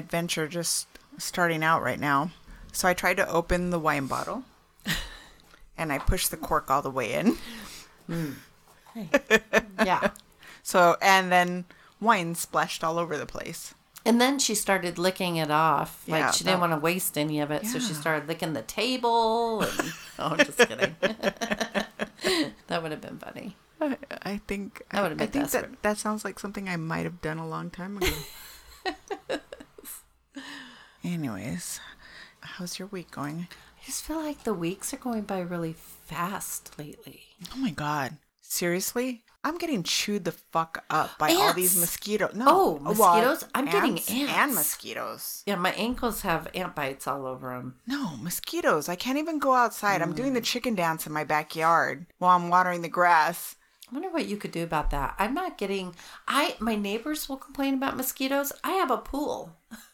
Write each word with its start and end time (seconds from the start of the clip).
adventure 0.00 0.48
just 0.48 0.86
starting 1.18 1.62
out 1.62 1.82
right 1.82 2.00
now. 2.00 2.30
So 2.72 2.88
I 2.88 2.94
tried 2.94 3.16
to 3.18 3.28
open 3.28 3.70
the 3.70 3.78
wine 3.78 4.06
bottle 4.06 4.44
and 5.78 5.92
I 5.92 5.98
pushed 5.98 6.30
the 6.30 6.36
cork 6.36 6.70
all 6.70 6.82
the 6.82 6.90
way 6.90 7.12
in. 7.12 7.36
Hmm. 8.06 8.30
Yeah. 9.84 10.10
So, 10.62 10.96
and 11.00 11.30
then 11.32 11.64
wine 12.00 12.34
splashed 12.34 12.82
all 12.84 12.98
over 12.98 13.16
the 13.16 13.24
place. 13.26 13.72
And 14.04 14.20
then 14.20 14.38
she 14.38 14.54
started 14.54 14.98
licking 14.98 15.36
it 15.36 15.50
off. 15.50 16.02
Like 16.08 16.20
Yeah, 16.20 16.30
she 16.32 16.44
didn't 16.44 16.60
that- 16.60 16.68
want 16.68 16.80
to 16.80 16.84
waste 16.84 17.16
any 17.16 17.40
of 17.40 17.50
it, 17.50 17.66
so 17.66 17.78
she 17.78 17.94
started 17.94 18.26
licking 18.28 18.52
the 18.52 18.62
table. 18.62 19.62
And... 19.62 19.92
oh, 20.18 20.36
just 20.36 20.58
kidding. 20.58 20.96
that 22.66 22.82
would 22.82 22.90
have 22.90 23.00
been 23.00 23.18
funny. 23.18 23.56
I, 23.80 23.96
I 24.22 24.36
think 24.46 24.82
That 24.90 25.02
would've 25.02 25.18
been 25.18 25.28
I 25.28 25.30
think 25.30 25.44
desperate. 25.46 25.70
that 25.70 25.82
that 25.82 25.98
sounds 25.98 26.24
like 26.24 26.38
something 26.38 26.68
I 26.68 26.76
might 26.76 27.04
have 27.04 27.22
done 27.22 27.38
a 27.38 27.48
long 27.48 27.70
time 27.70 27.96
ago. 27.96 28.12
Anyways, 31.12 31.80
how's 32.40 32.78
your 32.78 32.86
week 32.86 33.10
going? 33.10 33.48
I 33.50 33.84
just 33.84 34.04
feel 34.04 34.18
like 34.22 34.44
the 34.44 34.54
weeks 34.54 34.94
are 34.94 34.98
going 34.98 35.22
by 35.22 35.40
really 35.40 35.72
fast 35.72 36.78
lately. 36.78 37.22
Oh 37.52 37.58
my 37.58 37.70
god. 37.70 38.16
Seriously? 38.42 39.24
I'm 39.42 39.58
getting 39.58 39.82
chewed 39.82 40.24
the 40.24 40.30
fuck 40.30 40.84
up 40.88 41.18
by 41.18 41.32
all 41.32 41.52
these 41.52 41.76
mosquitoes. 41.80 42.34
No. 42.36 42.44
Oh, 42.46 42.72
well, 42.74 42.94
mosquitoes? 42.94 43.44
I'm 43.56 43.64
getting 43.64 43.94
ants. 43.94 44.10
And 44.10 44.54
mosquitoes. 44.54 45.42
Yeah, 45.46 45.56
my 45.56 45.72
ankles 45.72 46.20
have 46.20 46.46
ant 46.54 46.76
bites 46.76 47.08
all 47.08 47.26
over 47.26 47.48
them. 47.48 47.74
No, 47.88 48.16
mosquitoes. 48.18 48.88
I 48.88 48.94
can't 48.94 49.18
even 49.18 49.40
go 49.40 49.54
outside. 49.54 50.02
I'm 50.02 50.14
doing 50.14 50.34
the 50.34 50.40
mm. 50.40 50.44
chicken 50.44 50.76
dance 50.76 51.08
in 51.08 51.12
my 51.12 51.24
backyard 51.24 52.06
while 52.18 52.36
I'm 52.36 52.50
watering 52.50 52.82
the 52.82 52.88
grass. 52.88 53.56
I 53.90 53.94
wonder 53.94 54.10
what 54.10 54.26
you 54.26 54.36
could 54.36 54.52
do 54.52 54.62
about 54.62 54.90
that. 54.90 55.16
I'm 55.18 55.34
not 55.34 55.58
getting. 55.58 55.96
I 56.28 56.54
my 56.60 56.76
neighbors 56.76 57.28
will 57.28 57.36
complain 57.36 57.74
about 57.74 57.96
mosquitoes. 57.96 58.52
I 58.62 58.72
have 58.72 58.92
a 58.92 58.98
pool. 58.98 59.56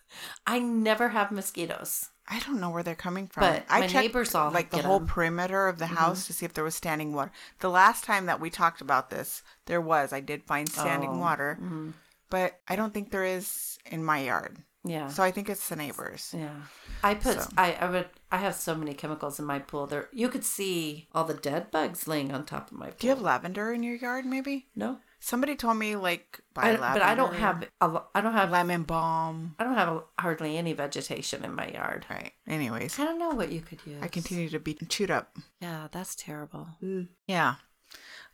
I 0.47 0.59
never 0.59 1.09
have 1.11 1.31
mosquitoes. 1.33 2.09
I 2.29 2.41
don't 2.41 2.61
know 2.61 2.71
where 2.71 2.83
they're 2.83 2.95
coming 2.97 3.29
from. 3.29 3.43
But 3.43 3.65
I 3.69 3.81
my 3.81 3.87
checked, 3.87 4.05
neighbors 4.07 4.35
all 4.35 4.51
like 4.51 4.71
the 4.71 4.79
whole 4.79 4.85
whole 4.99 5.01
'em. 5.01 5.07
perimeter 5.07 5.69
of 5.69 5.79
the 5.79 5.85
mm-hmm. 5.85 5.95
house 5.95 6.27
to 6.27 6.33
see 6.33 6.45
if 6.45 6.55
there 6.55 6.65
was 6.65 6.75
standing 6.75 7.13
water. 7.13 7.31
The 7.61 7.71
last 7.71 8.05
time 8.05 8.27
that 8.27 8.41
we 8.41 8.51
talked 8.51 8.81
about 8.81 9.11
this, 9.11 9.43
there 9.67 9.81
was. 9.81 10.13
I 10.13 10.21
did 10.21 10.43
find 10.45 10.69
standing 10.69 11.11
Oh, 11.11 11.19
water, 11.19 11.57
mm-hmm. 11.61 11.91
but 12.29 12.59
I 12.67 12.75
don't 12.75 12.93
think 12.93 13.11
there 13.11 13.25
is 13.25 13.79
in 13.87 14.05
my 14.05 14.19
yard. 14.19 14.59
Yeah. 14.83 15.09
So 15.09 15.23
I 15.23 15.31
think 15.33 15.49
it's 15.49 15.69
the 15.69 15.77
neighbors. 15.77 16.33
Yeah. 16.37 16.55
I 17.03 17.15
put 17.15 17.43
So- 17.43 17.51
I, 17.57 17.73
I 17.75 17.91
would 17.91 18.09
I 18.31 18.39
have 18.39 18.55
so 18.55 18.75
many 18.75 18.95
chemicals 18.95 19.39
in 19.39 19.45
my 19.45 19.59
pool. 19.59 19.87
There 19.87 20.09
you 20.13 20.29
could 20.29 20.45
see 20.45 21.09
all 21.13 21.25
the 21.25 21.35
dead 21.35 21.71
bugs 21.71 22.07
laying 22.09 22.33
on 22.33 22.45
top 22.45 22.71
of 22.71 22.79
my 22.79 22.87
pool. 22.87 22.97
Do 22.99 23.07
you 23.07 23.15
have 23.15 23.23
lavender 23.23 23.73
in 23.73 23.83
your 23.83 23.97
yard? 23.97 24.27
Maybe 24.27 24.67
no? 24.77 24.99
Somebody 25.19 25.57
told 25.57 25.77
me 25.79 25.97
like 25.97 26.41
buy 26.55 26.63
I, 26.71 26.77
lavender. 26.77 26.99
but 27.01 27.03
I 27.03 27.15
don't 27.15 27.35
have 27.35 27.65
a 27.81 28.01
I 28.15 28.21
don't 28.21 28.33
have 28.35 28.51
lemon 28.51 28.83
balm. 28.85 29.55
I 29.59 29.65
don't 29.65 29.75
have 29.75 30.03
hardly 30.19 30.57
any 30.57 30.73
vegetation 30.73 31.45
in 31.45 31.55
my 31.55 31.69
yard. 31.69 32.07
Right. 32.11 32.33
Anyways, 32.47 32.99
I 32.99 33.05
don't 33.05 33.19
know 33.19 33.31
what 33.31 33.51
you 33.53 33.61
could 33.61 33.81
use. 33.87 34.03
I 34.03 34.09
continue 34.09 34.49
to 34.51 34.59
be 34.61 34.75
chewed 34.89 35.11
up. 35.11 35.37
Yeah, 35.61 35.89
that's 35.91 36.15
terrible. 36.15 36.69
Yeah. 37.27 37.57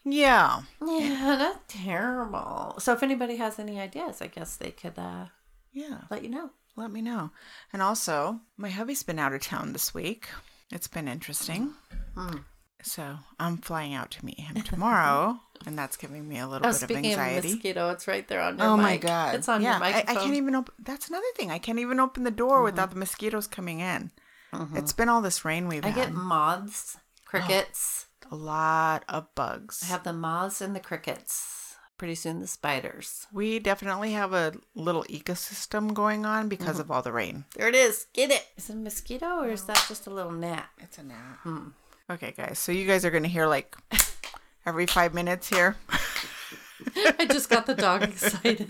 Yeah. 0.04 0.62
Yeah, 0.84 1.36
that's 1.38 1.60
terrible. 1.68 2.74
So 2.78 2.92
if 2.92 3.02
anybody 3.02 3.36
has 3.36 3.58
any 3.58 3.78
ideas, 3.80 4.20
I 4.20 4.26
guess 4.26 4.56
they 4.56 4.70
could 4.72 4.98
uh, 4.98 5.26
Yeah. 5.72 5.98
let 6.10 6.22
you 6.24 6.28
know. 6.28 6.50
Let 6.74 6.90
me 6.90 7.02
know. 7.02 7.30
And 7.72 7.82
also, 7.82 8.40
my 8.56 8.70
hubby's 8.70 9.02
been 9.02 9.18
out 9.18 9.34
of 9.34 9.42
town 9.42 9.72
this 9.74 9.92
week. 9.94 10.28
It's 10.72 10.88
been 10.88 11.06
interesting. 11.06 11.74
Hmm. 12.16 12.38
So 12.82 13.16
I'm 13.38 13.58
flying 13.58 13.94
out 13.94 14.10
to 14.12 14.24
meet 14.24 14.40
him 14.40 14.60
tomorrow, 14.62 15.40
and 15.66 15.78
that's 15.78 15.96
giving 15.96 16.28
me 16.28 16.38
a 16.38 16.46
little 16.48 16.66
Oh, 16.66 16.70
bit 16.70 16.82
of 16.82 16.88
speaking 16.90 17.12
of 17.12 17.18
anxiety. 17.20 17.52
mosquito, 17.54 17.90
it's 17.90 18.08
right 18.08 18.26
there 18.26 18.40
on 18.40 18.58
your 18.58 18.66
oh 18.66 18.76
my 18.76 18.96
god! 18.96 19.34
It's 19.36 19.48
on 19.48 19.62
yeah, 19.62 19.76
your 19.76 19.76
I, 19.76 19.90
microphone. 19.92 20.16
I 20.16 20.20
can't 20.20 20.34
even 20.34 20.54
open. 20.56 20.74
That's 20.78 21.08
another 21.08 21.24
thing. 21.36 21.50
I 21.50 21.58
can't 21.58 21.78
even 21.78 22.00
open 22.00 22.24
the 22.24 22.30
door 22.30 22.62
without 22.62 22.90
the 22.90 22.96
mosquitoes 22.96 23.46
coming 23.46 23.80
in. 23.80 24.10
It's 24.74 24.92
been 24.92 25.08
all 25.08 25.22
this 25.22 25.44
rain 25.46 25.66
we've 25.68 25.80
Mm-hmm. 25.82 25.98
I 25.98 26.02
had. 26.02 26.08
get 26.08 26.14
moths, 26.14 26.98
crickets. 27.24 28.06
a 28.30 28.36
lot 28.36 29.04
of 29.08 29.34
bugs. 29.34 29.82
I 29.84 29.86
have 29.86 30.04
the 30.04 30.12
moths 30.12 30.60
and 30.60 30.76
the 30.76 30.80
crickets. 30.80 31.76
Pretty 31.98 32.14
soon 32.16 32.40
the 32.40 32.48
spiders. 32.48 33.26
we 33.32 33.60
definitely 33.60 34.12
have 34.12 34.32
a 34.32 34.52
little 34.74 35.04
ecosystem 35.04 35.94
going 35.94 36.26
on 36.26 36.48
because 36.48 36.72
Mm-hmm. 36.72 36.80
of 36.80 36.90
all 36.90 37.00
the 37.02 37.12
rain. 37.12 37.44
There 37.56 37.68
it 37.68 37.76
is. 37.76 38.06
Get 38.12 38.30
it. 38.32 38.44
Is 38.56 38.68
it 38.68 38.72
a 38.74 38.76
mosquito 38.76 39.38
or 39.40 39.50
is 39.50 39.64
that 39.66 39.84
just 39.88 40.06
a 40.08 40.10
little 40.10 40.32
gnat? 40.32 40.66
It's 40.80 40.98
a 40.98 41.04
gnat. 41.04 41.38
Okay, 42.10 42.32
guys. 42.36 42.58
So 42.58 42.72
you 42.72 42.86
guys 42.86 43.04
are 43.04 43.10
gonna 43.10 43.28
hear 43.28 43.46
like 43.46 43.76
every 44.66 44.86
five 44.86 45.14
minutes 45.14 45.48
here. 45.48 45.76
I 47.18 47.26
just 47.26 47.48
got 47.48 47.66
the 47.66 47.74
dog 47.74 48.02
excited. 48.10 48.68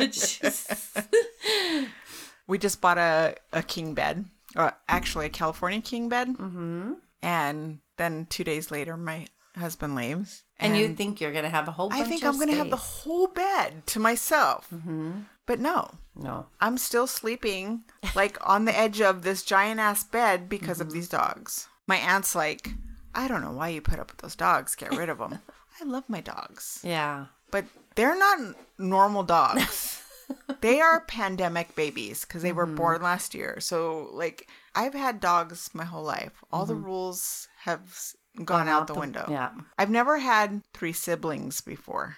We 2.47 2.59
just 2.59 2.81
bought 2.81 2.99
a, 2.99 3.37
a 3.53 3.63
king 3.63 3.95
bed, 3.95 4.25
or 4.57 4.73
actually 4.89 5.27
a 5.27 5.31
California 5.31 5.81
king 5.81 6.09
bed. 6.09 6.29
Mm-hmm. 6.29 6.93
And 7.23 7.79
then 7.97 8.27
two 8.29 8.45
days 8.45 8.71
later, 8.71 8.97
my 8.97 9.27
husband 9.57 9.95
leaves. 9.95 10.43
and 10.59 10.77
you 10.77 10.95
think 10.95 11.21
you're 11.21 11.33
gonna 11.33 11.49
have 11.49 11.69
a 11.69 11.73
whole 11.73 11.89
bunch 11.89 12.03
I 12.03 12.05
think 12.05 12.25
I'm 12.25 12.37
going 12.37 12.49
to 12.49 12.57
have 12.57 12.71
the 12.71 12.77
whole 12.77 13.29
bed 13.29 13.87
to 13.89 14.01
myself. 14.01 14.69
Mm-hmm. 14.75 15.11
But 15.47 15.61
no, 15.61 15.91
No. 16.15 16.47
I'm 16.61 16.79
still 16.79 17.07
sleeping 17.07 17.83
like 18.15 18.39
on 18.49 18.65
the 18.65 18.77
edge 18.77 19.01
of 19.01 19.23
this 19.23 19.43
giant 19.43 19.81
ass 19.81 20.05
bed 20.05 20.49
because 20.49 20.81
of 20.81 20.93
these 20.93 21.09
dogs. 21.09 21.69
My 21.87 21.97
aunt's 21.97 22.35
like, 22.35 22.71
I 23.15 23.29
don't 23.29 23.43
know 23.43 23.53
why 23.53 23.69
you 23.69 23.81
put 23.81 23.99
up 23.99 24.11
with 24.11 24.19
those 24.19 24.37
dogs. 24.37 24.75
Get 24.75 24.97
rid 24.97 25.09
of 25.09 25.19
them. 25.19 25.39
I 25.81 25.85
love 25.85 26.05
my 26.09 26.21
dogs, 26.21 26.81
Yeah. 26.85 27.27
but 27.51 27.65
they're 27.95 28.17
not 28.19 28.55
normal 28.79 29.23
dogs. 29.23 30.03
they 30.61 30.81
are 30.81 31.01
pandemic 31.01 31.75
babies 31.75 32.25
because 32.25 32.43
they 32.43 32.53
were 32.53 32.67
Mm-hmm. 32.67 32.77
born 32.77 33.03
last 33.03 33.35
year. 33.35 33.59
So, 33.61 34.09
like, 34.13 34.49
I've 34.75 34.95
had 34.95 35.21
dogs 35.21 35.71
my 35.75 35.85
whole 35.85 36.05
life. 36.05 36.33
All 36.53 36.67
the 36.67 36.75
rules 36.75 37.49
have 37.65 37.81
s- 37.87 38.17
gone, 38.45 38.69
out, 38.69 38.87
the, 38.87 38.95
window. 38.95 39.23
Mm-hmm. 39.23 39.33
Yeah. 39.33 39.51
I've 39.79 39.91
never 39.91 40.19
had 40.19 40.63
three 40.75 40.93
siblings 40.93 41.61
before, 41.61 42.17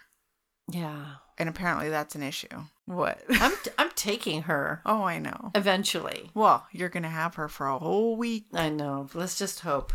Yeah. 0.71 1.05
and 1.39 1.49
apparently 1.49 1.89
that's 1.91 2.15
an 2.15 2.23
issue. 2.23 2.65
What? 2.87 3.21
I'm 3.31 3.53
I'm 3.79 3.91
taking 3.97 4.43
her 4.43 4.83
oh, 4.85 5.03
I 5.05 5.19
know. 5.19 5.51
eventually. 5.55 6.31
Well, 6.35 6.67
you're 6.73 6.89
gonna 6.91 7.09
have 7.09 7.37
her 7.37 7.49
for 7.49 7.67
a 7.69 7.79
whole 7.79 8.17
week. 8.17 8.45
I 8.53 8.69
know. 8.69 9.09
Let's 9.15 9.39
just 9.39 9.61
hope. 9.61 9.93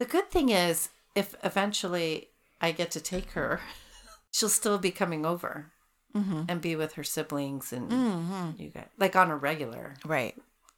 The 0.00 0.06
good 0.06 0.30
thing 0.30 0.48
is, 0.48 0.88
if 1.14 1.34
eventually 1.44 2.30
I 2.60 2.72
get 2.72 2.90
to 2.92 3.00
take 3.00 3.32
her, 3.32 3.60
she'll 4.32 4.48
still 4.48 4.78
be 4.78 4.90
coming 4.90 5.26
over 5.26 5.70
mm-hmm. 6.16 6.44
and 6.48 6.60
be 6.62 6.74
with 6.74 6.94
her 6.94 7.04
siblings 7.04 7.70
and 7.70 7.90
mm-hmm. 7.90 8.50
you 8.56 8.70
guys, 8.70 8.88
like 8.98 9.14
on 9.14 9.30
a 9.30 9.36
regular, 9.36 9.94
Right. 10.04 10.34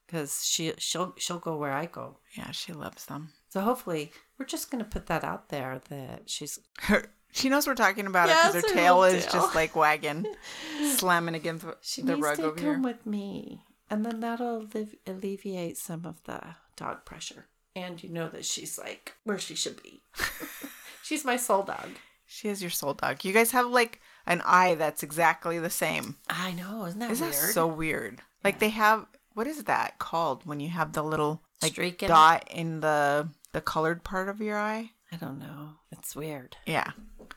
because 0.06 0.44
she 0.44 0.72
she'll 0.76 1.14
she'll 1.18 1.38
go 1.38 1.56
where 1.56 1.72
I 1.72 1.86
go. 1.86 2.18
Yeah, 2.36 2.50
she 2.50 2.72
loves 2.72 3.06
them. 3.06 3.30
So 3.48 3.60
hopefully, 3.60 4.10
we're 4.38 4.46
just 4.46 4.72
gonna 4.72 4.84
put 4.84 5.06
that 5.06 5.22
out 5.22 5.50
there 5.50 5.80
that 5.88 6.28
she's 6.28 6.58
Her, 6.80 7.04
she 7.30 7.48
knows 7.48 7.68
we're 7.68 7.76
talking 7.76 8.06
about 8.08 8.28
it 8.28 8.36
because 8.36 8.54
her 8.68 8.74
tail 8.74 9.04
is 9.04 9.24
tail. 9.24 9.34
just 9.34 9.54
like 9.54 9.76
wagging, 9.76 10.26
slamming 10.96 11.36
against 11.36 11.64
the, 11.64 11.76
she 11.80 12.02
the 12.02 12.14
needs 12.16 12.24
rug 12.26 12.36
to 12.38 12.42
over 12.46 12.56
come 12.56 12.64
here. 12.64 12.80
with 12.80 13.06
me, 13.06 13.62
and 13.88 14.04
then 14.04 14.18
that'll 14.18 14.62
allevi- 14.66 14.98
alleviate 15.06 15.78
some 15.78 16.04
of 16.04 16.24
the 16.24 16.40
dog 16.74 17.04
pressure. 17.04 17.46
And 17.74 18.02
you 18.02 18.10
know 18.10 18.28
that 18.28 18.44
she's 18.44 18.78
like 18.78 19.14
where 19.24 19.38
she 19.38 19.54
should 19.54 19.82
be. 19.82 20.02
she's 21.02 21.24
my 21.24 21.36
soul 21.36 21.62
dog. 21.62 21.88
She 22.26 22.48
is 22.48 22.60
your 22.62 22.70
soul 22.70 22.94
dog. 22.94 23.24
You 23.24 23.32
guys 23.32 23.50
have 23.52 23.66
like 23.66 24.00
an 24.26 24.42
eye 24.44 24.74
that's 24.74 25.02
exactly 25.02 25.58
the 25.58 25.70
same. 25.70 26.16
I 26.28 26.52
know, 26.52 26.84
isn't 26.86 26.98
that 27.00 27.10
Isn't 27.10 27.28
weird? 27.30 27.34
that 27.42 27.52
so 27.52 27.66
weird? 27.66 28.20
Like 28.44 28.58
they 28.58 28.70
have 28.70 29.06
what 29.34 29.46
is 29.46 29.64
that 29.64 29.98
called 29.98 30.44
when 30.44 30.60
you 30.60 30.68
have 30.68 30.92
the 30.92 31.02
little 31.02 31.42
like 31.62 31.72
Streak 31.72 32.02
in 32.02 32.06
it? 32.06 32.08
dot 32.08 32.48
in 32.50 32.80
the 32.80 33.28
the 33.52 33.60
colored 33.60 34.04
part 34.04 34.28
of 34.28 34.40
your 34.40 34.58
eye? 34.58 34.90
I 35.10 35.16
don't 35.16 35.38
know. 35.38 35.70
It's 35.90 36.16
weird. 36.16 36.56
Yeah. 36.66 36.90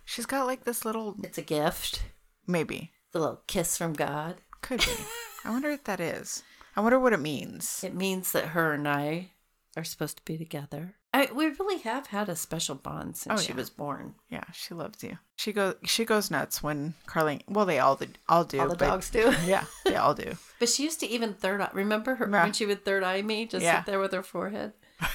She's 0.06 0.26
got 0.26 0.46
like 0.48 0.64
this 0.64 0.86
little 0.86 1.16
It's 1.24 1.38
a 1.38 1.42
gift. 1.42 2.04
maybe. 2.48 2.92
The 3.12 3.20
little 3.20 3.42
kiss 3.48 3.78
from 3.78 3.94
God. 3.94 4.36
Could 4.62 4.80
be. 4.80 4.92
I 5.46 5.50
wonder 5.50 5.72
what 5.72 5.86
that 5.86 6.00
is. 6.00 6.44
I 6.76 6.82
wonder 6.82 7.00
what 7.00 7.14
it 7.14 7.20
means. 7.20 7.84
It 7.84 7.94
means 7.96 8.32
that 8.34 8.48
her 8.48 8.74
and 8.74 8.88
I 8.88 9.32
are 9.75 9.83
supposed 9.83 10.18
to 10.18 10.24
be 10.25 10.38
together. 10.38 10.95
I, 11.13 11.30
we 11.33 11.45
really 11.48 11.80
have 11.80 12.07
had 12.07 12.27
a 12.27 12.36
special 12.36 12.75
bond 12.75 13.16
since 13.16 13.39
Oh, 13.39 13.42
she 13.42 13.51
yeah. 13.54 13.57
was 13.57 13.69
born. 13.69 14.16
Yeah, 14.30 14.44
she 14.54 14.74
loves 14.74 15.01
you. 15.04 15.18
She 15.38 15.54
goes 15.54 15.75
she 15.86 16.04
goes 16.06 16.30
nuts 16.30 16.62
when 16.62 16.94
Carly 17.06 17.42
well 17.48 17.66
they 17.66 17.80
all 17.80 17.95
do, 17.95 18.07
all 18.27 18.44
do. 18.44 18.60
All 18.60 18.68
the 18.68 18.75
but- 18.75 18.88
dogs 18.88 19.10
do. 19.10 19.33
Yeah, 19.45 19.63
they 19.86 19.95
all 19.95 20.13
do. 20.13 20.33
But 20.60 20.69
she 20.69 20.83
used 20.83 21.00
to 21.01 21.07
even 21.07 21.33
third 21.33 21.62
eye. 21.62 21.69
Remember 21.74 22.16
her 22.16 22.30
Yeah. 22.30 22.44
when 22.44 22.54
she 22.54 22.66
would 22.66 22.83
third 22.86 23.04
eye 23.04 23.22
me, 23.22 23.45
just 23.45 23.63
Yeah. 23.63 23.80
sit 23.80 23.86
there 23.92 24.00
with 24.00 24.12
her 24.13 24.24
forehead. 24.24 24.74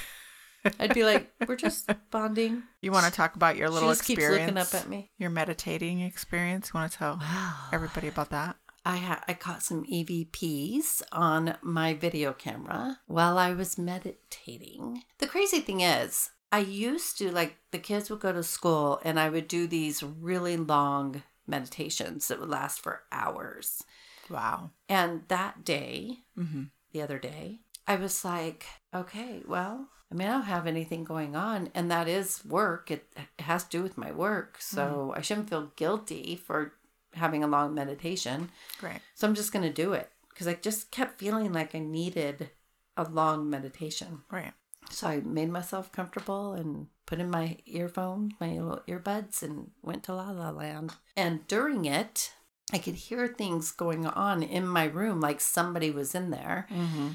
I'd 0.78 0.92
be 0.92 1.04
like, 1.04 1.30
"We're 1.48 1.56
just 1.56 1.90
bonding." 2.10 2.62
You 2.82 2.92
want 2.92 3.06
to 3.06 3.12
talk 3.12 3.34
about 3.34 3.56
your 3.56 3.70
little 3.70 3.88
she 3.88 3.92
just 3.94 4.04
keeps 4.04 4.18
experience? 4.18 4.54
looking 4.54 4.58
up 4.60 4.74
at 4.74 4.88
me. 4.90 5.10
Your 5.16 5.30
meditating 5.30 6.00
experience. 6.02 6.70
You 6.72 6.78
want 6.80 6.92
to 6.92 6.98
tell 6.98 7.18
everybody 7.72 8.08
about 8.08 8.28
that? 8.30 8.56
I 8.84 8.96
ha- 8.96 9.22
I 9.28 9.34
caught 9.34 9.62
some 9.62 9.84
EVPs 9.84 11.02
on 11.12 11.56
my 11.62 11.94
video 11.94 12.32
camera 12.32 13.00
while 13.06 13.36
I 13.38 13.52
was 13.52 13.76
meditating. 13.78 15.02
The 15.18 15.26
crazy 15.26 15.60
thing 15.60 15.80
is, 15.80 16.30
I 16.52 16.60
used 16.60 17.18
to 17.18 17.30
like 17.30 17.56
the 17.70 17.78
kids 17.78 18.10
would 18.10 18.20
go 18.20 18.32
to 18.32 18.42
school 18.42 19.00
and 19.04 19.18
I 19.20 19.28
would 19.28 19.48
do 19.48 19.66
these 19.66 20.02
really 20.02 20.56
long 20.56 21.22
meditations 21.46 22.28
that 22.28 22.40
would 22.40 22.48
last 22.48 22.80
for 22.80 23.02
hours. 23.12 23.82
Wow. 24.28 24.70
And 24.88 25.22
that 25.28 25.64
day, 25.64 26.18
Mm-hmm. 26.38 26.64
the 26.92 27.02
other 27.02 27.18
day, 27.18 27.60
I 27.86 27.96
was 27.96 28.24
like, 28.24 28.64
okay, 28.94 29.42
well, 29.46 29.88
I 30.10 30.14
mean, 30.14 30.28
I 30.28 30.32
don't 30.32 30.42
have 30.42 30.66
anything 30.66 31.04
going 31.04 31.36
on, 31.36 31.70
and 31.74 31.90
that 31.90 32.08
is 32.08 32.44
work. 32.44 32.90
It, 32.90 33.06
it 33.38 33.42
has 33.42 33.64
to 33.64 33.70
do 33.70 33.82
with 33.82 33.96
my 33.98 34.10
work. 34.10 34.56
So 34.60 35.12
I 35.16 35.20
shouldn't 35.20 35.50
feel 35.50 35.72
guilty 35.76 36.34
for 36.36 36.72
having 37.14 37.42
a 37.42 37.48
long 37.48 37.74
meditation. 37.74 38.50
Right. 38.82 39.00
So 39.14 39.26
I'm 39.26 39.34
just 39.34 39.52
going 39.52 39.64
to 39.64 39.72
do 39.72 39.92
it 39.92 40.10
because 40.30 40.46
I 40.46 40.54
just 40.54 40.90
kept 40.90 41.18
feeling 41.18 41.52
like 41.52 41.74
I 41.74 41.80
needed 41.80 42.50
a 42.96 43.04
long 43.04 43.48
meditation. 43.48 44.22
Right. 44.30 44.52
So 44.90 45.06
I 45.06 45.20
made 45.20 45.50
myself 45.50 45.92
comfortable 45.92 46.52
and 46.52 46.88
put 47.06 47.20
in 47.20 47.30
my 47.30 47.58
earphone, 47.66 48.32
my 48.40 48.50
little 48.58 48.82
earbuds, 48.88 49.42
and 49.42 49.70
went 49.82 50.02
to 50.04 50.14
La 50.14 50.30
La 50.30 50.50
Land. 50.50 50.94
And 51.16 51.46
during 51.46 51.84
it, 51.84 52.32
I 52.72 52.78
could 52.78 52.94
hear 52.94 53.28
things 53.28 53.70
going 53.70 54.06
on 54.06 54.42
in 54.42 54.66
my 54.66 54.84
room, 54.84 55.20
like 55.20 55.40
somebody 55.40 55.90
was 55.90 56.14
in 56.14 56.30
there. 56.30 56.66
Mm-hmm. 56.70 57.08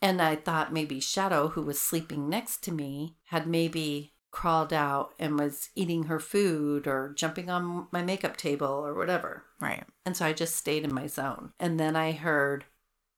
And 0.00 0.22
I 0.22 0.36
thought 0.36 0.72
maybe 0.72 1.00
Shadow, 1.00 1.48
who 1.48 1.62
was 1.62 1.80
sleeping 1.80 2.28
next 2.28 2.62
to 2.64 2.72
me, 2.72 3.16
had 3.26 3.46
maybe 3.46 4.12
crawled 4.30 4.72
out 4.72 5.14
and 5.18 5.38
was 5.38 5.70
eating 5.74 6.04
her 6.04 6.20
food 6.20 6.86
or 6.86 7.12
jumping 7.16 7.48
on 7.48 7.86
my 7.90 8.02
makeup 8.02 8.36
table 8.36 8.66
or 8.66 8.94
whatever. 8.94 9.44
Right. 9.60 9.84
And 10.04 10.16
so 10.16 10.26
I 10.26 10.32
just 10.32 10.56
stayed 10.56 10.84
in 10.84 10.94
my 10.94 11.06
zone. 11.06 11.52
And 11.58 11.80
then 11.80 11.96
I 11.96 12.12
heard, 12.12 12.64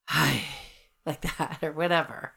hi, 0.08 0.42
like 1.06 1.22
that 1.22 1.58
or 1.62 1.72
whatever. 1.72 2.32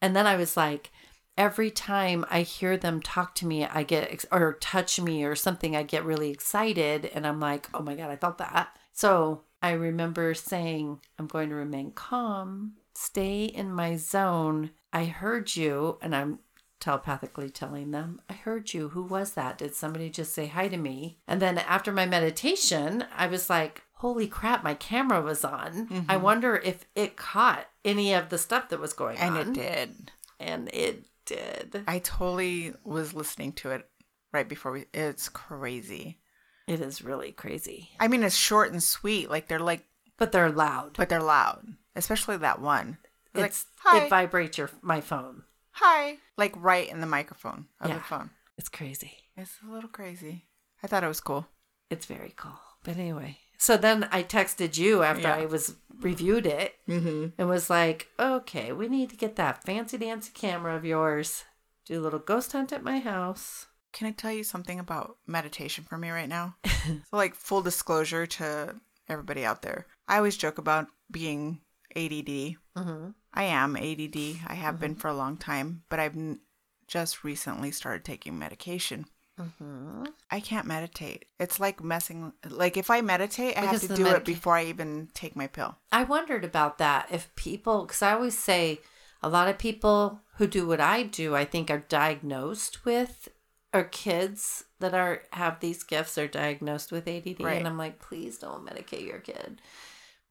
And 0.00 0.14
then 0.14 0.26
I 0.26 0.36
was 0.36 0.56
like, 0.56 0.90
every 1.36 1.70
time 1.70 2.24
I 2.30 2.42
hear 2.42 2.76
them 2.76 3.02
talk 3.02 3.34
to 3.36 3.46
me, 3.46 3.64
I 3.64 3.82
get, 3.82 4.10
ex- 4.10 4.26
or 4.30 4.54
touch 4.60 5.00
me 5.00 5.24
or 5.24 5.34
something, 5.34 5.74
I 5.74 5.82
get 5.82 6.04
really 6.04 6.30
excited. 6.30 7.06
And 7.06 7.26
I'm 7.26 7.40
like, 7.40 7.68
oh 7.74 7.82
my 7.82 7.94
God, 7.94 8.10
I 8.10 8.16
felt 8.16 8.38
that. 8.38 8.78
So 8.92 9.42
I 9.62 9.72
remember 9.72 10.32
saying, 10.34 11.00
I'm 11.18 11.26
going 11.26 11.48
to 11.48 11.54
remain 11.54 11.90
calm, 11.92 12.74
stay 12.94 13.44
in 13.44 13.72
my 13.72 13.96
zone. 13.96 14.70
I 14.92 15.04
heard 15.04 15.56
you. 15.56 15.98
And 16.00 16.14
I'm 16.14 16.38
telepathically 16.80 17.50
telling 17.50 17.90
them, 17.90 18.20
I 18.28 18.34
heard 18.34 18.72
you. 18.74 18.90
Who 18.90 19.02
was 19.02 19.32
that? 19.32 19.58
Did 19.58 19.74
somebody 19.74 20.10
just 20.10 20.32
say 20.32 20.46
hi 20.46 20.68
to 20.68 20.76
me? 20.76 21.18
And 21.26 21.40
then 21.40 21.58
after 21.58 21.92
my 21.92 22.06
meditation, 22.06 23.04
I 23.16 23.26
was 23.26 23.48
like, 23.50 23.82
holy 23.94 24.26
crap, 24.26 24.62
my 24.62 24.74
camera 24.74 25.22
was 25.22 25.44
on. 25.44 25.88
I 26.08 26.14
mm-hmm. 26.14 26.22
wonder 26.22 26.56
if 26.56 26.84
it 26.94 27.16
caught 27.16 27.66
any 27.84 28.12
of 28.12 28.28
the 28.28 28.38
stuff 28.38 28.68
that 28.68 28.80
was 28.80 28.92
going 28.92 29.16
And 29.18 29.36
on. 29.36 29.40
And 29.40 29.56
it 29.56 29.60
did. 29.60 30.12
And 30.38 30.70
it 30.72 31.04
did. 31.24 31.84
I 31.86 31.98
totally 32.00 32.74
was 32.84 33.14
listening 33.14 33.52
to 33.54 33.70
it 33.70 33.88
right 34.32 34.48
before 34.48 34.72
we. 34.72 34.84
It's 34.92 35.28
crazy. 35.28 36.18
It 36.66 36.80
is 36.80 37.02
really 37.02 37.32
crazy. 37.32 37.90
I 38.00 38.08
mean, 38.08 38.22
it's 38.22 38.36
short 38.36 38.72
and 38.72 38.82
sweet. 38.82 39.30
Like 39.30 39.48
they're 39.48 39.58
like, 39.58 39.84
But 40.18 40.32
they're 40.32 40.50
loud. 40.50 40.94
but 40.96 41.08
they're 41.08 41.22
loud. 41.22 41.66
Especially 41.94 42.36
that 42.38 42.60
one. 42.60 42.98
It's 43.34 43.66
like, 43.84 44.04
it 44.04 44.10
vibrates 44.10 44.58
your 44.58 44.70
my 44.82 45.00
phone. 45.00 45.42
Hi, 45.76 46.18
like 46.36 46.54
right 46.56 46.88
in 46.90 47.00
the 47.00 47.06
microphone 47.06 47.66
of 47.80 47.88
Yeah. 47.90 47.96
the 47.98 48.02
phone. 48.04 48.30
It's 48.58 48.68
crazy. 48.68 49.12
It's 49.36 49.58
a 49.66 49.70
little 49.70 49.90
crazy. 49.90 50.46
I 50.82 50.86
thought 50.86 51.04
it 51.04 51.08
was 51.08 51.20
cool. 51.20 51.46
It's 51.90 52.06
very 52.06 52.32
cool. 52.36 52.58
But 52.84 52.96
anyway, 52.96 53.38
so 53.58 53.76
then 53.76 54.08
I 54.12 54.22
texted 54.22 54.76
you 54.78 55.02
after 55.02 55.22
Yeah. 55.28 55.36
I 55.36 55.46
was 55.46 55.74
reviewed 56.00 56.46
it 56.46 56.74
Mm-hmm. 56.88 57.28
and 57.38 57.48
was 57.48 57.68
like, 57.70 58.08
okay, 58.18 58.72
we 58.72 58.88
need 58.88 59.10
to 59.10 59.16
get 59.16 59.36
that 59.36 59.64
fancy 59.64 59.98
dancy 59.98 60.30
camera 60.34 60.74
of 60.76 60.84
yours. 60.84 61.44
Do 61.84 62.00
a 62.00 62.02
little 62.02 62.18
ghost 62.18 62.52
hunt 62.52 62.72
at 62.72 62.82
my 62.82 62.98
house. 62.98 63.66
Can 63.92 64.06
I 64.06 64.10
tell 64.12 64.32
you 64.32 64.44
something 64.44 64.78
about 64.78 65.16
meditation 65.26 65.84
for 65.88 65.96
me 65.96 66.10
right 66.10 66.28
now? 66.28 66.56
so, 66.64 67.00
like, 67.12 67.34
full 67.34 67.62
disclosure 67.62 68.26
to 68.26 68.74
everybody 69.08 69.44
out 69.44 69.62
there. 69.62 69.86
I 70.08 70.16
always 70.18 70.36
joke 70.36 70.58
about 70.58 70.88
being 71.10 71.60
ADD. 71.94 72.56
Mm-hmm. 72.76 73.08
I 73.36 73.44
am 73.44 73.76
ADD. 73.76 74.16
I 74.48 74.54
have 74.54 74.80
been 74.80 74.94
for 74.94 75.08
a 75.08 75.14
long 75.14 75.36
time, 75.36 75.82
but 75.90 76.00
I've 76.00 76.16
n- 76.16 76.40
just 76.88 77.22
recently 77.22 77.70
started 77.70 78.04
taking 78.04 78.38
medication. 78.38 79.04
Mm-hmm. 79.38 80.04
I 80.30 80.40
can't 80.40 80.66
meditate. 80.66 81.26
It's 81.38 81.60
like 81.60 81.84
messing. 81.84 82.32
Like 82.48 82.76
if 82.78 82.88
I 82.90 83.02
meditate, 83.02 83.58
I 83.58 83.62
Because 83.62 83.82
have 83.82 83.90
to 83.90 83.96
do 83.96 84.04
medica- 84.04 84.20
it 84.22 84.24
before 84.24 84.56
I 84.56 84.64
even 84.64 85.08
take 85.12 85.36
my 85.36 85.46
pill. 85.46 85.76
I 85.92 86.04
wondered 86.04 86.44
about 86.44 86.78
that. 86.78 87.08
If 87.12 87.34
people, 87.36 87.82
because 87.84 88.00
I 88.00 88.12
always 88.12 88.38
say 88.38 88.80
a 89.22 89.28
lot 89.28 89.48
of 89.48 89.58
people 89.58 90.20
who 90.36 90.46
do 90.46 90.66
what 90.66 90.80
I 90.80 91.02
do, 91.02 91.36
I 91.36 91.44
think 91.44 91.70
are 91.70 91.84
diagnosed 91.88 92.84
with, 92.86 93.28
or 93.74 93.84
kids 93.84 94.64
that 94.80 94.94
are 94.94 95.24
have 95.32 95.60
these 95.60 95.82
gifts 95.82 96.16
are 96.16 96.28
diagnosed 96.28 96.90
with 96.90 97.06
ADD, 97.06 97.40
Right. 97.40 97.58
and 97.58 97.66
I'm 97.68 97.76
like, 97.76 97.98
please 97.98 98.38
don't 98.38 98.64
medicate 98.64 99.06
your 99.06 99.18
kid. 99.18 99.60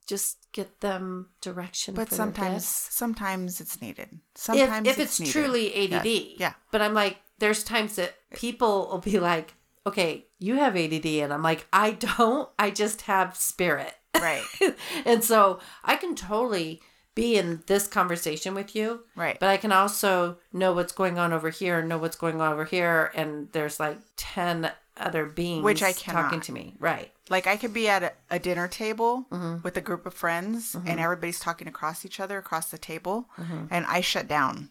Just 0.06 0.52
get 0.52 0.82
them 0.82 1.30
direction. 1.42 1.96
But 1.96 2.12
sometimes, 2.12 2.66
sometimes 2.66 3.60
it's 3.60 3.82
needed. 3.82 4.10
if, 4.14 4.20
Sometimes 4.42 4.88
if 4.88 5.00
it's, 5.00 5.20
needed. 5.20 5.32
truly 5.32 5.74
ADD, 5.94 6.06
Yes. 6.06 6.26
Yeah. 6.38 6.54
But 6.72 6.82
I'm 6.82 6.94
like, 6.94 7.18
there's 7.40 7.64
times 7.64 7.96
that 7.98 8.16
people 8.34 8.88
will 8.92 9.00
be 9.00 9.20
like, 9.20 9.54
okay, 9.88 10.26
you 10.40 10.56
have 10.56 10.76
ADD, 10.76 11.06
and 11.06 11.34
I'm 11.34 11.44
like, 11.44 11.68
I 11.74 11.92
don't. 11.92 12.50
I 12.58 12.70
just 12.72 13.04
have 13.04 13.36
spirit. 13.36 13.94
Right. 14.16 14.44
and 15.06 15.24
so 15.24 15.60
I 15.84 15.96
can 15.96 16.16
totally 16.16 16.82
be 17.16 17.38
in 17.38 17.64
this 17.68 17.88
conversation 17.88 18.54
with 18.54 18.76
you, 18.76 19.02
Right. 19.16 19.40
but 19.40 19.48
I 19.50 19.58
can 19.58 19.72
also 19.72 20.38
know 20.52 20.74
what's 20.74 20.92
going 20.92 21.18
on 21.18 21.32
over 21.34 21.50
here, 21.50 21.80
and 21.80 21.88
know 21.90 21.98
what's 21.98 22.18
going 22.18 22.42
on 22.42 22.52
over 22.54 22.66
here, 22.66 23.12
and 23.16 23.50
there's 23.54 23.80
like 23.80 23.98
10 24.18 24.72
other 24.98 25.26
beings 25.26 25.64
Which 25.64 25.84
I 25.84 25.92
talking 25.92 26.40
to 26.42 26.52
me. 26.52 26.76
Right. 26.80 27.12
Like 27.30 27.48
I 27.48 27.58
could 27.58 27.74
be 27.74 27.88
at 27.90 28.04
a, 28.04 28.12
a 28.32 28.40
dinner 28.40 28.68
table 28.68 29.26
Mm-hmm. 29.32 29.62
with 29.64 29.76
a 29.78 29.82
group 29.82 30.06
of 30.06 30.14
friends 30.14 30.76
and 30.86 31.00
everybody's 31.00 31.40
talking 31.40 31.68
across 31.68 32.06
each 32.06 32.20
other 32.20 32.38
across 32.38 32.70
the 32.72 32.78
table 32.78 33.28
Mm-hmm. 33.38 33.66
and 33.72 33.86
I 33.88 34.02
shut 34.02 34.28
down 34.28 34.70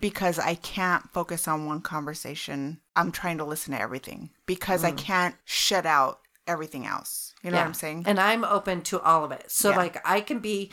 because 0.00 0.38
I 0.38 0.54
can't 0.54 1.08
focus 1.12 1.46
on 1.48 1.66
one 1.66 1.80
conversation. 1.80 2.78
I'm 2.96 3.12
trying 3.12 3.38
to 3.38 3.44
listen 3.44 3.72
to 3.74 3.80
everything 3.80 4.30
because 4.46 4.84
I 4.84 4.92
can't 4.92 5.34
shut 5.44 5.84
out 5.86 6.20
everything 6.46 6.86
else. 6.86 7.34
You 7.42 7.50
know 7.50 7.58
what 7.58 7.64
Mm. 7.64 7.66
I'm 7.66 7.74
saying? 7.74 8.02
And 8.06 8.18
I'm 8.18 8.44
open 8.44 8.82
to 8.82 9.00
all 9.00 9.24
of 9.24 9.32
it. 9.32 9.44
So, 9.50 9.70
Yeah. 9.70 9.76
like, 9.76 10.00
I 10.04 10.20
can 10.20 10.38
be 10.40 10.70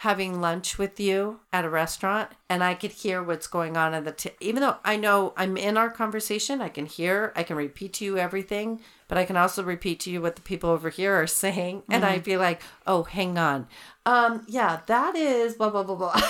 having 0.00 0.40
lunch 0.42 0.76
with 0.76 1.00
you 1.00 1.40
at 1.52 1.64
a 1.64 1.70
restaurant 1.70 2.30
and 2.50 2.62
I 2.62 2.74
could 2.74 2.92
hear 2.92 3.22
what's 3.22 3.46
going 3.46 3.78
on 3.78 3.94
in 3.94 4.04
the 4.04 4.12
t- 4.12 4.30
even 4.40 4.60
though 4.60 4.76
I 4.84 4.96
know 4.96 5.32
I'm 5.38 5.56
in 5.56 5.78
our 5.78 5.90
conversation, 5.90 6.60
I 6.60 6.68
can 6.68 6.84
hear, 6.84 7.32
I 7.34 7.42
can 7.42 7.56
repeat 7.56 7.94
to 7.94 8.04
you 8.04 8.18
everything, 8.18 8.80
but 9.08 9.16
I 9.16 9.24
can 9.24 9.38
also 9.38 9.62
repeat 9.62 10.00
to 10.00 10.10
you 10.10 10.20
what 10.20 10.36
the 10.36 10.42
people 10.42 10.68
over 10.68 10.90
here 10.90 11.14
are 11.14 11.26
saying 11.44 11.82
and 11.88 12.04
I'd 12.04 12.24
be 12.24 12.36
like, 12.36 12.62
"Oh, 12.86 13.04
hang 13.04 13.38
on. 13.38 13.68
Um, 14.04 14.44
yeah, 14.48 14.80
that 14.86 15.16
is 15.16 15.54
blah 15.54 15.70
blah 15.70 15.82
blah 15.82 15.96
blah." 15.96 16.20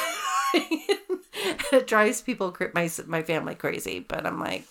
it 0.54 1.88
drives 1.88 2.22
people 2.22 2.56
my 2.72 2.88
my 3.06 3.22
family 3.22 3.56
crazy, 3.56 3.98
but 3.98 4.24
I'm 4.24 4.38
like, 4.38 4.64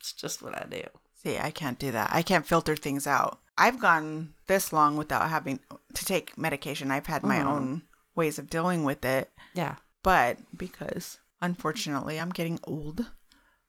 it's 0.00 0.12
just 0.12 0.42
what 0.42 0.56
I 0.56 0.66
do. 0.68 0.82
See, 1.22 1.38
I 1.38 1.52
can't 1.52 1.78
do 1.78 1.92
that. 1.92 2.10
I 2.12 2.22
can't 2.22 2.46
filter 2.46 2.74
things 2.74 3.06
out. 3.06 3.38
I've 3.56 3.78
gone 3.78 4.34
this 4.48 4.72
long 4.72 4.96
without 4.96 5.30
having 5.30 5.60
to 5.94 6.04
take 6.04 6.36
medication. 6.36 6.90
I've 6.90 7.06
had 7.06 7.22
my 7.22 7.40
own 7.40 7.82
ways 8.14 8.38
of 8.38 8.50
dealing 8.50 8.84
with 8.84 9.04
it, 9.04 9.30
Yeah. 9.54 9.76
but 10.02 10.38
because 10.56 11.18
unfortunately 11.40 12.18
I'm 12.18 12.30
getting 12.30 12.60
old. 12.64 13.10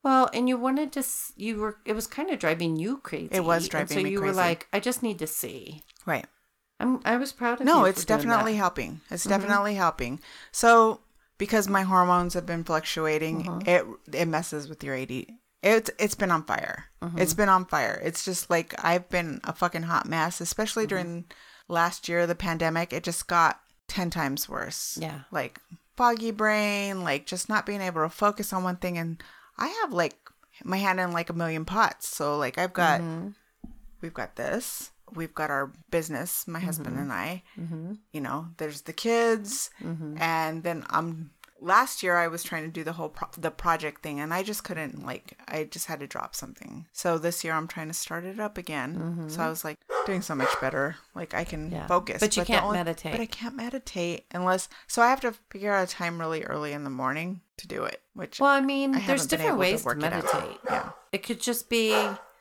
Well, 0.02 0.30
and 0.32 0.48
you 0.48 0.56
wanted 0.56 0.92
to, 0.92 1.04
you 1.36 1.56
were, 1.56 1.78
it 1.84 1.94
was 1.94 2.06
kind 2.06 2.30
of 2.30 2.38
driving 2.38 2.76
you 2.76 2.98
crazy. 2.98 3.30
It 3.32 3.44
was 3.44 3.68
driving 3.68 3.96
And 3.96 4.06
so 4.06 4.10
you 4.10 4.20
were 4.20 4.32
like, 4.32 4.68
I 4.72 4.78
just 4.78 5.02
need 5.02 5.18
to 5.18 5.26
see. 5.26 5.82
Right. 6.06 6.26
I'm, 6.78 7.00
I 7.04 7.16
was 7.16 7.32
proud 7.32 7.54
of 7.54 7.60
you. 7.60 7.66
No, 7.66 7.84
it's 7.84 8.04
definitely 8.04 8.54
helping. 8.54 9.00
It's 9.10 9.22
mm-hmm. 9.22 9.30
definitely 9.30 9.74
helping. 9.74 10.20
So, 10.52 11.00
because 11.38 11.68
my 11.68 11.82
hormones 11.82 12.34
have 12.34 12.46
been 12.46 12.64
fluctuating, 12.64 13.44
mm-hmm. 13.44 13.68
it 13.68 13.84
it 14.16 14.26
messes 14.26 14.68
with 14.68 14.84
your 14.84 14.94
AD. 14.94 15.26
It's 15.62 15.90
it's 15.98 16.14
been 16.14 16.30
on 16.30 16.44
fire. 16.44 16.86
Mm-hmm. 17.02 17.18
It's 17.18 17.34
been 17.34 17.48
on 17.48 17.64
fire. 17.64 18.00
It's 18.04 18.24
just 18.24 18.50
like 18.50 18.74
I've 18.84 19.08
been 19.08 19.40
a 19.44 19.52
fucking 19.52 19.82
hot 19.82 20.06
mess, 20.06 20.40
especially 20.40 20.86
during 20.86 21.24
last 21.68 22.08
year, 22.08 22.20
of 22.20 22.28
the 22.28 22.34
pandemic. 22.34 22.92
It 22.92 23.04
just 23.04 23.26
got 23.26 23.60
ten 23.88 24.10
times 24.10 24.48
worse. 24.48 24.98
Yeah. 25.00 25.20
like 25.30 25.60
foggy 25.96 26.30
brain, 26.30 27.02
like 27.02 27.26
just 27.26 27.48
not 27.48 27.66
being 27.66 27.80
able 27.80 28.02
to 28.02 28.08
focus 28.08 28.52
on 28.52 28.64
one 28.64 28.76
thing. 28.76 28.98
And 28.98 29.22
I 29.56 29.68
have 29.82 29.92
like 29.92 30.16
my 30.64 30.76
hand 30.76 31.00
in 31.00 31.12
like 31.12 31.30
a 31.30 31.34
million 31.34 31.64
pots. 31.64 32.08
So 32.08 32.36
like 32.36 32.58
I've 32.58 32.72
got 32.72 33.00
mm-hmm. 33.00 33.28
we've 34.00 34.14
got 34.14 34.36
this 34.36 34.90
we've 35.14 35.34
got 35.34 35.50
our 35.50 35.70
business 35.90 36.46
my 36.48 36.58
husband 36.58 36.96
mm-hmm. 36.96 37.02
and 37.02 37.12
i 37.12 37.42
mm-hmm. 37.58 37.92
you 38.12 38.20
know 38.20 38.48
there's 38.56 38.82
the 38.82 38.92
kids 38.92 39.70
and 40.18 40.62
then 40.62 40.84
um 40.90 41.30
last 41.60 42.02
year 42.02 42.16
i 42.16 42.26
was 42.28 42.42
trying 42.42 42.62
to 42.64 42.70
do 42.70 42.84
the 42.84 42.92
whole 42.92 43.08
pro- 43.08 43.28
the 43.38 43.50
project 43.50 44.02
thing 44.02 44.20
and 44.20 44.32
i 44.34 44.42
just 44.42 44.62
couldn't 44.64 45.04
like 45.06 45.38
i 45.48 45.64
just 45.64 45.86
had 45.86 46.00
to 46.00 46.06
drop 46.06 46.34
something 46.34 46.86
so 46.92 47.18
this 47.18 47.42
year 47.42 47.52
i'm 47.54 47.66
trying 47.68 47.88
to 47.88 47.94
start 47.94 48.24
it 48.24 48.38
up 48.38 48.58
again 48.58 48.94
mm-hmm. 48.94 49.28
so 49.28 49.42
i 49.42 49.48
was 49.48 49.64
like 49.64 49.78
doing 50.04 50.22
so 50.22 50.34
much 50.34 50.48
better 50.60 50.96
like 51.14 51.34
i 51.34 51.44
can 51.44 51.70
Yeah. 51.70 51.86
focus 51.86 52.20
But 52.20 52.36
you 52.36 52.42
the 52.42 52.46
can't 52.46 52.70
meditate. 52.72 53.12
but 53.12 53.20
i 53.20 53.26
can't 53.26 53.56
meditate 53.56 54.24
unless 54.32 54.68
so 54.86 55.02
i 55.02 55.08
have 55.08 55.20
to 55.20 55.34
figure 55.50 55.72
out 55.72 55.88
a 55.88 55.90
time 55.90 56.20
really 56.20 56.42
early 56.44 56.72
in 56.72 56.84
the 56.84 56.90
morning 56.90 57.40
to 57.56 57.66
do 57.66 57.84
it 57.84 58.02
which 58.12 58.40
Well, 58.40 58.50
I 58.50 58.60
mean, 58.62 58.94
I 58.94 59.00
there's 59.06 59.26
different 59.26 59.52
to 59.52 59.56
ways 59.58 59.82
to, 59.82 59.90
it 59.90 59.98
meditate. 59.98 60.58
Yeah. 60.70 60.90
It 61.12 61.22
could 61.22 61.38
just 61.40 61.68
be 61.68 61.92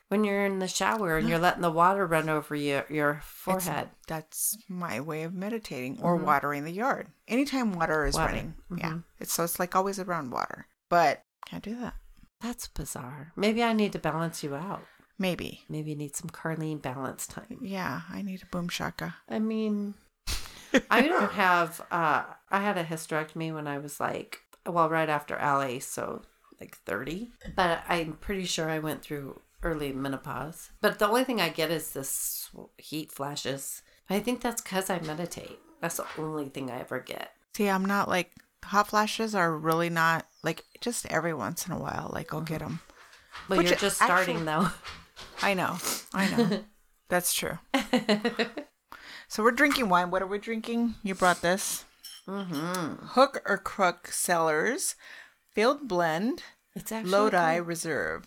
when 0.10 0.24
you're 0.24 0.46
in 0.46 0.60
the 0.60 0.68
shower 0.68 1.18
and 1.18 1.28
you're 1.28 1.40
letting 1.40 1.62
the 1.62 1.72
water 1.72 2.06
run 2.06 2.30
over 2.30 2.56
your 2.56 2.86
your 2.90 3.10
It's- 3.12 3.26
forehead. 3.26 3.90
that's 4.08 4.58
my 4.70 5.00
way 5.02 5.24
of 5.24 5.34
meditating 5.34 6.00
or 6.02 6.16
watering 6.16 6.64
the 6.64 6.72
yard. 6.72 7.08
Anytime 7.28 7.74
water 7.74 8.06
is 8.06 8.16
Water. 8.16 8.28
running. 8.34 8.56
Yeah. 8.76 9.00
It's 9.20 9.34
so 9.34 9.44
it's 9.44 9.60
like 9.60 9.76
always 9.76 10.00
around 10.00 10.32
water. 10.32 10.68
But 10.90 11.22
can't 11.48 11.64
do 11.64 11.76
that. 11.80 11.96
That's 12.42 12.68
bizarre. 12.68 13.32
Maybe 13.36 13.64
I 13.64 13.74
need 13.74 13.94
to 13.94 14.00
balance 14.00 14.44
you 14.44 14.54
out. 14.56 14.84
Maybe. 15.18 15.62
Maybe 15.70 15.92
you 15.92 15.96
need 15.96 16.16
some 16.16 16.30
Carlene 16.30 16.82
balance 16.82 17.26
time. 17.26 17.60
Yeah, 17.62 18.02
I 18.12 18.22
need 18.22 18.44
a 18.44 18.48
boom 18.48 18.68
shaka. 18.68 19.16
I 19.30 19.40
mean, 19.40 19.96
I 20.92 21.08
don't 21.08 21.32
have. 21.32 21.82
uh 21.90 22.24
I 22.52 22.60
had 22.62 22.78
a 22.78 22.84
hysterectomy 22.84 23.54
when 23.54 23.66
I 23.68 23.78
was 23.80 24.00
like, 24.00 24.42
well, 24.66 24.90
right 24.90 25.10
after 25.10 25.36
LA, 25.36 25.80
so 25.80 26.22
like 26.62 26.78
thirty. 26.86 27.32
But 27.56 27.82
I'm 27.88 28.14
pretty 28.14 28.46
sure 28.46 28.70
I 28.70 28.80
went 28.80 29.02
through 29.02 29.40
early 29.66 29.92
menopause. 29.92 30.70
But 30.80 31.00
the 31.00 31.08
only 31.08 31.24
thing 31.24 31.42
I 31.42 31.50
get 31.50 31.72
is 31.72 31.92
this 31.92 32.50
heat 32.78 33.12
flashes. 33.12 33.82
I 34.10 34.20
think 34.20 34.40
that's 34.42 34.62
because 34.62 34.90
I 34.90 35.00
meditate. 35.00 35.60
That's 35.82 35.98
the 35.98 36.06
only 36.18 36.50
thing 36.50 36.70
I 36.72 36.80
ever 36.80 37.00
get. 37.00 37.32
See, 37.56 37.68
I'm 37.68 37.84
not 37.84 38.08
like 38.08 38.32
hot 38.64 38.88
flashes 38.88 39.36
are 39.36 39.56
really 39.56 39.90
not 39.90 40.28
like 40.44 40.64
just 40.82 41.06
every 41.08 41.34
once 41.34 41.66
in 41.66 41.74
a 41.74 41.80
while. 41.80 42.12
Like 42.14 42.34
I'll 42.34 42.42
get 42.42 42.60
them. 42.60 42.80
But 43.50 43.58
Which 43.58 43.70
you're 43.70 43.78
just 43.78 43.98
starting 43.98 44.46
though. 44.46 44.70
I 45.42 45.54
know. 45.54 45.78
I 46.14 46.30
know. 46.30 46.60
That's 47.10 47.34
true. 47.34 47.60
so 49.28 49.44
we're 49.44 49.52
drinking 49.52 49.90
wine. 49.90 50.12
What 50.12 50.22
are 50.22 50.28
we 50.28 50.38
drinking? 50.40 50.96
You 51.04 51.16
brought 51.16 51.42
this. 51.42 51.86
Mm-hmm. 52.28 53.06
Hook 53.08 53.42
or 53.46 53.58
Crook 53.58 54.08
Cellars 54.08 54.96
Field 55.52 55.88
Blend 55.88 56.42
It's 56.76 56.92
actually 56.92 57.12
Lodi 57.12 57.58
good. 57.58 57.68
Reserve. 57.68 58.26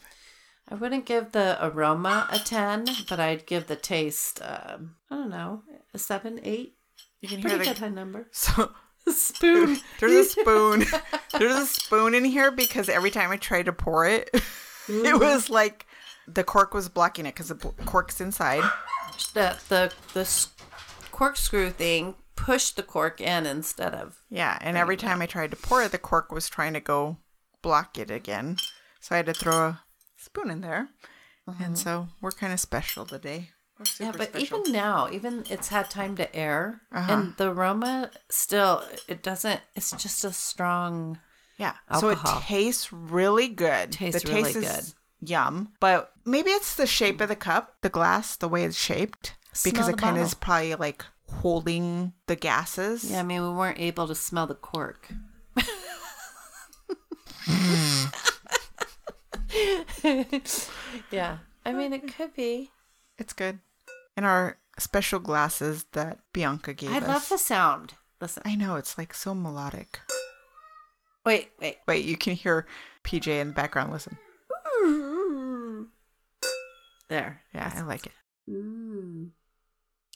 I 0.70 0.74
wouldn't 0.74 1.06
give 1.06 1.32
the 1.32 1.58
aroma 1.64 2.28
a 2.30 2.38
10, 2.38 2.86
but 3.08 3.18
I'd 3.18 3.46
give 3.46 3.66
the 3.66 3.76
taste, 3.76 4.40
um, 4.42 4.96
I 5.10 5.16
don't 5.16 5.30
know, 5.30 5.62
a 5.94 5.98
7, 5.98 6.40
8. 6.42 6.74
You 7.20 7.28
can 7.28 7.40
Pretty 7.40 7.56
hear 7.56 7.64
the 7.64 7.70
good 7.70 7.78
high 7.78 7.88
number. 7.88 8.28
so 8.32 8.70
a 9.06 9.12
Spoon. 9.12 9.78
there's 10.00 10.12
a 10.12 10.24
spoon. 10.40 10.84
there's 11.38 11.56
a 11.56 11.66
spoon 11.66 12.14
in 12.14 12.24
here 12.24 12.50
because 12.50 12.88
every 12.88 13.10
time 13.10 13.30
I 13.30 13.36
tried 13.38 13.64
to 13.64 13.72
pour 13.72 14.06
it, 14.06 14.28
it 14.88 15.18
was 15.18 15.48
like 15.48 15.86
the 16.26 16.44
cork 16.44 16.74
was 16.74 16.88
blocking 16.90 17.24
it 17.24 17.34
because 17.34 17.48
the 17.48 17.54
cork's 17.54 18.20
inside. 18.20 18.62
the, 19.32 19.56
the, 19.68 19.92
the 20.12 20.46
corkscrew 21.10 21.70
thing 21.70 22.14
pushed 22.36 22.76
the 22.76 22.82
cork 22.82 23.20
in 23.20 23.46
instead 23.46 23.94
of. 23.94 24.20
Yeah, 24.30 24.58
and 24.60 24.76
every 24.76 24.96
time 24.98 25.22
I 25.22 25.26
tried 25.26 25.50
to 25.52 25.56
pour 25.56 25.82
it, 25.82 25.92
the 25.92 25.98
cork 25.98 26.30
was 26.30 26.48
trying 26.48 26.74
to 26.74 26.80
go 26.80 27.16
block 27.62 27.96
it 27.98 28.10
again. 28.10 28.58
So 29.00 29.14
I 29.14 29.18
had 29.18 29.26
to 29.26 29.34
throw 29.34 29.56
a 29.56 29.80
spoon 30.18 30.50
in 30.50 30.60
there. 30.60 30.88
And 31.60 31.78
so 31.78 32.08
we're 32.20 32.32
kind 32.32 32.52
of 32.52 32.60
special 32.60 33.06
today. 33.06 33.50
We're 33.78 33.86
super 33.86 34.04
Yeah, 34.04 34.12
but 34.18 34.28
special. 34.36 34.58
even 34.60 34.72
now, 34.72 35.08
even 35.10 35.44
it's 35.48 35.68
had 35.68 35.88
time 35.88 36.14
to 36.16 36.36
air, 36.36 36.82
Uh-huh. 36.92 37.10
and 37.12 37.36
the 37.38 37.50
aroma 37.50 38.10
still, 38.28 38.82
it 39.06 39.22
doesn't, 39.22 39.60
it's 39.74 39.90
just 39.92 40.24
a 40.24 40.32
strong. 40.32 41.18
yeah, 41.56 41.74
alcohol. 41.88 42.32
so 42.32 42.38
it 42.38 42.42
tastes 42.44 42.92
really 42.92 43.48
good. 43.48 43.88
It 43.88 43.92
Tastes 43.92 44.22
the 44.24 44.32
really 44.32 44.52
taste 44.52 44.78
is 44.80 44.94
yum, 45.20 45.72
but 45.80 46.12
maybe 46.26 46.50
it's 46.50 46.74
the 46.76 46.86
shape 46.86 47.20
of 47.22 47.28
the 47.30 47.36
cup, 47.36 47.76
the 47.80 47.88
glass, 47.88 48.36
the 48.36 48.48
way 48.48 48.64
it's 48.64 48.76
shaped, 48.78 49.34
because 49.64 49.88
it 49.88 49.96
kind 49.96 50.16
of 50.18 50.22
is 50.24 50.34
probably 50.34 50.74
like 50.74 51.04
holding 51.30 52.12
the 52.26 52.36
gases. 52.36 53.10
Yeah, 53.10 53.20
I 53.20 53.22
mean, 53.22 53.42
we 53.42 53.48
weren't 53.50 53.80
able 53.80 54.06
to 54.06 54.14
smell 54.14 54.46
the 54.46 54.54
cork. 54.54 55.08
yeah, 61.10 61.38
I 61.64 61.72
mean, 61.72 61.92
it 61.92 62.14
could 62.16 62.34
be. 62.34 62.70
It's 63.18 63.32
good. 63.32 63.58
And 64.16 64.26
our 64.26 64.58
special 64.78 65.18
glasses 65.20 65.84
that 65.92 66.18
Bianca 66.32 66.74
gave 66.74 66.90
I 66.90 66.98
us. 66.98 67.08
love 67.08 67.28
the 67.28 67.38
sound. 67.38 67.94
Listen. 68.20 68.42
I 68.46 68.54
know 68.54 68.76
it's 68.76 68.98
like 68.98 69.14
so 69.14 69.34
melodic. 69.34 70.00
Wait, 71.24 71.50
wait. 71.60 71.78
Wait, 71.86 72.04
you 72.04 72.16
can 72.16 72.34
hear 72.34 72.66
PJ 73.04 73.26
in 73.28 73.48
the 73.48 73.54
background. 73.54 73.92
Listen. 73.92 74.18
There. 77.08 77.42
Yeah, 77.54 77.72
I 77.74 77.82
like 77.82 78.06
it. 78.06 78.12
Mm. 78.48 79.30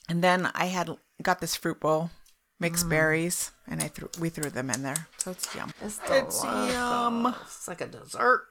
And 0.09 0.23
then 0.23 0.49
I 0.53 0.65
had 0.65 0.89
got 1.21 1.39
this 1.39 1.55
fruit 1.55 1.79
bowl, 1.79 2.11
mixed 2.59 2.89
berries, 2.89 3.51
and 3.67 3.81
I 3.81 3.87
threw 3.87 4.09
we 4.19 4.29
threw 4.29 4.49
them 4.49 4.69
in 4.69 4.83
there. 4.83 5.07
So 5.17 5.31
it's 5.31 5.53
yum. 5.55 5.73
It's, 5.81 5.99
It's 6.09 6.43
yum. 6.43 7.35
It's 7.43 7.67
like 7.67 7.81
a 7.81 7.87
dessert. 7.87 8.47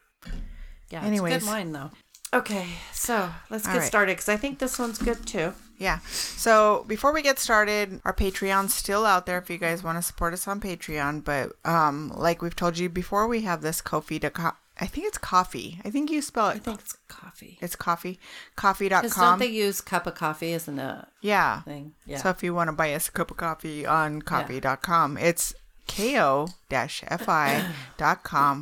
Yeah, 0.93 0.99
it's 0.99 1.07
Anyways. 1.07 1.39
good 1.39 1.47
wine 1.49 1.73
though. 1.73 1.91
Okay, 2.35 2.67
so 2.93 3.31
let's 3.51 3.67
All 3.67 3.73
get 3.73 3.81
right. 3.81 3.87
started 3.87 4.13
because 4.13 4.29
I 4.29 4.37
think 4.37 4.59
this 4.59 4.79
one's 4.79 4.99
good 4.99 5.27
too. 5.27 5.53
Yeah. 5.79 5.99
So 6.07 6.85
before 6.87 7.13
we 7.13 7.23
get 7.23 7.39
started, 7.39 8.01
our 8.05 8.15
Patreon's 8.15 8.73
still 8.73 9.05
out 9.05 9.27
there 9.27 9.39
if 9.39 9.51
you 9.51 9.59
guys 9.59 9.83
want 9.83 9.99
to 9.99 10.03
support 10.03 10.33
us 10.33 10.47
on 10.47 10.61
Patreon. 10.61 11.25
But 11.25 11.53
um, 11.65 12.13
like 12.17 12.41
we've 12.41 12.55
told 12.55 12.79
you 12.79 12.89
before, 12.89 13.27
we 13.27 13.43
have 13.43 13.63
this 13.63 13.83
Kofi 13.83 14.21
to 14.21 14.31
co- 14.31 14.53
I 14.81 14.87
think 14.87 15.07
it's 15.07 15.19
coffee. 15.19 15.81
I 15.85 15.91
think 15.91 16.11
you 16.11 16.23
spell 16.23 16.49
it. 16.49 16.57
I 16.57 16.59
think 16.59 16.81
it's 16.81 16.97
coffee. 17.09 17.59
It's 17.61 17.77
coffee. 17.77 18.19
Because 18.57 18.79
don't 18.79 19.11
Coffee.com. 19.11 19.39
they 19.39 19.47
use 19.47 19.81
cup 19.81 20.07
of 20.07 20.15
coffee 20.15 20.55
as 20.55 20.69
a 20.69 21.09
yeah. 21.21 21.63
thing? 21.63 21.93
Yeah. 22.07 22.19
So 22.19 22.31
if 22.31 22.43
you 22.43 22.55
want 22.55 22.69
to 22.69 22.73
buy 22.73 22.95
us 22.95 23.09
a 23.09 23.13
cup 23.13 23.31
of 23.31 23.37
coffee 23.37 23.85
on 23.85 24.23
coffee.com, 24.23 25.19
it's 25.19 25.55
ko-fi.com 25.89 26.53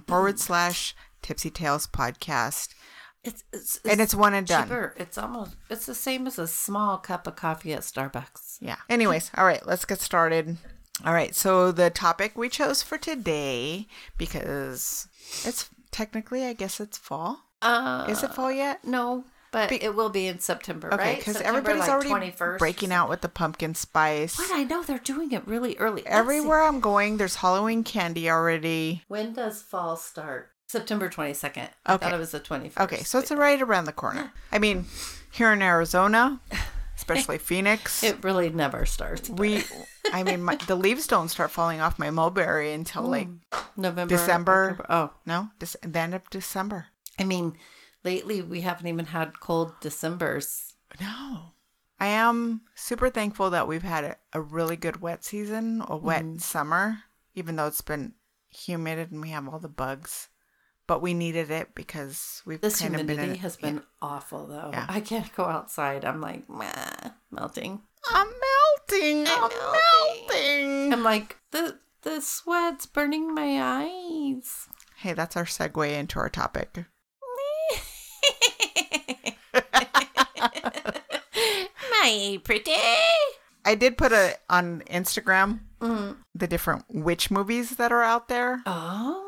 forward 0.06 0.38
slash 0.38 0.94
tipsy 1.22 1.50
tales 1.50 1.86
podcast. 1.86 2.68
it's, 3.24 3.44
it's, 3.52 3.80
And 3.84 4.00
it's 4.00 4.14
one 4.14 4.34
and 4.34 4.46
done. 4.46 4.64
cheaper. 4.64 4.94
It's 4.96 5.18
almost 5.18 5.56
it's 5.68 5.86
the 5.86 5.94
same 5.94 6.26
as 6.26 6.38
a 6.38 6.46
small 6.46 6.98
cup 6.98 7.26
of 7.26 7.36
coffee 7.36 7.72
at 7.72 7.80
Starbucks. 7.80 8.58
Yeah. 8.60 8.76
Anyways, 8.88 9.30
all 9.36 9.44
right, 9.44 9.64
let's 9.66 9.84
get 9.84 10.00
started. 10.00 10.56
All 11.04 11.14
right, 11.14 11.34
so 11.34 11.72
the 11.72 11.88
topic 11.90 12.36
we 12.36 12.48
chose 12.50 12.82
for 12.82 12.98
today, 12.98 13.86
because 14.18 15.08
it's 15.44 15.70
technically, 15.90 16.44
I 16.44 16.52
guess 16.52 16.78
it's 16.78 16.98
fall. 16.98 17.40
Uh, 17.62 18.06
Is 18.08 18.22
it 18.22 18.34
fall 18.34 18.52
yet? 18.52 18.84
no, 18.84 19.24
but 19.52 19.68
Be- 19.70 19.82
it 19.82 19.94
will 19.94 20.10
be 20.10 20.26
in 20.26 20.38
September, 20.38 20.92
Okay, 20.92 21.02
right? 21.02 21.18
because 21.18 21.40
everybody's 21.40 21.80
like, 21.80 21.90
already 21.90 22.30
21st. 22.30 22.58
breaking 22.58 22.92
out 22.92 23.08
with 23.08 23.20
the 23.20 23.28
pumpkin 23.28 23.74
spice. 23.74 24.38
What 24.38 24.50
I 24.52 24.64
know 24.64 24.82
they're 24.82 24.98
doing 24.98 25.32
it 25.32 25.46
really 25.46 25.76
early. 25.78 26.06
Everywhere 26.06 26.62
I'm 26.62 26.80
going, 26.80 27.16
there's 27.16 27.36
Halloween 27.36 27.84
candy 27.84 28.30
already. 28.30 29.02
When 29.08 29.32
does 29.32 29.62
fall 29.62 29.96
start? 29.96 30.50
September 30.68 31.08
22nd. 31.08 31.56
Okay. 31.56 31.70
I 31.84 31.96
thought 31.96 32.14
it 32.14 32.18
was 32.18 32.30
the 32.30 32.38
21st. 32.40 32.80
Okay, 32.80 32.98
so 32.98 33.18
it's 33.18 33.32
right 33.32 33.60
around 33.60 33.86
the 33.86 33.92
corner. 33.92 34.32
I 34.52 34.60
mean, 34.60 34.84
here 35.32 35.52
in 35.52 35.62
Arizona, 35.62 36.40
especially 36.96 37.38
Phoenix, 37.38 38.04
It 38.04 38.22
really 38.22 38.50
never 38.50 38.86
starts. 38.86 39.28
but 39.28 39.40
we, 39.40 39.64
I 40.12 40.22
mean, 40.22 40.44
my, 40.44 40.54
the 40.54 40.76
leaves 40.76 41.08
don't 41.08 41.28
start 41.28 41.50
falling 41.50 41.80
off 41.80 41.98
my 41.98 42.10
mulberry 42.10 42.72
until 42.72 43.02
like 43.02 43.26
hmm. 43.26 43.36
November, 43.76 44.14
December. 44.16 44.70
October- 44.78 44.86
Oh, 44.92 45.10
no, 45.26 45.48
Dec- 45.58 45.92
the 45.92 45.98
end 45.98 46.14
of 46.14 46.28
December. 46.30 46.86
I 47.18 47.24
mean, 47.24 47.54
lately 48.04 48.42
we 48.42 48.60
haven't 48.62 48.86
even 48.86 49.06
had 49.06 49.40
cold 49.40 49.72
Decembers. 49.80 50.74
No. 51.00 51.52
I 51.98 52.06
am 52.06 52.62
super 52.74 53.10
thankful 53.10 53.50
that 53.50 53.68
we've 53.68 53.82
had 53.82 54.04
a, 54.04 54.16
a 54.32 54.40
really 54.40 54.76
good 54.76 55.00
wet 55.02 55.22
season, 55.24 55.82
a 55.86 55.96
wet 55.96 56.22
Mm-hmm. 56.22 56.38
summer, 56.38 56.98
even 57.34 57.56
though 57.56 57.66
it's 57.66 57.82
been 57.82 58.14
humid 58.48 59.10
and 59.10 59.20
we 59.20 59.30
have 59.30 59.46
all 59.48 59.58
the 59.58 59.68
bugs. 59.68 60.28
But 60.86 61.02
we 61.02 61.14
needed 61.14 61.50
it 61.52 61.74
because 61.76 62.42
we've 62.44 62.60
This 62.60 62.80
kind 62.80 62.94
of 62.96 63.06
been 63.06 63.08
humidity 63.10 63.34
in 63.38 63.42
has 63.42 63.56
been 63.56 63.82
awful, 64.02 64.46
though. 64.48 64.70
Yeah. 64.72 64.86
I 64.88 65.00
can't 65.00 65.32
go 65.36 65.44
outside. 65.44 66.04
I'm 66.04 66.20
like, 66.20 66.48
meh, 66.50 67.10
melting. 67.30 67.82
I'm 68.10 68.26
melting. 68.26 69.26
I'm 69.28 69.50
melting. 70.28 70.92
I'm 70.92 71.04
like, 71.04 71.36
the 71.52 71.78
the 72.02 72.20
sweat's 72.20 72.86
burning 72.86 73.32
my 73.34 73.60
eyes. 73.84 74.66
Hey, 74.96 75.12
that's 75.12 75.36
our 75.36 75.44
segue 75.44 75.92
into 75.96 76.18
our 76.18 76.30
topic. 76.30 76.86
My 82.02 82.40
pretty. 82.44 82.72
I 83.64 83.74
did 83.74 83.98
put 83.98 84.12
a 84.12 84.36
on 84.48 84.82
Instagram 84.90 85.60
Mm. 85.80 86.16
the 86.34 86.46
different 86.46 86.84
witch 86.90 87.30
movies 87.30 87.76
that 87.76 87.90
are 87.92 88.02
out 88.02 88.28
there. 88.28 88.60
Oh, 88.66 89.24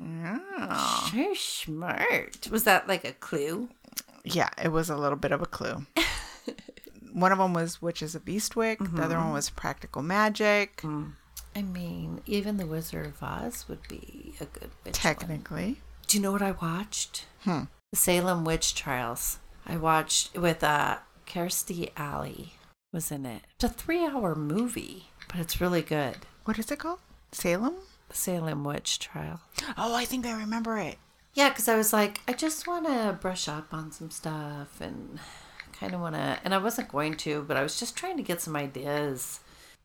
Yeah. 0.00 1.04
sure, 1.10 1.34
smart. 1.34 2.48
Was 2.50 2.64
that 2.64 2.88
like 2.88 3.04
a 3.04 3.12
clue? 3.12 3.68
Yeah, 4.24 4.48
it 4.62 4.68
was 4.68 4.88
a 4.90 4.96
little 4.96 5.18
bit 5.18 5.32
of 5.32 5.42
a 5.42 5.46
clue. 5.46 5.86
one 7.12 7.32
of 7.32 7.38
them 7.38 7.52
was 7.54 7.82
Witches 7.82 8.14
of 8.14 8.24
Eastwick. 8.24 8.78
The 8.96 9.02
other 9.02 9.18
one 9.18 9.32
was 9.32 9.50
Practical 9.50 10.02
Magic. 10.02 10.82
I 11.54 11.62
mean, 11.62 12.20
even 12.26 12.56
the 12.58 12.66
Wizard 12.66 13.06
of 13.06 13.22
Oz 13.22 13.66
would 13.68 13.86
be 13.88 14.34
a 14.40 14.44
good 14.46 14.70
witch 14.84 14.84
one. 14.84 14.92
Technically. 14.94 15.80
Do 16.06 16.16
you 16.16 16.22
know 16.22 16.32
what 16.32 16.42
I 16.42 16.52
watched? 16.52 17.26
Hmm. 17.44 17.64
The 17.92 17.96
Salem 17.98 18.44
Witch 18.44 18.74
Trials. 18.74 19.38
I 19.66 19.76
watched 19.76 20.36
with 20.36 20.62
uh 20.64 20.98
Kirstie 21.30 21.90
Alley 21.96 22.54
was 22.92 23.12
in 23.12 23.24
it. 23.24 23.42
It's 23.54 23.62
a 23.62 23.68
three 23.68 24.04
hour 24.04 24.34
movie, 24.34 25.10
but 25.28 25.38
it's 25.38 25.60
really 25.60 25.80
good. 25.80 26.16
What 26.44 26.58
is 26.58 26.72
it 26.72 26.80
called? 26.80 26.98
Salem? 27.30 27.76
Salem 28.10 28.64
Witch 28.64 28.98
Trial. 28.98 29.40
Oh, 29.78 29.94
I 29.94 30.04
think 30.04 30.26
I 30.26 30.32
remember 30.32 30.76
it. 30.78 30.98
Yeah, 31.34 31.50
because 31.50 31.68
I 31.68 31.76
was 31.76 31.92
like, 31.92 32.20
I 32.26 32.32
just 32.32 32.66
want 32.66 32.86
to 32.86 33.16
brush 33.20 33.46
up 33.46 33.72
on 33.72 33.92
some 33.92 34.10
stuff 34.10 34.80
and 34.80 35.20
kind 35.72 35.94
of 35.94 36.00
want 36.00 36.16
to, 36.16 36.40
and 36.42 36.52
I 36.52 36.58
wasn't 36.58 36.88
going 36.88 37.14
to, 37.18 37.44
but 37.46 37.56
I 37.56 37.62
was 37.62 37.78
just 37.78 37.96
trying 37.96 38.16
to 38.16 38.24
get 38.24 38.40
some 38.40 38.56
ideas. 38.56 39.38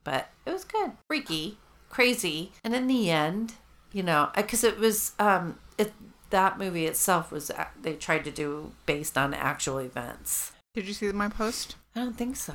But 0.04 0.30
it 0.48 0.52
was 0.52 0.64
good, 0.64 0.94
freaky, 1.08 1.60
crazy, 1.90 2.54
and 2.64 2.74
in 2.74 2.88
the 2.88 3.12
end, 3.12 3.54
you 3.92 4.02
know, 4.02 4.30
because 4.36 4.64
it 4.64 4.80
was, 4.80 5.12
um, 5.20 5.60
it 5.78 5.94
that 6.32 6.58
movie 6.58 6.88
itself 6.88 7.32
was 7.32 7.52
they 7.80 7.94
tried 7.94 8.24
to 8.24 8.32
do 8.32 8.72
based 8.88 9.16
on 9.16 9.36
actual 9.36 9.78
events. 9.78 10.52
Did 10.76 10.88
you 10.88 10.94
see 10.94 11.12
my 11.12 11.30
post? 11.30 11.76
I 11.96 12.02
don't 12.02 12.18
think 12.18 12.36
so. 12.36 12.54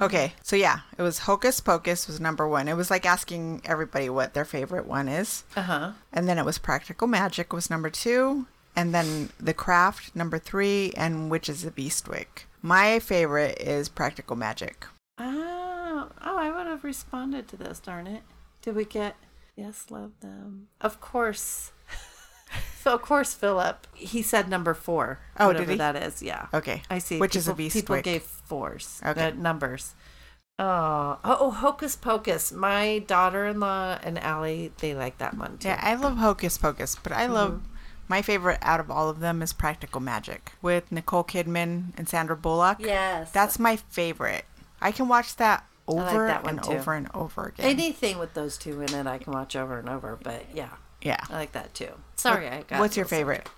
Okay, 0.00 0.32
so 0.42 0.56
yeah, 0.56 0.80
it 0.96 1.02
was 1.02 1.20
Hocus 1.20 1.60
Pocus 1.60 2.06
was 2.06 2.18
number 2.18 2.48
one. 2.48 2.66
It 2.66 2.76
was 2.78 2.90
like 2.90 3.04
asking 3.04 3.60
everybody 3.66 4.08
what 4.08 4.32
their 4.32 4.46
favorite 4.46 4.86
one 4.86 5.06
is, 5.06 5.44
Uh 5.54 5.62
huh. 5.62 5.92
and 6.12 6.26
then 6.26 6.38
it 6.38 6.46
was 6.46 6.56
Practical 6.56 7.06
Magic 7.06 7.52
was 7.52 7.68
number 7.68 7.90
two, 7.90 8.46
and 8.74 8.94
then 8.94 9.28
The 9.38 9.52
Craft 9.52 10.16
number 10.16 10.38
three, 10.38 10.92
and 10.96 11.30
Witches 11.30 11.64
of 11.66 11.76
Eastwick. 11.76 12.46
My 12.62 13.00
favorite 13.00 13.60
is 13.60 13.90
Practical 13.90 14.34
Magic. 14.34 14.86
Oh, 15.18 16.08
oh, 16.24 16.36
I 16.38 16.50
would 16.50 16.66
have 16.66 16.84
responded 16.84 17.46
to 17.48 17.56
this. 17.58 17.78
Darn 17.78 18.06
it! 18.06 18.22
Did 18.62 18.74
we 18.76 18.86
get? 18.86 19.16
Yes, 19.56 19.86
love 19.90 20.12
them. 20.20 20.68
Of 20.80 21.02
course. 21.02 21.72
So 22.82 22.94
of 22.94 23.02
course, 23.02 23.34
Philip. 23.34 23.86
He 23.94 24.22
said 24.22 24.48
number 24.48 24.74
four. 24.74 25.20
Oh, 25.38 25.48
did 25.48 25.54
whatever 25.54 25.72
he? 25.72 25.78
that 25.78 25.96
is. 25.96 26.22
Yeah. 26.22 26.46
Okay, 26.52 26.82
I 26.90 26.98
see. 26.98 27.18
Witches 27.18 27.44
people, 27.44 27.64
of 27.64 27.72
People 27.72 27.96
Eastwick. 27.96 28.02
gave 28.02 28.22
fours. 28.22 29.00
Okay. 29.04 29.32
numbers. 29.32 29.94
Oh, 30.58 31.18
oh, 31.24 31.50
Hocus 31.50 31.96
Pocus. 31.96 32.52
My 32.52 33.00
daughter-in-law 33.00 33.98
and 34.02 34.18
Allie, 34.18 34.70
they 34.78 34.94
like 34.94 35.18
that 35.18 35.36
one 35.36 35.58
too. 35.58 35.68
Yeah, 35.68 35.80
I 35.82 35.94
love 35.94 36.18
Hocus 36.18 36.58
Pocus, 36.58 36.94
but 37.02 37.12
I 37.12 37.26
love 37.26 37.52
mm-hmm. 37.52 37.72
my 38.06 38.22
favorite 38.22 38.58
out 38.62 38.78
of 38.78 38.90
all 38.90 39.08
of 39.08 39.20
them 39.20 39.42
is 39.42 39.52
Practical 39.52 40.00
Magic 40.00 40.52
with 40.60 40.92
Nicole 40.92 41.24
Kidman 41.24 41.92
and 41.96 42.08
Sandra 42.08 42.36
Bullock. 42.36 42.78
Yes. 42.80 43.32
That's 43.32 43.58
my 43.58 43.76
favorite. 43.76 44.44
I 44.80 44.92
can 44.92 45.08
watch 45.08 45.36
that 45.36 45.64
like 45.86 46.12
over 46.12 46.26
that 46.26 46.46
and 46.46 46.62
too. 46.62 46.72
over 46.72 46.94
and 46.94 47.08
over 47.14 47.46
again. 47.46 47.66
anything 47.66 48.18
with 48.18 48.34
those 48.34 48.56
two 48.56 48.80
in 48.82 48.94
it. 48.94 49.06
I 49.06 49.18
can 49.18 49.32
watch 49.32 49.56
over 49.56 49.78
and 49.78 49.88
over. 49.88 50.18
But 50.22 50.44
yeah, 50.54 50.70
yeah. 51.02 51.24
I 51.28 51.34
like 51.34 51.52
that 51.52 51.74
too. 51.74 51.90
Sorry, 52.16 52.48
I 52.48 52.62
got. 52.62 52.80
What's 52.80 52.96
your 52.96 53.04
a 53.04 53.06
little 53.06 53.18
favorite? 53.18 53.48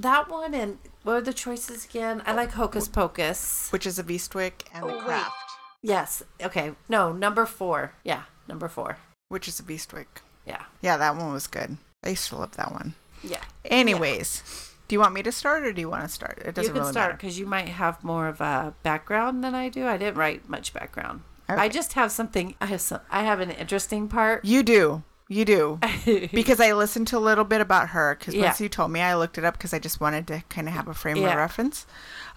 That 0.00 0.30
one 0.30 0.54
and 0.54 0.78
what 1.02 1.14
are 1.14 1.20
the 1.20 1.32
choices 1.32 1.84
again? 1.84 2.22
I 2.24 2.32
like 2.32 2.52
Hocus 2.52 2.86
Pocus. 2.88 3.68
Witches 3.72 3.98
of 3.98 4.06
Eastwick 4.06 4.64
and 4.72 4.84
Oh, 4.84 4.88
The 4.88 4.92
wait. 4.94 5.04
Craft. 5.04 5.34
Yes. 5.82 6.22
Okay. 6.42 6.72
No, 6.88 7.12
number 7.12 7.46
four. 7.46 7.92
Yeah, 8.04 8.22
number 8.46 8.68
four. 8.68 8.98
Witches 9.30 9.58
of 9.60 9.66
Eastwick. 9.66 10.06
Yeah. 10.46 10.62
Yeah, 10.80 10.96
that 10.96 11.16
one 11.16 11.32
was 11.32 11.46
good. 11.46 11.76
I 12.04 12.10
used 12.10 12.28
to 12.28 12.36
love 12.36 12.56
that 12.56 12.70
one. 12.72 12.94
Yeah. 13.22 13.42
Anyways, 13.64 14.72
do 14.86 14.94
you 14.94 15.00
want 15.00 15.14
me 15.14 15.22
to 15.22 15.32
start 15.32 15.64
or 15.64 15.72
do 15.72 15.80
you 15.80 15.90
want 15.90 16.04
to 16.04 16.08
start? 16.08 16.38
It 16.44 16.54
doesn't 16.54 16.62
you 16.62 16.68
can 16.72 16.80
really 16.80 16.92
start 16.92 17.08
matter. 17.10 17.16
because 17.16 17.38
you 17.38 17.46
might 17.46 17.68
have 17.68 18.02
more 18.04 18.28
of 18.28 18.40
a 18.40 18.74
background 18.82 19.42
than 19.42 19.54
I 19.54 19.68
do. 19.68 19.86
I 19.86 19.96
didn't 19.96 20.16
write 20.16 20.48
much 20.48 20.72
background. 20.72 21.22
Okay. 21.50 21.60
I 21.60 21.68
just 21.68 21.94
have 21.94 22.12
something. 22.12 22.54
I 22.60 22.66
have 22.66 22.80
some. 22.80 23.00
I 23.10 23.24
have 23.24 23.40
an 23.40 23.50
interesting 23.50 24.06
part. 24.08 24.44
You 24.44 24.62
do. 24.62 25.02
You 25.28 25.44
do. 25.44 25.78
because 26.32 26.58
I 26.60 26.72
listened 26.72 27.06
to 27.08 27.18
a 27.18 27.20
little 27.20 27.44
bit 27.44 27.60
about 27.60 27.90
her 27.90 28.16
because 28.18 28.34
Yeah. 28.34 28.46
once 28.46 28.60
you 28.60 28.68
told 28.68 28.90
me, 28.90 29.00
I 29.00 29.14
looked 29.14 29.36
it 29.38 29.44
up 29.44 29.54
because 29.54 29.74
I 29.74 29.78
just 29.78 30.00
wanted 30.00 30.26
to 30.28 30.42
kind 30.48 30.66
of 30.68 30.74
have 30.74 30.88
a 30.88 30.94
frame 30.94 31.18
Yeah. 31.18 31.32
of 31.32 31.36
reference. 31.36 31.86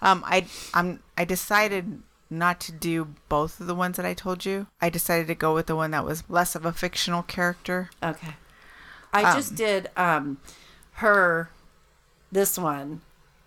Um, 0.02 0.22
I 0.26 0.46
I'm 0.74 1.00
I 1.16 1.24
decided 1.24 2.02
not 2.28 2.60
to 2.60 2.72
do 2.72 3.08
both 3.28 3.60
of 3.60 3.66
the 3.66 3.74
ones 3.74 3.96
that 3.96 4.06
I 4.06 4.14
told 4.14 4.44
you. 4.44 4.66
I 4.80 4.88
decided 4.90 5.26
to 5.28 5.34
go 5.34 5.54
with 5.54 5.66
the 5.66 5.76
one 5.76 5.90
that 5.92 6.04
was 6.04 6.24
less 6.28 6.54
of 6.54 6.64
a 6.66 6.72
fictional 6.72 7.22
character. 7.22 7.90
Okay. 8.02 8.34
I 9.12 9.24
Um, 9.24 9.36
just 9.36 9.54
did 9.54 9.90
um 9.96 10.38
her 10.96 11.50
this 12.30 12.58
one 12.58 13.00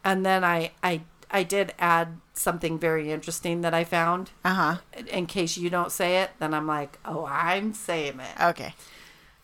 and 0.03 0.25
then 0.25 0.43
I 0.43 0.71
I 0.83 1.01
I 1.31 1.43
did 1.43 1.73
add 1.79 2.19
something 2.33 2.77
very 2.79 3.11
interesting 3.11 3.61
that 3.61 3.73
I 3.73 3.83
found. 3.83 4.31
Uh 4.43 4.53
huh. 4.53 4.75
In 5.07 5.25
case 5.27 5.57
you 5.57 5.69
don't 5.69 5.91
say 5.91 6.17
it, 6.21 6.31
then 6.39 6.53
I'm 6.53 6.67
like, 6.67 6.99
"Oh, 7.05 7.25
I'm 7.25 7.73
saying 7.73 8.19
it." 8.19 8.41
Okay. 8.41 8.73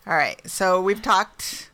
All 0.06 0.14
right. 0.14 0.40
So 0.48 0.80
we've 0.80 1.00
talked, 1.02 1.70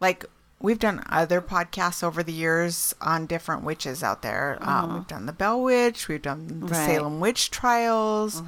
like, 0.00 0.24
we've 0.60 0.78
done 0.78 1.02
other 1.08 1.40
podcasts 1.40 2.02
over 2.02 2.22
the 2.22 2.32
years 2.32 2.94
on 3.00 3.26
different 3.26 3.62
witches 3.64 4.02
out 4.02 4.22
there. 4.22 4.58
Um, 4.60 4.94
we've 4.94 5.06
done 5.06 5.26
the 5.26 5.32
Bell 5.32 5.60
Witch. 5.62 6.08
We've 6.08 6.22
done 6.22 6.46
the 6.60 6.66
Right. 6.66 6.86
Salem 6.86 7.20
Witch 7.20 7.50
Trials. 7.50 8.42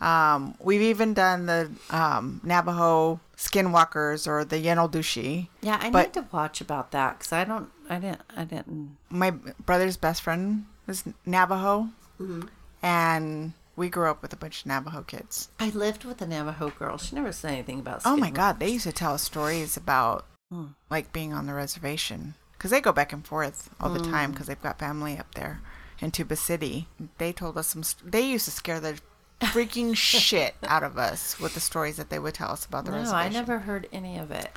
Um, 0.00 0.54
we've 0.60 0.82
even 0.82 1.14
done 1.14 1.46
the 1.46 1.70
um, 1.90 2.40
Navajo 2.44 3.20
Skinwalkers 3.36 4.26
or 4.26 4.44
the 4.44 4.56
Yenaldushi. 4.56 5.48
Yeah, 5.62 5.78
I 5.80 5.90
But- 5.90 6.06
need 6.14 6.22
to 6.22 6.26
watch 6.32 6.60
about 6.60 6.90
that 6.92 7.20
cuz 7.20 7.32
I 7.32 7.44
don't 7.44 7.70
I 7.88 7.98
didn't 7.98 8.20
I 8.36 8.44
didn't 8.44 8.96
My 9.08 9.30
brother's 9.30 9.96
best 9.96 10.22
friend 10.22 10.66
was 10.86 11.04
Navajo, 11.24 11.88
Mm-hmm. 12.20 12.42
and 12.82 13.52
we 13.76 13.88
grew 13.88 14.10
up 14.10 14.20
with 14.22 14.32
a 14.32 14.36
bunch 14.36 14.60
of 14.60 14.66
Navajo 14.66 15.02
kids. 15.02 15.48
I 15.58 15.70
lived 15.70 16.04
with 16.04 16.20
a 16.22 16.26
Navajo 16.26 16.70
girl. 16.70 16.98
She 16.98 17.14
never 17.14 17.32
said 17.32 17.52
anything 17.52 17.80
about 17.80 18.02
Oh 18.04 18.16
my 18.16 18.30
god, 18.30 18.58
they 18.60 18.68
used 18.68 18.84
to 18.84 18.92
tell 18.92 19.14
us 19.14 19.22
stories 19.22 19.76
about 19.76 20.26
Hmm. 20.50 20.66
like 20.90 21.12
being 21.12 21.32
on 21.32 21.46
the 21.46 21.54
reservation 21.54 22.34
because 22.52 22.70
they 22.72 22.80
go 22.80 22.92
back 22.92 23.12
and 23.12 23.24
forth 23.26 23.70
all 23.80 23.90
the 23.90 24.02
Hmm. 24.04 24.10
time 24.10 24.30
because 24.32 24.48
they've 24.48 24.60
got 24.62 24.78
family 24.78 25.16
up 25.18 25.34
there 25.34 25.60
in 26.00 26.10
Tuba 26.10 26.34
City. 26.36 26.88
They 27.18 27.32
told 27.32 27.56
us 27.56 27.68
some. 27.68 27.82
St- 27.84 28.10
they 28.10 28.22
used 28.22 28.46
to 28.46 28.50
scare 28.50 28.80
the 28.80 28.98
freaking 29.40 29.96
shit 29.96 30.54
out 30.64 30.82
of 30.82 30.98
us 30.98 31.38
with 31.40 31.54
the 31.54 31.60
stories 31.60 31.96
that 31.96 32.10
they 32.10 32.18
would 32.18 32.34
tell 32.34 32.50
us 32.50 32.66
about 32.66 32.84
the 32.84 32.90
No, 32.90 32.98
reservation. 32.98 33.32
No, 33.32 33.38
I 33.38 33.40
never 33.42 33.58
heard 33.60 33.88
any 33.92 34.18
of 34.18 34.30
it. 34.30 34.50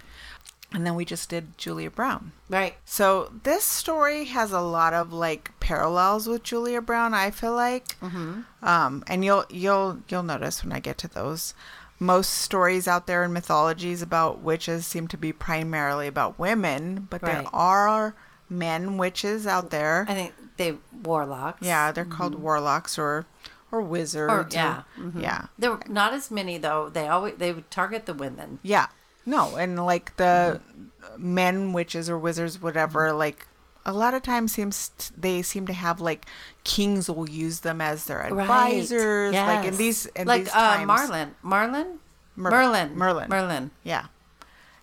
And 0.74 0.86
then 0.86 0.96
we 0.96 1.06
just 1.06 1.30
did 1.30 1.58
Julia 1.58 1.92
Brown. 1.92 2.32
Right. 2.50 2.76
So 2.84 3.32
this 3.44 3.64
story 3.64 4.26
has 4.26 4.52
a 4.52 4.62
lot 4.62 4.94
of 4.94 5.14
like 5.14 5.52
parallels 5.60 6.28
with 6.28 6.44
Julia 6.44 6.82
Brown. 6.82 7.14
I 7.14 7.30
feel 7.32 7.54
like, 7.54 7.98
Mm-hmm. 8.00 8.42
um, 8.66 9.04
and 9.08 9.24
you'll 9.24 9.46
you'll 9.50 10.00
you'll 10.10 10.24
notice 10.24 10.64
when 10.64 10.74
I 10.74 10.80
get 10.80 10.98
to 11.00 11.08
those. 11.08 11.54
Most 12.00 12.32
stories 12.32 12.88
out 12.88 13.08
there 13.08 13.24
in 13.24 13.32
mythologies 13.34 14.02
about 14.02 14.42
witches 14.42 14.86
seem 14.86 15.08
to 15.10 15.18
be 15.18 15.32
primarily 15.32 16.08
about 16.08 16.38
women, 16.40 17.08
but 17.10 17.22
there 17.22 17.46
are 17.54 18.16
men 18.50 18.98
witches 18.98 19.48
out 19.48 19.70
there. 19.70 20.06
I 20.10 20.14
think 20.16 20.34
they 20.58 20.78
warlocks. 21.04 21.66
Yeah, 21.66 21.92
they're 21.92 22.04
called 22.04 22.36
warlocks 22.36 22.98
or 22.98 23.26
or 23.72 23.82
wizards. 23.82 24.32
Or, 24.34 24.40
or- 24.42 24.48
yeah. 24.52 24.84
mhm. 25.00 25.22
yeah, 25.22 25.46
There 25.58 25.72
were 25.72 25.82
not 25.88 26.14
as 26.14 26.30
many 26.32 26.58
though. 26.58 26.90
They 26.90 27.08
always 27.08 27.36
they 27.38 27.54
would 27.54 27.70
target 27.72 28.06
the 28.08 28.14
women. 28.16 28.60
yeah. 28.64 28.88
No, 29.26 29.56
and 29.56 29.86
like 29.86 30.16
the 30.18 30.60
Mm-hmm. 30.64 31.34
men 31.36 31.74
witches 31.74 32.10
or 32.10 32.18
wizards, 32.18 32.62
whatever. 32.62 33.12
Like 33.14 33.48
a 33.86 33.92
lot 33.94 34.14
of 34.14 34.24
times, 34.24 34.54
seems 34.54 34.92
they 35.18 35.42
seem 35.42 35.68
to 35.68 35.74
have 35.74 36.00
like 36.02 36.26
kings 36.64 37.10
will 37.10 37.30
use 37.30 37.60
them 37.62 37.82
as 37.82 38.06
their 38.06 38.22
advisors. 38.26 39.34
Like 39.34 39.60
in 39.66 39.74
Yes. 39.74 39.78
these, 39.78 40.06
in 40.08 40.28
like 40.28 40.46
these 40.46 40.54
uh, 40.54 40.76
times. 40.78 40.88
Marlin, 40.88 41.36
Marlin, 41.42 42.00
Mer- 42.36 42.52
Merlin, 42.52 42.96
Merlin. 42.96 43.30
Merlin. 43.30 43.72
Yeah, 43.84 44.06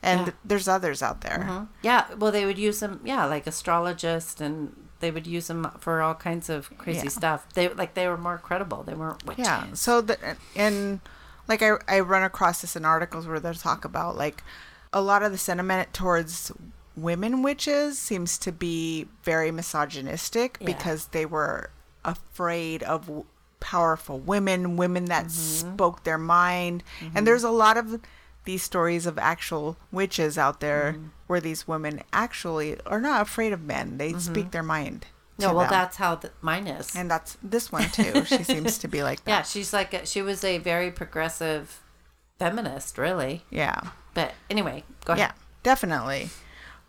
and 0.02 0.26
Yeah. 0.28 0.32
there's 0.44 0.68
others 0.68 1.02
out 1.02 1.20
there. 1.22 1.46
Mhm. 1.48 1.68
Yeah, 1.82 2.04
well, 2.18 2.30
they 2.32 2.44
would 2.46 2.58
use 2.58 2.80
them. 2.80 3.00
Yeah, 3.04 3.24
like 3.26 3.46
astrologists, 3.46 4.40
and 4.40 4.76
they 5.00 5.10
would 5.10 5.26
use 5.26 5.46
them 5.48 5.70
for 5.80 6.02
all 6.02 6.14
kinds 6.14 6.48
of 6.50 6.70
crazy 6.78 7.04
Yeah. 7.04 7.08
stuff. 7.10 7.46
They 7.54 7.68
like 7.68 7.94
they 7.94 8.06
were 8.06 8.18
more 8.18 8.38
credible. 8.38 8.82
They 8.84 8.94
weren't 8.94 9.24
witches. 9.26 9.46
Yeah. 9.46 9.64
So 9.74 10.00
the 10.02 10.18
and 10.54 11.00
like 11.50 11.62
I 11.62 11.72
I 11.86 12.00
run 12.00 12.22
across 12.22 12.62
this 12.62 12.76
in 12.76 12.84
articles 12.86 13.26
where 13.26 13.40
they 13.40 13.52
talk 13.52 13.84
about 13.84 14.16
like 14.16 14.42
a 14.92 15.02
lot 15.02 15.22
of 15.22 15.32
the 15.32 15.38
sentiment 15.38 15.92
towards 15.92 16.50
women 16.96 17.42
witches 17.42 17.98
seems 17.98 18.38
to 18.38 18.50
be 18.52 19.06
very 19.22 19.50
misogynistic 19.50 20.56
Yeah. 20.60 20.66
because 20.66 21.06
they 21.08 21.26
were 21.26 21.70
afraid 22.04 22.82
of 22.82 23.06
w- 23.06 23.24
powerful 23.60 24.18
women, 24.18 24.76
women 24.76 25.04
that 25.06 25.26
Mm-hmm. 25.26 25.74
spoke 25.74 26.04
their 26.04 26.18
mind. 26.18 26.82
And 27.14 27.26
there's 27.26 27.44
a 27.44 27.50
lot 27.50 27.76
of 27.76 28.00
these 28.44 28.62
stories 28.62 29.04
of 29.06 29.18
actual 29.18 29.76
witches 29.92 30.36
out 30.38 30.60
there 30.60 30.94
Mm-hmm. 30.94 31.06
where 31.28 31.40
these 31.40 31.68
women 31.68 32.02
actually 32.12 32.80
are 32.86 33.00
not 33.00 33.20
afraid 33.22 33.52
of 33.52 33.62
men. 33.62 33.98
They 33.98 34.14
speak 34.14 34.50
their 34.50 34.62
mind. 34.62 35.06
No, 35.40 35.54
well, 35.54 35.64
them. 35.64 35.70
that's 35.70 35.96
how 35.96 36.16
the, 36.16 36.30
mine 36.40 36.66
is. 36.66 36.94
and 36.94 37.10
that's 37.10 37.36
this 37.42 37.70
one 37.72 37.88
too. 37.90 38.24
She 38.24 38.44
seems 38.44 38.78
to 38.78 38.88
be 38.88 39.02
like 39.02 39.24
that. 39.24 39.30
yeah, 39.30 39.42
she's 39.42 39.72
like 39.72 39.94
a, 39.94 40.06
she 40.06 40.22
was 40.22 40.44
a 40.44 40.58
very 40.58 40.90
progressive 40.90 41.80
feminist, 42.38 42.98
really. 42.98 43.44
Yeah. 43.50 43.80
But 44.14 44.32
anyway, 44.48 44.84
go 45.04 45.12
ahead. 45.12 45.30
Yeah, 45.30 45.32
definitely. 45.62 46.30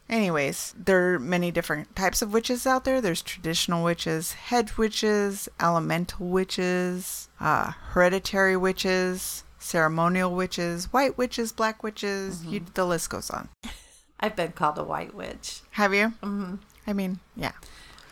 Anyways, 0.09 0.73
there 0.77 1.13
are 1.13 1.19
many 1.19 1.51
different 1.51 1.95
types 1.95 2.21
of 2.21 2.33
witches 2.33 2.67
out 2.67 2.83
there. 2.83 2.99
There's 2.99 3.21
traditional 3.21 3.83
witches, 3.83 4.33
hedge 4.33 4.77
witches, 4.77 5.47
elemental 5.59 6.27
witches, 6.27 7.29
uh, 7.39 7.71
hereditary 7.91 8.57
witches, 8.57 9.45
ceremonial 9.57 10.35
witches, 10.35 10.91
white 10.91 11.17
witches, 11.17 11.53
black 11.53 11.81
witches. 11.81 12.43
You, 12.43 12.61
the 12.73 12.85
list 12.85 13.09
goes 13.09 13.29
on. 13.29 13.47
I've 14.19 14.35
been 14.35 14.51
called 14.51 14.77
a 14.77 14.83
white 14.83 15.15
witch. 15.15 15.61
Have 15.71 15.93
you? 15.93 16.07
Mm-hmm. 16.21 16.55
I 16.85 16.93
mean, 16.93 17.19
yeah. 17.35 17.53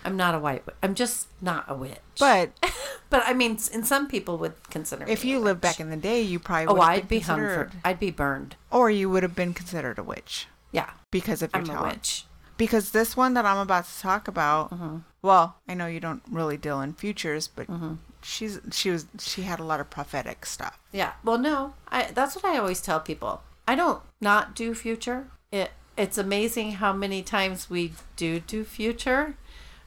I'm 0.04 0.18
not 0.18 0.36
a 0.36 0.40
white 0.40 0.66
witch. 0.66 0.76
I'm 0.82 0.96
just 0.96 1.28
not 1.42 1.66
a 1.68 1.76
witch. 1.76 2.00
But 2.20 2.52
but 3.10 3.24
I 3.26 3.34
mean, 3.34 3.58
and 3.74 3.86
some 3.86 4.08
people 4.08 4.38
would 4.38 4.54
consider. 4.70 5.06
if 5.08 5.24
me 5.24 5.32
a 5.32 5.34
you 5.34 5.40
lived 5.40 5.62
back 5.62 5.80
in 5.80 5.90
the 5.90 5.98
day, 5.98 6.22
you 6.22 6.40
probably 6.40 6.80
oh, 6.80 6.82
I'd 6.82 7.08
be 7.08 7.20
hung 7.20 7.40
for. 7.40 7.72
I'd 7.84 8.00
be 8.00 8.12
burned. 8.12 8.56
or 8.72 8.90
you 8.90 9.10
would 9.10 9.24
have 9.24 9.36
been 9.36 9.54
considered 9.54 10.00
a 10.00 10.04
witch 10.04 10.48
Yeah, 10.72 10.90
because 11.12 11.42
of 11.42 11.52
your 11.54 11.64
I'm 11.64 11.70
a 11.70 11.84
witch. 11.84 12.26
because 12.58 12.92
this 12.92 13.18
one 13.18 13.34
that 13.34 13.46
I'm 13.46 13.58
about 13.58 13.86
to 13.86 14.00
talk 14.00 14.28
about, 14.28 14.72
mm-hmm. 14.72 14.98
well, 15.22 15.56
I 15.68 15.74
know 15.74 15.88
you 15.88 16.00
don't 16.00 16.24
really 16.30 16.58
deal 16.58 16.82
in 16.82 16.94
futures, 16.94 17.48
but 17.48 17.68
mm-hmm. 17.68 17.96
she's 18.22 18.60
she 18.72 18.90
was 18.90 19.08
she 19.20 19.44
had 19.44 19.60
a 19.60 19.64
lot 19.64 19.80
of 19.80 19.90
prophetic 19.90 20.46
stuff. 20.46 20.80
Yeah. 20.92 21.14
Well, 21.24 21.38
no, 21.38 21.74
I 21.90 22.12
that's 22.14 22.36
what 22.36 22.46
I 22.46 22.58
always 22.58 22.82
tell 22.82 23.00
people. 23.00 23.42
I 23.68 23.76
don't 23.76 24.02
not 24.22 24.56
do 24.56 24.74
future. 24.74 25.28
It 25.52 25.72
it's 26.00 26.18
amazing 26.18 26.74
how 26.74 26.94
many 26.94 27.22
times 27.22 27.70
we 27.70 27.94
do 28.16 28.40
do 28.40 28.64
future. 28.64 29.36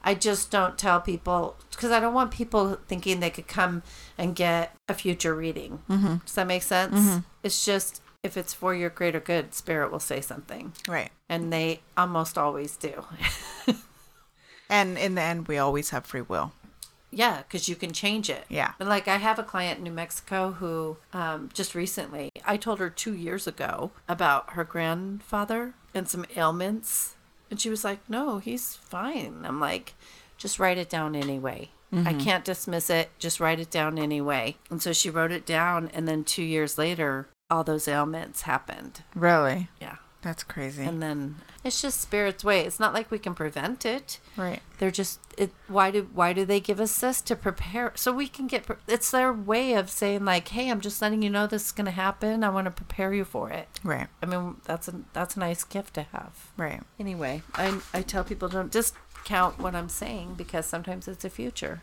I 0.04 0.14
just 0.14 0.50
don't 0.50 0.76
tell 0.78 1.00
people 1.00 1.56
because 1.70 1.90
I 1.90 2.00
don't 2.00 2.14
want 2.14 2.30
people 2.32 2.78
thinking 2.88 3.20
they 3.20 3.30
could 3.30 3.46
come 3.48 3.82
and 4.18 4.34
get 4.34 4.74
a 4.88 4.94
future 4.94 5.34
reading. 5.34 5.80
Mm-hmm. 5.88 6.16
Does 6.24 6.34
that 6.34 6.46
make 6.46 6.62
sense? 6.62 7.24
It's 7.42 7.64
just 7.64 8.02
if 8.22 8.36
it's 8.36 8.54
for 8.54 8.74
your 8.74 8.90
greater 8.90 9.20
good, 9.20 9.52
spirit 9.54 9.90
will 9.90 9.98
say 10.00 10.20
something, 10.20 10.72
Right. 10.86 11.10
and 11.28 11.52
they 11.52 11.80
almost 11.96 12.38
always 12.38 12.76
do. 12.76 13.04
And 14.68 14.96
in 14.96 15.14
the 15.16 15.20
end, 15.20 15.48
we 15.48 15.58
always 15.58 15.90
have 15.90 16.06
free 16.06 16.22
will. 16.22 16.52
Yeah, 17.10 17.42
because 17.42 17.68
you 17.68 17.76
can 17.76 17.92
change 17.92 18.30
it. 18.30 18.46
Yeah. 18.48 18.72
But 18.78 18.88
like 18.88 19.06
I 19.06 19.16
have 19.18 19.38
a 19.38 19.42
client 19.42 19.78
in 19.78 19.84
New 19.84 19.92
Mexico 19.92 20.52
who 20.52 20.96
um, 21.12 21.50
just 21.52 21.74
recently, 21.74 22.30
I 22.46 22.56
told 22.56 22.78
her 22.78 22.88
two 22.88 23.12
years 23.14 23.46
ago 23.46 23.90
about 24.08 24.50
her 24.54 24.64
grandfather 24.64 25.74
and 25.92 26.08
some 26.08 26.24
ailments. 26.36 27.16
And 27.52 27.60
she 27.60 27.68
was 27.68 27.84
like, 27.84 28.00
no, 28.08 28.38
he's 28.38 28.76
fine. 28.76 29.44
I'm 29.44 29.60
like, 29.60 29.92
just 30.38 30.58
write 30.58 30.78
it 30.78 30.88
down 30.88 31.14
anyway. 31.14 31.68
I 31.92 31.96
mm-hmm. 31.96 32.18
can't 32.18 32.46
dismiss 32.46 32.88
it. 32.88 33.10
Just 33.18 33.40
write 33.40 33.60
it 33.60 33.70
down 33.70 33.98
anyway. 33.98 34.56
And 34.70 34.80
so 34.80 34.94
she 34.94 35.10
wrote 35.10 35.32
it 35.32 35.44
down. 35.44 35.90
And 35.92 36.08
then 36.08 36.24
two 36.24 36.42
years 36.42 36.78
later, 36.78 37.28
all 37.50 37.62
those 37.62 37.86
ailments 37.86 38.42
happened. 38.42 39.02
Really? 39.14 39.68
Yeah. 39.82 39.96
That's 40.22 40.44
crazy. 40.44 40.84
And 40.84 41.02
then 41.02 41.36
it's 41.64 41.82
just 41.82 42.00
spirit's 42.00 42.44
way. 42.44 42.60
It's 42.60 42.78
not 42.80 42.94
like 42.94 43.10
we 43.10 43.18
can 43.18 43.34
prevent 43.34 43.84
it 43.84 44.20
right. 44.36 44.60
they're 44.78 44.90
just 44.90 45.18
it 45.36 45.50
why 45.68 45.90
do 45.90 46.08
why 46.14 46.32
do 46.32 46.44
they 46.44 46.60
give 46.60 46.78
us 46.80 46.98
this 46.98 47.20
to 47.22 47.34
prepare 47.36 47.92
so 47.94 48.12
we 48.12 48.28
can 48.28 48.46
get 48.46 48.64
it's 48.86 49.10
their 49.10 49.32
way 49.32 49.74
of 49.74 49.88
saying 49.90 50.24
like 50.24 50.48
hey 50.48 50.70
i'm 50.70 50.80
just 50.80 51.00
letting 51.00 51.22
you 51.22 51.30
know 51.30 51.46
this 51.46 51.66
is 51.66 51.72
going 51.72 51.84
to 51.86 51.90
happen 51.90 52.44
i 52.44 52.48
want 52.50 52.66
to 52.66 52.70
prepare 52.70 53.14
you 53.14 53.24
for 53.24 53.48
it 53.50 53.80
Right. 53.82 54.08
i 54.22 54.26
mean 54.26 54.56
that's 54.64 54.88
a 54.88 54.94
that's 55.14 55.36
a 55.36 55.40
nice 55.40 55.64
gift 55.64 55.94
to 55.94 56.02
have 56.12 56.50
Right. 56.56 56.82
anyway 57.00 57.42
i 57.54 57.80
i 57.94 58.02
tell 58.02 58.24
people 58.24 58.48
don't 58.48 58.70
discount 58.70 59.58
what 59.58 59.74
i'm 59.74 59.88
saying 59.88 60.34
because 60.34 60.66
sometimes 60.66 61.08
it's 61.08 61.24
a 61.24 61.30
future 61.30 61.80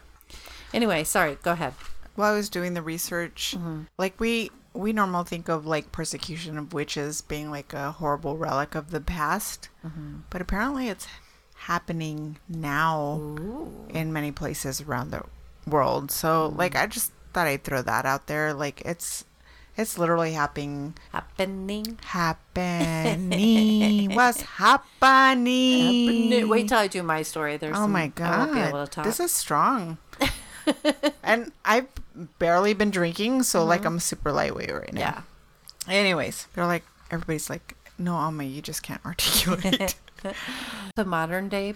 anyway 0.73 1.03
sorry 1.03 1.37
go 1.41 1.53
ahead 1.53 1.73
While 2.15 2.33
I 2.33 2.35
was 2.35 2.49
doing 2.49 2.73
the 2.73 2.81
research, 2.81 3.55
mm-hmm. 3.57 3.83
like 3.97 4.19
we 4.19 4.51
we 4.73 4.93
normally 4.93 5.25
think 5.25 5.49
of 5.49 5.65
like 5.65 5.91
persecution 5.91 6.57
of 6.57 6.73
witches 6.73 7.21
being 7.21 7.51
like 7.51 7.73
a 7.73 7.91
horrible 7.91 8.37
relic 8.37 8.75
of 8.75 8.91
the 8.91 9.01
past, 9.01 9.69
mm-hmm. 9.85 10.17
but 10.29 10.41
apparently 10.41 10.87
it's 10.89 11.07
happening 11.55 12.37
now 12.47 13.19
in 13.89 14.13
many 14.13 14.31
places 14.31 14.81
around 14.81 15.11
the 15.11 15.23
world. 15.67 16.11
So 16.11 16.47
mm-hmm. 16.49 16.57
like 16.57 16.75
I 16.75 16.87
just 16.87 17.11
thought 17.33 17.47
I'd 17.47 17.63
throw 17.63 17.81
that 17.81 18.05
out 18.05 18.27
there. 18.27 18.53
Like 18.53 18.81
it's 18.85 19.25
it's 19.77 19.97
literally 19.97 20.33
happening 20.33 20.95
happening 21.11 21.97
happening. 22.03 24.13
What's 24.15 24.41
happening? 24.41 26.49
wait 26.49 26.67
till 26.67 26.77
i 26.77 26.87
do 26.87 27.01
my 27.01 27.21
story 27.21 27.55
there's 27.57 27.77
Oh 27.77 27.81
some- 27.83 27.91
my 27.93 28.11
i 28.17 28.37
won't 28.37 28.53
be 28.53 28.59
able 28.59 28.71
to 28.71 28.77
god. 28.85 28.91
talk 28.91 29.05
This 29.05 29.19
is 29.21 29.31
strong. 29.31 29.97
and 31.23 31.51
I've 31.65 31.87
barely 32.39 32.73
been 32.73 32.91
drinking, 32.91 33.43
so 33.43 33.63
like 33.63 33.81
mm-hmm. 33.81 33.87
I'm 33.87 33.99
super 33.99 34.31
lightweight 34.31 34.71
right 34.73 34.93
now. 34.93 34.99
yeah 34.99 35.21
Anyways, 35.87 36.47
they're 36.53 36.65
like 36.67 36.83
everybody's 37.09 37.49
like, 37.49 37.75
"No, 37.97 38.15
Alma, 38.15 38.43
you 38.43 38.61
just 38.61 38.83
can't 38.83 39.01
articulate." 39.05 39.95
the 40.95 41.05
modern 41.05 41.49
day 41.49 41.73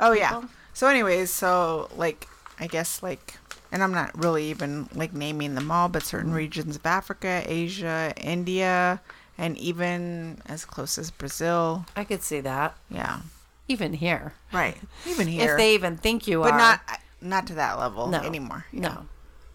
oh 0.00 0.12
yeah. 0.12 0.42
So 0.74 0.88
anyways, 0.88 1.30
so 1.30 1.88
like 1.96 2.26
I 2.58 2.66
guess 2.66 3.02
like 3.02 3.36
and 3.70 3.82
I'm 3.82 3.92
not 3.92 4.16
really 4.22 4.50
even 4.50 4.88
like 4.94 5.12
naming 5.14 5.54
them 5.54 5.70
all, 5.70 5.88
but 5.88 6.02
certain 6.02 6.28
mm-hmm. 6.28 6.36
regions 6.36 6.76
of 6.76 6.84
Africa, 6.86 7.42
Asia, 7.46 8.12
India, 8.18 9.00
and 9.38 9.56
even 9.58 10.40
as 10.46 10.64
close 10.64 10.98
as 10.98 11.10
Brazil. 11.10 11.86
i 11.96 12.04
could 12.04 12.22
see 12.22 12.40
that 12.40 12.76
Yeah. 12.90 13.20
even 13.68 13.94
here 13.94 14.34
Right. 14.52 14.76
Even 15.06 15.26
here. 15.26 15.52
if 15.52 15.56
they 15.58 15.74
even 15.74 15.96
think 15.96 16.26
you 16.26 16.40
but 16.42 16.52
are 16.52 16.58
not 16.58 16.80
not 17.20 17.46
to 17.46 17.54
that 17.54 17.78
level 17.78 18.08
No. 18.08 18.20
anymore. 18.20 18.66
No. 18.72 19.06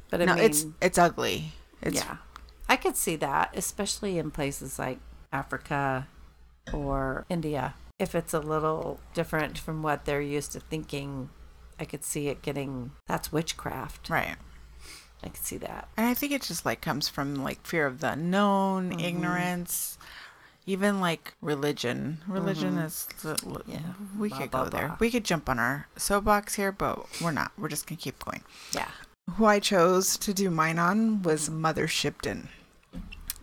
But 0.10 0.22
I 0.22 0.26
No, 0.26 0.36
mean, 0.36 0.44
it's 0.46 0.66
it's 0.82 0.98
ugly. 0.98 1.54
It's 1.82 1.96
yeah. 1.96 2.18
I 2.70 2.76
could 2.76 2.96
see 2.96 3.16
that, 3.18 3.52
especially 3.56 4.18
in 4.18 4.32
places 4.32 4.78
like 4.80 5.00
Africa 5.32 6.08
or 6.74 7.26
India. 7.30 7.76
If 8.00 8.14
it's 8.16 8.34
a 8.34 8.40
little 8.40 9.00
different 9.14 9.58
from 9.58 9.82
what 9.84 10.06
they're 10.06 10.22
used 10.22 10.52
to 10.54 10.60
thinking, 10.60 11.30
I 11.80 11.86
could 11.86 12.04
see 12.04 12.28
it 12.28 12.42
getting 12.42 12.92
that's 13.08 13.32
witchcraft. 13.32 14.10
right. 14.10 14.36
I 15.24 15.30
could 15.30 15.44
see 15.44 15.58
that. 15.58 15.88
And 15.98 16.06
I 16.06 16.14
think 16.14 16.32
it 16.32 16.44
just 16.44 16.64
like 16.66 16.80
comes 16.80 17.10
from 17.10 17.36
like 17.36 17.66
fear 17.66 17.88
of 17.88 18.00
the 18.02 18.12
unknown, 18.12 18.92
Mm-hmm. 18.92 19.00
ignorance, 19.00 19.98
even 20.68 21.00
like 21.02 21.34
religion. 21.42 22.20
Religion 22.28 22.78
is 22.78 23.08
Mm-hmm. 23.24 23.72
Yeah. 23.72 23.80
We 24.20 24.30
Blah, 24.30 24.38
could 24.38 24.52
blah, 24.52 24.64
go 24.66 24.70
there. 24.70 24.88
blah. 24.90 24.98
We 25.00 25.10
could 25.10 25.24
jump 25.24 25.50
on 25.50 25.58
our 25.58 25.88
soapbox 25.98 26.54
here, 26.56 26.72
but 26.72 27.08
we're 27.22 27.32
not. 27.32 27.52
We're 27.58 27.68
just 27.70 27.88
gonna 27.88 27.98
keep 28.00 28.20
going. 28.24 28.44
Yeah. 28.74 28.90
Who 29.32 29.46
I 29.46 29.60
chose 29.60 30.18
to 30.18 30.34
do 30.34 30.50
mine 30.50 30.80
on 30.80 31.22
was 31.22 31.50
Mother 31.50 31.88
Shipton, 31.88 32.50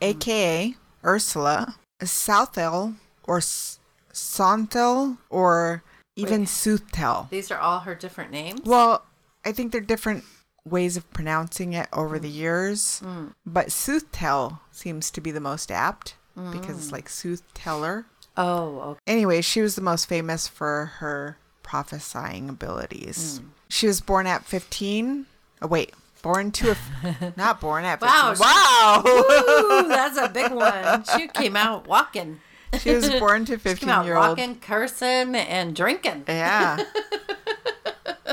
aka 0.00 0.74
Ursula, 1.04 1.76
Southel, 2.02 2.94
or 3.24 3.38
S- 3.38 3.78
Sonthel, 4.12 5.18
or 5.30 5.82
even 6.16 6.42
Wait. 6.42 6.48
Soothtel. 6.48 7.28
These 7.30 7.50
are 7.50 7.58
all 7.58 7.80
her 7.80 7.94
different 7.94 8.30
names. 8.30 8.62
Well, 8.64 9.04
I 9.44 9.52
think 9.52 9.72
they're 9.72 9.80
different 9.80 10.24
ways 10.64 10.96
of 10.96 11.10
pronouncing 11.12 11.74
it 11.74 11.88
over 11.92 12.18
the 12.18 12.30
mm. 12.30 12.34
years, 12.34 13.02
mm. 13.04 13.34
but 13.44 13.68
Soothtel 13.68 14.60
seems 14.70 15.10
to 15.10 15.20
be 15.20 15.30
the 15.30 15.40
most 15.40 15.70
apt 15.70 16.16
because 16.52 16.78
it's 16.78 16.88
mm. 16.88 16.92
like 16.92 17.08
soothteller. 17.08 18.06
oh, 18.36 18.80
okay. 18.80 19.00
Anyway, 19.06 19.40
she 19.40 19.60
was 19.60 19.76
the 19.76 19.82
most 19.82 20.06
famous 20.06 20.48
for 20.48 20.86
her 20.96 21.38
prophesying 21.62 22.48
abilities. 22.48 23.40
She 23.68 23.86
was 23.86 24.00
born 24.00 24.26
at 24.26 24.44
15. 24.44 25.26
Oh, 25.64 25.66
wait. 25.66 25.94
Born 26.22 26.52
to 26.52 26.68
a. 26.68 26.70
f- 26.72 27.36
not 27.36 27.60
born 27.60 27.84
at 27.84 28.00
15. 28.00 28.08
Wow, 28.08 28.34
Wow. 28.38 29.84
That's 29.88 30.18
a 30.18 30.28
big 30.28 30.52
one. 30.52 31.04
She 31.16 31.26
came 31.28 31.56
out 31.56 31.86
walking. 31.86 32.40
she 32.78 32.92
was 32.94 33.08
born 33.10 33.44
to 33.46 33.52
She 33.58 33.58
15 33.58 33.76
came 33.76 33.88
out 33.88 34.04
year 34.04 34.16
old. 34.16 34.28
walking, 34.28 34.56
cursing, 34.60 35.34
and 35.34 35.74
drinking. 35.74 36.24
Yeah. 36.28 36.82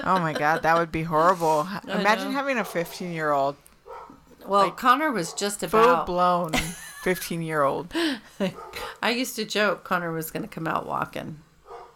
oh 0.03 0.19
my 0.19 0.33
God. 0.33 0.63
That 0.63 0.77
would 0.77 0.91
be 0.91 1.03
horrible. 1.03 1.67
Imagine 1.87 2.25
know. 2.29 2.31
having 2.37 2.57
a 2.57 2.65
15 2.65 3.11
year 3.11 3.31
old, 3.31 3.55
Well, 4.45 4.71
Connor 4.71 5.11
was 5.11 5.33
just 5.33 5.63
about. 5.63 6.05
full 6.07 6.15
blown 6.15 6.53
15 7.03 7.41
year 7.41 7.63
old. 7.63 7.93
I 9.01 9.09
used 9.11 9.35
to 9.37 9.45
joke 9.45 9.83
Connor 9.83 10.11
was 10.11 10.31
going 10.31 10.43
to 10.43 10.49
come 10.49 10.67
out 10.67 10.85
walking 10.87 11.39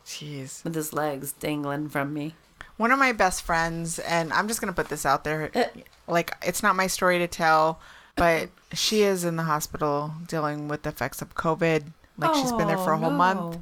Jeez. 0.05 0.63
with 0.63 0.75
his 0.75 0.93
legs 0.93 1.31
dangling 1.33 1.89
from 1.89 2.13
me. 2.13 2.35
One 2.77 2.91
of 2.91 2.99
my 2.99 3.11
best 3.13 3.43
friends, 3.43 3.99
and 3.99 4.33
I'm 4.33 4.47
just 4.47 4.59
going 4.61 4.73
to 4.73 4.75
put 4.75 4.89
this 4.89 5.05
out 5.05 5.23
there 5.23 5.49
Uh. 5.55 5.63
like, 6.07 6.35
it's 6.41 6.61
not 6.61 6.75
my 6.75 6.87
story 6.87 7.19
to 7.19 7.27
tell, 7.27 7.79
but 8.15 8.49
she 8.73 9.01
is 9.03 9.23
in 9.23 9.35
the 9.37 9.43
hospital 9.43 10.13
dealing 10.27 10.67
with 10.67 10.83
the 10.83 10.89
effects 10.89 11.21
of 11.21 11.35
COVID. 11.35 11.91
Like, 12.17 12.33
she's 12.35 12.51
been 12.53 12.67
there 12.67 12.77
for 12.77 12.93
a 12.93 12.97
Oh, 12.97 13.01
whole 13.01 13.11
no. 13.11 13.17
month. 13.17 13.57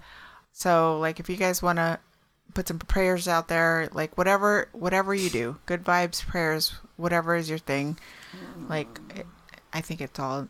So, 0.52 0.99
like, 0.99 1.19
if 1.19 1.30
you 1.30 1.38
guys 1.38 1.62
want 1.62 1.78
to 1.78 1.99
put 2.54 2.67
some 2.67 2.78
prayers 2.80 3.28
out 3.28 3.47
there, 3.47 3.89
like, 3.93 4.15
whatever, 4.17 4.69
whatever 4.73 5.13
you 5.15 5.30
do, 5.30 5.58
good 5.65 5.84
vibes, 5.84 6.26
prayers, 6.26 6.76
whatever 6.97 7.36
is 7.36 7.49
your 7.49 7.58
thing, 7.60 7.97
like, 8.69 8.99
it, 9.15 9.26
I 9.71 9.82
think 9.82 10.02
it's 10.02 10.19
all 10.19 10.47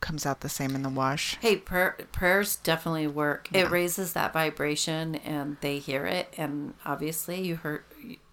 comes 0.00 0.26
out 0.26 0.40
the 0.40 0.48
same 0.50 0.74
in 0.74 0.82
the 0.82 0.90
wash. 0.90 1.38
Hey, 1.40 1.56
prayer, 1.56 1.96
prayers 2.12 2.56
definitely 2.56 3.06
work. 3.06 3.48
It 3.54 3.70
raises 3.70 4.12
that 4.12 4.34
vibration, 4.34 5.14
and 5.16 5.56
they 5.62 5.78
hear 5.78 6.04
it. 6.04 6.32
And 6.36 6.74
obviously, 6.84 7.40
you 7.40 7.56
heard 7.56 7.84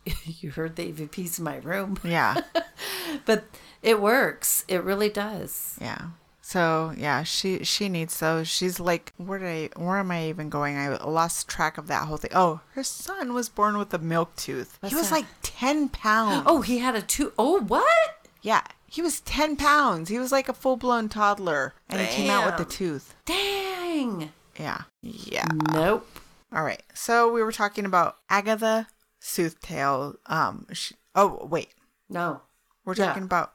you 0.26 0.52
heard 0.52 0.76
the 0.76 0.92
EVPs 0.92 1.38
in 1.40 1.46
my 1.46 1.58
room, 1.58 1.98
Yeah. 2.04 2.42
but 3.26 3.46
it 3.82 4.02
works. 4.02 4.64
It 4.68 4.84
really 4.84 5.10
does. 5.10 5.78
Yeah. 5.82 6.08
So 6.42 6.94
yeah, 6.98 7.24
she 7.24 7.64
she 7.64 7.88
needs 7.88 8.20
those. 8.20 8.48
She's 8.50 8.80
like, 8.80 9.14
where 9.18 9.40
did 9.40 9.48
I? 9.76 9.80
Where 9.80 9.98
am 9.98 10.12
I 10.12 10.28
even 10.28 10.50
going? 10.50 10.78
I 10.78 10.90
lost 11.04 11.48
track 11.48 11.78
of 11.78 11.88
that 11.88 12.06
whole 12.08 12.18
thing. 12.18 12.32
Oh, 12.36 12.60
her 12.74 12.84
son 12.84 13.34
was 13.34 13.48
born 13.48 13.78
with 13.78 13.94
a 13.94 13.98
milk 13.98 14.36
tooth. 14.36 14.78
What's 14.82 14.94
he 14.94 14.98
was 15.00 15.10
that? 15.10 15.16
like 15.16 15.26
ten 15.42 15.88
pounds. 15.88 16.44
Oh, 16.46 16.62
he 16.62 16.80
had 16.80 16.96
a 16.96 17.02
two 17.02 17.32
oh 17.40 17.62
what? 17.62 18.28
yeah, 18.42 18.62
he 18.88 19.02
was 19.02 19.22
ten 19.22 19.56
pounds. 19.56 20.10
He 20.10 20.20
was 20.20 20.34
like 20.34 20.50
a 20.50 20.54
full 20.54 20.76
blown 20.76 21.08
toddler, 21.08 21.74
and 21.90 22.02
he 22.02 22.08
came 22.08 22.30
out 22.30 22.46
with 22.46 22.58
the 22.58 22.72
tooth. 22.72 23.16
Dang. 23.26 24.30
Yeah. 24.60 24.82
Yeah. 25.02 25.48
Nope. 25.72 26.06
All 26.54 26.64
right. 26.64 26.84
So 26.94 27.32
we 27.32 27.42
were 27.42 27.54
talking 27.54 27.86
about 27.86 28.18
Agatha 28.30 28.88
Soothtail. 29.24 30.16
Um. 30.26 30.68
She, 30.74 30.96
oh 31.16 31.46
wait, 31.50 31.70
No. 32.10 32.42
we're 32.86 32.96
Yeah. 32.96 33.08
talking 33.08 33.24
about 33.24 33.54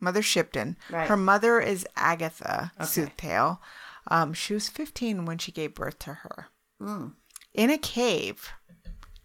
Mother 0.00 0.22
Shipton. 0.22 0.76
Right. 0.90 1.08
Her 1.08 1.16
mother 1.16 1.60
is 1.60 1.86
Agatha 1.96 2.72
Okay. 2.76 2.86
Soothtail. 2.86 3.60
Um, 4.08 4.32
she 4.32 4.54
was 4.54 4.68
15 4.70 5.26
when 5.26 5.36
she 5.38 5.52
gave 5.52 5.74
birth 5.74 5.98
to 6.00 6.14
her. 6.14 6.48
Mm. 6.80 7.12
in 7.52 7.68
a 7.68 7.76
cave 7.76 8.48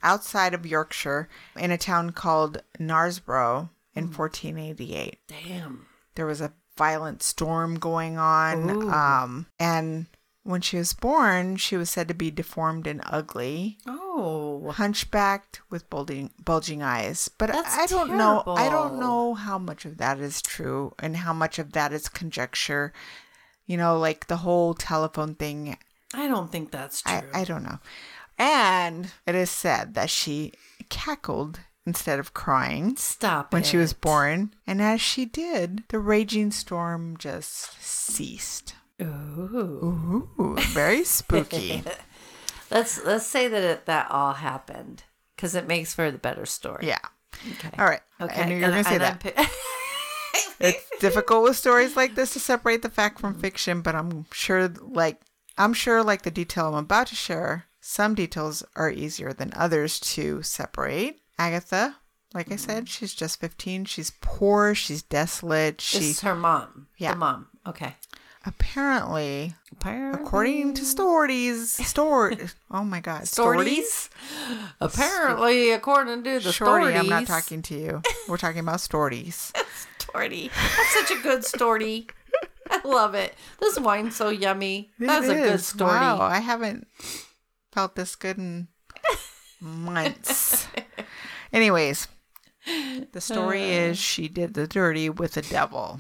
outside 0.03 0.53
of 0.53 0.65
Yorkshire 0.65 1.29
in 1.55 1.71
a 1.71 1.77
town 1.77 2.09
called 2.11 2.61
Knaresborough 2.77 3.69
in 3.93 4.11
1488. 4.11 5.19
Damn. 5.27 5.85
There 6.15 6.25
was 6.25 6.41
a 6.41 6.51
violent 6.77 7.23
storm 7.23 7.75
going 7.79 8.17
on. 8.17 8.91
Um, 8.91 9.45
and 9.57 10.07
when 10.45 10.61
she 10.61 10.77
was 10.77 10.93
born, 10.93 11.55
she 11.55 11.75
was 11.75 11.89
said 11.89 12.07
to 12.07 12.13
be 12.13 12.29
deformed 12.29 12.85
and 12.85 13.01
ugly, 13.03 13.79
Oh. 13.87 14.71
hunchbacked 14.75 15.59
with 15.71 15.89
bulging, 15.89 16.29
bulging 16.43 16.83
eyes. 16.83 17.27
But 17.39 17.51
That's 17.51 17.75
I 17.75 17.87
don't 17.87 18.15
know. 18.15 18.43
I 18.45 18.69
don't 18.69 18.99
know 18.99 19.33
how 19.33 19.57
much 19.57 19.85
of 19.85 19.97
that 19.97 20.19
is 20.19 20.43
true 20.43 20.93
and 20.99 21.17
how 21.17 21.33
much 21.33 21.57
of 21.57 21.73
that 21.73 21.91
is 21.91 22.07
conjecture. 22.07 22.93
You 23.65 23.75
know, 23.77 23.97
like 23.97 24.27
the 24.27 24.37
whole 24.37 24.75
telephone 24.75 25.33
thing 25.33 25.77
I 26.13 26.27
don't 26.27 26.51
think 26.51 26.69
that's 26.69 27.01
true. 27.01 27.11
I, 27.33 27.41
I 27.41 27.43
don't 27.43 27.63
know. 27.63 27.79
And 28.37 29.11
it 29.25 29.33
is 29.33 29.49
said 29.49 29.95
that 29.95 30.11
she 30.11 30.53
cackled 30.89 31.59
instead 31.87 32.19
of 32.19 32.35
crying 32.35 32.95
Stop 32.97 33.51
when 33.51 33.63
she 33.63 33.77
was 33.77 33.93
born. 33.93 34.53
And 34.67 34.79
as 34.79 35.01
she 35.01 35.25
did, 35.25 35.85
the 35.87 35.97
raging 35.99 36.51
storm 36.51 37.17
just 37.17 37.81
ceased. 37.81 38.75
Ooh. 39.01 40.29
Ooh, 40.39 40.55
very 40.69 41.03
spooky. 41.03 41.83
Let's 42.71 43.03
let's 43.05 43.27
say 43.27 43.47
that 43.47 43.63
it, 43.63 43.85
that 43.85 44.09
all 44.09 44.33
happened 44.33 45.03
because 45.35 45.53
it 45.53 45.67
makes 45.67 45.93
for 45.93 46.09
the 46.09 46.17
better 46.17 46.47
story. 46.47 46.87
yeah. 46.87 46.97
Okay. 47.51 47.69
All 47.77 47.85
right. 47.85 48.01
Okay. 48.19 48.41
I 48.41 48.45
knew 48.45 48.55
you 48.55 48.61
were 48.65 48.71
going 48.71 48.83
to 48.83 48.89
say 48.89 48.97
that. 48.97 49.19
Pi- 49.19 49.47
It's 50.59 50.89
difficult 50.99 51.43
with 51.43 51.57
stories 51.57 51.95
like 51.97 52.15
this 52.15 52.33
to 52.33 52.39
separate 52.39 52.81
the 52.81 52.89
fact 52.89 53.19
from 53.19 53.37
fiction, 53.37 53.81
but 53.81 53.93
I'm 53.93 54.25
sure, 54.31 54.69
like, 54.69 55.21
I'm 55.57 55.73
sure, 55.73 56.01
like 56.01 56.21
the 56.21 56.31
detail 56.31 56.67
I'm 56.67 56.85
about 56.85 57.07
to 57.07 57.15
share, 57.15 57.65
some 57.81 58.15
details 58.15 58.63
are 58.75 58.89
easier 58.89 59.33
than 59.33 59.51
others 59.55 59.99
to 60.01 60.41
separate. 60.43 61.19
Agatha, 61.37 61.97
like 62.33 62.51
I 62.51 62.55
said, 62.55 62.83
mm-hmm. 62.83 62.85
she's 62.85 63.13
just 63.13 63.39
15. 63.39 63.85
She's 63.85 64.13
poor. 64.21 64.73
She's 64.73 65.03
desolate. 65.03 65.81
She's 65.81 66.21
her 66.21 66.35
mom. 66.35 66.87
Yeah. 66.97 67.11
The 67.11 67.17
mom. 67.17 67.47
Okay. 67.67 67.95
Apparently, 68.45 69.53
Apparently. 69.71 70.21
according 70.23 70.73
to 70.75 70.85
stories, 70.85 71.71
story. 71.87 72.37
Oh 72.71 72.83
my 72.83 72.99
God, 72.99 73.27
Stories? 73.27 74.09
Apparently, 74.81 75.71
according 75.71 76.23
to 76.23 76.39
the 76.39 76.51
Shorty, 76.51 76.85
stories. 76.85 76.95
I'm 76.97 77.07
not 77.07 77.27
talking 77.27 77.61
to 77.63 77.75
you. 77.75 78.01
We're 78.27 78.37
talking 78.37 78.59
about 78.59 78.81
stories. 78.81 79.53
Story. 79.99 80.49
That's 80.53 80.93
such 81.07 81.17
a 81.17 81.21
good 81.21 81.43
story. 81.43 82.07
I 82.69 82.79
love 82.87 83.15
it. 83.15 83.33
This 83.59 83.77
wine's 83.79 84.15
so 84.15 84.29
yummy. 84.29 84.91
That's 84.99 85.27
a 85.27 85.33
good 85.35 85.59
story. 85.61 85.91
Wow, 85.91 86.21
I 86.21 86.39
haven't 86.39 86.87
felt 87.73 87.95
this 87.95 88.15
good 88.15 88.37
in 88.37 88.67
months. 89.59 90.67
Anyways, 91.53 92.07
the 93.11 93.19
story 93.21 93.63
is 93.63 93.97
she 93.97 94.27
did 94.29 94.53
the 94.53 94.67
dirty 94.67 95.09
with 95.09 95.33
the 95.33 95.41
devil, 95.41 95.99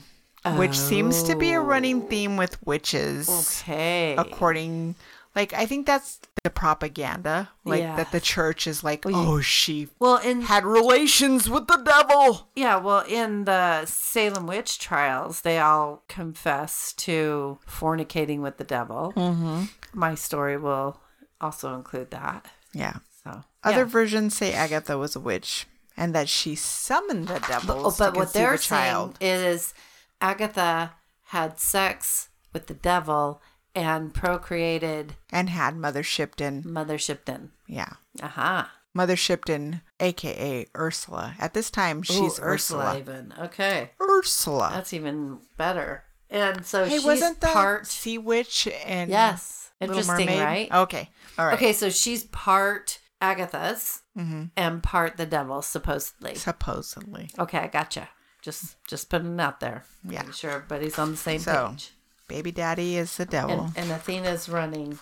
which 0.53 0.77
seems 0.77 1.23
to 1.23 1.35
be 1.35 1.51
a 1.53 1.59
running 1.59 2.07
theme 2.07 2.37
with 2.37 2.57
witches, 2.65 3.29
Okay. 3.63 4.15
according. 4.17 4.95
Like 5.35 5.53
I 5.53 5.65
think 5.65 5.85
that's 5.85 6.19
the 6.43 6.49
propaganda, 6.49 7.49
like 7.65 7.81
Yeah. 7.81 7.95
that 7.97 8.11
the 8.11 8.19
church 8.21 8.67
is 8.67 8.83
like, 8.83 9.03
oh, 9.05 9.41
she 9.41 9.89
Well, 9.99 10.17
in 10.17 10.43
had 10.43 10.63
relations 10.63 11.49
with 11.49 11.67
the 11.67 11.77
devil. 11.77 12.47
yeah, 12.55 12.77
well, 12.77 13.03
in 13.07 13.45
the 13.45 13.85
Salem 13.85 14.45
witch 14.47 14.79
trials, 14.79 15.41
they 15.41 15.57
all 15.59 16.03
confess 16.07 16.93
to 16.93 17.57
fornicating 17.67 18.39
with 18.39 18.57
the 18.57 18.63
devil. 18.63 19.11
Mm-hmm. 19.17 19.63
My 19.93 20.15
story 20.15 20.55
will 20.57 21.01
also 21.41 21.73
include 21.75 22.11
that. 22.11 22.45
Yeah. 22.73 22.97
So 23.23 23.43
Other 23.63 23.79
yeah. 23.79 23.83
versions 23.85 24.37
say 24.37 24.53
Agatha 24.53 24.97
was 24.97 25.15
a 25.15 25.19
witch 25.19 25.65
and 25.97 26.13
that 26.13 26.29
she 26.29 26.55
summoned 26.55 27.27
the 27.27 27.39
devils 27.39 27.99
Oh, 27.99 28.05
to 28.05 28.11
but 28.11 28.15
what 28.19 28.33
they're 28.33 28.57
child. 28.57 29.17
saying 29.19 29.33
is 29.55 29.73
Agatha 30.21 30.93
had 31.29 31.59
sex 31.59 32.29
with 32.53 32.67
the 32.67 32.73
devil 32.73 33.41
and 33.73 34.13
procreated 34.13 35.13
and 35.31 35.49
had 35.49 35.75
Mother 35.75 36.03
Shipton. 36.03 36.63
Mother 36.65 36.97
Shipton. 36.97 37.51
Yeah. 37.67 37.93
Aha. 38.21 38.71
Mother 38.93 39.17
Shipton, 39.17 39.81
aka 39.99 40.65
Ursula. 40.77 41.35
At 41.39 41.53
this 41.53 41.69
time, 41.69 42.01
she's 42.01 42.39
Ooh, 42.39 42.43
Ursula. 42.43 42.97
even. 42.97 43.33
Okay. 43.37 43.91
Ursula. 44.01 44.71
That's 44.73 44.93
even 44.93 45.39
better. 45.57 46.03
And 46.29 46.65
so 46.65 46.85
hey, 46.85 46.95
she's 46.95 47.03
wasn't 47.05 47.41
the 47.41 47.47
part. 47.47 47.87
Sea 47.87 48.17
Witch 48.17 48.69
and 48.85 49.09
Yes. 49.11 49.71
Interesting, 49.81 50.27
Mermaid? 50.27 50.39
right? 50.39 50.71
Okay. 50.73 51.09
All 51.37 51.45
right. 51.47 51.55
Okay, 51.55 51.73
so 51.73 51.89
she's 51.89 52.23
part 52.25 52.99
Agatha's 53.19 54.01
Mm-hmm. 54.17 54.43
and 54.55 54.81
part 54.81 55.17
the 55.17 55.25
devil, 55.25 55.61
supposedly. 55.61 56.35
Supposedly. 56.35 57.29
Okay, 57.37 57.57
I 57.57 57.67
gotcha. 57.67 58.07
Just 58.45 58.75
just 58.87 59.09
putting 59.09 59.33
it 59.33 59.41
out 59.41 59.59
there. 59.59 59.83
Yeah. 60.07 60.19
Making 60.19 60.31
sure 60.33 60.51
everybody's 60.51 60.99
on 60.99 61.09
the 61.11 61.17
same 61.17 61.39
So, 61.39 61.69
page. 61.71 61.91
Baby 62.27 62.51
Daddy 62.51 62.95
is 62.95 63.17
the 63.17 63.25
devil 63.25 63.71
And, 63.75 63.77
and 63.77 63.91
Athena's 63.91 64.47
running. 64.47 64.99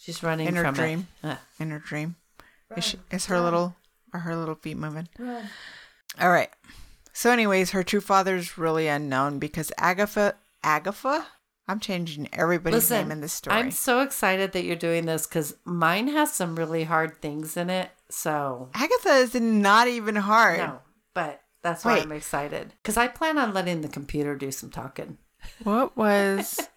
She's 0.00 0.22
running 0.22 0.46
In 0.46 0.54
her 0.54 0.70
dream. 0.70 1.08
it. 1.24 1.38
In 1.58 1.70
her 1.70 1.80
dream. 1.80 2.14
Is, 2.76 2.84
she, 2.84 2.98
is 3.10 3.26
her 3.26 3.40
little 3.40 3.74
are 4.12 4.20
her 4.20 4.36
little 4.36 4.54
feet 4.54 4.76
moving? 4.76 5.08
All 6.20 6.30
right. 6.30 6.50
So, 7.12 7.30
anyways, 7.32 7.72
her 7.72 7.82
true 7.82 8.00
father's 8.00 8.56
really 8.56 8.86
unknown 8.86 9.40
because 9.40 9.72
Agatha. 9.76 10.36
Agatha. 10.62 11.26
I'm 11.66 11.80
changing 11.80 12.28
everybody's 12.32 12.90
name 12.90 13.10
in 13.10 13.20
this 13.20 13.32
story. 13.32 13.56
I'm 13.56 13.70
so 13.72 14.00
excited 14.00 14.52
that 14.52 14.64
you're 14.64 14.74
doing 14.76 15.06
this 15.06 15.26
because 15.26 15.56
mine 15.64 16.08
has 16.08 16.32
some 16.32 16.56
really 16.56 16.84
hard 16.84 17.20
things 17.20 17.56
in 17.56 17.68
it. 17.70 17.90
So 18.08 18.70
Agatha 18.74 19.10
is 19.14 19.34
not 19.34 19.86
even 19.88 20.16
hard. 20.16 20.58
no, 20.58 20.78
but 21.14 21.40
that's 21.62 21.84
why 21.84 21.94
Wait. 21.94 22.02
I'm 22.02 22.12
excited 22.12 22.72
because 22.82 22.96
I 22.96 23.08
plan 23.08 23.38
on 23.38 23.52
letting 23.54 23.80
the 23.82 23.88
computer 23.88 24.34
do 24.36 24.50
some 24.50 24.70
talking. 24.70 25.18
What 25.64 25.96
was 25.96 26.68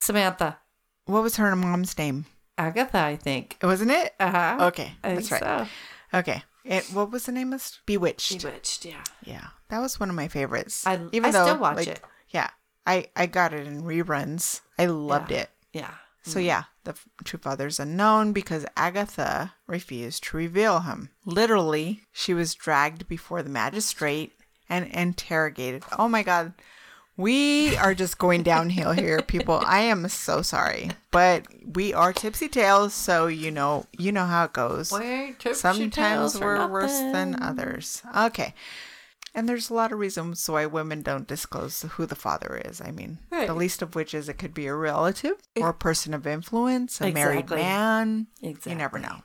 Samantha, 0.00 0.58
what 1.06 1.22
was 1.22 1.36
her 1.36 1.54
mom's 1.56 1.96
name? 1.98 2.26
Agatha, 2.58 2.98
I 2.98 3.16
think. 3.16 3.56
Wasn't 3.62 3.90
it? 3.90 4.14
Uh 4.20 4.30
huh. 4.30 4.56
Okay, 4.68 4.92
I 5.04 5.14
that's 5.14 5.30
right. 5.30 5.42
so. 5.42 5.66
Okay. 6.14 6.42
It, 6.64 6.84
what 6.92 7.12
was 7.12 7.26
the 7.26 7.32
name 7.32 7.52
of? 7.52 7.62
Bewitched. 7.86 8.42
Bewitched, 8.42 8.84
yeah. 8.84 9.04
Yeah, 9.24 9.46
that 9.68 9.78
was 9.80 10.00
one 10.00 10.08
of 10.10 10.16
my 10.16 10.26
favorites. 10.28 10.86
I- 10.86 11.00
even 11.12 11.30
though 11.32 11.42
I 11.42 11.46
still 11.46 11.58
watch 11.58 11.86
it. 11.86 12.00
Yeah, 12.30 12.50
I 12.86 13.06
I 13.14 13.26
got 13.26 13.52
it 13.52 13.66
in 13.66 13.82
reruns. 13.82 14.60
I 14.78 14.86
loved 14.86 15.30
Yeah. 15.30 15.38
it. 15.42 15.50
Yeah. 15.72 15.94
So 16.22 16.38
yeah, 16.40 16.64
the 16.86 17.24
true 17.24 17.38
father's 17.38 17.78
unknown 17.78 18.32
because 18.32 18.64
Agatha 18.76 19.54
refused 19.66 20.24
to 20.24 20.36
reveal 20.36 20.80
him. 20.80 21.10
Literally, 21.24 22.02
she 22.12 22.32
was 22.32 22.54
dragged 22.54 23.06
before 23.08 23.42
the 23.42 23.50
magistrate 23.50 24.32
and 24.68 24.86
interrogated. 24.86 25.84
Oh 25.98 26.08
my 26.08 26.22
god. 26.22 26.54
We 27.18 27.74
are 27.78 27.94
just 27.94 28.18
going 28.18 28.42
downhill 28.42 28.92
here, 28.92 29.22
people. 29.22 29.62
I 29.64 29.80
am 29.80 30.06
so 30.08 30.42
sorry. 30.42 30.90
But 31.10 31.46
we 31.64 31.94
are 31.94 32.12
tipsy 32.12 32.46
tales, 32.48 32.92
so 32.92 33.26
you 33.26 33.50
know 33.50 33.86
you 33.98 34.12
know 34.12 34.26
how 34.26 34.44
it 34.44 34.52
goes. 34.52 34.90
Sometimes 35.52 36.38
we're 36.38 36.66
worse 36.66 36.98
than 36.98 37.42
others. 37.42 38.02
Okay. 38.16 38.54
And 39.36 39.46
there's 39.48 39.68
a 39.70 39.74
lot 39.74 39.92
of 39.92 39.98
reasons 39.98 40.48
why 40.48 40.64
women 40.66 41.02
don't 41.02 41.28
disclose 41.28 41.82
who 41.82 42.06
the 42.06 42.14
father 42.16 42.60
is. 42.64 42.80
I 42.80 42.90
mean, 42.90 43.18
Right. 43.30 43.46
the 43.46 43.54
least 43.54 43.82
of 43.82 43.94
which 43.94 44.14
is 44.14 44.28
it 44.30 44.38
could 44.38 44.54
be 44.54 44.66
a 44.66 44.74
relative 44.74 45.36
or 45.58 45.68
a 45.68 45.74
person 45.74 46.14
of 46.14 46.26
influence, 46.26 47.00
a 47.02 47.12
married 47.12 47.50
man. 47.50 48.28
Exactly. 48.42 48.72
You 48.72 48.78
never 48.78 48.98
know. 48.98 49.22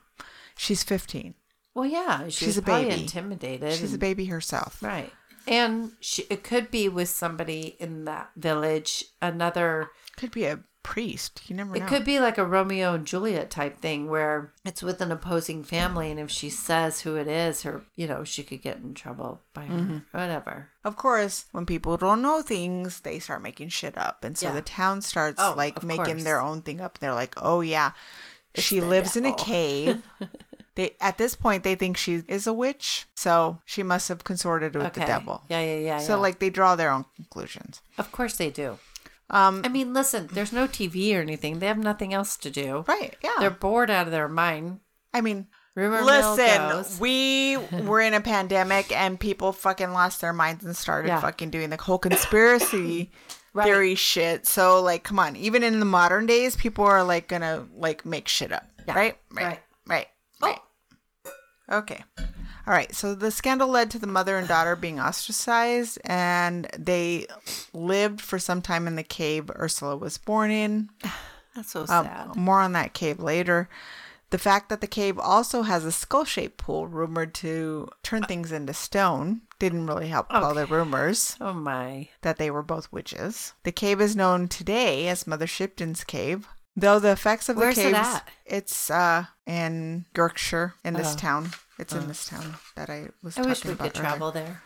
She's 0.57 0.83
15. 0.83 1.33
Well, 1.73 1.85
yeah, 1.85 2.25
she 2.27 2.45
She's 2.45 2.57
a 2.57 2.61
baby. 2.61 2.91
intimidated. 3.01 3.71
She's 3.73 3.93
a 3.93 3.97
baby 3.97 4.25
herself. 4.25 4.83
Right. 4.83 5.11
And 5.47 5.93
she, 6.01 6.23
it 6.29 6.43
could 6.43 6.69
be 6.69 6.89
with 6.89 7.07
somebody 7.09 7.77
in 7.79 8.03
that 8.05 8.31
village, 8.35 9.05
another, 9.21 9.89
Could 10.17 10.31
be 10.31 10.43
a 10.45 10.59
priest. 10.83 11.41
You 11.47 11.55
never 11.55 11.75
know. 11.75 11.83
it 11.83 11.87
could 11.87 12.03
be 12.05 12.19
like 12.19 12.37
a 12.37 12.45
Romeo 12.45 12.93
and 12.95 13.05
Juliet 13.05 13.49
type 13.49 13.79
thing 13.81 14.09
where 14.09 14.51
it's 14.65 14.81
with 14.81 14.99
an 15.01 15.11
opposing 15.11 15.63
family. 15.63 16.09
And 16.11 16.19
if 16.19 16.29
she 16.31 16.49
says 16.49 17.01
who 17.01 17.15
it 17.15 17.27
is, 17.27 17.63
her, 17.63 17.81
you 17.95 18.07
know, 18.07 18.23
she 18.23 18.43
could 18.43 18.61
get 18.61 18.77
in 18.77 18.93
trouble 18.93 19.41
by 19.53 19.65
her, 19.65 19.73
Mm-hmm. 19.75 19.97
whatever. 20.11 20.69
Of 20.83 20.95
course, 20.97 21.45
when 21.51 21.65
people 21.65 21.97
don't 21.97 22.21
know 22.21 22.41
things, 22.41 23.01
they 23.01 23.19
start 23.19 23.41
making 23.43 23.69
shit 23.69 23.97
up. 23.97 24.23
And 24.23 24.37
so 24.37 24.47
Yeah. 24.47 24.53
the 24.53 24.61
town 24.61 25.01
starts 25.01 25.39
Oh, 25.41 25.53
like 25.55 25.83
making 25.83 26.05
course. 26.05 26.23
their 26.23 26.41
own 26.41 26.61
thing 26.61 26.81
up. 26.81 26.97
They're 26.97 27.13
like, 27.13 27.35
oh, 27.37 27.61
yeah, 27.61 27.91
she 28.55 28.79
the 28.79 28.85
lives 28.87 29.15
in 29.15 29.25
a 29.25 29.33
cave. 29.35 30.01
they 30.75 30.95
At 30.99 31.17
this 31.17 31.35
point, 31.35 31.63
they 31.63 31.75
think 31.75 31.97
she 31.97 32.23
is 32.27 32.47
a 32.47 32.53
witch. 32.53 33.05
So 33.15 33.59
she 33.65 33.83
must 33.83 34.07
have 34.09 34.23
consorted 34.23 34.75
with 34.75 34.93
the 34.93 35.01
devil. 35.01 35.43
Yeah, 35.49 35.61
yeah, 35.61 35.77
yeah. 35.79 35.97
So, 35.99 36.13
yeah. 36.15 36.21
like, 36.21 36.39
they 36.39 36.49
draw 36.49 36.75
their 36.75 36.91
own 36.91 37.05
conclusions. 37.15 37.81
of 37.97 38.11
course 38.11 38.37
they 38.37 38.49
do. 38.49 38.79
Um, 39.31 39.61
I 39.63 39.69
mean, 39.69 39.93
listen, 39.93 40.27
there's 40.33 40.51
no 40.53 40.67
TV 40.67 41.15
or 41.17 41.21
anything. 41.21 41.59
They 41.59 41.67
have 41.67 41.77
nothing 41.77 42.13
else 42.13 42.37
to 42.37 42.49
do. 42.51 42.83
right. 42.87 43.15
Yeah. 43.23 43.31
They're 43.39 43.49
bored 43.49 43.89
out 43.89 44.05
of 44.05 44.11
their 44.11 44.27
mind. 44.27 44.81
I 45.13 45.21
mean, 45.21 45.47
Rumor 45.73 46.01
listen, 46.03 46.99
we 46.99 47.55
were 47.85 48.01
in 48.01 48.13
a 48.13 48.19
pandemic 48.21 48.91
and 48.91 49.17
people 49.19 49.53
fucking 49.53 49.91
lost 49.91 50.19
their 50.19 50.33
minds 50.33 50.65
and 50.65 50.75
started 50.75 51.07
Yeah. 51.07 51.21
fucking 51.21 51.49
doing 51.49 51.69
the 51.69 51.77
whole 51.77 51.97
conspiracy 51.97 53.09
Right. 53.53 53.65
theory 53.65 53.95
shit. 53.95 54.45
So, 54.47 54.81
like, 54.81 55.03
come 55.03 55.17
on. 55.19 55.35
Even 55.37 55.63
in 55.63 55.79
the 55.79 55.85
modern 55.85 56.25
days, 56.25 56.55
people 56.55 56.85
are 56.85 57.03
like 57.03 57.27
gonna 57.29 57.67
like 57.75 58.05
make 58.05 58.27
shit 58.27 58.51
up. 58.51 58.65
Yeah. 58.87 58.95
Right? 58.95 59.17
Right. 59.31 59.59
Right. 59.87 60.07
Right. 60.41 60.59
Okay. 61.71 62.03
All 62.67 62.73
right. 62.73 62.93
So 62.95 63.15
the 63.15 63.31
scandal 63.31 63.67
led 63.67 63.89
to 63.91 63.99
the 63.99 64.07
mother 64.07 64.37
and 64.37 64.47
daughter 64.47 64.75
being 64.75 64.99
ostracized, 64.99 65.97
and 66.05 66.67
they 66.77 67.27
lived 67.73 68.21
for 68.21 68.39
some 68.39 68.61
time 68.61 68.87
in 68.87 68.95
the 68.95 69.03
cave 69.03 69.49
Ursula 69.57 69.95
was 69.97 70.17
born 70.17 70.51
in. 70.51 70.89
That's 71.55 71.71
so 71.71 71.81
Um, 71.81 71.87
sad. 71.87 72.35
more 72.35 72.61
on 72.61 72.71
that 72.73 72.93
cave 72.93 73.19
later. 73.19 73.67
The 74.29 74.37
fact 74.37 74.69
that 74.69 74.79
the 74.79 74.87
cave 74.87 75.19
also 75.19 75.63
has 75.63 75.83
a 75.83 75.91
skull 75.91 76.23
shaped 76.23 76.55
pool 76.57 76.87
rumored 76.87 77.33
to 77.35 77.89
turn 78.01 78.23
things 78.23 78.53
into 78.53 78.73
stone 78.73 79.41
didn't 79.59 79.87
really 79.87 80.07
help 80.07 80.27
All 80.29 80.53
the 80.53 80.65
rumors 80.65 81.35
Oh 81.41 81.51
my. 81.53 82.07
that 82.21 82.37
they 82.37 82.49
were 82.49 82.63
both 82.63 82.89
witches. 82.93 83.51
The 83.63 83.73
cave 83.73 83.99
is 83.99 84.15
known 84.15 84.47
today 84.47 85.09
as 85.09 85.27
Mother 85.27 85.47
Shipton's 85.47 86.05
Cave. 86.05 86.47
Though 86.77 86.99
the 86.99 87.11
effects 87.11 87.49
of 87.49 87.57
Where's 87.57 87.75
the 87.75 87.89
it 87.89 87.93
caves, 87.93 88.07
at? 88.07 88.29
it's 88.45 88.89
uh 88.89 89.25
in 89.45 90.05
Yorkshire 90.15 90.75
in 90.85 90.93
this 90.93 91.13
Oh. 91.15 91.17
town. 91.17 91.51
It's 91.79 91.93
in 91.93 92.07
this 92.07 92.25
town 92.27 92.55
that 92.75 92.89
I 92.89 93.07
was 93.23 93.37
I 93.37 93.41
wish 93.41 93.65
we 93.65 93.71
about 93.71 93.87
could 93.93 93.97
earlier. 93.99 94.09
travel 94.09 94.31
there. 94.31 94.61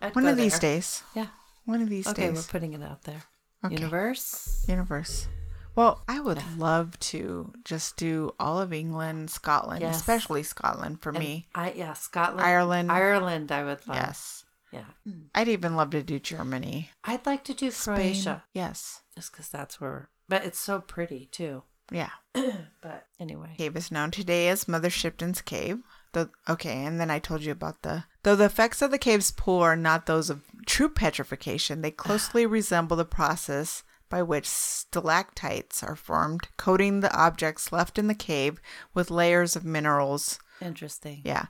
I'd 0.00 0.14
One 0.14 0.26
of 0.26 0.36
these 0.36 0.58
days. 0.58 1.02
Yeah. 1.14 1.26
One 1.64 1.82
of 1.82 1.88
these 1.88 2.06
days. 2.06 2.12
Okay, 2.14 2.30
we're 2.30 2.42
putting 2.42 2.72
it 2.72 2.82
out 2.82 3.02
there. 3.02 3.22
Okay. 3.64 3.74
Universe. 3.74 4.64
Universe. 4.68 5.28
Well, 5.74 6.02
I 6.08 6.20
would 6.20 6.40
love 6.56 6.98
to 7.00 7.52
just 7.64 7.96
do 7.98 8.34
all 8.40 8.60
of 8.60 8.72
England, 8.72 9.30
Scotland, 9.30 9.82
Yes. 9.82 9.96
especially 9.96 10.42
Scotland 10.42 11.02
for 11.02 11.10
And 11.10 11.18
me. 11.18 11.48
I 11.54 11.72
yeah, 11.72 11.92
Scotland. 11.92 12.46
Ireland. 12.46 12.90
Ireland 12.90 13.52
I 13.52 13.64
would 13.64 13.86
love. 13.86 13.96
Yes. 13.96 14.44
Yeah. 14.72 14.84
Mm. 15.06 15.24
I'd 15.34 15.48
even 15.48 15.76
love 15.76 15.90
to 15.90 16.02
do 16.02 16.18
Germany. 16.18 16.90
I'd 17.04 17.26
like 17.26 17.44
to 17.44 17.54
do 17.54 17.70
Spain. 17.70 17.96
Croatia. 17.96 18.44
Yes. 18.54 19.02
Just 19.14 19.32
because 19.32 19.48
that's 19.48 19.80
where 19.80 20.08
but 20.28 20.44
it's 20.44 20.58
so 20.58 20.80
pretty 20.80 21.26
too. 21.30 21.62
Yeah. 21.90 22.10
But 22.82 23.06
anyway. 23.20 23.54
Cave 23.58 23.76
is 23.76 23.90
known 23.92 24.10
today 24.10 24.48
as 24.48 24.68
Mother 24.68 24.90
Shipton's 24.90 25.40
Cave. 25.42 25.78
The, 26.16 26.30
okay, 26.48 26.82
and 26.82 26.98
then 26.98 27.10
I 27.10 27.18
told 27.18 27.42
you 27.42 27.52
about 27.52 27.82
the. 27.82 28.04
Though 28.22 28.36
the 28.36 28.46
effects 28.46 28.80
of 28.80 28.90
the 28.90 28.96
cave's 28.96 29.30
pool 29.30 29.60
are 29.60 29.76
not 29.76 30.06
those 30.06 30.30
of 30.30 30.40
true 30.64 30.88
petrification, 30.88 31.82
they 31.82 31.90
closely 31.90 32.46
resemble 32.46 32.96
the 32.96 33.04
process 33.04 33.82
by 34.08 34.22
which 34.22 34.48
stalactites 34.48 35.82
are 35.82 35.94
formed, 35.94 36.48
coating 36.56 37.00
the 37.00 37.14
objects 37.14 37.70
left 37.70 37.98
in 37.98 38.06
the 38.06 38.14
cave 38.14 38.62
with 38.94 39.10
layers 39.10 39.56
of 39.56 39.66
minerals. 39.66 40.38
Interesting. 40.62 41.20
Yeah. 41.22 41.48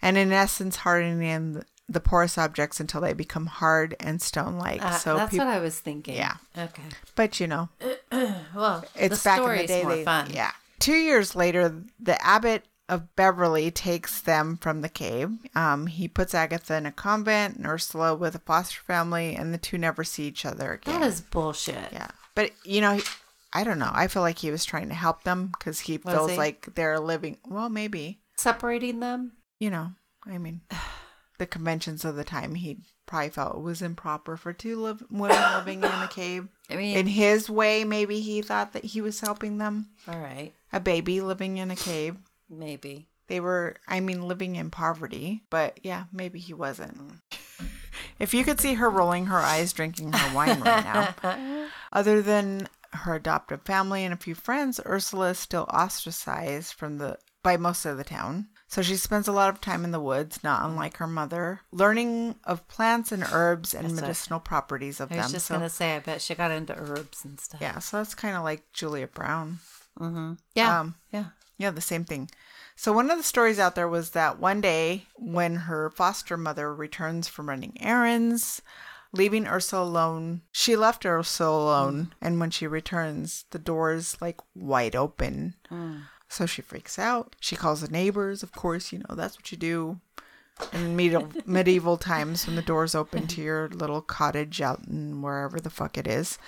And 0.00 0.16
in 0.16 0.32
essence, 0.32 0.76
hardening 0.76 1.52
the, 1.52 1.66
the 1.86 2.00
porous 2.00 2.38
objects 2.38 2.80
until 2.80 3.02
they 3.02 3.12
become 3.12 3.44
hard 3.44 3.94
and 4.00 4.22
stone 4.22 4.56
like. 4.56 4.82
Uh, 4.82 4.92
so 4.92 5.16
that's 5.18 5.36
what 5.36 5.48
I 5.48 5.58
was 5.58 5.80
thinking. 5.80 6.14
Yeah. 6.14 6.36
Okay. 6.56 6.80
But 7.14 7.40
you 7.40 7.46
know, 7.46 7.68
Well, 8.10 8.86
it's 8.94 9.22
the 9.22 9.28
back 9.28 9.42
in 9.42 9.58
the 9.58 9.66
day. 9.66 9.82
more 9.82 9.96
they, 9.96 10.04
fun. 10.04 10.30
Yeah. 10.30 10.52
Two 10.78 10.96
years 10.96 11.36
later, 11.36 11.82
the 12.00 12.24
abbot 12.24 12.64
of 12.88 13.14
Beverley 13.16 13.70
takes 13.70 14.20
them 14.20 14.56
from 14.56 14.80
the 14.80 14.88
cave. 14.88 15.30
Um, 15.54 15.86
he 15.86 16.08
puts 16.08 16.34
Agatha 16.34 16.74
in 16.76 16.86
a 16.86 16.92
convent 16.92 17.56
and 17.56 17.66
Ursula 17.66 18.14
with 18.14 18.34
a 18.34 18.38
foster 18.40 18.80
family, 18.80 19.34
and 19.34 19.52
the 19.52 19.58
two 19.58 19.78
never 19.78 20.04
see 20.04 20.24
each 20.26 20.44
other 20.46 20.72
again. 20.72 21.00
That 21.00 21.06
is 21.06 21.20
bullshit. 21.20 21.92
yeah. 21.92 22.08
But 22.34 22.52
you 22.64 22.80
know, 22.80 22.94
he- 22.94 23.02
I 23.52 23.64
don't 23.64 23.78
know. 23.78 23.90
I 23.92 24.08
feel 24.08 24.22
like 24.22 24.38
he 24.38 24.50
was 24.50 24.64
trying 24.64 24.88
to 24.90 24.94
help 24.94 25.22
them 25.24 25.46
because 25.58 25.80
he 25.80 25.98
Was 26.04 26.14
feels 26.14 26.30
he? 26.32 26.36
like 26.36 26.74
they're 26.74 27.00
living. 27.00 27.38
Well, 27.46 27.68
maybe 27.70 28.20
Separating 28.36 29.00
them? 29.00 29.32
you 29.58 29.70
know. 29.70 29.92
I 30.26 30.36
mean, 30.38 30.60
the 31.38 31.46
conventions 31.46 32.04
of 32.04 32.14
the 32.16 32.24
time, 32.24 32.54
he 32.54 32.78
probably 33.06 33.30
felt 33.30 33.56
it 33.56 33.62
was 33.62 33.80
improper 33.80 34.36
for 34.36 34.52
two 34.52 34.76
live, 34.76 35.02
women 35.10 35.40
living 35.54 35.78
in 35.78 35.90
a 35.90 36.08
cave. 36.08 36.48
I 36.70 36.76
mean, 36.76 36.96
In 36.98 37.06
his 37.06 37.48
way, 37.48 37.84
maybe 37.84 38.20
he 38.20 38.42
thought 38.42 38.74
that 38.74 38.84
he 38.84 39.00
was 39.00 39.20
helping 39.20 39.56
them. 39.58 39.88
all 40.06 40.18
right. 40.18 40.52
A 40.72 40.80
baby 40.80 41.22
living 41.22 41.56
in 41.56 41.70
a 41.70 41.76
cave. 41.76 42.16
Maybe. 42.50 43.08
They 43.26 43.40
were, 43.40 43.76
I 43.86 44.00
mean, 44.00 44.26
living 44.26 44.56
in 44.56 44.70
poverty, 44.70 45.42
but 45.50 45.80
yeah, 45.82 46.04
maybe 46.12 46.38
he 46.38 46.54
wasn't. 46.54 46.98
If 48.20 48.34
you 48.34 48.44
could 48.44 48.60
see 48.60 48.74
her 48.74 48.90
rolling 48.90 49.26
her 49.26 49.38
eyes 49.38 49.72
drinking 49.72 50.12
her 50.12 50.34
wine 50.34 50.60
right 50.60 50.84
now. 50.84 51.68
Other 51.92 52.20
than 52.22 52.68
her 52.92 53.14
adoptive 53.14 53.62
family 53.62 54.04
and 54.04 54.12
a 54.14 54.16
few 54.16 54.34
friends, 54.34 54.80
Ursula 54.86 55.30
is 55.30 55.38
still 55.38 55.64
ostracized 55.72 56.74
from 56.74 56.98
the 56.98 57.18
by 57.42 57.56
most 57.56 57.84
of 57.86 57.96
the 57.96 58.04
town. 58.04 58.48
So 58.66 58.82
she 58.82 58.96
spends 58.96 59.26
a 59.28 59.32
lot 59.32 59.48
of 59.54 59.60
time 59.60 59.84
in 59.84 59.90
the 59.92 60.00
woods, 60.00 60.42
not 60.44 60.64
unlike 60.64 60.96
her 60.98 61.06
mother, 61.06 61.60
learning 61.72 62.36
of 62.44 62.66
plants 62.68 63.10
and 63.12 63.24
herbs 63.32 63.72
and 63.74 63.84
That's 63.86 64.00
medicinal 64.00 64.40
properties 64.40 65.00
of 65.00 65.08
them. 65.08 65.18
I 65.18 65.22
was 65.22 65.26
them. 65.32 65.36
just 65.36 65.46
So 65.46 65.54
gonna 65.54 65.68
say, 65.70 65.96
I 65.96 66.00
bet 66.00 66.20
she 66.20 66.34
got 66.34 66.50
into 66.50 66.74
herbs 66.76 67.24
and 67.24 67.38
stuff. 67.40 67.60
yeah, 67.60 67.78
so 67.78 67.96
that's 67.98 68.14
kind 68.14 68.36
of 68.36 68.42
like 68.44 68.64
Julia 68.72 69.06
Brown. 69.06 69.58
Mm-hmm. 69.98 70.34
Yeah. 70.54 70.80
Um, 70.80 70.94
yeah. 71.12 71.26
Yeah, 71.58 71.70
the 71.70 71.80
same 71.80 72.04
thing. 72.04 72.30
So 72.76 72.92
one 72.92 73.10
of 73.10 73.18
the 73.18 73.24
stories 73.24 73.58
out 73.58 73.74
there 73.74 73.88
was 73.88 74.10
that 74.10 74.38
one 74.38 74.60
day 74.60 75.06
when 75.16 75.56
her 75.56 75.90
foster 75.90 76.36
mother 76.36 76.72
returns 76.72 77.26
from 77.26 77.48
running 77.48 77.76
errands, 77.80 78.62
leaving 79.12 79.48
Ursula 79.48 79.82
alone, 79.82 80.42
she 80.52 80.76
left 80.76 81.04
Ursula 81.04 81.64
alone, 81.64 82.04
mm. 82.04 82.10
and 82.22 82.38
when 82.38 82.50
she 82.50 82.68
returns, 82.68 83.44
the 83.50 83.58
door 83.58 83.92
is 83.92 84.16
like 84.20 84.40
wide 84.54 84.94
open. 84.94 85.54
Mm. 85.70 86.02
So 86.28 86.46
she 86.46 86.62
freaks 86.62 86.98
out. 86.98 87.34
She 87.40 87.56
calls 87.56 87.80
the 87.80 87.88
neighbors, 87.88 88.44
of 88.44 88.52
course, 88.52 88.92
you 88.92 89.00
know, 89.00 89.16
that's 89.16 89.36
what 89.36 89.50
you 89.50 89.58
do 89.58 90.00
in 90.72 90.96
medieval 90.96 91.28
medieval 91.46 91.96
times 91.96 92.46
when 92.46 92.56
the 92.56 92.62
door's 92.62 92.94
open 92.94 93.26
to 93.28 93.40
your 93.40 93.68
little 93.70 94.02
cottage 94.02 94.60
out 94.60 94.86
in 94.86 95.22
wherever 95.22 95.58
the 95.58 95.70
fuck 95.70 95.98
it 95.98 96.06
is. 96.06 96.38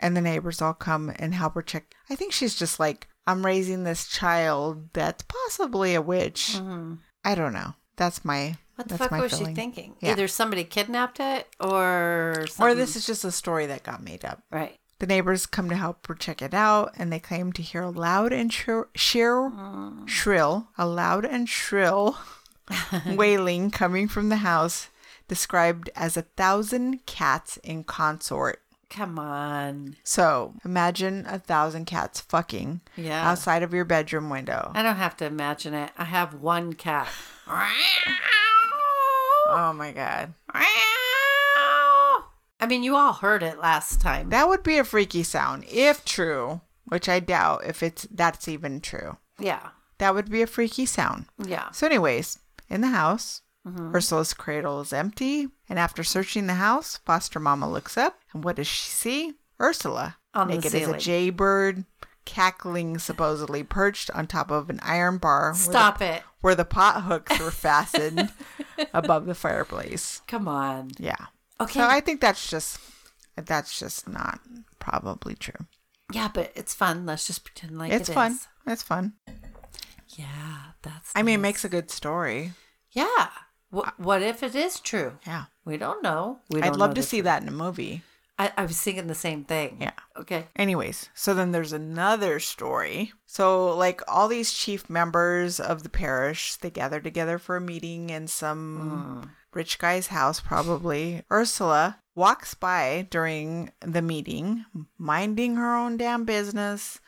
And 0.00 0.16
the 0.16 0.20
neighbors 0.20 0.60
all 0.60 0.74
come 0.74 1.12
and 1.16 1.34
help 1.34 1.54
her 1.54 1.62
check. 1.62 1.94
I 2.10 2.16
think 2.16 2.32
she's 2.32 2.54
just 2.54 2.78
like, 2.78 3.08
I'm 3.26 3.44
raising 3.44 3.84
this 3.84 4.06
child 4.08 4.90
that's 4.92 5.22
possibly 5.24 5.94
a 5.94 6.02
witch. 6.02 6.56
I 7.24 7.34
don't 7.34 7.52
know. 7.54 7.74
That's 7.96 8.24
my 8.24 8.56
Mm-hmm. 8.76 8.82
What 8.82 8.88
the 8.88 8.98
fuck 8.98 9.10
was 9.12 9.30
feeling. 9.38 9.52
she 9.52 9.54
thinking? 9.54 9.94
Yeah. 10.00 10.10
Either 10.10 10.26
somebody 10.26 10.64
kidnapped 10.64 11.20
it 11.20 11.46
or 11.60 12.44
something. 12.48 12.66
Or 12.66 12.74
this 12.74 12.96
is 12.96 13.06
just 13.06 13.24
a 13.24 13.30
story 13.30 13.66
that 13.66 13.84
got 13.84 14.02
made 14.02 14.24
up. 14.24 14.42
right. 14.50 14.76
The 14.98 15.06
neighbors 15.06 15.46
come 15.46 15.68
to 15.68 15.76
help 15.76 16.06
her 16.08 16.14
check 16.14 16.40
it 16.42 16.54
out, 16.54 16.92
and 16.96 17.12
they 17.12 17.20
claim 17.20 17.52
to 17.52 17.62
hear 17.62 17.82
a 17.82 17.90
loud 17.90 18.32
and 18.32 18.52
shrill, 18.52 18.86
shrill, 18.96 19.52
shrill 20.06 20.68
a 20.78 20.86
loud 20.86 21.24
and 21.24 21.48
shrill 21.48 22.16
wailing 23.06 23.70
coming 23.70 24.08
from 24.08 24.28
the 24.28 24.36
house, 24.38 24.88
described 25.28 25.90
as 25.94 26.16
a 26.16 26.22
thousand 26.22 27.06
cats 27.06 27.56
in 27.58 27.84
consort. 27.84 28.62
Come 28.94 29.18
on. 29.18 29.96
So 30.04 30.54
imagine 30.64 31.26
a 31.28 31.38
thousand 31.40 31.86
cats 31.86 32.20
fucking 32.20 32.80
Yeah. 32.96 33.28
outside 33.28 33.64
of 33.64 33.74
your 33.74 33.84
bedroom 33.84 34.30
window. 34.30 34.70
I 34.72 34.82
don't 34.82 34.94
have 34.96 35.16
to 35.16 35.24
imagine 35.26 35.74
it. 35.74 35.90
I 35.98 36.04
have 36.04 36.34
one 36.34 36.74
cat. 36.74 37.08
Oh 39.46 39.72
my 39.74 39.90
god. 39.92 40.34
I 42.60 42.66
mean, 42.66 42.82
you 42.82 42.96
all 42.96 43.12
heard 43.14 43.42
it 43.42 43.58
last 43.58 44.00
time. 44.00 44.30
That 44.30 44.48
would 44.48 44.62
be 44.62 44.78
a 44.78 44.84
freaky 44.84 45.22
sound, 45.22 45.64
if 45.68 46.04
true, 46.04 46.60
which 46.86 47.08
I 47.08 47.20
doubt 47.20 47.64
if 47.66 47.82
it's 47.82 48.06
that's 48.10 48.48
even 48.48 48.80
true. 48.80 49.18
yeah. 49.38 49.70
That 49.98 50.14
would 50.14 50.28
be 50.30 50.42
a 50.42 50.46
freaky 50.48 50.86
sound. 50.86 51.26
Yeah. 51.38 51.70
So, 51.70 51.86
anyways, 51.86 52.38
in 52.68 52.80
the 52.80 52.88
house, 52.88 53.42
Mm-hmm. 53.66 53.94
Ursula's 53.96 54.34
cradle 54.34 54.80
is 54.82 54.92
empty, 54.92 55.48
and 55.68 55.78
after 55.78 56.04
searching 56.04 56.46
the 56.46 56.54
house, 56.54 56.98
foster 57.06 57.40
mama 57.40 57.70
looks 57.70 57.96
up, 57.96 58.18
and 58.32 58.44
what 58.44 58.56
does 58.56 58.66
she 58.66 58.90
see? 58.90 59.32
Ursula, 59.60 60.16
On 60.34 60.48
the 60.48 60.56
naked 60.56 60.74
as 60.74 60.88
a 60.88 60.98
jaybird, 60.98 61.84
cackling, 62.26 62.98
supposedly 62.98 63.62
perched 63.62 64.10
on 64.10 64.26
top 64.26 64.50
of 64.50 64.68
an 64.68 64.80
iron 64.82 65.16
bar 65.18 65.52
where 65.52 65.52
the- 65.52 65.58
Stop 65.58 66.02
it. 66.02 66.22
where 66.42 66.54
the 66.54 66.64
pot 66.66 67.02
hooks 67.04 67.38
were 67.38 67.50
fastened 67.50 68.32
above 68.92 69.24
the 69.26 69.34
fireplace. 69.34 70.20
Come 70.26 70.46
on. 70.48 70.90
Yeah. 70.98 71.26
Okay. 71.60 71.78
So 71.80 71.86
I 71.86 72.00
think 72.00 72.20
that's 72.20 72.50
just 72.50 72.78
that's 73.36 73.78
just 73.78 74.08
not 74.08 74.40
probably 74.78 75.34
true. 75.36 75.66
yeah, 76.12 76.28
but 76.34 76.52
it's 76.54 76.74
fun. 76.74 77.06
Let's 77.06 77.26
just 77.26 77.44
pretend 77.44 77.78
like 77.78 77.92
it's 77.92 78.08
it 78.08 78.12
fun. 78.12 78.32
is. 78.32 78.48
It's 78.66 78.82
fun. 78.82 79.14
Yeah, 80.16 80.58
that's. 80.82 81.12
I 81.14 81.22
mean, 81.22 81.36
it 81.36 81.42
makes 81.42 81.64
a 81.64 81.68
good 81.68 81.90
story. 81.90 82.52
Yeah. 82.92 83.28
What, 83.74 83.98
what 83.98 84.22
if 84.22 84.42
it 84.42 84.54
is 84.54 84.78
true? 84.78 85.18
Yeah. 85.26 85.44
We 85.64 85.76
don't 85.76 86.02
know. 86.02 86.38
We 86.50 86.62
I'd 86.62 86.76
love 86.76 86.94
to 86.94 87.02
see 87.02 87.18
truth. 87.18 87.24
that 87.24 87.42
in 87.42 87.48
a 87.48 87.52
movie. 87.52 88.02
I, 88.38 88.52
I 88.56 88.62
was 88.62 88.80
thinking 88.80 89.06
the 89.06 89.14
same 89.14 89.44
thing. 89.44 89.78
Yeah. 89.80 89.92
Okay. 90.16 90.46
Anyways, 90.56 91.08
so 91.14 91.34
then 91.34 91.52
there's 91.52 91.72
another 91.72 92.40
story. 92.40 93.12
So, 93.26 93.76
like 93.76 94.00
all 94.08 94.28
these 94.28 94.52
chief 94.52 94.90
members 94.90 95.60
of 95.60 95.82
the 95.82 95.88
parish, 95.88 96.56
they 96.56 96.70
gather 96.70 97.00
together 97.00 97.38
for 97.38 97.56
a 97.56 97.60
meeting 97.60 98.10
in 98.10 98.26
some 98.26 99.22
hmm. 99.22 99.28
rich 99.52 99.78
guy's 99.78 100.08
house, 100.08 100.40
probably. 100.40 101.22
Ursula 101.30 101.98
walks 102.14 102.54
by 102.54 103.06
during 103.10 103.72
the 103.80 104.02
meeting, 104.02 104.64
minding 104.98 105.56
her 105.56 105.76
own 105.76 105.96
damn 105.96 106.24
business, 106.24 107.00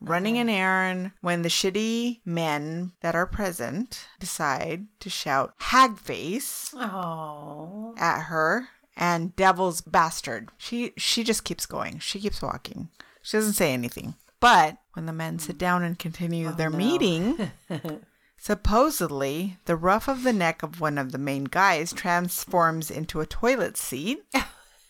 running 0.00 0.38
an 0.38 0.48
errand, 0.48 1.12
when 1.20 1.42
the 1.42 1.48
shitty 1.48 2.20
men 2.24 2.92
that 3.00 3.14
are 3.14 3.26
present 3.26 4.06
decide 4.20 4.86
to 5.00 5.10
shout 5.10 5.54
hagface 5.60 6.72
Oh. 6.74 7.94
at 7.98 8.22
her 8.24 8.68
and 8.96 9.34
devil's 9.36 9.80
bastard. 9.80 10.50
She 10.58 10.92
she 10.96 11.22
just 11.24 11.44
keeps 11.44 11.66
going. 11.66 11.98
She 12.00 12.20
keeps 12.20 12.42
walking. 12.42 12.88
She 13.22 13.36
doesn't 13.36 13.52
say 13.54 13.72
anything. 13.72 14.14
But 14.40 14.76
when 14.92 15.06
the 15.06 15.12
men 15.12 15.38
sit 15.40 15.58
down 15.58 15.82
and 15.82 15.98
continue 15.98 16.48
oh, 16.48 16.52
their 16.52 16.70
meeting, 16.70 17.50
supposedly 18.38 19.56
the 19.64 19.76
ruff 19.76 20.08
of 20.08 20.22
the 20.22 20.32
neck 20.32 20.62
of 20.62 20.80
one 20.80 20.96
of 20.98 21.12
the 21.12 21.18
main 21.18 21.44
guys 21.44 21.92
transforms 21.92 22.90
into 22.90 23.20
a 23.20 23.26
toilet 23.26 23.76
seat 23.76 24.22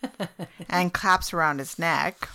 and 0.69 0.93
claps 0.93 1.33
around 1.33 1.59
his 1.59 1.79
neck. 1.79 2.29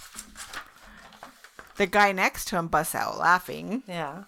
The 1.83 1.87
guy 1.87 2.13
next 2.13 2.45
to 2.47 2.55
him 2.55 2.69
busts 2.69 2.95
out 2.95 3.17
laughing, 3.17 3.83
Yeah. 3.87 4.23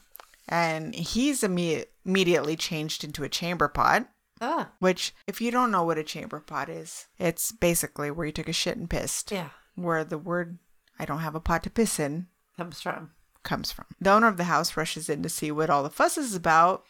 and 0.50 0.94
he's 0.94 1.42
imme- 1.42 1.86
immediately 2.06 2.58
changed 2.58 3.06
into 3.06 3.24
a 3.24 3.30
chamber 3.30 3.70
pot. 3.70 4.10
Ah. 4.42 4.72
Which, 4.80 5.16
if 5.26 5.40
you 5.40 5.52
don't 5.52 5.72
know 5.72 5.86
what 5.86 5.98
a 5.98 6.04
chamber 6.04 6.42
pot 6.42 6.68
is, 6.68 7.06
it's 7.18 7.54
basically 7.54 8.12
where 8.12 8.26
you 8.26 8.34
took 8.34 8.50
a 8.50 8.54
shit 8.54 8.76
and 8.76 8.90
pissed. 8.90 9.32
Yeah. 9.32 9.52
Where 9.76 10.04
the 10.04 10.18
word 10.18 10.58
"I 11.00 11.06
don't 11.06 11.20
have 11.22 11.34
a 11.34 11.40
pot 11.40 11.64
to 11.64 11.70
piss 11.70 11.98
in" 11.98 12.28
Comes 12.58 12.82
from. 12.82 13.12
comes 13.44 13.72
from. 13.72 13.86
The 14.02 14.12
owner 14.12 14.28
of 14.28 14.36
the 14.36 14.44
house 14.52 14.76
rushes 14.76 15.08
in 15.10 15.24
to 15.24 15.30
see 15.30 15.50
what 15.50 15.70
all 15.70 15.82
the 15.84 15.90
fuss 15.90 16.18
is 16.18 16.36
about. 16.36 16.84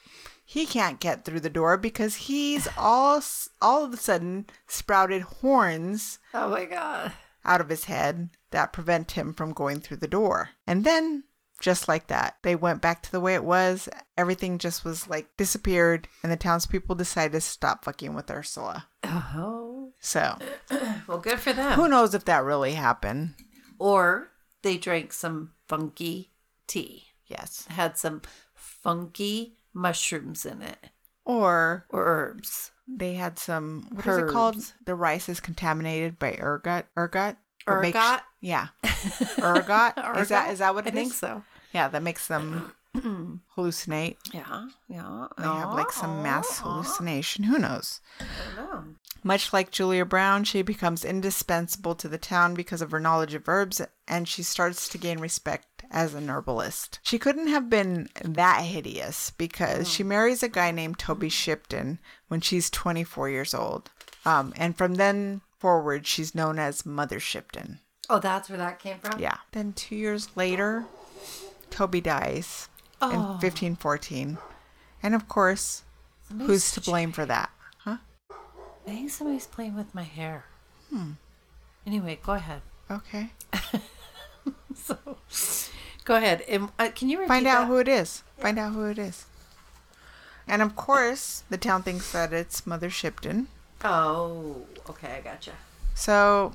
He 0.44 0.66
can't 0.66 1.00
get 1.00 1.26
through 1.26 1.42
the 1.42 1.50
door 1.52 1.78
because 1.78 2.16
he's 2.16 2.68
all 2.78 3.22
all 3.62 3.86
of 3.86 3.94
a 3.94 3.98
sudden 3.98 4.48
sprouted 4.66 5.22
horns 5.22 6.18
Oh 6.34 6.50
my 6.50 6.66
god. 6.66 7.12
out 7.44 7.62
of 7.62 7.70
his 7.70 7.84
head 7.84 8.32
that 8.56 8.74
prevent 8.74 9.12
him 9.12 9.34
from 9.34 9.52
going 9.54 9.80
through 9.82 9.98
the 9.98 10.08
door. 10.08 10.50
And 10.66 10.84
then 10.84 11.26
just 11.62 11.88
like 11.88 12.08
that, 12.08 12.38
they 12.42 12.56
went 12.56 12.82
back 12.82 13.02
to 13.04 13.12
the 13.12 13.20
way 13.20 13.34
it 13.36 13.44
was. 13.44 13.88
Everything 14.18 14.58
just 14.58 14.84
was 14.84 15.08
like 15.08 15.28
disappeared, 15.38 16.08
and 16.24 16.32
the 16.32 16.36
townspeople 16.38 16.96
decided 16.96 17.34
to 17.34 17.42
stop 17.42 17.86
fucking 17.86 18.14
with 18.14 18.32
Ursula. 18.32 18.88
Oh. 19.04 19.94
So 20.00 20.38
Well, 21.08 21.20
good 21.20 21.40
for 21.40 21.54
them. 21.54 21.74
who 21.74 21.88
knows 21.88 22.14
if 22.14 22.26
that 22.26 22.44
really 22.44 22.74
happened? 22.74 23.36
Or 23.80 24.30
they 24.64 24.78
drank 24.78 25.14
some 25.14 25.52
funky 25.68 26.32
tea. 26.68 27.04
Yes. 27.28 27.66
Had 27.70 27.98
some 27.98 28.22
funky 28.54 29.58
mushrooms 29.74 30.46
in 30.46 30.62
it. 30.62 30.90
Or 31.26 31.86
Or 31.90 32.06
herbs. 32.06 32.72
they 32.88 33.14
had 33.16 33.40
some 33.40 33.88
what 33.92 34.06
what 34.06 34.14
is 34.24 34.30
it 34.30 34.34
called? 34.34 34.74
The 34.86 34.96
rice 34.96 35.28
is 35.30 35.40
contaminated 35.40 36.20
by 36.20 36.34
ergot. 36.40 36.86
Ergot. 36.98 37.38
Makes- 37.68 37.98
Ergot? 37.98 38.22
yeah. 38.42 38.68
Ergot. 39.40 39.94
Is 40.18 40.30
that 40.30 40.46
Ergot? 40.48 40.54
is 40.54 40.60
that 40.60 40.76
what 40.76 40.86
I 40.86 40.90
it 40.90 40.94
think 40.94 41.14
so. 41.14 41.44
Yeah, 41.74 41.88
that 41.90 42.04
makes 42.04 42.28
them 42.28 42.72
hallucinate. 43.58 44.18
Yeah. 44.34 44.68
Yeah. 44.88 45.28
They 45.38 45.44
have 45.44 45.74
like 45.74 45.92
some 45.92 46.24
mass 46.24 46.60
hallucination. 46.60 47.44
Who 47.46 47.58
knows? 47.58 48.02
No. 48.56 48.84
Much 49.24 49.52
like 49.52 49.72
Julia 49.72 50.06
Brown, 50.06 50.44
she 50.44 50.62
becomes 50.62 51.04
indispensable 51.04 51.96
to 51.96 52.08
the 52.08 52.20
town 52.20 52.54
because 52.54 52.82
of 52.84 52.92
her 52.92 53.00
knowledge 53.00 53.34
of 53.34 53.50
herbs, 53.50 53.82
and 54.08 54.28
she 54.28 54.44
starts 54.44 54.88
to 54.90 55.00
gain 55.00 55.20
respect 55.20 55.84
as 55.90 56.14
an 56.14 56.30
herbalist. 56.30 57.00
She 57.02 57.18
couldn't 57.18 57.48
have 57.48 57.68
been 57.70 58.08
that 58.24 58.62
hideous 58.62 59.32
because 59.32 59.90
she 59.92 60.04
marries 60.04 60.44
a 60.44 60.48
guy 60.48 60.70
named 60.70 61.00
Toby 61.00 61.30
Shipton 61.30 62.00
when 62.28 62.40
she's 62.40 62.70
24 62.70 63.30
years 63.30 63.54
old. 63.56 63.90
Um, 64.26 64.54
and 64.58 64.78
from 64.78 64.96
then 64.96 65.42
forward, 65.60 66.06
she's 66.08 66.36
known 66.36 66.60
as 66.60 66.86
Mother 66.86 67.20
Shipton. 67.20 67.80
Oh, 68.10 68.20
that's 68.20 68.50
where 68.50 68.58
that 68.58 68.80
came 68.80 69.00
from? 69.00 69.20
Yeah. 69.20 69.38
Then 69.52 69.74
two 69.74 69.96
years 69.96 70.30
later, 70.36 70.86
Toby 71.70 72.02
dies 72.02 72.70
in 73.02 73.10
Oh. 73.10 73.38
1514. 73.42 74.38
And 75.02 75.16
of 75.16 75.28
course, 75.28 75.84
who's 76.38 76.72
to 76.74 76.82
blame 76.82 77.12
for 77.12 77.26
that? 77.26 77.50
Huh? 77.80 77.98
I 78.32 78.36
think 78.90 79.10
somebody's 79.10 79.48
playing 79.48 79.76
with 79.76 79.94
my 79.96 80.04
hair. 80.04 80.46
Hmm. 80.90 81.12
Anyway, 81.88 82.20
go 82.24 82.34
ahead. 82.34 82.62
Okay. 82.90 83.32
So, 84.76 84.98
go 86.04 86.16
ahead. 86.18 86.42
And, 86.48 86.70
uh, 86.78 86.90
can 86.94 87.10
you 87.10 87.26
Find 87.28 87.48
out 87.48 87.62
that? 87.62 87.68
who 87.68 87.78
it 87.78 87.88
is. 87.88 88.22
Find 88.38 88.60
out 88.60 88.74
who 88.74 88.86
it 88.86 89.00
is. 89.00 89.26
And 90.48 90.62
of 90.62 90.76
course, 90.76 91.44
the 91.50 91.58
town 91.58 91.82
thinks 91.82 92.12
that 92.12 92.32
it's 92.34 92.68
Mother 92.68 92.90
Shipton. 92.92 93.48
Oh, 93.86 94.58
okay, 94.90 95.18
I 95.18 95.22
gotcha. 95.22 95.52
So, 95.94 96.54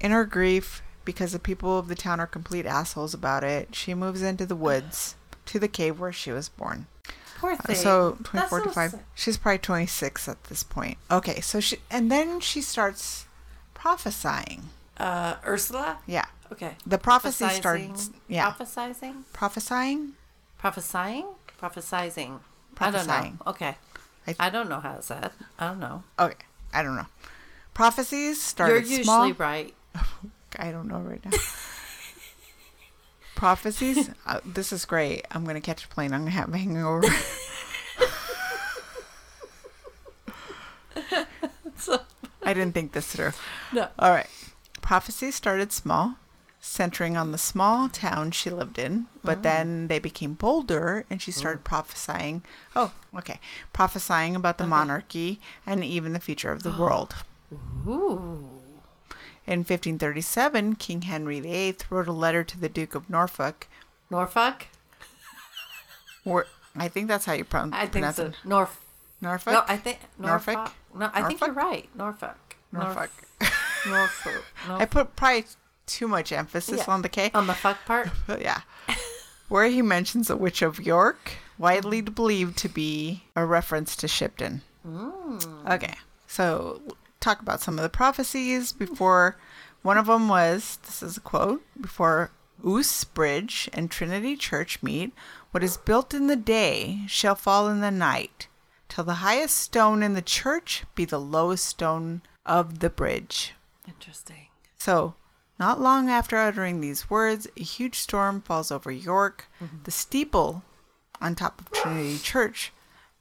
in 0.00 0.10
her 0.10 0.24
grief, 0.24 0.82
because 1.04 1.32
the 1.32 1.38
people 1.38 1.78
of 1.78 1.88
the 1.88 1.94
town 1.94 2.20
are 2.20 2.26
complete 2.26 2.66
assholes 2.66 3.14
about 3.14 3.44
it, 3.44 3.74
she 3.74 3.94
moves 3.94 4.22
into 4.22 4.44
the 4.46 4.56
woods 4.56 5.14
to 5.46 5.58
the 5.58 5.68
cave 5.68 5.98
where 6.00 6.12
she 6.12 6.32
was 6.32 6.48
born. 6.48 6.86
Poor 7.38 7.52
Uh, 7.52 7.56
thing. 7.58 7.76
So, 7.76 8.16
That's 8.32 8.48
24 8.50 8.60
to 8.62 8.70
5. 8.70 8.90
sad. 8.92 9.00
She's 9.14 9.36
probably 9.38 9.58
26 9.58 10.28
at 10.28 10.42
this 10.44 10.62
point. 10.62 10.98
Okay, 11.10 11.40
so 11.40 11.60
she, 11.60 11.78
and 11.90 12.10
then 12.10 12.40
she 12.40 12.60
starts 12.60 13.26
prophesying. 13.74 14.70
Uh, 14.98 15.36
Ursula? 15.46 15.98
Yeah. 16.06 16.24
Okay. 16.52 16.76
The 16.86 16.98
prophecy 16.98 17.48
starts, 17.50 18.10
yeah. 18.28 18.50
Prophesizing? 18.52 19.24
Prophesying? 19.32 20.12
Prophesying? 20.58 21.26
Prophesizing. 21.60 22.40
I 22.78 22.90
don't 22.90 23.06
Prophesying. 23.06 23.38
know. 23.44 23.50
Okay. 23.50 23.76
I- 24.26 24.36
I, 24.40 24.50
don't 24.50 24.68
know 24.68 24.80
how 24.80 24.94
it's 24.96 25.06
said. 25.06 25.30
I 25.58 25.68
don't 25.68 25.78
know. 25.80 26.02
Okay, 26.18 26.44
I 26.72 26.82
don't 26.82 26.96
know. 26.96 27.06
Prophecies 27.74 28.40
started 28.40 28.72
You're 28.88 28.98
usually 28.98 29.04
small. 29.04 29.32
right. 29.34 29.74
I 30.58 30.70
don't 30.70 30.88
know 30.88 30.98
right 30.98 31.22
now. 31.24 31.32
Prophecies. 33.34 34.10
Uh, 34.26 34.40
this 34.46 34.72
is 34.72 34.84
great. 34.86 35.26
I'm 35.30 35.44
gonna 35.44 35.60
catch 35.60 35.84
a 35.84 35.88
plane. 35.88 36.14
I'm 36.14 36.20
gonna 36.20 36.30
have 36.30 36.52
a 36.52 36.56
hangover. 36.56 37.06
I 42.42 42.54
didn't 42.54 42.72
think 42.72 42.92
this 42.92 43.06
through. 43.08 43.32
no. 43.72 43.88
All 43.98 44.10
right. 44.10 44.28
Prophecies 44.80 45.34
started 45.34 45.72
small, 45.72 46.14
centering 46.66 47.16
on 47.16 47.32
the 47.32 47.38
small 47.38 47.88
town 47.88 48.30
she 48.32 48.50
lived 48.50 48.78
in, 48.78 49.06
but 49.22 49.38
oh. 49.38 49.40
then 49.42 49.86
they 49.88 49.98
became 49.98 50.34
bolder 50.34 51.04
and 51.08 51.22
she 51.22 51.30
started 51.30 51.60
oh. 51.60 51.64
prophesying. 51.64 52.42
Oh, 52.74 52.92
okay. 53.16 53.38
Prophesying 53.72 54.34
about 54.34 54.58
the 54.58 54.66
monarchy 54.66 55.40
and 55.64 55.84
even 55.84 56.12
the 56.12 56.20
future 56.20 56.50
of 56.50 56.62
the 56.62 56.72
world. 56.78 57.14
Ooh. 57.86 58.50
In 59.46 59.60
1537, 59.60 60.74
King 60.74 61.02
Henry 61.02 61.38
VIII 61.38 61.76
wrote 61.88 62.08
a 62.08 62.12
letter 62.12 62.42
to 62.42 62.58
the 62.58 62.68
Duke 62.68 62.96
of 62.96 63.08
Norfolk, 63.08 63.68
Norfolk? 64.10 64.66
where 66.24 66.46
I 66.74 66.88
think 66.88 67.06
that's 67.06 67.26
how 67.26 67.32
you 67.32 67.44
pronounce 67.44 67.74
it. 67.74 67.78
I 67.78 67.86
think 67.86 68.06
so. 68.12 68.26
it. 68.26 68.34
Norf. 68.44 68.70
Norfolk? 69.20 69.52
No, 69.52 69.62
I 69.68 69.76
think 69.76 69.98
Norfolk? 70.18 70.56
Norfolk. 70.56 70.74
No, 70.96 71.10
I 71.14 71.22
think 71.22 71.40
you're 71.40 71.52
right. 71.52 71.88
Norfolk. 71.94 72.56
Norfolk. 72.72 73.10
Norf- 73.40 73.86
Norfolk. 73.88 74.44
I 74.68 74.84
put 74.84 75.14
probably 75.14 75.44
too 75.86 76.08
much 76.08 76.32
emphasis 76.32 76.84
Yeah. 76.86 76.92
on 76.92 77.02
the 77.02 77.08
K. 77.08 77.30
On 77.34 77.46
the 77.46 77.54
fuck 77.54 77.84
part? 77.84 78.10
Yeah. 78.40 78.60
Where 79.48 79.68
he 79.68 79.80
mentions 79.80 80.28
a 80.28 80.36
witch 80.36 80.60
of 80.60 80.80
York, 80.80 81.32
widely 81.56 82.02
mm. 82.02 82.14
believed 82.14 82.58
to 82.58 82.68
be 82.68 83.22
a 83.36 83.46
reference 83.46 83.94
to 83.96 84.08
Shipton. 84.08 84.62
Mm. 84.86 85.70
Okay. 85.70 85.94
So 86.26 86.82
talk 87.20 87.40
about 87.40 87.60
some 87.60 87.78
of 87.78 87.82
the 87.82 87.88
prophecies 87.88 88.72
before 88.72 89.36
one 89.82 89.98
of 89.98 90.06
them 90.06 90.28
was 90.28 90.78
this 90.84 91.00
is 91.00 91.16
a 91.16 91.20
quote 91.20 91.62
before 91.80 92.32
Ouse 92.64 93.04
Bridge 93.04 93.68
and 93.72 93.90
Trinity 93.90 94.36
Church 94.36 94.82
meet, 94.82 95.12
what 95.52 95.62
is 95.62 95.76
built 95.76 96.12
in 96.12 96.26
the 96.26 96.36
day 96.36 97.02
shall 97.06 97.34
fall 97.34 97.68
in 97.68 97.80
the 97.80 97.90
night, 97.90 98.48
till 98.88 99.04
the 99.04 99.14
highest 99.14 99.56
stone 99.56 100.02
in 100.02 100.14
the 100.14 100.22
church 100.22 100.84
be 100.94 101.04
the 101.04 101.20
lowest 101.20 101.64
stone 101.64 102.22
of 102.44 102.80
the 102.80 102.90
bridge. 102.90 103.54
Interesting. 103.86 104.48
So, 104.78 105.14
not 105.58 105.80
long 105.80 106.10
after 106.10 106.36
uttering 106.36 106.80
these 106.80 107.08
words, 107.08 107.46
a 107.56 107.62
huge 107.62 107.98
storm 107.98 108.40
falls 108.42 108.70
over 108.70 108.90
York. 108.90 109.46
Mm-hmm. 109.62 109.78
The 109.84 109.90
steeple 109.90 110.62
on 111.20 111.34
top 111.34 111.60
of 111.60 111.70
Trinity 111.72 112.18
Church 112.18 112.72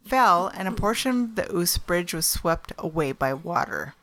fell, 0.05 0.47
and 0.47 0.67
a 0.67 0.71
portion 0.71 1.23
of 1.23 1.36
the 1.36 1.55
Ouse 1.55 1.77
Bridge 1.77 2.13
was 2.13 2.25
swept 2.25 2.73
away 2.77 3.11
by 3.11 3.33
water. 3.33 3.95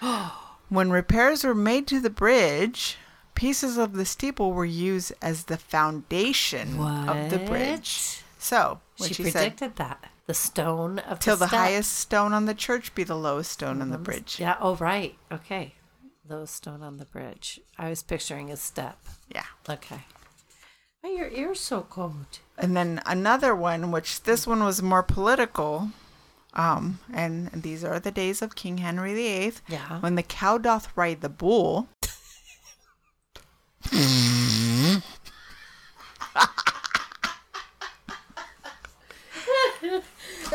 when 0.68 0.90
repairs 0.90 1.44
were 1.44 1.54
made 1.54 1.86
to 1.86 2.00
the 2.00 2.10
bridge, 2.10 2.98
pieces 3.34 3.78
of 3.78 3.92
the 3.92 4.04
steeple 4.04 4.52
were 4.52 4.64
used 4.64 5.12
as 5.22 5.44
the 5.44 5.56
foundation 5.56 6.80
of 6.80 7.30
the 7.30 7.38
bridge. 7.38 8.22
So, 8.38 8.80
She, 8.96 9.14
she, 9.14 9.24
said, 9.24 9.32
predicted 9.32 9.76
that. 9.76 10.04
The 10.26 10.34
stone 10.34 10.98
of 11.00 11.20
"Till 11.20 11.36
the 11.36 11.46
step. 11.46 11.58
highest 11.58 11.94
stone 11.94 12.32
on 12.32 12.46
the 12.46 12.54
church 12.54 12.92
be 12.96 13.04
the 13.04 13.16
lowest 13.16 13.52
stone 13.52 13.80
on 13.80 13.90
the 13.90 13.96
mm-hmm. 13.96 14.04
bridge," 14.04 14.40
Yeah. 14.40 14.56
Oh, 14.60 14.74
right. 14.74 15.16
Okay. 15.30 15.74
Those 16.28 16.50
stone 16.50 16.82
on 16.82 16.96
the 16.96 17.04
bridge. 17.04 17.60
I 17.78 17.88
was 17.88 18.02
picturing 18.02 18.50
a 18.50 18.56
step. 18.56 18.98
yeah. 19.32 19.44
Okay. 19.68 20.00
Why 21.00 21.10
are 21.10 21.12
your 21.12 21.28
ears 21.28 21.60
so 21.60 21.82
cold? 21.82 22.40
And 22.58 22.76
then 22.76 23.00
another 23.06 23.54
one, 23.54 23.92
which 23.92 24.22
this 24.24 24.44
one 24.46 24.64
was 24.64 24.82
more 24.82 25.04
political. 25.04 25.90
Um, 26.54 26.98
and 27.12 27.50
these 27.52 27.84
are 27.84 28.00
the 28.00 28.10
days 28.10 28.42
of 28.42 28.56
King 28.56 28.78
Henry 28.78 29.14
VIII. 29.14 29.52
Yeah. 29.68 30.00
When 30.00 30.16
the 30.16 30.22
cow 30.24 30.58
doth 30.58 30.88
ride 30.96 31.20
the 31.20 31.28
bull. 31.28 31.88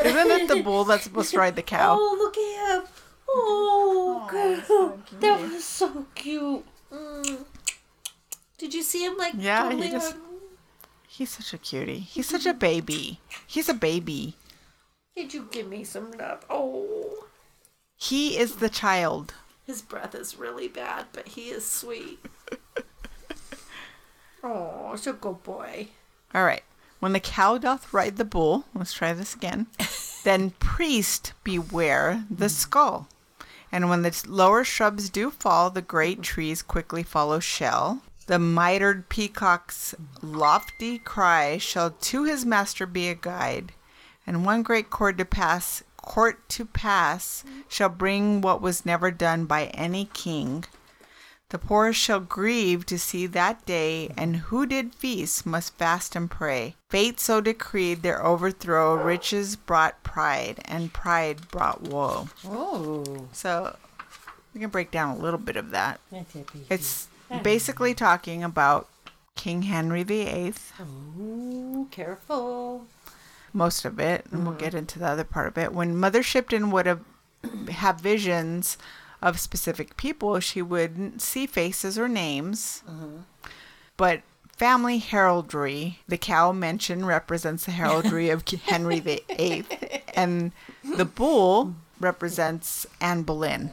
Isn't 0.04 0.30
it 0.30 0.48
the 0.48 0.62
bull 0.62 0.84
that's 0.84 1.04
supposed 1.04 1.30
to 1.32 1.38
ride 1.38 1.56
the 1.56 1.62
cow? 1.62 1.96
Oh, 1.98 2.16
look 2.18 2.36
at 2.36 2.80
him. 2.80 2.88
Oh, 3.28 3.81
girl. 4.32 4.98
that 5.20 5.40
was 5.40 5.64
so 5.64 6.06
cute. 6.14 6.64
Mm. 6.92 7.44
Did 8.58 8.74
you 8.74 8.82
see 8.82 9.04
him 9.04 9.16
like 9.16 9.34
Yeah, 9.36 9.70
he 9.72 9.90
just- 9.90 10.14
on- 10.14 10.20
He's 11.08 11.30
such 11.30 11.52
a 11.52 11.58
cutie. 11.58 11.98
He's 12.00 12.26
such 12.28 12.46
a 12.46 12.54
baby. 12.54 13.20
He's 13.46 13.68
a 13.68 13.74
baby. 13.74 14.34
Did 15.14 15.34
you 15.34 15.46
give 15.50 15.68
me 15.68 15.84
some 15.84 16.10
love? 16.12 16.42
Oh, 16.48 17.26
He 17.96 18.38
is 18.38 18.56
the 18.56 18.70
child. 18.70 19.34
his 19.66 19.82
breath 19.82 20.14
is 20.14 20.38
really 20.38 20.68
bad, 20.68 21.06
but 21.12 21.28
he 21.28 21.50
is 21.50 21.68
sweet. 21.70 22.18
oh, 24.42 24.96
such 24.96 25.14
a 25.14 25.16
good 25.18 25.42
boy. 25.42 25.88
All 26.34 26.44
right. 26.44 26.62
When 27.00 27.12
the 27.12 27.20
cow 27.20 27.58
doth 27.58 27.92
ride 27.92 28.16
the 28.16 28.24
bull, 28.24 28.64
let's 28.74 28.92
try 28.92 29.12
this 29.12 29.34
again. 29.34 29.66
then 30.24 30.50
priest 30.60 31.32
beware 31.44 32.24
the 32.30 32.48
skull. 32.48 33.08
And 33.72 33.88
when 33.88 34.02
the 34.02 34.22
lower 34.28 34.62
shrubs 34.62 35.08
do 35.08 35.30
fall, 35.30 35.70
the 35.70 35.80
great 35.80 36.22
trees 36.22 36.60
quickly 36.62 37.02
follow 37.02 37.40
shell. 37.40 38.02
The 38.26 38.38
mitred 38.38 39.08
peacock's 39.08 39.94
lofty 40.20 40.98
cry 40.98 41.58
shall 41.58 41.90
to 41.90 42.24
his 42.24 42.44
master 42.44 42.86
be 42.86 43.08
a 43.08 43.14
guide, 43.14 43.72
and 44.26 44.44
one 44.44 44.62
great 44.62 44.90
court 44.90 45.18
to 45.18 45.24
pass 45.24 45.82
court 45.96 46.48
to 46.50 46.64
pass 46.66 47.44
shall 47.68 47.88
bring 47.88 48.40
what 48.40 48.60
was 48.60 48.84
never 48.84 49.10
done 49.10 49.46
by 49.46 49.66
any 49.66 50.04
king. 50.12 50.64
The 51.52 51.58
poor 51.58 51.92
shall 51.92 52.20
grieve 52.20 52.86
to 52.86 52.98
see 52.98 53.26
that 53.26 53.66
day, 53.66 54.10
and 54.16 54.36
who 54.36 54.64
did 54.64 54.94
feast 54.94 55.44
must 55.44 55.76
fast 55.76 56.16
and 56.16 56.30
pray. 56.30 56.76
Fate 56.88 57.20
so 57.20 57.42
decreed 57.42 58.00
their 58.00 58.24
overthrow, 58.24 58.94
riches 58.94 59.54
brought 59.54 60.02
pride, 60.02 60.62
and 60.64 60.94
pride 60.94 61.50
brought 61.50 61.82
woe. 61.82 62.30
Oh, 62.46 63.28
So 63.32 63.76
we 64.54 64.62
can 64.62 64.70
break 64.70 64.90
down 64.90 65.14
a 65.14 65.20
little 65.20 65.38
bit 65.38 65.56
of 65.56 65.72
that. 65.72 66.00
It's 66.70 67.08
basically 67.42 67.92
talking 67.92 68.42
about 68.42 68.88
King 69.36 69.62
Henry 69.62 70.04
VIII, 70.04 70.54
Ooh, 70.80 71.86
careful. 71.90 72.86
most 73.52 73.84
of 73.84 73.98
it, 74.00 74.24
and 74.30 74.44
we'll 74.44 74.54
mm-hmm. 74.54 74.64
get 74.64 74.74
into 74.74 74.98
the 74.98 75.08
other 75.08 75.24
part 75.24 75.48
of 75.48 75.58
it. 75.58 75.74
When 75.74 75.98
Mother 75.98 76.22
Shipton 76.22 76.70
would 76.70 76.86
have 76.86 77.00
have 77.68 78.00
visions 78.00 78.78
of 79.22 79.38
specific 79.38 79.96
people, 79.96 80.38
she 80.40 80.60
wouldn't 80.62 81.22
see 81.22 81.46
faces 81.46 81.98
or 81.98 82.08
names. 82.08 82.82
Mm-hmm. 82.88 83.18
But 83.96 84.22
family 84.56 84.98
heraldry, 84.98 86.00
the 86.08 86.18
cow 86.18 86.52
mentioned 86.52 87.06
represents 87.06 87.64
the 87.64 87.72
heraldry 87.72 88.30
of 88.30 88.44
Henry 88.64 89.00
VIII, 89.00 89.64
and 90.14 90.52
the 90.96 91.04
bull 91.04 91.74
represents 92.00 92.86
Anne 93.00 93.22
Boleyn. 93.22 93.70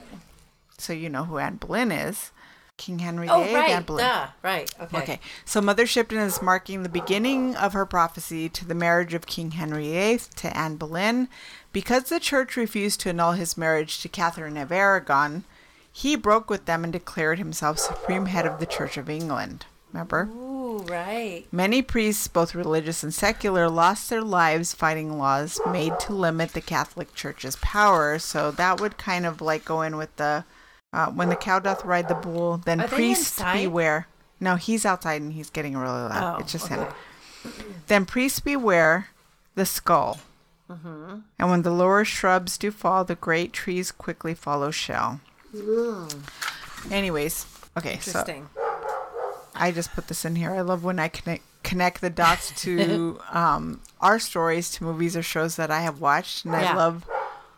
So 0.77 0.93
you 0.93 1.09
know 1.09 1.25
who 1.25 1.37
Anne 1.39 1.55
Boleyn 1.55 1.91
is. 1.91 2.31
King 2.77 2.99
Henry 2.99 3.27
Oh, 3.29 3.43
VIII, 3.43 3.55
right. 3.55 3.69
Anne 3.71 3.83
Boleyn. 3.83 4.05
Duh. 4.05 4.27
Right. 4.41 4.73
Okay. 4.81 4.97
Okay, 4.99 5.19
so 5.43 5.59
Mother 5.59 5.85
Shipton 5.85 6.19
is 6.19 6.41
marking 6.41 6.81
the 6.83 6.89
beginning 6.89 7.55
of 7.57 7.73
her 7.73 7.85
prophecy 7.85 8.47
to 8.47 8.63
the 8.65 8.73
marriage 8.73 9.13
of 9.13 9.27
King 9.27 9.51
Henry 9.51 9.89
VIII 9.89 10.19
to 10.37 10.57
Anne 10.57 10.77
Boleyn. 10.77 11.27
Because 11.71 12.03
the 12.03 12.19
church 12.19 12.57
refused 12.57 12.99
to 13.01 13.09
annul 13.09 13.33
his 13.33 13.57
marriage 13.57 14.01
to 14.01 14.09
Catherine 14.09 14.57
of 14.57 14.71
Aragon, 14.71 15.43
he 15.91 16.15
broke 16.15 16.49
with 16.49 16.65
them 16.65 16.83
and 16.83 16.93
declared 16.93 17.37
himself 17.37 17.79
supreme 17.79 18.25
head 18.25 18.45
of 18.45 18.59
the 18.59 18.65
Church 18.65 18.97
of 18.97 19.09
England. 19.09 19.65
Remember? 19.91 20.29
Ooh, 20.31 20.79
right. 20.83 21.45
Many 21.51 21.81
priests, 21.81 22.27
both 22.27 22.53
religious 22.55 23.03
and 23.03 23.13
secular, 23.13 23.69
lost 23.69 24.09
their 24.09 24.21
lives 24.21 24.73
fighting 24.73 25.17
laws 25.17 25.59
made 25.67 25.99
to 26.01 26.13
limit 26.13 26.53
the 26.53 26.61
Catholic 26.61 27.13
Church's 27.15 27.55
power. 27.57 28.19
So 28.19 28.51
that 28.51 28.79
would 28.79 28.97
kind 28.97 29.25
of 29.25 29.41
like 29.41 29.65
go 29.65 29.81
in 29.81 29.97
with 29.97 30.15
the 30.17 30.45
uh, 30.91 31.11
when 31.11 31.29
the 31.29 31.35
cow 31.35 31.59
doth 31.59 31.85
ride 31.85 32.07
the 32.07 32.15
bull, 32.15 32.57
then 32.57 32.81
Are 32.81 32.87
they 32.87 32.95
priest 32.95 33.43
beware. 33.53 34.07
No, 34.39 34.55
he's 34.55 34.85
outside 34.85 35.21
and 35.21 35.33
he's 35.33 35.49
getting 35.49 35.77
really 35.77 36.01
loud. 36.01 36.37
Oh, 36.37 36.41
it's 36.41 36.51
just 36.51 36.71
okay. 36.71 36.81
him. 36.81 36.87
Then 37.87 38.05
priest 38.05 38.43
beware 38.43 39.09
the 39.55 39.65
skull. 39.65 40.19
Mm-hmm. 40.69 41.19
And 41.39 41.49
when 41.49 41.61
the 41.63 41.71
lower 41.71 42.05
shrubs 42.05 42.57
do 42.57 42.69
fall, 42.71 43.03
the 43.03 43.15
great 43.15 43.53
trees 43.53 43.91
quickly 43.91 44.33
follow 44.33 44.69
shell. 44.71 45.19
Anyways, 46.91 47.45
okay, 47.77 47.99
so 47.99 48.23
I 49.55 49.71
just 49.71 49.93
put 49.93 50.07
this 50.07 50.25
in 50.25 50.35
here. 50.35 50.51
I 50.51 50.61
love 50.61 50.83
when 50.83 50.99
I 50.99 51.07
connect 51.07 51.43
connect 51.63 52.01
the 52.01 52.09
dots 52.09 52.51
to 52.63 53.19
um, 53.31 53.81
our 53.99 54.17
stories 54.19 54.71
to 54.71 54.83
movies 54.83 55.15
or 55.17 55.21
shows 55.23 55.55
that 55.57 55.69
I 55.71 55.81
have 55.81 55.99
watched, 56.01 56.45
and 56.45 56.55
I 56.55 56.73
love 56.73 57.05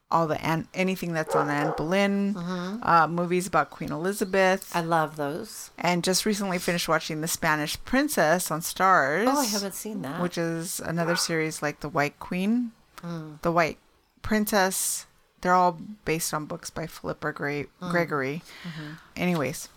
all 0.10 0.28
the 0.28 0.44
Anne, 0.44 0.68
anything 0.74 1.14
that's 1.14 1.36
on 1.36 1.50
Anne 1.50 1.74
Boleyn, 1.78 2.36
uh, 2.36 3.08
movies 3.10 3.48
about 3.48 3.70
Queen 3.70 3.92
Elizabeth, 3.92 4.68
Mm-hmm. 4.70 4.78
I 4.78 4.82
love 4.82 5.16
those. 5.16 5.70
and 5.78 6.04
just 6.04 6.26
recently 6.26 6.58
finished 6.58 6.90
watching 6.90 7.22
The 7.22 7.30
Spanish 7.30 7.82
Princess 7.86 8.52
on 8.52 8.60
Starz. 8.60 9.26
Oh, 9.28 9.40
I 9.40 9.46
haven't 9.46 9.74
seen 9.76 10.02
that. 10.02 10.22
Which 10.22 10.38
is 10.38 10.82
another 10.82 11.16
series 11.16 11.62
like 11.62 11.80
The 11.80 11.88
White 11.88 12.20
Queen, 12.20 12.72
Hmm. 13.02 13.34
The 13.42 13.52
White 13.52 13.78
Princess. 14.22 15.06
They're 15.42 15.54
all 15.56 15.80
based 16.06 16.34
on 16.34 16.46
books 16.46 16.70
by 16.70 16.86
Philippa 16.88 17.32
Gre- 17.34 17.62
Hmm. 17.80 17.92
Gregory. 17.92 18.44
Mm-hmm. 18.64 18.94
Anyways, 19.16 19.70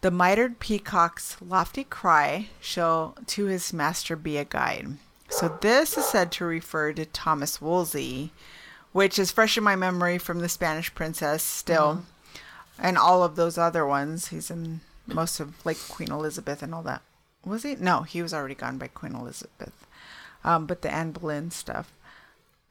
the 0.00 0.10
mitred 0.10 0.60
peacock's 0.60 1.36
lofty 1.42 1.84
cry 1.84 2.48
shall 2.60 3.14
to 3.26 3.44
his 3.46 3.72
master 3.72 4.16
be 4.16 4.38
a 4.38 4.44
guide. 4.44 4.96
So 5.28 5.58
this 5.60 5.98
is 5.98 6.04
said 6.06 6.30
to 6.32 6.44
refer 6.44 6.92
to 6.94 7.04
Thomas 7.06 7.60
Wolsey, 7.60 8.30
which 8.92 9.18
is 9.18 9.30
fresh 9.32 9.58
in 9.58 9.64
my 9.64 9.76
memory 9.76 10.16
from 10.18 10.38
the 10.40 10.48
Spanish 10.48 10.94
Princess 10.94 11.42
still, 11.42 11.94
Mm-hmm. 11.96 12.86
and 12.86 12.96
all 12.98 13.22
of 13.22 13.36
those 13.36 13.58
other 13.58 13.86
ones. 13.86 14.28
He's 14.28 14.50
in 14.50 14.80
most 15.06 15.38
of 15.40 15.64
like 15.66 15.78
Queen 15.88 16.10
Elizabeth 16.10 16.62
and 16.62 16.74
all 16.74 16.82
that. 16.84 17.02
Was 17.44 17.62
he? 17.62 17.74
No, 17.76 18.02
he 18.02 18.22
was 18.22 18.32
already 18.32 18.54
gone 18.54 18.78
by 18.78 18.86
Queen 18.88 19.14
Elizabeth. 19.14 19.86
Um, 20.44 20.64
but 20.66 20.80
the 20.82 20.90
Anne 20.92 21.12
Boleyn 21.12 21.50
stuff. 21.50 21.92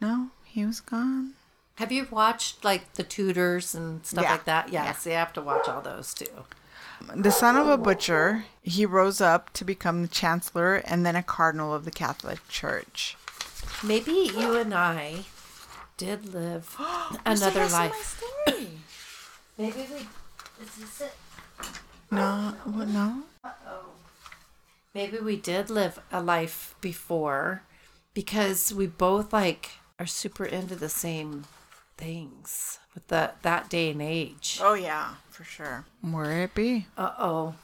No, 0.03 0.27
he 0.43 0.65
was 0.65 0.79
gone. 0.81 1.33
Have 1.75 1.91
you 1.91 2.07
watched 2.11 2.63
like 2.63 2.93
the 2.93 3.03
Tudors 3.03 3.73
and 3.73 4.05
stuff 4.05 4.23
Yeah. 4.23 4.31
like 4.31 4.45
that? 4.45 4.69
Yeah. 4.69 4.83
Yes, 4.85 5.05
you 5.05 5.13
have 5.13 5.33
to 5.33 5.41
watch 5.41 5.67
all 5.67 5.81
those 5.81 6.13
too. 6.13 6.45
The 7.15 7.31
son 7.31 7.57
of 7.57 7.67
a 7.67 7.77
butcher, 7.77 8.45
he 8.61 8.85
rose 8.85 9.19
up 9.19 9.51
to 9.53 9.65
become 9.65 10.01
the 10.03 10.07
chancellor 10.07 10.75
and 10.75 11.05
then 11.05 11.15
a 11.15 11.23
cardinal 11.23 11.73
of 11.73 11.83
the 11.85 11.91
Catholic 11.91 12.47
Church. 12.47 13.17
Maybe 13.83 14.11
you 14.11 14.55
and 14.55 14.73
I 14.73 15.25
did 15.97 16.33
live 16.33 16.75
another 17.25 17.67
life. 17.67 18.21
Maybe 19.57 19.87
we. 19.91 20.07
Is 20.63 20.75
this 20.79 21.01
it? 21.01 21.13
No, 22.11 22.53
what? 22.65 22.87
No. 22.87 23.23
Maybe 24.93 25.17
we 25.19 25.35
did 25.37 25.69
live 25.69 25.99
a 26.11 26.21
life 26.21 26.75
before 26.79 27.63
because 28.13 28.71
we 28.73 28.85
both 28.85 29.33
like 29.33 29.71
are 29.99 30.05
super 30.05 30.45
into 30.45 30.75
the 30.75 30.89
same 30.89 31.45
things 31.97 32.79
with 32.93 33.07
that 33.09 33.41
that 33.43 33.69
day 33.69 33.91
and 33.91 34.01
age. 34.01 34.59
Oh 34.61 34.73
yeah, 34.73 35.15
for 35.29 35.43
sure. 35.43 35.85
Where 36.01 36.41
it 36.43 36.55
be? 36.55 36.87
Uh 36.97 37.11
oh. 37.19 37.55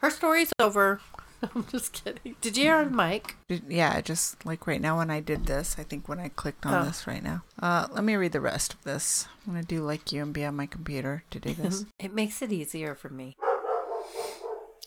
Her 0.00 0.10
story's 0.10 0.52
over. 0.58 1.00
I'm 1.54 1.66
just 1.70 1.92
kidding. 1.94 2.36
Did 2.42 2.58
you 2.58 2.64
hear 2.64 2.84
the 2.84 2.90
mic? 2.90 3.36
Yeah, 3.48 4.00
just 4.02 4.44
like 4.44 4.66
right 4.66 4.80
now 4.80 4.98
when 4.98 5.10
I 5.10 5.20
did 5.20 5.46
this, 5.46 5.76
I 5.78 5.84
think 5.84 6.06
when 6.06 6.18
I 6.18 6.28
clicked 6.28 6.66
on 6.66 6.74
Oh. 6.74 6.84
this 6.84 7.06
right 7.06 7.22
now. 7.22 7.42
Uh, 7.58 7.86
let 7.92 8.04
me 8.04 8.14
read 8.16 8.32
the 8.32 8.40
rest 8.42 8.74
of 8.74 8.82
this. 8.84 9.26
I'm 9.46 9.54
gonna 9.54 9.64
do 9.64 9.80
like 9.82 10.12
you 10.12 10.22
and 10.22 10.34
be 10.34 10.44
on 10.44 10.56
my 10.56 10.66
computer 10.66 11.24
to 11.30 11.38
do 11.40 11.54
this. 11.54 11.86
It 11.98 12.12
makes 12.14 12.42
it 12.42 12.52
easier 12.52 12.94
for 12.94 13.08
me. 13.08 13.36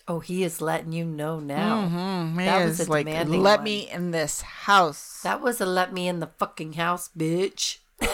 Oh, 0.08 0.20
he 0.20 0.44
is 0.44 0.60
letting 0.62 0.92
you 0.92 1.06
know 1.06 1.40
now. 1.40 1.88
mm, 1.88 2.36
That 2.38 2.66
was 2.66 2.80
a 2.82 2.90
like, 2.92 3.06
demanding 3.06 3.42
let 3.42 3.60
one. 3.60 3.64
me 3.64 3.90
in 3.90 4.12
this 4.12 4.42
house. 4.42 5.22
That 5.24 5.40
was 5.42 5.62
a 5.62 5.66
let 5.66 5.94
me 5.94 6.08
in 6.10 6.20
the 6.20 6.28
fucking 6.38 6.74
house, 6.74 7.10
bitch. 7.18 7.78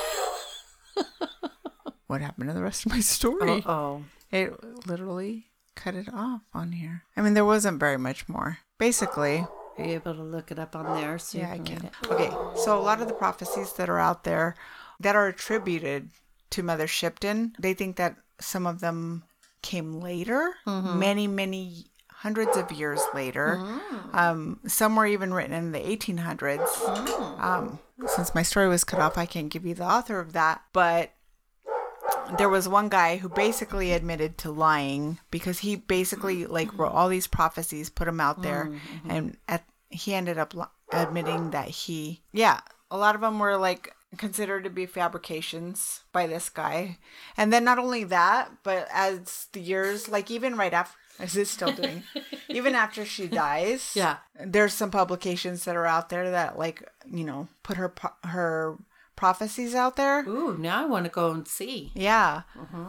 What 2.08 2.22
happened 2.22 2.50
to 2.50 2.54
the 2.56 2.64
rest 2.64 2.86
of 2.88 2.92
my 2.92 3.02
story? 3.02 3.62
Uh 3.66 3.72
oh. 3.72 4.04
It 4.32 4.54
literally 4.88 5.46
cut 5.76 5.94
it 5.96 6.08
off 6.12 6.42
on 6.54 6.72
here. 6.72 7.04
I 7.16 7.22
mean, 7.22 7.36
there 7.36 7.46
wasn't 7.46 7.80
very 7.80 7.98
much 7.98 8.28
more. 8.28 8.58
Basically, 8.80 9.46
Are 9.78 9.86
you 9.86 9.94
able 9.94 10.16
to 10.16 10.24
look 10.24 10.50
it 10.52 10.58
up 10.58 10.76
on 10.76 10.86
there? 11.00 11.20
So 11.20 11.38
yeah, 11.38 11.52
I 11.52 11.60
can. 11.60 11.90
Okay, 12.06 12.32
so 12.56 12.78
a 12.78 12.82
lot 12.82 13.00
of 13.02 13.08
the 13.08 13.14
prophecies 13.14 13.74
that 13.74 13.90
are 13.90 14.00
out 14.00 14.24
there 14.24 14.56
that 15.00 15.16
are 15.16 15.28
attributed 15.28 16.10
to 16.50 16.64
Mother 16.64 16.88
Shipton, 16.88 17.54
they 17.60 17.76
think 17.76 17.96
that 17.98 18.16
some 18.42 18.66
of 18.66 18.80
them 18.80 19.24
came 19.62 20.00
later, 20.02 20.54
many, 20.66 21.28
many 21.28 21.86
hundreds 22.12 22.58
of 22.58 22.72
years 22.72 23.02
later. 23.14 23.56
Um, 24.14 24.60
some 24.68 24.96
were 24.96 25.06
even 25.06 25.34
written 25.34 25.54
in 25.54 25.72
the 25.72 25.80
1800s. 25.80 26.68
Um, 27.40 27.80
since 28.08 28.34
my 28.36 28.44
story 28.44 28.68
was 28.68 28.84
cut 28.84 29.00
off, 29.00 29.18
I 29.18 29.26
can't 29.26 29.50
give 29.50 29.66
you 29.66 29.74
the 29.76 29.86
author 29.86 30.20
of 30.20 30.34
that, 30.34 30.62
but 30.74 31.12
there 32.38 32.50
was 32.50 32.68
one 32.68 32.90
guy 32.90 33.18
who 33.18 33.30
basically 33.30 33.92
admitted 33.92 34.38
to 34.40 34.52
lying 34.52 35.20
because 35.32 35.60
he 35.60 35.76
basically 35.76 36.46
like 36.46 36.76
wrote 36.78 36.92
all 36.92 37.08
these 37.10 37.28
prophecies, 37.28 37.90
put 37.90 38.06
them 38.06 38.20
out 38.20 38.42
there, 38.42 38.72
and 39.08 39.38
at 39.48 39.64
he 39.90 40.14
ended 40.14 40.38
up 40.38 40.54
li- 40.54 40.64
admitting 40.92 41.50
that 41.52 41.68
he 41.70 42.22
yeah 42.32 42.60
a 42.92 42.98
lot 42.98 43.16
of 43.16 43.22
them 43.22 43.40
were 43.40 43.58
like 43.58 43.94
considered 44.18 44.64
to 44.64 44.70
be 44.70 44.86
fabrications 44.86 46.02
by 46.12 46.26
this 46.28 46.50
guy. 46.50 46.98
And 47.38 47.54
then 47.54 47.64
not 47.64 47.78
only 47.80 48.04
that, 48.06 48.50
but 48.64 48.88
as 48.92 49.48
the 49.54 49.60
years, 49.60 50.10
like 50.10 50.32
even 50.32 50.56
right 50.58 50.74
after, 50.74 50.98
is 51.22 51.36
it 51.38 51.48
still 51.48 51.72
doing? 51.72 52.04
even 52.50 52.76
after 52.76 53.06
she 53.06 53.28
dies, 53.28 53.92
Yeah. 53.96 54.18
there's 54.40 54.74
some 54.74 54.90
publications 54.92 55.66
that 55.66 55.76
are 55.76 55.86
out 55.86 56.10
there 56.10 56.32
that 56.32 56.58
like 56.58 56.84
you 57.06 57.24
know 57.24 57.48
put 57.64 57.78
her 57.78 57.94
her 58.24 58.78
prophecies 59.16 59.76
out 59.76 59.96
there. 59.98 60.28
Ooh, 60.28 60.58
now 60.58 60.82
I 60.84 60.86
want 60.88 61.06
to 61.06 61.12
go 61.12 61.32
and 61.32 61.46
see. 61.48 61.92
Yeah. 61.94 62.44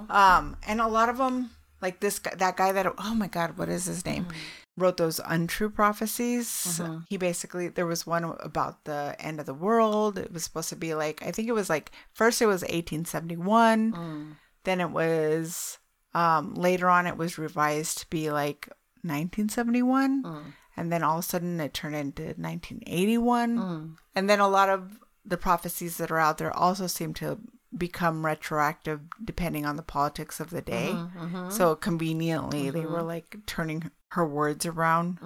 Um, 0.09 0.57
and 0.67 0.81
a 0.81 0.87
lot 0.87 1.09
of 1.09 1.19
them, 1.19 1.51
like 1.83 1.99
this 2.01 2.21
guy, 2.21 2.35
that 2.37 2.57
guy 2.57 2.71
that, 2.73 2.87
oh 2.99 3.15
my 3.15 3.27
God, 3.27 3.59
what 3.59 3.69
is 3.69 3.87
his 3.87 4.05
name? 4.07 4.29
Wrote 4.81 4.97
those 4.97 5.21
untrue 5.25 5.69
prophecies. 5.69 6.49
Mm-hmm. 6.49 6.99
He 7.09 7.17
basically, 7.17 7.69
there 7.69 7.87
was 7.87 8.07
one 8.07 8.25
about 8.41 8.85
the 8.85 9.15
end 9.21 9.39
of 9.39 9.47
the 9.47 9.55
world. 9.55 10.17
It 10.17 10.33
was 10.33 10.43
supposed 10.43 10.71
to 10.71 10.77
be 10.77 10.95
like, 10.95 11.23
I 11.23 11.31
think 11.31 11.49
it 11.49 11.53
was 11.53 11.69
like, 11.69 11.93
first 12.15 12.41
it 12.41 12.47
was 12.47 12.63
1871. 12.63 13.93
Mm. 13.93 14.37
Then 14.65 14.81
it 14.81 14.91
was, 14.91 15.79
um, 16.15 16.55
later 16.55 16.89
on 16.89 17.07
it 17.07 17.19
was 17.19 17.37
revised 17.37 17.99
to 17.99 18.11
be 18.11 18.31
like 18.31 18.69
1971. 19.03 20.23
Mm. 20.23 20.43
And 20.77 20.91
then 20.91 21.03
all 21.03 21.19
of 21.19 21.25
a 21.25 21.29
sudden 21.29 21.61
it 21.61 21.75
turned 21.75 21.97
into 21.97 22.23
1981. 22.23 23.59
Mm. 23.59 23.97
And 24.15 24.31
then 24.31 24.41
a 24.41 24.49
lot 24.49 24.71
of 24.71 24.99
the 25.25 25.37
prophecies 25.37 25.99
that 25.99 26.11
are 26.11 26.19
out 26.19 26.39
there 26.39 26.57
also 26.57 26.87
seem 26.87 27.13
to 27.15 27.39
become 27.77 28.27
retroactive 28.27 29.01
depending 29.25 29.65
on 29.65 29.77
the 29.77 29.83
politics 29.83 30.41
of 30.41 30.51
the 30.51 30.63
day. 30.63 30.91
Mm-hmm, 30.93 31.19
mm-hmm. 31.19 31.51
So 31.51 31.77
conveniently, 31.77 32.71
they 32.71 32.85
were 32.85 33.03
like 33.03 33.37
turning 33.47 33.91
her 34.11 34.27
words 34.27 34.67
around 34.67 35.19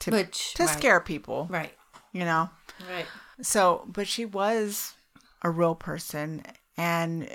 to 0.00 0.10
Which 0.10 0.54
to 0.54 0.64
right. 0.64 0.78
scare 0.78 1.00
people, 1.00 1.46
Right. 1.50 1.72
you 2.12 2.24
know. 2.24 2.50
Right. 2.90 3.06
So, 3.42 3.84
but 3.86 4.06
she 4.06 4.24
was 4.24 4.94
a 5.42 5.50
real 5.50 5.74
person, 5.74 6.42
and 6.76 7.28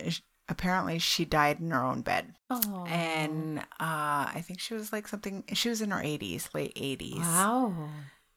apparently 0.48 0.98
she 1.00 1.26
died 1.26 1.60
in 1.60 1.72
her 1.72 1.84
own 1.84 2.02
bed. 2.02 2.34
Oh. 2.50 2.86
And 2.88 3.60
uh, 3.60 3.64
I 3.80 4.44
think 4.46 4.60
she 4.60 4.74
was 4.74 4.92
like 4.92 5.08
something. 5.08 5.44
She 5.54 5.70
was 5.70 5.82
in 5.82 5.92
her 5.92 6.02
eighties, 6.02 6.50
late 6.54 6.74
eighties. 6.76 7.20
Wow. 7.20 7.90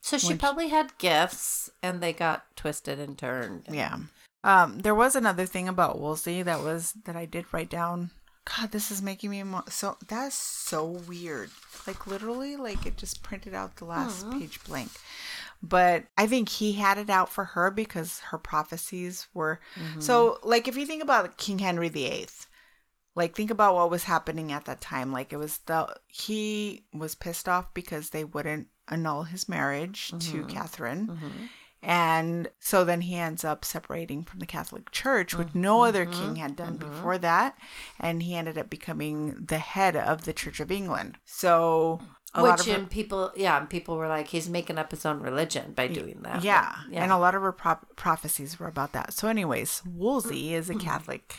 So 0.02 0.18
she 0.18 0.26
When 0.28 0.36
she- 0.36 0.40
probably 0.40 0.68
had 0.68 0.98
gifts 0.98 1.70
and 1.82 2.00
they 2.02 2.12
got 2.12 2.44
twisted 2.56 2.98
and 2.98 3.16
turned. 3.16 3.66
Yeah. 3.70 3.96
Um, 4.44 4.80
there 4.80 4.94
was 4.94 5.14
another 5.14 5.46
thing 5.46 5.68
about 5.68 6.00
Wolsey 6.00 6.42
that 6.42 6.60
was 6.60 6.92
that 7.04 7.14
I 7.16 7.24
did 7.26 7.46
write 7.52 7.70
down. 7.70 8.10
God, 8.44 8.72
this 8.72 8.90
is 8.90 9.00
making 9.00 9.30
me 9.30 9.40
emo- 9.40 9.64
so. 9.68 9.96
That's 10.08 10.34
so 10.34 10.84
weird. 10.84 11.50
Like 11.86 12.06
literally, 12.06 12.56
like 12.56 12.86
it 12.86 12.96
just 12.96 13.22
printed 13.22 13.54
out 13.54 13.76
the 13.76 13.84
last 13.84 14.28
page 14.30 14.62
blank. 14.64 14.90
But 15.62 16.04
I 16.18 16.26
think 16.26 16.48
he 16.48 16.72
had 16.72 16.98
it 16.98 17.08
out 17.08 17.28
for 17.28 17.44
her 17.44 17.70
because 17.70 18.18
her 18.30 18.38
prophecies 18.38 19.28
were 19.32 19.60
mm-hmm. 19.76 20.00
so. 20.00 20.38
Like 20.42 20.66
if 20.66 20.76
you 20.76 20.86
think 20.86 21.02
about 21.02 21.38
King 21.38 21.60
Henry 21.60 21.88
VIII, 21.88 22.26
like 23.14 23.36
think 23.36 23.50
about 23.50 23.74
what 23.74 23.90
was 23.90 24.04
happening 24.04 24.50
at 24.50 24.64
that 24.64 24.80
time. 24.80 25.12
Like 25.12 25.32
it 25.32 25.36
was 25.36 25.58
the 25.66 25.94
he 26.08 26.84
was 26.92 27.14
pissed 27.14 27.48
off 27.48 27.72
because 27.74 28.10
they 28.10 28.24
wouldn't 28.24 28.68
annul 28.88 29.24
his 29.24 29.48
marriage 29.48 30.08
to 30.08 30.16
mm-hmm. 30.16 30.48
Catherine. 30.48 31.06
Mm-hmm. 31.06 31.44
And 31.82 32.48
so 32.60 32.84
then 32.84 33.00
he 33.00 33.16
ends 33.16 33.44
up 33.44 33.64
separating 33.64 34.22
from 34.22 34.38
the 34.38 34.46
Catholic 34.46 34.92
Church, 34.92 35.34
which 35.34 35.52
no 35.54 35.78
mm-hmm. 35.78 35.88
other 35.88 36.06
mm-hmm. 36.06 36.20
king 36.20 36.36
had 36.36 36.54
done 36.54 36.78
mm-hmm. 36.78 36.88
before 36.88 37.18
that. 37.18 37.58
And 37.98 38.22
he 38.22 38.36
ended 38.36 38.56
up 38.56 38.70
becoming 38.70 39.46
the 39.46 39.58
head 39.58 39.96
of 39.96 40.24
the 40.24 40.32
Church 40.32 40.60
of 40.60 40.70
England. 40.70 41.18
So 41.24 42.00
a 42.34 42.42
lot 42.42 42.58
Which 42.58 42.68
her- 42.68 42.76
and 42.76 42.88
people, 42.88 43.32
yeah, 43.36 43.58
and 43.58 43.68
people 43.68 43.96
were 43.96 44.08
like, 44.08 44.28
he's 44.28 44.48
making 44.48 44.78
up 44.78 44.90
his 44.90 45.04
own 45.04 45.20
religion 45.20 45.72
by 45.72 45.86
doing 45.88 46.20
that. 46.22 46.42
yeah, 46.42 46.72
But, 46.84 46.94
yeah. 46.94 47.02
and 47.02 47.12
a 47.12 47.18
lot 47.18 47.34
of 47.34 47.42
her 47.42 47.52
prop- 47.52 47.94
prophecies 47.96 48.58
were 48.58 48.68
about 48.68 48.92
that. 48.92 49.12
So, 49.12 49.28
anyways, 49.28 49.82
Wolsey 49.84 50.54
is 50.54 50.70
a 50.70 50.74
Catholic 50.74 51.34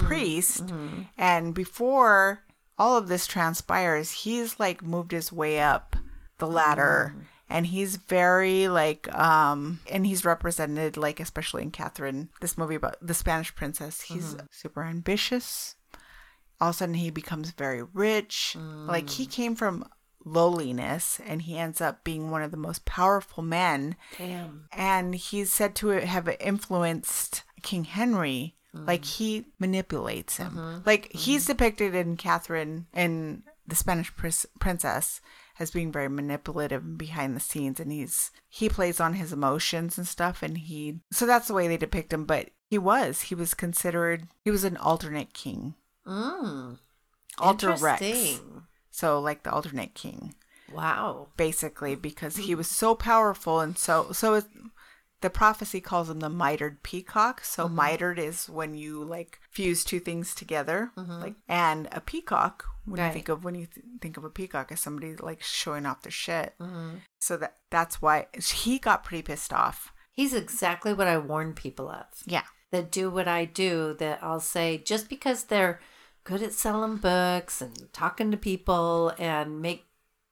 priest, 0.00 0.72
and 1.16 1.54
before 1.54 2.42
all 2.78 2.96
of 2.96 3.08
this 3.08 3.26
transpires, 3.26 4.12
he's 4.12 4.60
like 4.60 4.82
moved 4.82 5.12
his 5.12 5.32
way 5.32 5.60
up 5.60 5.96
the 6.38 6.46
ladder. 6.46 7.14
And 7.48 7.66
he's 7.66 7.96
very 7.96 8.68
like, 8.68 9.12
um, 9.14 9.80
and 9.90 10.04
he's 10.04 10.24
represented 10.24 10.96
like, 10.96 11.20
especially 11.20 11.62
in 11.62 11.70
Catherine, 11.70 12.28
this 12.40 12.58
movie 12.58 12.74
about 12.74 12.96
the 13.00 13.14
Spanish 13.14 13.54
princess. 13.54 14.02
He's 14.02 14.34
mm-hmm. 14.34 14.46
super 14.50 14.82
ambitious. 14.82 15.76
All 16.60 16.70
of 16.70 16.74
a 16.74 16.78
sudden, 16.78 16.94
he 16.94 17.10
becomes 17.10 17.50
very 17.52 17.82
rich. 17.82 18.56
Like 18.58 19.10
he 19.10 19.26
mm. 19.26 19.30
came 19.30 19.54
from 19.54 19.84
lowliness, 20.24 21.20
and 21.24 21.42
he 21.42 21.56
ends 21.56 21.80
up 21.80 22.02
being 22.02 22.30
one 22.30 22.42
of 22.42 22.50
the 22.50 22.56
most 22.56 22.84
powerful 22.84 23.42
men 23.42 23.96
Damn. 24.18 24.68
and 24.72 25.14
he's 25.14 25.52
said 25.52 25.74
to 25.76 25.88
have 25.88 26.28
influenced 26.40 27.44
King 27.62 27.84
Henry. 27.84 28.54
Like 28.74 29.02
mm. 29.02 29.16
he 29.16 29.46
manipulates 29.58 30.36
him. 30.36 30.50
Mm-hmm. 30.50 30.78
Like 30.84 31.10
he's 31.12 31.44
mm-hmm. 31.44 31.52
depicted 31.52 31.94
in 31.94 32.16
Catherine 32.16 32.86
in 32.92 33.42
the 33.66 33.74
Spanish 33.74 34.14
pris- 34.14 34.46
princess 34.60 35.22
as 35.58 35.70
being 35.70 35.90
very 35.92 36.08
manipulative 36.08 36.82
and 36.84 36.98
behind 36.98 37.34
the 37.34 37.40
scenes, 37.40 37.80
and 37.80 37.90
he's 37.92 38.30
he 38.48 38.68
plays 38.68 39.00
on 39.00 39.14
his 39.14 39.32
emotions 39.32 39.96
and 39.98 40.06
stuff, 40.06 40.42
and 40.42 40.58
he 40.58 41.00
so 41.10 41.26
that's 41.26 41.48
the 41.48 41.54
way 41.54 41.66
they 41.68 41.76
depict 41.76 42.12
him. 42.12 42.24
But 42.24 42.50
he 42.68 42.78
was 42.78 43.22
he 43.22 43.34
was 43.34 43.54
considered 43.54 44.28
he 44.44 44.50
was 44.50 44.64
an 44.64 44.76
alternate 44.76 45.32
king, 45.32 45.74
Mm. 46.06 46.78
alter 47.38 47.74
rex. 47.80 48.40
So 48.90 49.20
like 49.20 49.42
the 49.42 49.52
alternate 49.52 49.94
king. 49.94 50.34
Wow. 50.72 51.28
basically 51.36 51.94
because 51.94 52.36
he 52.36 52.54
was 52.56 52.68
so 52.68 52.96
powerful 52.96 53.60
and 53.60 53.78
so 53.78 54.10
so 54.12 54.34
it, 54.34 54.44
the 55.22 55.30
prophecy 55.30 55.80
calls 55.80 56.10
him 56.10 56.20
the 56.20 56.28
mitered 56.28 56.82
peacock. 56.82 57.42
So 57.44 57.66
mm-hmm. 57.66 57.76
mitered 57.76 58.18
is 58.18 58.48
when 58.48 58.74
you 58.74 59.02
like 59.02 59.40
fuse 59.50 59.84
two 59.84 60.00
things 60.00 60.34
together. 60.34 60.92
Mm-hmm. 60.96 61.20
Like 61.20 61.34
and 61.48 61.88
a 61.92 62.00
peacock 62.00 62.64
when 62.84 63.00
Right. 63.00 63.08
you 63.08 63.12
think 63.12 63.28
of 63.28 63.44
when 63.44 63.54
you 63.54 63.66
th- 63.66 63.86
think 64.00 64.16
of 64.16 64.24
a 64.24 64.30
peacock 64.30 64.70
as 64.72 64.80
somebody 64.80 65.16
like 65.16 65.42
showing 65.42 65.86
off 65.86 66.02
their 66.02 66.12
shit. 66.12 66.54
Mm-hmm. 66.60 66.96
So 67.18 67.36
that 67.38 67.56
that's 67.70 68.00
why 68.02 68.26
he 68.34 68.78
got 68.78 69.04
pretty 69.04 69.22
pissed 69.22 69.52
off. 69.52 69.92
He's 70.12 70.34
exactly 70.34 70.92
what 70.92 71.06
I 71.08 71.18
warn 71.18 71.54
people 71.54 71.88
of. 71.88 72.06
yeah. 72.26 72.44
That 72.72 72.90
do 72.90 73.10
what 73.10 73.28
I 73.28 73.44
do 73.44 73.94
that 74.00 74.18
I'll 74.22 74.40
say 74.40 74.78
just 74.78 75.08
because 75.08 75.44
they're 75.44 75.80
good 76.24 76.42
at 76.42 76.52
selling 76.52 76.96
books 76.96 77.62
and 77.62 77.88
talking 77.92 78.32
to 78.32 78.36
people 78.36 79.12
and 79.18 79.62
make 79.62 79.86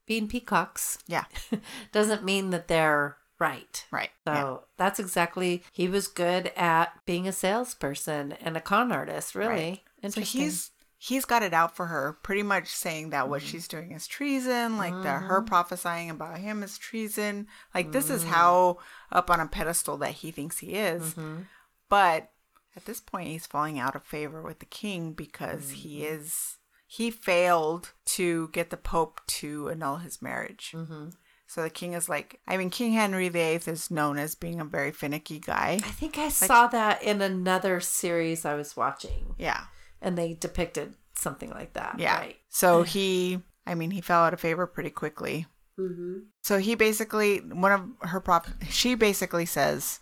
being 0.06 0.26
peacocks 0.28 0.98
yeah. 1.06 1.24
doesn't 1.92 2.24
mean 2.24 2.50
that 2.50 2.66
they're 2.68 3.16
right. 3.38 3.84
right 3.90 4.10
So 4.26 4.32
yeah. 4.32 4.56
that's 4.76 4.98
exactly 4.98 5.62
he 5.72 5.88
was 5.88 6.06
good 6.08 6.52
at 6.56 6.92
being 7.06 7.28
a 7.28 7.32
salesperson 7.32 8.32
and 8.40 8.56
a 8.56 8.60
con 8.60 8.92
artist, 8.92 9.34
really. 9.34 9.48
Right. 9.48 9.80
so 10.02 10.06
Interesting. 10.06 10.40
he's 10.40 10.70
he's 11.04 11.24
got 11.26 11.42
it 11.42 11.52
out 11.52 11.76
for 11.76 11.86
her 11.86 12.16
pretty 12.22 12.42
much 12.42 12.68
saying 12.68 13.10
that 13.10 13.28
what 13.28 13.42
mm-hmm. 13.42 13.50
she's 13.50 13.68
doing 13.68 13.92
is 13.92 14.06
treason 14.06 14.78
like 14.78 14.94
that 15.02 15.22
her 15.24 15.38
mm-hmm. 15.38 15.46
prophesying 15.46 16.08
about 16.08 16.38
him 16.38 16.62
is 16.62 16.78
treason 16.78 17.46
like 17.74 17.92
this 17.92 18.08
is 18.08 18.22
mm-hmm. 18.22 18.32
how 18.32 18.78
up 19.12 19.30
on 19.30 19.40
a 19.40 19.46
pedestal 19.46 19.98
that 19.98 20.12
he 20.12 20.30
thinks 20.30 20.58
he 20.58 20.74
is 20.74 21.14
but 21.90 22.30
at 22.74 22.86
this 22.86 23.00
point 23.00 23.28
he's 23.28 23.46
falling 23.46 23.78
out 23.78 23.94
of 23.94 24.02
favor 24.04 24.40
with 24.40 24.60
the 24.60 24.66
king 24.66 25.12
because 25.12 25.70
he 25.70 26.04
is 26.04 26.56
he 26.86 27.10
failed 27.10 27.92
to 28.06 28.48
get 28.48 28.70
the 28.70 28.76
pope 28.76 29.20
to 29.26 29.68
annul 29.68 29.96
his 29.96 30.22
marriage 30.22 30.74
so 31.46 31.62
the 31.62 31.70
king 31.70 31.92
is 31.92 32.08
like 32.08 32.40
i 32.48 32.56
mean 32.56 32.70
king 32.70 32.92
henry 32.92 33.28
viii 33.28 33.60
is 33.66 33.90
known 33.90 34.18
as 34.18 34.34
being 34.34 34.60
a 34.60 34.64
very 34.64 34.92
finicky 34.92 35.38
guy 35.38 35.78
I 35.84 35.90
think 35.90 36.18
I 36.18 36.28
saw 36.28 36.66
that 36.68 37.02
in 37.02 37.20
another 37.20 37.80
series 37.80 38.44
I 38.44 38.54
was 38.54 38.76
watching 38.76 39.34
yeah 39.38 39.64
and 40.04 40.16
they 40.16 40.34
depicted 40.34 40.94
something 41.16 41.50
like 41.50 41.72
that. 41.72 41.96
Yeah. 41.98 42.18
Right. 42.18 42.36
So 42.50 42.82
he, 42.82 43.40
I 43.66 43.74
mean, 43.74 43.90
he 43.90 44.00
fell 44.00 44.22
out 44.22 44.34
of 44.34 44.40
favor 44.40 44.66
pretty 44.66 44.90
quickly. 44.90 45.46
Mm-hmm. 45.78 46.18
So 46.42 46.58
he 46.58 46.74
basically, 46.74 47.38
one 47.38 47.72
of 47.72 48.08
her 48.08 48.20
prop, 48.20 48.46
she 48.68 48.94
basically 48.94 49.46
says, 49.46 50.00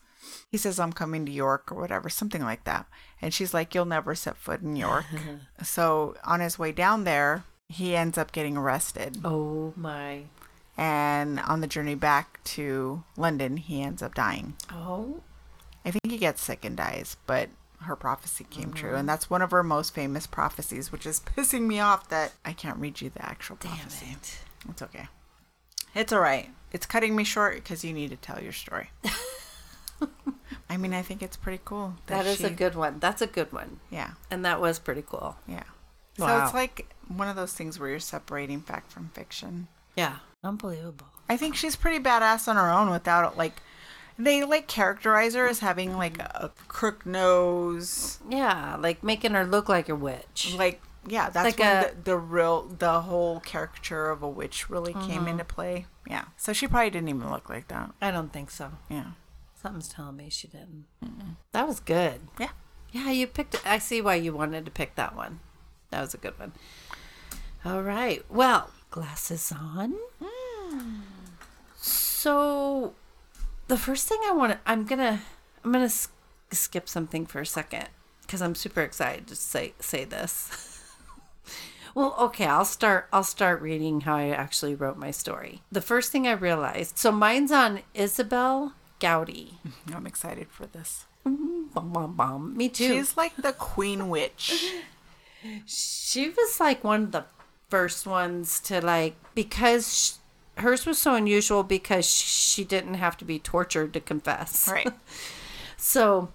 he 0.51 0.59
says, 0.59 0.79
I'm 0.79 0.93
coming 0.93 1.25
to 1.27 1.33
York 1.33 1.73
or 1.73 1.81
whatever, 1.81 2.09
something 2.09 2.43
like 2.43 2.65
that. 2.65 2.87
And 3.21 3.33
she's 3.33 3.55
like, 3.55 3.75
You'll 3.75 3.85
never 3.87 4.15
set 4.15 4.37
foot 4.37 4.61
in 4.61 4.77
York. 4.77 5.05
so 5.63 6.15
on 6.25 6.41
his 6.41 6.59
way 6.59 6.73
down 6.73 7.05
there, 7.05 7.45
he 7.69 7.97
ends 7.97 8.19
up 8.19 8.33
getting 8.33 8.57
arrested. 8.57 9.19
Oh 9.25 9.73
my. 9.77 10.25
And 10.83 11.39
on 11.39 11.61
the 11.61 11.69
journey 11.69 11.95
back 11.95 12.43
to 12.43 13.05
London, 13.17 13.57
he 13.57 13.83
ends 13.83 14.03
up 14.03 14.17
dying. 14.17 14.55
Oh. 14.69 15.21
I 15.85 15.93
think 15.93 16.11
he 16.11 16.19
gets 16.19 16.43
sick 16.43 16.65
and 16.65 16.77
dies, 16.77 17.17
but 17.25 17.51
her 17.83 17.95
prophecy 17.95 18.45
came 18.51 18.73
true. 18.73 18.91
Mm-hmm. 18.91 18.99
And 18.99 19.09
that's 19.09 19.31
one 19.31 19.43
of 19.43 19.53
her 19.53 19.63
most 19.63 19.95
famous 19.95 20.27
prophecies, 20.27 20.91
which 20.91 21.07
is 21.07 21.21
pissing 21.37 21.69
me 21.69 21.79
off 21.79 22.09
that 22.09 22.33
I 22.45 22.53
can't 22.53 22.79
read 22.79 23.01
you 23.01 23.11
the 23.11 23.25
actual 23.25 23.59
Damn 23.61 23.71
prophecy. 23.77 24.07
it. 24.11 24.39
It's 24.71 24.83
okay. 24.83 25.07
It's 25.95 26.13
all 26.13 26.19
right. 26.19 26.51
It's 26.73 26.87
cutting 26.87 27.15
me 27.15 27.23
short 27.23 27.55
because 27.55 27.85
you 27.85 27.93
need 27.93 28.11
to 28.11 28.17
tell 28.17 28.43
your 28.43 28.53
story. 28.53 28.91
I 30.69 30.77
mean, 30.77 30.95
I 30.95 31.03
think 31.03 31.23
it's 31.23 31.37
pretty 31.37 31.61
cool. 31.65 31.95
That 32.07 32.27
is 32.27 32.43
a 32.43 32.51
good 32.51 32.75
one. 32.75 32.99
That's 32.99 33.23
a 33.23 33.29
good 33.29 33.53
one. 33.53 33.79
Yeah, 33.89 34.13
And 34.33 34.45
that 34.45 34.61
was 34.61 34.81
pretty 34.81 35.05
cool. 35.07 35.37
yeah. 35.47 35.63
Wow. 36.19 36.27
So 36.27 36.45
it's 36.45 36.55
like 36.55 36.93
one 37.07 37.29
of 37.29 37.37
those 37.37 37.53
things 37.53 37.79
where 37.79 37.89
you're 37.89 38.01
separating 38.01 38.63
fact 38.63 38.91
from 38.91 39.11
fiction. 39.15 39.69
Yeah. 39.97 40.17
Unbelievable. 40.45 41.07
I 41.29 41.37
think 41.37 41.55
she's 41.55 41.77
pretty 41.77 42.03
badass 42.03 42.49
on 42.49 42.57
her 42.57 42.71
own 42.71 42.91
without 42.91 43.37
like 43.37 43.63
They 44.19 44.45
like 44.45 44.67
characterize 44.69 45.35
her 45.35 45.47
as 45.49 45.61
having 45.61 45.97
like 45.97 46.19
a 46.19 46.51
crook 46.69 47.07
nose. 47.07 48.19
Yeah, 48.29 48.77
like 48.79 49.03
making 49.03 49.33
her 49.33 49.45
look 49.45 49.69
like 49.69 49.89
a 49.89 49.95
witch. 49.95 50.55
Like 50.59 50.83
yeah, 51.07 51.31
that's 51.31 51.45
Like 51.45 51.59
when 51.59 51.85
a- 51.85 51.89
the, 51.89 52.03
the 52.03 52.17
real 52.17 52.63
the 52.79 53.01
whole 53.03 53.41
caricature 53.41 54.11
of 54.11 54.23
a 54.23 54.29
witch 54.29 54.69
really 54.71 54.93
came 54.93 55.03
mm-hmm. 55.03 55.29
into 55.29 55.45
play. 55.45 55.87
Yeah. 56.09 56.25
So 56.37 56.53
she 56.53 56.67
probably 56.67 56.91
didn't 56.91 57.09
even 57.09 57.31
look 57.31 57.49
like 57.49 57.69
that. 57.69 57.93
I 58.01 58.11
don't 58.11 58.33
think 58.33 58.51
so. 58.51 58.73
Yeah. 58.89 59.13
Something's 59.55 59.89
telling 59.89 60.17
me 60.17 60.29
she 60.29 60.49
didn't. 60.49 60.87
That 61.53 61.69
was 61.69 61.79
good. 61.81 62.21
Yeah. 62.39 62.51
Yeah, 62.91 63.11
you 63.11 63.27
picked. 63.27 63.65
I 63.65 63.79
see 63.79 64.01
why 64.03 64.17
you 64.17 64.35
wanted 64.35 64.65
to 64.65 64.71
pick 64.71 64.97
that 64.97 65.17
one. 65.17 65.41
That 65.91 66.01
was 66.03 66.15
a 66.15 66.19
good 66.19 66.39
one. 66.39 66.53
All 67.65 67.83
right. 67.83 68.25
Well, 68.29 68.71
glasses 68.93 69.51
on. 69.53 69.95
Hmm. 70.23 71.01
So, 71.77 72.95
the 73.67 73.77
first 73.77 74.07
thing 74.09 74.21
I 74.25 74.33
want 74.33 74.53
to, 74.53 74.59
I'm 74.65 74.85
gonna, 74.85 75.21
I'm 75.65 75.73
gonna 75.73 75.87
s- 75.87 76.09
skip 76.53 76.89
something 76.89 77.27
for 77.27 77.41
a 77.41 77.47
second 77.47 77.89
because 78.23 78.41
I'm 78.41 78.55
super 78.55 78.83
excited 78.83 79.27
to 79.27 79.35
say 79.35 79.73
say 79.81 80.05
this. 80.05 80.69
Well, 81.95 82.15
okay, 82.19 82.47
I'll 82.47 82.65
start 82.65 83.07
I'll 83.13 83.23
start 83.23 83.61
reading 83.61 84.01
how 84.01 84.17
I 84.17 84.29
actually 84.31 84.75
wrote 84.75 84.97
my 84.97 85.11
story. 85.11 85.61
The 85.71 85.83
first 85.83 86.11
thing 86.11 86.27
I 86.27 86.33
realized, 86.33 86.97
so 86.97 87.13
mine's 87.13 87.53
on 87.53 87.81
Isobel 87.95 88.73
Gowdie. 88.99 89.57
I'm 89.95 90.07
excited 90.07 90.47
for 90.51 90.65
this. 90.65 91.05
Mm-hmm. 91.27 91.65
Bum, 91.75 91.93
bum, 91.93 92.15
bum. 92.17 92.57
Me 92.57 92.71
too. 92.71 92.89
She's 92.89 93.15
like 93.19 93.37
the 93.37 93.53
queen 93.53 94.09
witch. 94.09 94.73
she 95.67 96.31
was 96.31 96.59
like 96.59 96.83
one 96.83 97.03
of 97.03 97.13
the 97.13 97.25
first 97.73 98.07
ones 98.07 98.61
to 98.61 98.83
like 98.85 99.15
because 99.35 99.85
sh 99.97 100.61
hers 100.61 100.85
was 100.85 100.99
so 100.99 101.15
unusual 101.15 101.63
because 101.63 102.07
she 102.07 102.65
didn't 102.65 103.01
have 103.05 103.17
to 103.17 103.25
be 103.25 103.39
tortured 103.39 103.95
to 103.95 104.01
confess. 104.01 104.69
Right. 104.71 104.93
So, 105.85 106.29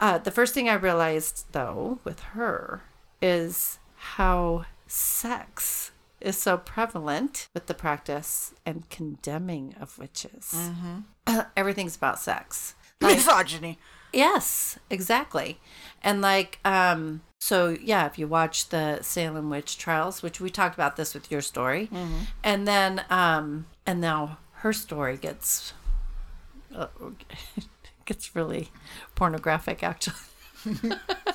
uh, 0.00 0.16
the 0.16 0.30
first 0.30 0.54
thing 0.54 0.66
I 0.66 0.74
realized 0.74 1.44
though 1.52 1.98
with 2.04 2.20
her 2.38 2.84
is 3.20 3.78
how 4.16 4.64
sex 4.86 5.90
is 6.22 6.38
so 6.38 6.56
prevalent 6.56 7.48
with 7.52 7.66
the 7.66 7.74
practice 7.74 8.54
and 8.64 8.88
condemning 8.88 9.74
of 9.78 9.98
witches. 9.98 10.70
Everything's 11.56 11.96
about 11.96 12.18
sex. 12.18 12.76
Misogyny. 13.02 13.78
Yes, 14.10 14.78
exactly. 14.88 15.60
And 16.00 16.22
like, 16.22 16.60
um, 16.64 17.20
so 17.44 17.76
yeah, 17.82 18.06
if 18.06 18.18
you 18.18 18.26
watch 18.26 18.70
the 18.70 19.00
Salem 19.02 19.50
witch 19.50 19.76
trials, 19.76 20.22
which 20.22 20.40
we 20.40 20.48
talked 20.48 20.74
about 20.74 20.96
this 20.96 21.12
with 21.12 21.30
your 21.30 21.42
story, 21.42 21.90
and 22.42 22.66
then, 22.66 23.04
um, 23.10 23.66
and 23.84 24.00
now 24.00 24.38
her 24.62 24.72
story 24.72 25.18
gets, 25.18 25.74
uh, 26.74 26.86
gets 28.06 28.34
really 28.34 28.70
pornographic 29.14 29.82
actually. 29.82 30.16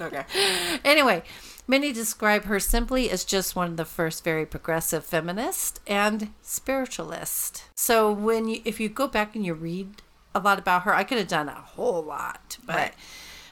Okay. 0.01 0.25
Anyway, 0.83 1.21
many 1.67 1.91
describe 1.93 2.45
her 2.45 2.59
simply 2.59 3.11
as 3.11 3.23
just 3.23 3.55
one 3.55 3.67
of 3.71 3.77
the 3.77 3.85
first 3.85 4.23
very 4.23 4.47
progressive 4.47 5.05
feminist 5.05 5.79
and 5.85 6.33
spiritualist. 6.41 7.65
So 7.75 8.11
when 8.11 8.47
you 8.47 8.61
if 8.65 8.79
you 8.79 8.89
go 8.89 9.07
back 9.07 9.35
and 9.35 9.45
you 9.45 9.53
read 9.53 10.01
a 10.33 10.39
lot 10.39 10.57
about 10.57 10.81
her, 10.83 10.95
I 10.95 11.03
could 11.03 11.19
have 11.19 11.27
done 11.27 11.49
a 11.49 11.53
whole 11.75 12.01
lot, 12.01 12.57
but 12.65 12.75
Right. 12.75 12.93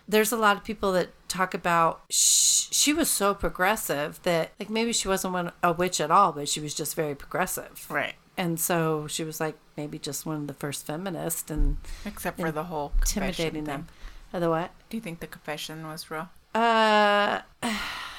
there's 0.07 0.31
a 0.31 0.37
lot 0.37 0.57
of 0.57 0.63
people 0.63 0.91
that 0.93 1.09
talk 1.27 1.53
about 1.53 2.01
sh- 2.09 2.67
she 2.71 2.93
was 2.93 3.09
so 3.09 3.33
progressive 3.33 4.19
that 4.23 4.51
like 4.59 4.69
maybe 4.69 4.93
she 4.93 5.07
wasn't 5.07 5.33
one, 5.33 5.51
a 5.63 5.71
witch 5.73 5.99
at 6.01 6.11
all, 6.11 6.31
but 6.31 6.47
she 6.49 6.59
was 6.59 6.73
just 6.73 6.95
very 6.95 7.15
progressive. 7.15 7.85
Right. 7.89 8.15
And 8.37 8.59
so 8.59 9.07
she 9.07 9.23
was 9.23 9.39
like 9.39 9.57
maybe 9.75 9.97
just 9.97 10.25
one 10.25 10.35
of 10.37 10.47
the 10.47 10.53
first 10.53 10.85
feminists 10.85 11.49
and 11.49 11.77
Except 12.05 12.39
for 12.39 12.51
the 12.51 12.65
whole 12.65 12.91
intimidating 12.99 13.63
them. 13.63 13.83
thing. 13.83 13.89
Other 14.33 14.49
what? 14.49 14.71
Do 14.89 14.97
you 14.97 15.01
think 15.01 15.19
the 15.21 15.27
confession 15.27 15.87
was 15.87 16.11
real? 16.11 16.29
Uh, 16.53 17.41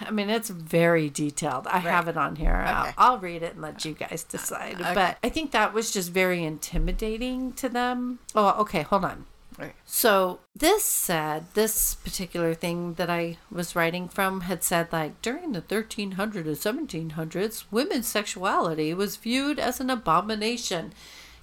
I 0.00 0.10
mean, 0.12 0.30
it's 0.30 0.48
very 0.48 1.08
detailed. 1.10 1.66
I 1.66 1.78
have 1.78 2.08
it 2.08 2.16
on 2.16 2.36
here. 2.36 2.54
I'll, 2.54 2.82
Okay. 2.84 2.94
I'll 2.98 3.18
read 3.18 3.42
it 3.42 3.54
and 3.54 3.62
let 3.62 3.84
you 3.84 3.94
guys 3.94 4.24
decide. 4.24 4.78
But 4.78 5.18
I 5.22 5.28
think 5.28 5.50
that 5.52 5.72
was 5.74 5.90
just 5.90 6.10
very 6.12 6.44
intimidating 6.44 7.52
to 7.54 7.68
them. 7.68 8.20
Oh, 8.34 8.54
okay. 8.60 8.82
Hold 8.82 9.04
on. 9.04 9.26
Right. 9.58 9.74
So 9.84 10.38
this 10.54 10.84
said, 10.84 11.46
this 11.54 11.96
particular 11.96 12.54
thing 12.54 12.94
that 12.94 13.10
I 13.10 13.38
was 13.50 13.74
writing 13.74 14.08
from 14.08 14.42
had 14.42 14.62
said 14.62 14.92
like 14.92 15.20
during 15.20 15.50
the 15.52 15.60
1300s 15.62 16.64
and 16.64 17.10
1700s, 17.12 17.64
women's 17.70 18.06
sexuality 18.06 18.94
was 18.94 19.16
viewed 19.16 19.58
as 19.58 19.80
an 19.80 19.90
abomination. 19.90 20.92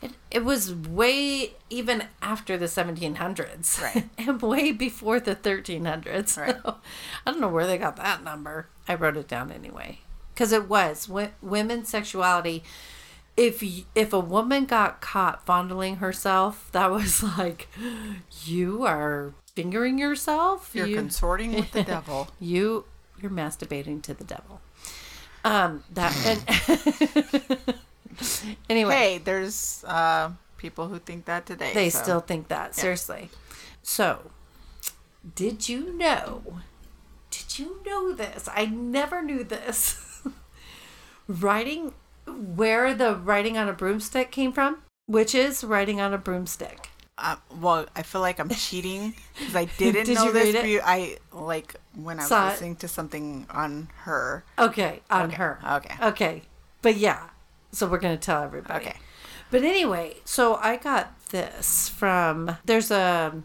It, 0.01 0.11
it 0.31 0.45
was 0.45 0.73
way 0.73 1.55
even 1.69 2.05
after 2.21 2.57
the 2.57 2.67
1700s, 2.67 3.81
Right. 3.81 4.09
and 4.17 4.41
way 4.41 4.71
before 4.71 5.19
the 5.19 5.35
1300s. 5.35 6.37
Right. 6.37 6.55
I 7.27 7.31
don't 7.31 7.41
know 7.41 7.49
where 7.49 7.67
they 7.67 7.77
got 7.77 7.97
that 7.97 8.23
number. 8.23 8.67
I 8.87 8.95
wrote 8.95 9.17
it 9.17 9.27
down 9.27 9.51
anyway 9.51 9.99
because 10.33 10.53
it 10.53 10.69
was 10.69 11.07
w- 11.07 11.31
women's 11.41 11.89
sexuality 11.89 12.63
if 13.37 13.63
if 13.95 14.13
a 14.13 14.19
woman 14.19 14.65
got 14.65 15.01
caught 15.01 15.45
fondling 15.45 15.97
herself, 15.97 16.69
that 16.71 16.91
was 16.91 17.21
like, 17.37 17.67
you 18.43 18.85
are 18.85 19.33
fingering 19.55 19.97
yourself. 19.99 20.71
You're 20.73 20.87
you, 20.87 20.95
consorting 20.95 21.53
with 21.53 21.71
the 21.71 21.83
devil. 21.83 22.29
you 22.39 22.85
you're 23.21 23.31
masturbating 23.31 24.01
to 24.03 24.13
the 24.13 24.23
devil. 24.23 24.61
Um, 25.43 25.83
that 25.93 26.13
and 27.69 27.75
anyway, 28.69 28.93
Hey, 28.93 29.17
there's 29.19 29.83
uh, 29.87 30.31
people 30.57 30.87
who 30.87 30.99
think 30.99 31.25
that 31.25 31.45
today. 31.45 31.71
they 31.73 31.89
so- 31.89 32.01
still 32.01 32.19
think 32.19 32.47
that 32.47 32.75
seriously. 32.75 33.29
So, 33.83 34.31
did 35.35 35.69
you 35.69 35.93
know? 35.93 36.61
Did 37.29 37.59
you 37.59 37.81
know 37.85 38.13
this? 38.13 38.47
I 38.51 38.65
never 38.65 39.21
knew 39.21 39.43
this. 39.43 40.23
writing, 41.27 41.93
where 42.27 42.93
the 42.93 43.15
writing 43.15 43.57
on 43.57 43.67
a 43.69 43.73
broomstick 43.73 44.31
came 44.31 44.51
from? 44.51 44.79
Which 45.07 45.35
is 45.35 45.63
writing 45.63 46.01
on 46.01 46.13
a 46.13 46.17
broomstick. 46.17 46.89
Uh, 47.17 47.37
well, 47.61 47.85
I 47.95 48.01
feel 48.01 48.19
like 48.21 48.39
I'm 48.39 48.49
cheating 48.49 49.15
because 49.37 49.55
I 49.55 49.65
didn't 49.77 50.05
Did 50.07 50.15
know 50.15 50.31
this. 50.31 50.53
read 50.53 50.55
it? 50.55 50.81
I 50.83 51.17
like 51.31 51.75
when 51.93 52.19
I 52.19 52.23
was 52.23 52.29
Saw 52.29 52.47
it? 52.47 52.51
listening 52.51 52.75
to 52.77 52.87
something 52.87 53.45
on 53.49 53.89
her. 53.99 54.43
Okay, 54.59 55.01
on 55.09 55.27
Okay, 55.27 55.35
her. 55.35 55.59
okay. 55.71 55.95
Okay. 56.01 56.41
But 56.81 56.97
yeah. 56.97 57.29
So 57.71 57.87
we're 57.87 57.99
going 57.99 58.17
to 58.17 58.21
tell 58.21 58.43
everybody. 58.43 58.85
Okay. 58.87 58.97
But 59.51 59.63
anyway, 59.63 60.17
so 60.25 60.55
I 60.55 60.75
got 60.77 61.13
this 61.29 61.87
from 61.87 62.57
there's 62.65 62.89
a 62.91 63.41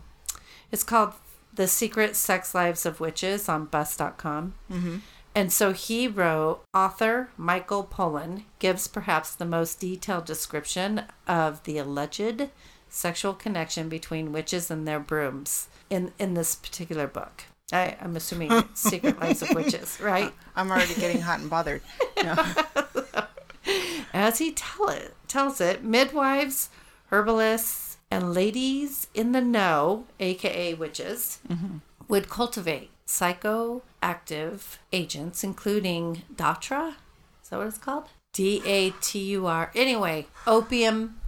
it's 0.72 0.82
called 0.82 1.12
The 1.54 1.68
Secret 1.68 2.16
Sex 2.16 2.54
Lives 2.54 2.86
of 2.86 3.00
Witches 3.00 3.48
on 3.48 3.66
bus.com. 3.66 4.54
Mm-hmm. 4.70 4.96
And 5.34 5.52
so 5.52 5.72
he 5.72 6.08
wrote, 6.08 6.62
author 6.74 7.30
Michael 7.36 7.84
Pollan 7.84 8.44
gives 8.58 8.88
perhaps 8.88 9.34
the 9.34 9.44
most 9.44 9.80
detailed 9.80 10.24
description 10.24 11.02
of 11.26 11.62
the 11.64 11.78
alleged 11.78 12.48
sexual 12.88 13.34
connection 13.34 13.88
between 13.88 14.32
witches 14.32 14.70
and 14.70 14.86
their 14.86 14.98
brooms 14.98 15.68
in, 15.88 16.12
in 16.18 16.34
this 16.34 16.56
particular 16.56 17.06
book. 17.06 17.44
I, 17.72 17.96
I'm 18.00 18.16
assuming 18.16 18.50
Secret 18.74 19.20
Lives 19.20 19.42
of 19.42 19.50
Witches, 19.54 20.00
right? 20.00 20.32
I'm 20.56 20.70
already 20.70 20.94
getting 20.94 21.20
hot 21.20 21.40
and 21.40 21.48
bothered. 21.48 21.82
No. 22.22 22.34
As 24.12 24.38
he 24.38 24.50
tell 24.50 24.88
it, 24.88 25.14
tells 25.28 25.60
it, 25.60 25.84
midwives, 25.84 26.70
herbalists, 27.10 27.98
and 28.10 28.34
ladies 28.34 29.06
in 29.14 29.30
the 29.30 29.40
know, 29.40 30.06
aka 30.18 30.74
witches, 30.74 31.38
mm-hmm. 31.48 31.76
would 32.08 32.28
cultivate 32.28 32.89
psychoactive 33.10 34.78
agents, 34.92 35.42
including 35.42 36.22
Datra. 36.32 36.94
Is 37.42 37.48
that 37.48 37.58
what 37.58 37.66
it's 37.66 37.78
called? 37.78 38.04
D 38.32 38.62
A 38.64 38.90
T 39.02 39.18
U 39.30 39.46
R. 39.46 39.72
Anyway, 39.74 40.28
opium 40.46 41.20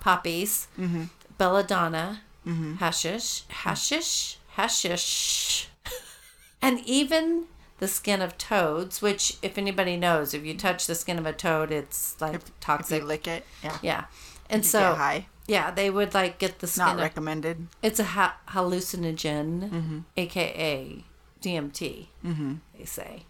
poppies, 0.00 0.66
mm-hmm. 0.76 1.04
belladonna, 1.38 2.22
mm-hmm. 2.44 2.74
hashish, 2.74 3.44
hashish, 3.48 4.38
hashish, 4.56 5.68
and 6.62 6.80
even 6.80 7.44
the 7.78 7.86
skin 7.86 8.20
of 8.20 8.36
toads. 8.36 9.00
Which, 9.00 9.36
if 9.40 9.56
anybody 9.56 9.96
knows, 9.96 10.34
if 10.34 10.44
you 10.44 10.54
touch 10.54 10.88
the 10.88 10.96
skin 10.96 11.18
of 11.18 11.26
a 11.26 11.32
toad, 11.32 11.70
it's 11.70 12.20
like 12.20 12.34
If 12.34 12.58
toxic. 12.58 13.02
you 13.02 13.06
lick 13.06 13.28
it, 13.28 13.46
yeah. 13.62 13.78
yeah, 13.82 14.04
and 14.50 14.66
so 14.66 14.94
high. 14.94 15.26
Yeah, 15.48 15.72
they 15.72 15.90
would 15.90 16.14
like 16.14 16.38
get 16.38 16.60
the 16.60 16.66
skin. 16.68 16.84
Not 16.86 16.98
recommended. 16.98 17.66
it's 17.82 17.98
a 17.98 18.04
ha- 18.04 18.36
hallucinogen, 18.50 20.04
aka 20.16 21.04
DMT. 21.42 22.06
Mm-hmm. 22.24 22.54
They 22.78 22.84
say 22.84 23.22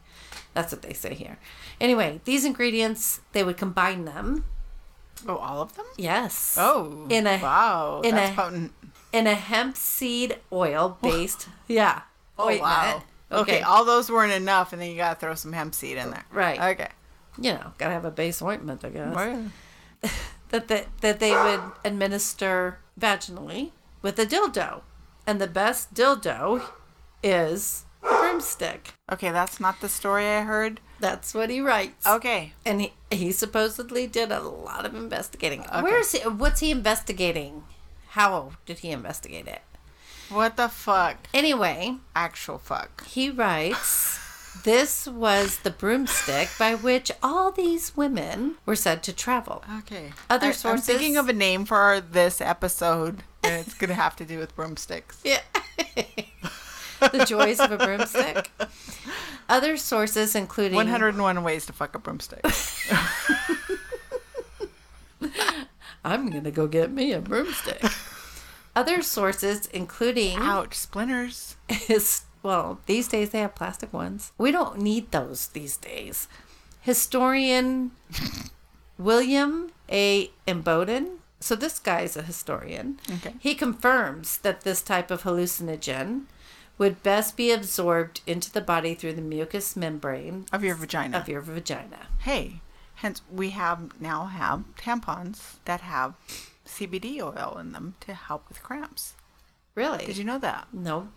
that's 0.55 0.73
what 0.73 0.83
they 0.83 0.93
say 0.93 1.15
here. 1.15 1.39
Anyway, 1.81 2.21
these 2.25 2.45
ingredients 2.45 3.21
they 3.33 3.43
would 3.45 3.57
combine 3.57 4.05
them. 4.05 4.45
Oh, 5.27 5.37
all 5.37 5.63
of 5.63 5.75
them? 5.75 5.87
Yes. 5.97 6.57
Oh, 6.59 7.07
in 7.09 7.27
a 7.27 7.39
wow, 7.41 8.03
in 8.05 8.15
that's 8.15 8.33
a- 8.33 8.35
potent. 8.41 8.73
in 9.13 9.27
a 9.27 9.35
hemp 9.35 9.77
seed 9.77 10.39
oil 10.53 10.97
based. 11.03 11.49
yeah. 11.67 12.03
Oh 12.39 12.45
ointment. 12.49 12.63
wow. 12.63 13.03
Okay. 13.31 13.61
all 13.63 13.85
those 13.85 14.11
weren't 14.11 14.33
enough, 14.33 14.73
and 14.73 14.81
then 14.81 14.91
you 14.91 14.97
gotta 14.97 15.19
throw 15.19 15.35
some 15.35 15.53
hemp 15.53 15.75
seed 15.75 15.97
in 15.99 16.11
there. 16.11 16.25
Right. 16.33 16.61
Okay. 16.73 16.89
You 17.41 17.53
know, 17.55 17.73
gotta 17.79 17.93
have 17.93 18.05
a 18.05 18.11
base 18.11 18.41
ointment, 18.43 18.85
I 18.85 18.91
guess. 18.91 19.15
Well, 19.15 19.45
That 20.51 20.69
that 20.69 20.87
that 21.01 21.21
they 21.21 21.33
would 21.33 21.61
administer 21.85 22.79
vaginally 22.99 23.73
with 24.03 24.19
a 24.19 24.27
dildo. 24.27 24.83
And 25.27 25.41
the 25.41 25.47
best 25.47 25.93
dildo 25.95 26.63
is 27.23 27.85
a 28.03 28.07
broomstick. 28.09 28.95
Okay, 29.13 29.31
that's 29.31 29.61
not 29.61 29.81
the 29.81 29.89
story 29.89 30.27
I 30.27 30.43
heard. 30.43 30.81
That's 31.01 31.35
what 31.35 31.51
he 31.51 31.61
writes. 31.61 32.07
Okay. 32.07 32.55
And 32.65 32.81
he, 32.81 32.93
he 33.11 33.31
supposedly 33.33 34.07
did 34.07 34.33
a 34.33 34.41
lot 34.41 34.85
of 34.87 34.95
investigating. 34.95 35.65
Where's 35.81 36.13
he? 36.13 36.21
What's 36.21 36.61
he 36.61 36.71
investigating? 36.71 37.65
How 38.11 38.53
did 38.67 38.79
he 38.81 38.91
investigate 38.91 39.47
it? 39.47 39.63
What 40.31 40.57
the 40.57 40.69
fuck? 40.69 41.17
Anyway, 41.33 41.97
Actual 42.17 42.59
fuck. 42.59 43.05
he 43.07 43.31
writes 43.31 44.18
this 44.65 45.07
was 45.07 45.59
the 45.61 45.71
broomstick 45.71 46.49
by 46.59 46.75
which 46.75 47.11
all 47.23 47.51
these 47.53 47.97
women 47.97 48.57
were 48.67 48.77
said 48.77 49.03
to 49.05 49.13
travel. 49.13 49.65
Okay. 49.79 50.13
Other 50.29 50.47
I, 50.47 50.51
I'm 50.51 50.55
sources- 50.55 50.87
thinking 50.87 51.17
of 51.17 51.29
a 51.29 51.33
name 51.33 51.65
for 51.65 52.01
this 52.01 52.41
episode, 52.41 53.23
and 53.43 53.55
it's 53.67 53.75
gonna 53.75 53.95
have 53.95 54.17
to 54.17 54.25
do 54.25 54.39
with 54.39 54.55
broomsticks. 54.57 55.21
Yeah. 55.25 55.41
the 57.01 57.25
joys 57.27 57.61
of 57.61 57.71
a 57.73 57.77
broomstick. 57.79 58.51
Other 59.49 59.77
sources, 59.77 60.35
including 60.35 60.75
101 60.77 61.43
ways 61.43 61.65
to 61.67 61.73
fuck 61.73 61.95
a 61.95 61.99
broomstick. 61.99 62.45
I'm 66.05 66.31
gonna 66.31 66.51
go 66.51 66.67
get 66.67 66.91
me 66.93 67.13
a 67.13 67.21
broomstick. 67.21 67.83
Other 68.77 69.03
sources, 69.03 69.67
including 69.67 70.39
Ouch, 70.39 70.75
splinters. 70.75 71.57
his 71.69 72.23
well, 72.43 72.81
these 72.87 73.09
days 73.09 73.31
they 73.31 73.41
have 73.41 73.55
plastic 73.55 73.93
ones. 73.93 74.33
We 74.39 74.51
don't 74.53 74.79
need 74.81 75.11
those 75.11 75.49
these 75.49 75.77
days. 75.77 76.29
Historian 76.81 77.91
William 78.99 79.71
A. 79.91 80.31
Emboden. 80.47 81.19
So 81.41 81.55
this 81.55 81.79
guy's 81.79 82.17
a 82.17 82.23
historian. 82.23 82.99
Okay. 83.11 83.35
He 83.39 83.55
confirms 83.55 84.39
that 84.39 84.63
this 84.63 84.83
type 84.83 85.11
of 85.11 85.23
hallucinogen 85.23 86.23
would 86.79 87.03
best 87.03 87.37
be 87.37 87.51
absorbed 87.53 88.21
into 88.27 88.51
the 88.53 88.61
body 88.61 88.95
through 88.95 89.13
the 89.13 89.23
mucous 89.23 89.77
membrane 89.77 90.47
Of 90.53 90.65
your 90.65 90.75
vagina. 90.75 91.19
of 91.19 91.29
your 91.29 91.41
vagina. 91.41 92.07
hey, 92.21 92.61
hence 92.97 93.23
we 93.33 93.51
have 93.51 94.01
now 94.01 94.27
have 94.27 94.65
tampons 94.77 95.57
that 95.65 95.81
have 95.83 96.15
CBD 96.67 97.21
oil 97.21 97.57
in 97.61 97.73
them 97.73 97.95
to 98.01 98.15
help 98.15 98.49
with 98.49 98.63
cramps. 98.63 99.15
Really? 99.75 100.07
Did 100.07 100.17
you 100.17 100.25
know 100.25 100.39
that? 100.39 100.67
No, 100.73 101.09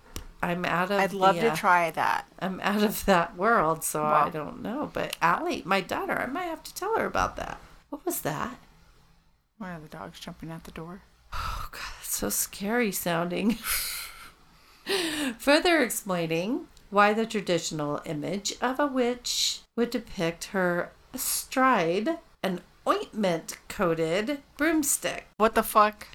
I'm 0.41 0.65
out 0.65 0.91
of. 0.91 0.99
I'd 0.99 1.13
love 1.13 1.35
the, 1.35 1.41
to 1.41 1.51
uh, 1.51 1.55
try 1.55 1.91
that. 1.91 2.25
I'm 2.39 2.59
out 2.61 2.83
of 2.83 3.05
that 3.05 3.37
world, 3.37 3.83
so 3.83 4.03
I 4.03 4.29
don't 4.29 4.61
know. 4.61 4.89
But 4.91 5.15
Allie, 5.21 5.61
my 5.65 5.81
daughter, 5.81 6.17
I 6.19 6.25
might 6.25 6.45
have 6.45 6.63
to 6.63 6.73
tell 6.73 6.97
her 6.97 7.05
about 7.05 7.35
that. 7.35 7.59
What 7.89 8.05
was 8.05 8.21
that? 8.21 8.57
Why 9.57 9.73
are 9.75 9.79
the 9.79 9.87
dogs 9.87 10.19
jumping 10.19 10.49
at 10.51 10.63
the 10.63 10.71
door? 10.71 11.01
Oh 11.33 11.69
God, 11.71 11.81
that's 11.99 12.15
so 12.15 12.29
scary 12.29 12.91
sounding. 12.91 13.57
Further 15.37 15.81
explaining 15.81 16.67
why 16.89 17.13
the 17.13 17.25
traditional 17.25 18.01
image 18.05 18.53
of 18.61 18.79
a 18.79 18.87
witch 18.87 19.61
would 19.77 19.91
depict 19.91 20.45
her 20.45 20.91
astride 21.13 22.17
an 22.43 22.61
ointment 22.87 23.57
coated 23.69 24.39
broomstick 24.57 25.27
What 25.37 25.55
the 25.55 25.63
fuck? 25.63 26.07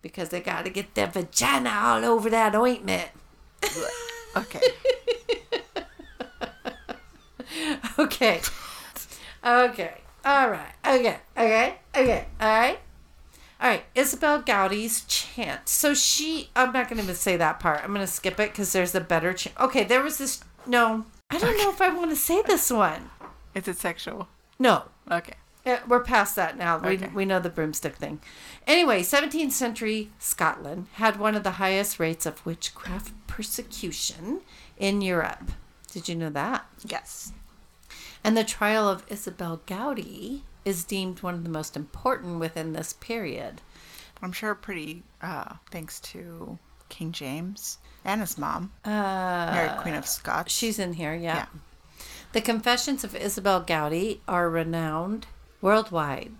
because 0.00 0.30
they 0.30 0.40
got 0.40 0.64
to 0.64 0.70
get 0.70 0.94
their 0.94 1.08
vagina 1.08 1.70
all 1.70 2.04
over 2.04 2.30
that 2.30 2.54
ointment. 2.54 3.10
Okay. 4.36 4.60
Okay. 7.98 8.40
Okay. 9.44 9.94
All 10.24 10.50
right. 10.50 10.72
Okay. 10.86 11.16
Okay. 11.36 11.74
Okay. 11.96 12.26
All 12.40 12.48
right. 12.48 12.78
All 13.60 13.68
right. 13.70 13.84
Isobel 13.96 14.44
Gowdie's 14.46 15.04
chant. 15.06 15.68
So 15.68 15.94
she, 15.94 16.50
I'm 16.54 16.72
not 16.72 16.88
going 16.88 16.98
to 16.98 17.02
even 17.02 17.14
say 17.16 17.36
that 17.36 17.58
part. 17.58 17.82
I'm 17.82 17.92
going 17.92 18.06
to 18.06 18.12
skip 18.12 18.38
it 18.38 18.50
because 18.52 18.72
there's 18.72 18.94
a 18.94 19.00
better 19.00 19.32
chant. 19.32 19.58
Okay. 19.58 19.84
There 19.84 20.02
was 20.02 20.18
this. 20.18 20.44
No. 20.66 21.06
I 21.30 21.38
don't 21.38 21.56
know 21.58 21.70
if 21.70 21.80
I 21.80 21.88
want 21.94 22.10
to 22.10 22.16
say 22.16 22.42
this 22.42 22.70
one. 22.70 23.10
Is 23.54 23.66
it 23.66 23.78
sexual? 23.78 24.28
No. 24.58 24.84
Okay. 25.10 25.34
Yeah, 25.68 25.80
we're 25.86 26.00
past 26.00 26.34
that 26.36 26.56
now. 26.56 26.78
We, 26.78 26.96
we 27.14 27.26
know 27.26 27.40
the 27.40 27.50
broomstick 27.50 27.96
thing. 27.96 28.20
Anyway, 28.66 29.02
17th 29.02 29.52
century 29.52 30.10
Scotland 30.18 30.86
had 30.94 31.18
one 31.18 31.34
of 31.34 31.42
the 31.42 31.52
highest 31.52 32.00
rates 32.00 32.24
of 32.24 32.44
witchcraft 32.46 33.12
persecution 33.26 34.40
in 34.78 35.02
Europe. 35.02 35.50
Did 35.92 36.08
you 36.08 36.14
know 36.14 36.30
that? 36.30 36.64
Yes. 36.86 37.32
And 38.24 38.34
the 38.34 38.44
trial 38.44 38.88
of 38.88 39.06
Isobel 39.08 39.60
Gowdie 39.66 40.40
is 40.64 40.84
deemed 40.84 41.22
one 41.22 41.34
of 41.34 41.44
the 41.44 41.50
most 41.50 41.76
important 41.76 42.40
within 42.40 42.72
this 42.72 42.94
period. 42.94 43.60
I'm 44.22 44.32
sure 44.32 44.54
pretty, 44.54 45.02
uh, 45.20 45.56
thanks 45.70 46.00
to 46.00 46.58
King 46.88 47.12
James 47.12 47.76
and 48.06 48.22
his 48.22 48.38
mom, 48.38 48.72
Uh, 48.86 49.50
Mary 49.54 49.78
Queen 49.82 49.94
of 49.94 50.06
Scots. 50.06 50.50
she's 50.50 50.78
in 50.78 50.94
here, 50.94 51.14
yeah. 51.14 51.36
Yeah. 51.36 51.46
The 52.32 52.40
Confessions 52.40 53.04
of 53.04 53.12
Isobel 53.14 53.66
Gowdie 53.66 54.20
are 54.26 54.48
renowned 54.48 55.26
worldwide 55.60 56.32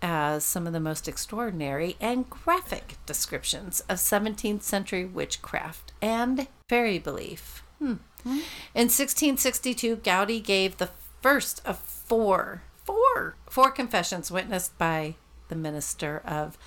as 0.00 0.44
some 0.44 0.66
of 0.66 0.72
the 0.72 0.80
most 0.80 1.06
extraordinary 1.06 1.96
and 2.00 2.28
graphic 2.28 2.96
descriptions 3.06 3.80
of 3.88 3.98
17th 3.98 4.62
century 4.62 5.04
witchcraft 5.04 5.92
and 6.02 6.48
fairy 6.68 6.98
belief. 6.98 7.62
Hmm. 7.78 7.96
In 8.24 8.88
1662, 8.88 9.96
Gowdie 9.96 10.40
gave 10.40 10.76
the 10.76 10.90
first 11.20 11.60
of 11.64 11.78
four, 11.78 12.62
four, 12.84 13.36
four 13.48 13.70
confessions 13.70 14.30
witnessed 14.30 14.76
by 14.76 15.14
the 15.48 15.56
minister 15.56 16.20
of 16.24 16.58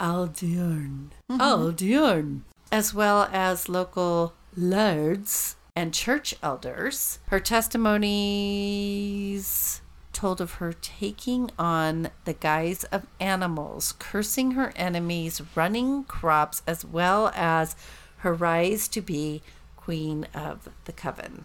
Auldearn, 0.00 1.10
Auldearn, 1.30 2.42
as 2.70 2.94
well 2.94 3.28
as 3.32 3.68
local 3.68 4.34
lords 4.56 5.56
and 5.76 5.94
church 5.94 6.34
elders. 6.42 7.20
Her 7.28 7.40
testimonies 7.40 9.80
told 10.24 10.40
of 10.40 10.52
her 10.52 10.72
taking 10.72 11.50
on 11.58 12.08
the 12.24 12.32
guise 12.32 12.84
of 12.84 13.06
animals, 13.20 13.92
cursing 13.98 14.52
her 14.52 14.72
enemies, 14.74 15.42
running 15.54 16.02
crops, 16.04 16.62
as 16.66 16.82
well 16.82 17.30
as 17.34 17.76
her 18.16 18.32
rise 18.32 18.88
to 18.88 19.02
be 19.02 19.42
queen 19.76 20.26
of 20.32 20.70
the 20.86 20.92
coven. 20.92 21.44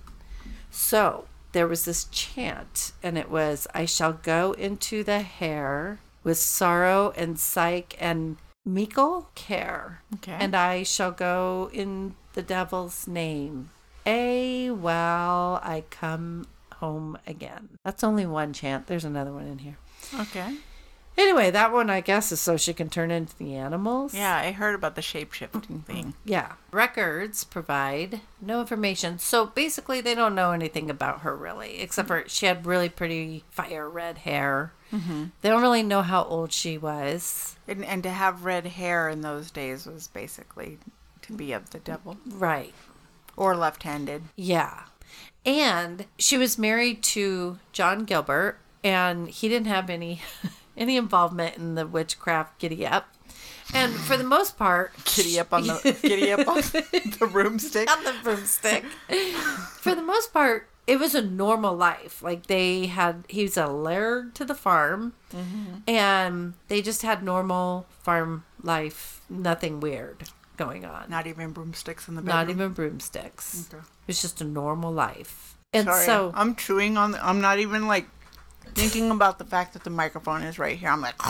So 0.71 1.25
there 1.51 1.67
was 1.67 1.83
this 1.83 2.05
chant, 2.05 2.93
and 3.03 3.17
it 3.17 3.29
was, 3.29 3.67
I 3.73 3.83
shall 3.83 4.13
go 4.13 4.53
into 4.53 5.03
the 5.03 5.19
hare 5.19 5.99
with 6.23 6.37
sorrow 6.37 7.11
and 7.17 7.37
psyche 7.37 7.97
and 7.99 8.37
meekle 8.65 9.27
care. 9.35 10.03
Okay. 10.13 10.37
And 10.39 10.55
I 10.55 10.83
shall 10.83 11.11
go 11.11 11.69
in 11.73 12.15
the 12.31 12.41
devil's 12.41 13.09
name. 13.09 13.71
A 14.05 14.71
while 14.71 15.59
I 15.61 15.83
come 15.89 16.45
home 16.79 17.17
again. 17.27 17.69
That's 17.85 18.03
only 18.03 18.25
one 18.25 18.53
chant. 18.53 18.87
There's 18.87 19.05
another 19.05 19.31
one 19.33 19.47
in 19.47 19.59
here. 19.59 19.77
okay. 20.19 20.57
Anyway, 21.17 21.51
that 21.51 21.73
one 21.73 21.89
I 21.89 21.99
guess 21.99 22.31
is 22.31 22.39
so 22.39 22.55
she 22.55 22.73
can 22.73 22.89
turn 22.89 23.11
into 23.11 23.35
the 23.37 23.53
animals. 23.55 24.13
Yeah, 24.13 24.37
I 24.37 24.51
heard 24.51 24.73
about 24.73 24.95
the 24.95 25.01
shape 25.01 25.33
shifting 25.33 25.81
thing. 25.81 26.13
Yeah. 26.23 26.53
Records 26.71 27.43
provide 27.43 28.21
no 28.41 28.61
information. 28.61 29.19
So 29.19 29.47
basically, 29.47 29.99
they 29.99 30.15
don't 30.15 30.33
know 30.35 30.51
anything 30.53 30.89
about 30.89 31.21
her 31.21 31.35
really, 31.35 31.81
except 31.81 32.07
for 32.07 32.23
she 32.27 32.45
had 32.45 32.65
really 32.65 32.87
pretty 32.87 33.43
fire 33.49 33.89
red 33.89 34.19
hair. 34.19 34.71
Mm-hmm. 34.93 35.25
They 35.41 35.49
don't 35.49 35.61
really 35.61 35.83
know 35.83 36.03
how 36.03 36.23
old 36.23 36.53
she 36.53 36.77
was. 36.77 37.57
And, 37.67 37.83
and 37.83 38.01
to 38.03 38.11
have 38.11 38.45
red 38.45 38.65
hair 38.67 39.09
in 39.09 39.19
those 39.19 39.51
days 39.51 39.85
was 39.85 40.07
basically 40.07 40.77
to 41.23 41.33
be 41.33 41.51
of 41.51 41.71
the 41.71 41.79
devil 41.79 42.15
Right. 42.27 42.73
or 43.35 43.57
left 43.57 43.83
handed. 43.83 44.23
Yeah. 44.37 44.83
And 45.45 46.05
she 46.17 46.37
was 46.37 46.57
married 46.57 47.01
to 47.03 47.59
John 47.71 48.05
Gilbert, 48.05 48.59
and 48.83 49.29
he 49.29 49.47
didn't 49.47 49.67
have 49.67 49.89
any 49.89 50.21
any 50.77 50.97
involvement 50.97 51.57
in 51.57 51.75
the 51.75 51.85
witchcraft 51.85 52.59
giddy 52.59 52.85
up. 52.85 53.13
And 53.73 53.93
for 53.93 54.17
the 54.17 54.23
most 54.23 54.57
part, 54.57 54.91
Giddy 55.05 55.39
up 55.39 55.53
on 55.53 55.67
the 55.67 55.97
giddy 56.01 56.31
up 56.31 56.47
on 56.47 56.57
the 56.57 57.29
broomstick. 57.31 57.89
on 57.89 58.03
the 58.03 58.15
broomstick. 58.23 58.83
For 59.79 59.93
the 59.93 60.01
most 60.01 60.33
part, 60.33 60.67
it 60.87 60.99
was 60.99 61.13
a 61.13 61.21
normal 61.21 61.75
life. 61.75 62.23
Like 62.23 62.47
they 62.47 62.87
had, 62.87 63.25
he 63.29 63.43
was 63.43 63.57
a 63.57 63.67
laird 63.67 64.33
to 64.35 64.45
the 64.45 64.55
farm, 64.55 65.13
mm-hmm. 65.31 65.87
and 65.87 66.55
they 66.67 66.81
just 66.81 67.03
had 67.03 67.21
normal 67.21 67.85
farm 67.99 68.43
life. 68.63 69.21
Nothing 69.29 69.79
weird 69.79 70.23
going 70.59 70.85
on. 70.85 71.09
Not 71.09 71.25
even 71.25 71.51
broomsticks 71.51 72.07
in 72.07 72.15
the 72.15 72.21
bedroom. 72.21 72.35
Not 72.37 72.49
even 72.51 72.73
broomsticks. 72.73 73.67
Okay. 73.73 73.81
It 73.81 74.07
was 74.07 74.21
just 74.21 74.41
a 74.41 74.43
normal 74.43 74.91
life. 74.91 75.55
And 75.73 75.85
Sorry, 75.85 76.05
so, 76.05 76.31
I'm 76.35 76.55
chewing 76.55 76.97
on. 76.97 77.11
The, 77.11 77.25
I'm 77.25 77.41
not 77.41 77.59
even 77.59 77.87
like 77.87 78.05
thinking 78.75 79.09
about 79.09 79.39
the 79.39 79.45
fact 79.45 79.73
that 79.73 79.83
the 79.83 79.89
microphone 79.89 80.43
is 80.43 80.59
right 80.59 80.77
here. 80.77 80.89
I'm 80.89 81.01
like, 81.01 81.15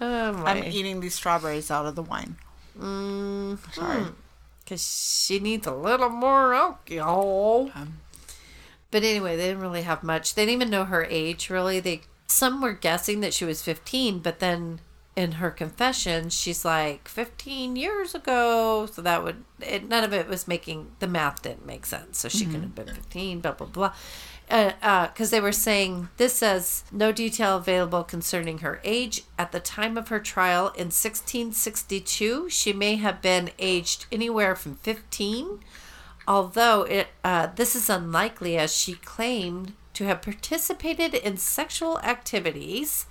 oh 0.00 0.32
my, 0.32 0.52
I'm 0.52 0.64
eating 0.64 1.00
these 1.00 1.14
strawberries 1.14 1.70
out 1.70 1.86
of 1.86 1.94
the 1.94 2.02
wine. 2.02 2.36
mm, 2.78 3.58
Sorry. 3.74 4.04
because 4.64 4.82
she 4.82 5.38
needs 5.38 5.66
a 5.66 5.74
little 5.74 6.08
more 6.10 6.54
alcohol. 6.54 7.70
Um, 7.74 7.98
But 8.90 9.04
anyway, 9.04 9.36
they 9.36 9.48
didn't 9.48 9.62
really 9.62 9.82
have 9.82 10.02
much. 10.02 10.34
They 10.34 10.42
didn't 10.46 10.54
even 10.62 10.70
know 10.70 10.84
her 10.84 11.04
age 11.04 11.50
really. 11.50 11.80
They 11.80 12.02
some 12.26 12.60
were 12.60 12.72
guessing 12.74 13.20
that 13.20 13.32
she 13.34 13.44
was 13.44 13.62
15, 13.62 14.18
but 14.20 14.38
then 14.38 14.80
in 15.18 15.32
her 15.32 15.50
confession, 15.50 16.30
she's 16.30 16.64
like 16.64 17.08
15 17.08 17.74
years 17.74 18.14
ago. 18.14 18.86
So 18.86 19.02
that 19.02 19.24
would, 19.24 19.42
it, 19.60 19.88
none 19.88 20.04
of 20.04 20.12
it 20.12 20.28
was 20.28 20.46
making, 20.46 20.92
the 21.00 21.08
math 21.08 21.42
didn't 21.42 21.66
make 21.66 21.86
sense. 21.86 22.18
So 22.20 22.28
she 22.28 22.44
couldn't 22.44 22.62
have 22.62 22.74
been 22.76 22.94
15, 22.94 23.40
blah, 23.40 23.50
blah, 23.50 23.66
blah. 23.66 23.92
Because 24.46 24.76
uh, 24.80 25.08
uh, 25.10 25.26
they 25.26 25.40
were 25.40 25.50
saying 25.50 26.08
this 26.18 26.36
says 26.36 26.84
no 26.92 27.10
detail 27.10 27.56
available 27.56 28.04
concerning 28.04 28.58
her 28.58 28.80
age. 28.84 29.24
At 29.36 29.50
the 29.50 29.58
time 29.58 29.98
of 29.98 30.06
her 30.06 30.20
trial 30.20 30.68
in 30.68 30.86
1662, 30.86 32.48
she 32.48 32.72
may 32.72 32.94
have 32.94 33.20
been 33.20 33.50
aged 33.58 34.06
anywhere 34.12 34.54
from 34.54 34.76
15, 34.76 35.58
although 36.28 36.82
it, 36.82 37.08
uh, 37.24 37.48
this 37.56 37.74
is 37.74 37.90
unlikely 37.90 38.56
as 38.56 38.72
she 38.72 38.94
claimed 38.94 39.72
to 39.94 40.04
have 40.04 40.22
participated 40.22 41.12
in 41.12 41.36
sexual 41.36 41.98
activities 42.02 43.06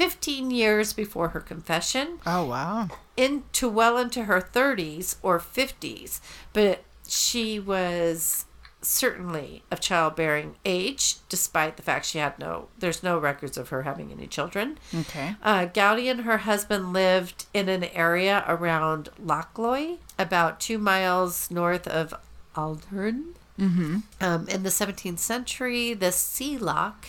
15 0.00 0.50
years 0.50 0.92
before 0.94 1.28
her 1.28 1.40
confession 1.40 2.18
Oh 2.26 2.44
wow. 2.46 2.88
into 3.16 3.68
well 3.68 3.98
into 3.98 4.24
her 4.24 4.40
30s 4.40 5.16
or 5.22 5.38
50s 5.38 6.20
but 6.54 6.84
she 7.06 7.60
was 7.60 8.46
certainly 8.82 9.62
of 9.70 9.78
childbearing 9.78 10.54
age 10.64 11.16
despite 11.28 11.76
the 11.76 11.82
fact 11.82 12.06
she 12.06 12.16
had 12.18 12.38
no 12.38 12.68
there's 12.78 13.02
no 13.02 13.18
records 13.18 13.58
of 13.58 13.68
her 13.68 13.82
having 13.82 14.10
any 14.10 14.26
children 14.26 14.78
Okay. 14.94 15.34
uh, 15.42 15.66
Gowdie 15.66 16.08
and 16.10 16.22
her 16.22 16.38
husband 16.38 16.94
lived 16.94 17.44
in 17.52 17.68
an 17.68 17.84
area 17.84 18.42
around 18.48 19.10
Lochloy, 19.22 19.98
about 20.18 20.60
two 20.60 20.78
miles 20.78 21.50
north 21.50 21.86
of 21.86 22.14
Auldearn. 22.56 23.34
Mm-hmm. 23.58 23.98
Um, 24.20 24.48
in 24.48 24.62
the 24.62 24.70
17th 24.70 25.18
century, 25.18 25.92
the 25.92 26.10
sea 26.10 26.56
loch 26.56 27.08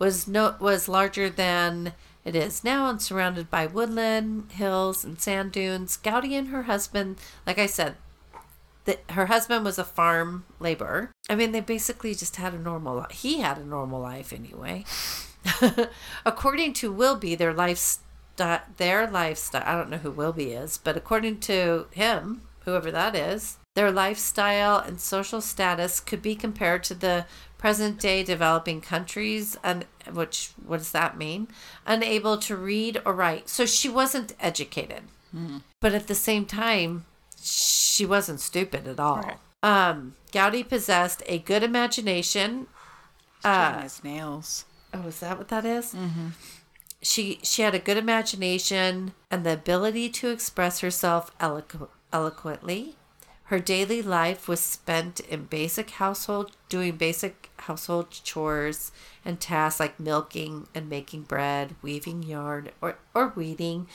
was 0.00 0.26
no 0.26 0.56
was 0.58 0.88
larger 0.88 1.30
than 1.30 1.92
it 2.24 2.36
is 2.36 2.62
now 2.62 2.88
and 2.88 3.02
surrounded 3.02 3.50
by 3.50 3.66
woodland, 3.66 4.52
hills, 4.52 5.04
and 5.04 5.20
sand 5.20 5.52
dunes. 5.52 5.96
Gowdie 5.96 6.34
and 6.34 6.48
her 6.48 6.64
husband, 6.64 7.18
like 7.46 7.58
I 7.58 7.66
said, 7.66 7.96
the, 8.84 8.98
her 9.10 9.26
husband 9.26 9.64
was 9.64 9.78
a 9.78 9.84
farm 9.84 10.44
laborer. 10.60 11.12
I 11.28 11.34
mean, 11.34 11.52
they 11.52 11.60
basically 11.60 12.14
just 12.14 12.36
had 12.36 12.54
a 12.54 12.58
normal 12.58 12.96
life. 12.96 13.10
He 13.10 13.40
had 13.40 13.58
a 13.58 13.64
normal 13.64 14.00
life 14.00 14.32
anyway. 14.32 14.84
according 16.26 16.72
to 16.74 16.92
Wilby, 16.92 17.34
their 17.34 17.52
lifestyle, 17.52 18.62
their 18.76 19.08
lifestyle, 19.08 19.62
I 19.64 19.76
don't 19.76 19.90
know 19.90 19.98
who 19.98 20.10
Wilby 20.10 20.52
is, 20.52 20.78
but 20.78 20.96
according 20.96 21.40
to 21.40 21.86
him, 21.90 22.42
whoever 22.64 22.90
that 22.90 23.14
is, 23.14 23.58
their 23.74 23.90
lifestyle 23.90 24.78
and 24.78 25.00
social 25.00 25.40
status 25.40 25.98
could 26.00 26.22
be 26.22 26.34
compared 26.34 26.84
to 26.84 26.94
the 26.94 27.26
present 27.62 27.94
day 28.08 28.18
developing 28.34 28.80
countries 28.80 29.56
and 29.62 29.78
which 30.12 30.50
what 30.68 30.78
does 30.82 30.92
that 30.92 31.16
mean 31.16 31.42
unable 31.86 32.36
to 32.46 32.54
read 32.56 32.94
or 33.06 33.12
write 33.22 33.48
so 33.48 33.62
she 33.64 33.88
wasn't 34.00 34.34
educated 34.50 35.02
but 35.80 35.92
at 35.94 36.06
the 36.08 36.14
same 36.28 36.44
time 36.44 37.04
she 37.40 38.04
wasn't 38.14 38.40
stupid 38.50 38.82
at 38.92 38.98
all 39.06 39.22
Right. 39.28 39.38
um 39.62 40.14
gowdie 40.32 40.68
possessed 40.74 41.22
a 41.34 41.38
good 41.50 41.62
imagination 41.62 42.66
Uh, 43.44 43.80
his 43.82 44.02
nails. 44.04 44.48
Oh, 44.94 45.06
is 45.12 45.18
that 45.20 45.36
what 45.38 45.48
that 45.48 45.64
is? 45.64 45.86
Mm-hmm. 45.94 46.28
She 47.10 47.24
she 47.42 47.62
had 47.66 47.74
a 47.74 47.80
good 47.88 47.96
imagination 48.06 49.12
and 49.32 49.40
the 49.44 49.52
ability 49.62 50.06
to 50.20 50.30
express 50.36 50.74
herself 50.84 51.22
eloqu- 51.38 51.88
eloquently. 52.12 52.82
Her 53.52 53.60
daily 53.60 54.00
life 54.00 54.48
was 54.48 54.60
spent 54.60 55.20
in 55.20 55.44
basic 55.44 55.90
household, 55.90 56.56
doing 56.70 56.96
basic 56.96 57.50
household 57.58 58.10
chores 58.10 58.92
and 59.26 59.38
tasks 59.38 59.78
like 59.78 60.00
milking 60.00 60.68
and 60.74 60.88
making 60.88 61.24
bread, 61.24 61.76
weaving 61.82 62.22
yarn, 62.22 62.70
or 62.80 62.96
or 63.12 63.34
weeding. 63.36 63.88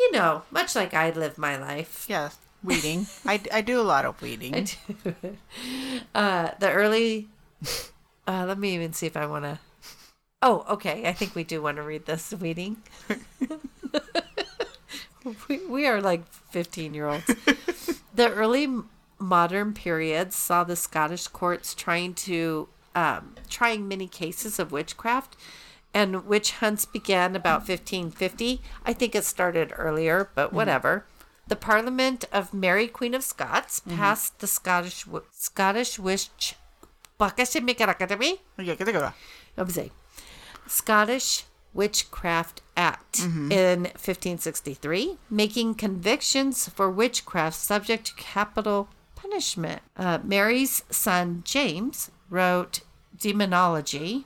You 0.00 0.10
know, 0.10 0.42
much 0.50 0.74
like 0.74 0.94
I 0.94 1.10
live 1.10 1.38
my 1.38 1.56
life. 1.56 2.06
Yeah. 2.08 2.30
Weeding. 2.64 3.06
I, 3.24 3.40
I 3.52 3.60
do 3.60 3.80
a 3.80 3.86
lot 3.86 4.04
of 4.04 4.20
weeding. 4.20 4.52
I 4.52 4.60
do. 4.62 5.14
uh, 6.16 6.50
the 6.58 6.72
early. 6.72 7.28
Uh, 8.26 8.44
let 8.48 8.58
me 8.58 8.74
even 8.74 8.92
see 8.94 9.06
if 9.06 9.16
I 9.16 9.26
want 9.26 9.44
to. 9.44 9.60
Oh, 10.42 10.66
okay. 10.70 11.06
I 11.06 11.12
think 11.12 11.36
we 11.36 11.44
do 11.44 11.62
want 11.62 11.76
to 11.76 11.84
read 11.84 12.06
this 12.06 12.34
weeding. 12.34 12.78
we, 15.48 15.64
we 15.68 15.86
are 15.86 16.00
like 16.02 16.26
15 16.50 16.94
year 16.94 17.06
olds. 17.06 17.26
the 18.12 18.32
early 18.32 18.66
modern 19.18 19.72
periods 19.72 20.36
saw 20.36 20.64
the 20.64 20.76
Scottish 20.76 21.28
courts 21.28 21.74
trying 21.74 22.14
to 22.14 22.68
um, 22.94 23.34
trying 23.48 23.88
many 23.88 24.06
cases 24.06 24.58
of 24.58 24.70
witchcraft, 24.72 25.36
and 25.92 26.26
witch 26.26 26.52
hunts 26.52 26.84
began 26.84 27.34
about 27.34 27.68
1550. 27.68 28.60
I 28.84 28.92
think 28.92 29.14
it 29.14 29.24
started 29.24 29.72
earlier, 29.76 30.30
but 30.34 30.52
whatever. 30.52 31.06
The 31.46 31.56
Parliament 31.56 32.24
of 32.32 32.54
Mary 32.54 32.88
Queen 32.88 33.14
of 33.14 33.22
Scots 33.22 33.80
passed 33.80 34.38
the 34.38 34.46
Scottish 34.46 35.06
Scottish 35.32 35.98
witch. 35.98 36.54
Academy. 37.20 38.40
Yeah, 38.58 38.74
get 38.74 38.86
the 38.86 38.92
I'm 39.56 39.70
saying 39.70 39.90
Scottish 40.66 41.44
Witchcraft 41.74 42.62
Act 42.76 43.20
in 43.52 43.82
1563, 43.82 45.18
making 45.28 45.74
convictions 45.74 46.68
for 46.68 46.90
witchcraft 46.90 47.56
subject 47.56 48.06
to 48.06 48.14
capital 48.14 48.88
punishment. 49.28 49.82
Uh, 49.96 50.18
Mary's 50.22 50.82
son 50.90 51.42
James 51.44 52.10
wrote 52.28 52.80
Demonology, 53.18 54.22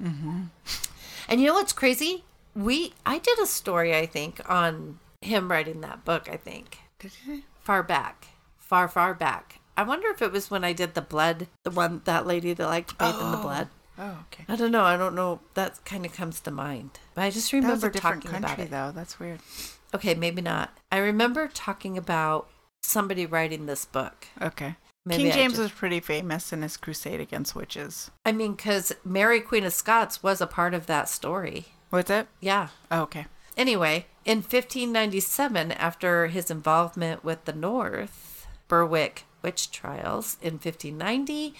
and 1.28 1.40
you 1.40 1.46
know 1.46 1.54
what's 1.54 1.72
crazy? 1.72 2.24
We 2.54 2.92
I 3.06 3.18
did 3.18 3.38
a 3.38 3.46
story 3.46 3.94
I 3.96 4.06
think 4.06 4.40
on 4.50 4.98
him 5.20 5.50
writing 5.50 5.80
that 5.82 6.04
book. 6.04 6.28
I 6.30 6.36
think 6.36 6.78
Did 6.98 7.12
you? 7.26 7.42
far 7.60 7.82
back, 7.82 8.26
far 8.58 8.88
far 8.88 9.14
back. 9.14 9.60
I 9.76 9.84
wonder 9.84 10.08
if 10.08 10.20
it 10.20 10.32
was 10.32 10.50
when 10.50 10.64
I 10.64 10.72
did 10.72 10.94
the 10.94 11.02
blood, 11.02 11.46
the 11.62 11.70
one 11.70 12.02
that 12.04 12.26
lady 12.26 12.52
that 12.52 12.66
liked 12.66 12.90
to 12.90 12.94
bathe 12.96 13.20
in 13.20 13.30
the 13.30 13.36
blood. 13.36 13.68
Oh, 13.96 14.24
okay. 14.32 14.44
I 14.48 14.56
don't 14.56 14.72
know. 14.72 14.84
I 14.84 14.96
don't 14.96 15.14
know. 15.14 15.40
That 15.54 15.84
kind 15.84 16.04
of 16.06 16.12
comes 16.12 16.40
to 16.40 16.50
mind. 16.50 16.90
But 17.14 17.22
I 17.22 17.30
just 17.30 17.52
remember 17.52 17.90
talking 17.90 18.20
country, 18.30 18.38
about 18.38 18.58
it. 18.58 18.70
though. 18.70 18.92
That's 18.94 19.18
weird. 19.20 19.40
Okay, 19.94 20.14
maybe 20.14 20.40
not. 20.42 20.76
I 20.90 20.98
remember 20.98 21.48
talking 21.48 21.96
about 21.98 22.48
somebody 22.82 23.26
writing 23.26 23.66
this 23.66 23.84
book. 23.84 24.26
Okay. 24.40 24.76
Maybe 25.08 25.22
King 25.22 25.32
I 25.32 25.34
James 25.34 25.52
just- 25.52 25.62
was 25.62 25.70
pretty 25.72 26.00
famous 26.00 26.52
in 26.52 26.60
his 26.60 26.76
crusade 26.76 27.18
against 27.18 27.54
witches. 27.54 28.10
I 28.26 28.32
mean, 28.32 28.52
because 28.52 28.92
Mary, 29.04 29.40
Queen 29.40 29.64
of 29.64 29.72
Scots, 29.72 30.22
was 30.22 30.42
a 30.42 30.46
part 30.46 30.74
of 30.74 30.84
that 30.84 31.08
story. 31.08 31.68
What's 31.88 32.10
it? 32.10 32.28
Yeah. 32.40 32.68
Oh, 32.90 33.02
okay. 33.02 33.26
Anyway, 33.56 34.06
in 34.26 34.38
1597, 34.38 35.72
after 35.72 36.26
his 36.26 36.50
involvement 36.50 37.24
with 37.24 37.46
the 37.46 37.54
North, 37.54 38.46
Berwick 38.68 39.24
witch 39.40 39.70
trials 39.70 40.36
in 40.42 40.54
1590, 40.54 41.54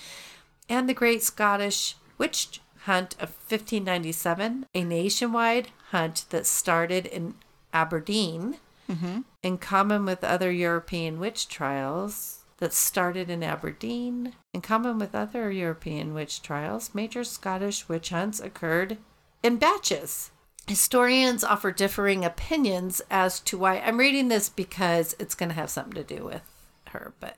and 0.68 0.86
the 0.86 0.94
Great 0.94 1.22
Scottish 1.22 1.96
Witch 2.18 2.60
Hunt 2.82 3.14
of 3.14 3.30
1597, 3.48 4.66
a 4.74 4.84
nationwide 4.84 5.68
hunt 5.90 6.26
that 6.28 6.46
started 6.46 7.06
in 7.06 7.34
Aberdeen, 7.72 8.58
mm-hmm. 8.88 9.20
in 9.42 9.58
common 9.58 10.04
with 10.04 10.22
other 10.22 10.52
European 10.52 11.18
witch 11.18 11.48
trials 11.48 12.37
that 12.58 12.72
started 12.72 13.30
in 13.30 13.42
Aberdeen, 13.42 14.34
in 14.52 14.60
common 14.60 14.98
with 14.98 15.14
other 15.14 15.50
European 15.50 16.12
witch 16.12 16.42
trials, 16.42 16.94
major 16.94 17.24
Scottish 17.24 17.88
witch 17.88 18.10
hunts 18.10 18.40
occurred 18.40 18.98
in 19.42 19.56
batches. 19.56 20.30
Historians 20.66 21.42
offer 21.42 21.72
differing 21.72 22.24
opinions 22.24 23.00
as 23.10 23.40
to 23.40 23.56
why. 23.56 23.78
I'm 23.78 23.98
reading 23.98 24.28
this 24.28 24.48
because 24.48 25.16
it's 25.18 25.34
going 25.34 25.48
to 25.48 25.54
have 25.54 25.70
something 25.70 25.94
to 25.94 26.16
do 26.16 26.24
with 26.24 26.42
her, 26.88 27.14
but 27.20 27.36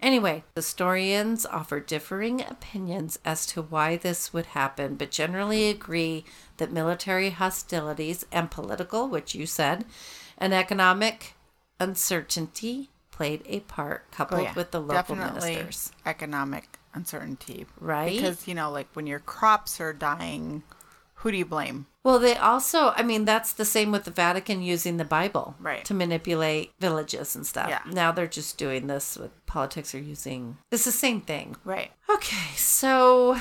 anyway, 0.00 0.42
historians 0.54 1.46
offer 1.46 1.78
differing 1.78 2.40
opinions 2.40 3.18
as 3.24 3.46
to 3.46 3.62
why 3.62 3.96
this 3.96 4.32
would 4.32 4.46
happen, 4.46 4.96
but 4.96 5.10
generally 5.10 5.68
agree 5.68 6.24
that 6.56 6.72
military 6.72 7.30
hostilities 7.30 8.24
and 8.32 8.50
political, 8.50 9.06
which 9.06 9.34
you 9.34 9.46
said, 9.46 9.84
and 10.38 10.52
economic 10.52 11.34
uncertainty 11.78 12.90
played 13.16 13.42
a 13.46 13.60
part, 13.60 14.04
oh, 14.12 14.14
coupled 14.16 14.40
Oh, 14.40 14.44
yeah. 14.44 14.54
with 14.54 14.70
the 14.70 14.80
local 14.80 14.94
Definitely 15.16 15.54
ministers. 15.56 15.92
economic 16.04 16.78
uncertainty. 16.94 17.66
Right? 17.80 18.12
Because, 18.12 18.46
you 18.46 18.54
know, 18.54 18.70
like 18.70 18.88
when 18.94 19.06
your 19.06 19.18
crops 19.20 19.80
are 19.80 19.92
dying, 19.92 20.62
who 21.20 21.30
do 21.30 21.36
you 21.38 21.44
blame? 21.46 21.86
Well, 22.04 22.18
they 22.18 22.36
also, 22.36 22.92
I 22.94 23.02
mean, 23.02 23.24
that's 23.24 23.52
the 23.52 23.64
same 23.64 23.90
with 23.90 24.04
the 24.04 24.10
Vatican 24.10 24.62
using 24.62 24.96
the 24.96 25.04
Bible 25.04 25.56
Right. 25.58 25.84
to 25.86 25.94
manipulate 25.94 26.72
villages 26.78 27.34
and 27.34 27.46
stuff. 27.46 27.68
Yeah. 27.68 27.80
Now 27.90 28.12
they're 28.12 28.26
just 28.28 28.58
doing 28.58 28.86
this 28.86 29.16
with 29.16 29.30
politics 29.46 29.94
are 29.94 29.98
using, 30.00 30.58
it's 30.70 30.84
the 30.84 30.92
same 30.92 31.20
thing. 31.20 31.56
Right. 31.64 31.90
Okay, 32.08 32.54
so 32.56 33.36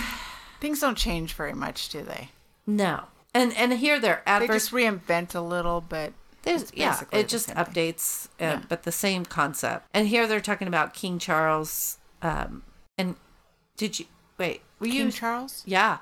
Things 0.62 0.80
don't 0.80 0.98
change 0.98 1.34
very 1.34 1.54
much, 1.54 1.90
do 1.90 2.02
they? 2.02 2.30
no. 2.66 3.04
And 3.34 3.54
and 3.58 3.74
here 3.74 4.00
they're 4.00 4.24
They 4.26 4.32
adverse. 4.32 4.70
just 4.70 4.72
reinvent 4.72 5.36
a 5.36 5.42
little, 5.42 5.82
but 5.82 6.14
There's, 6.46 6.72
yeah, 6.76 7.02
it 7.12 7.28
just 7.28 7.50
updates, 7.50 8.28
uh, 8.28 8.30
Yeah. 8.40 8.62
but 8.70 8.84
the 8.84 8.92
same 8.92 9.26
concept. 9.26 9.88
And 9.94 10.08
here 10.08 10.28
they're 10.28 10.40
talking 10.40 10.68
about 10.68 10.94
King 10.94 11.20
Charles. 11.20 11.98
Um, 12.22 12.64
and 12.98 13.16
did 13.78 14.00
you 14.00 14.06
wait? 14.38 14.62
Were 14.80 14.86
King 14.88 14.96
you? 15.08 15.12
Charles? 15.12 15.64
Yeah. 15.66 15.98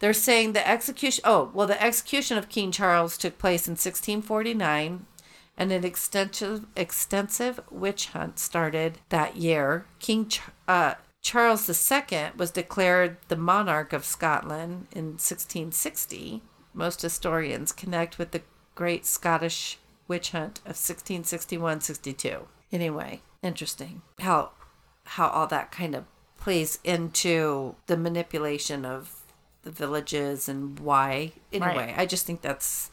They're 0.00 0.12
saying 0.12 0.52
the 0.52 0.68
execution, 0.68 1.22
oh, 1.24 1.50
well, 1.54 1.66
the 1.66 1.80
execution 1.82 2.36
of 2.36 2.48
King 2.48 2.72
Charles 2.72 3.16
took 3.16 3.38
place 3.38 3.66
in 3.66 3.72
1649 3.72 5.06
and 5.56 5.70
an 5.72 5.84
extensive 5.84 6.66
extensive 6.76 7.60
witch 7.70 8.08
hunt 8.08 8.38
started 8.40 8.98
that 9.10 9.36
year. 9.36 9.86
King 10.00 10.26
Ch- 10.28 10.40
uh, 10.66 10.94
Charles 11.22 11.68
II 11.70 12.30
was 12.36 12.50
declared 12.50 13.16
the 13.28 13.36
monarch 13.36 13.92
of 13.92 14.04
Scotland 14.04 14.88
in 14.92 15.16
1660. 15.16 16.42
Most 16.74 17.02
historians 17.02 17.72
connect 17.72 18.18
with 18.18 18.32
the 18.32 18.42
Great 18.74 19.06
Scottish 19.06 19.78
Witch 20.08 20.30
Hunt 20.30 20.60
of 20.66 20.74
1661-62. 20.76 22.42
Anyway, 22.72 23.20
interesting 23.42 24.02
how 24.20 24.50
how 25.04 25.28
all 25.28 25.46
that 25.46 25.70
kind 25.70 25.94
of 25.94 26.04
plays 26.38 26.78
into 26.82 27.74
the 27.86 27.96
manipulation 27.96 28.84
of 28.84 29.20
the 29.62 29.70
villages 29.70 30.48
and 30.48 30.78
why. 30.78 31.32
Anyway, 31.52 31.76
Right. 31.76 31.94
I 31.98 32.06
just 32.06 32.26
think 32.26 32.40
that's 32.42 32.90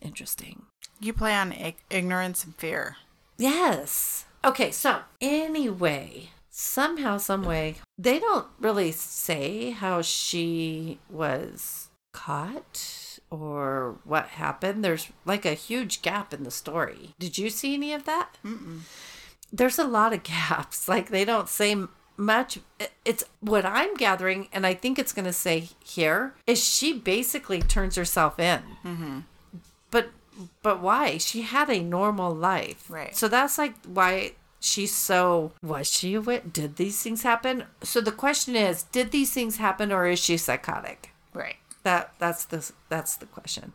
interesting. 0.00 0.62
You 1.00 1.12
play 1.12 1.34
on 1.34 1.52
ig- 1.52 1.82
ignorance 1.90 2.44
and 2.44 2.54
fear. 2.56 2.96
Yes. 3.38 4.24
Okay, 4.44 4.70
so 4.70 5.00
anyway, 5.20 6.30
somehow, 6.50 7.18
some 7.18 7.44
way, 7.44 7.76
they 7.98 8.18
don't 8.18 8.48
really 8.58 8.92
say 8.92 9.70
how 9.70 10.02
she 10.02 10.98
was 11.08 11.88
caught 12.12 13.01
or 13.32 13.96
what 14.04 14.26
happened. 14.28 14.84
There's 14.84 15.08
like 15.24 15.46
a 15.46 15.54
huge 15.54 16.02
gap 16.02 16.34
in 16.34 16.44
the 16.44 16.50
story. 16.50 17.14
Did 17.18 17.38
you 17.38 17.50
see 17.50 17.74
any 17.74 17.92
of 17.92 18.04
that? 18.04 18.36
Mm-mm. 18.44 18.80
There's 19.52 19.78
a 19.78 19.84
lot 19.84 20.12
of 20.12 20.22
gaps. 20.22 20.88
Like 20.92 21.08
they 21.08 21.24
don't 21.24 21.48
say 21.48 21.74
much. 22.16 22.58
It's 23.04 23.24
what 23.40 23.64
I'm 23.64 23.94
gathering, 23.94 24.48
and 24.52 24.66
I 24.66 24.74
think 24.74 24.98
it's 24.98 25.12
going 25.12 25.24
to 25.24 25.32
say 25.32 25.70
here 25.82 26.34
is 26.46 26.62
she 26.62 26.92
basically 26.92 27.62
turns 27.62 27.96
herself 27.96 28.38
in. 28.38 28.60
Mm-hmm. 28.84 29.18
But 29.90 30.10
but 30.62 30.80
why? 30.80 31.18
She 31.18 31.42
had 31.42 31.70
a 31.70 31.80
normal 31.80 32.34
life. 32.34 32.90
Right. 32.90 33.16
So 33.16 33.28
that's 33.28 33.56
like 33.56 33.74
why 33.86 34.32
she's 34.60 34.94
so 34.94 35.52
was 35.62 35.90
she 35.90 36.14
a 36.14 36.20
wit? 36.20 36.52
Did 36.52 36.76
these 36.76 37.02
things 37.02 37.22
happen? 37.22 37.64
So 37.82 38.00
the 38.00 38.12
question 38.12 38.54
is, 38.56 38.82
did 38.84 39.10
these 39.10 39.32
things 39.32 39.56
happen 39.56 39.90
or 39.90 40.06
is 40.06 40.18
she 40.18 40.36
psychotic? 40.36 41.10
Right. 41.34 41.56
That 41.82 42.14
that's 42.18 42.44
the 42.44 42.70
that's 42.88 43.16
the 43.16 43.26
question. 43.26 43.72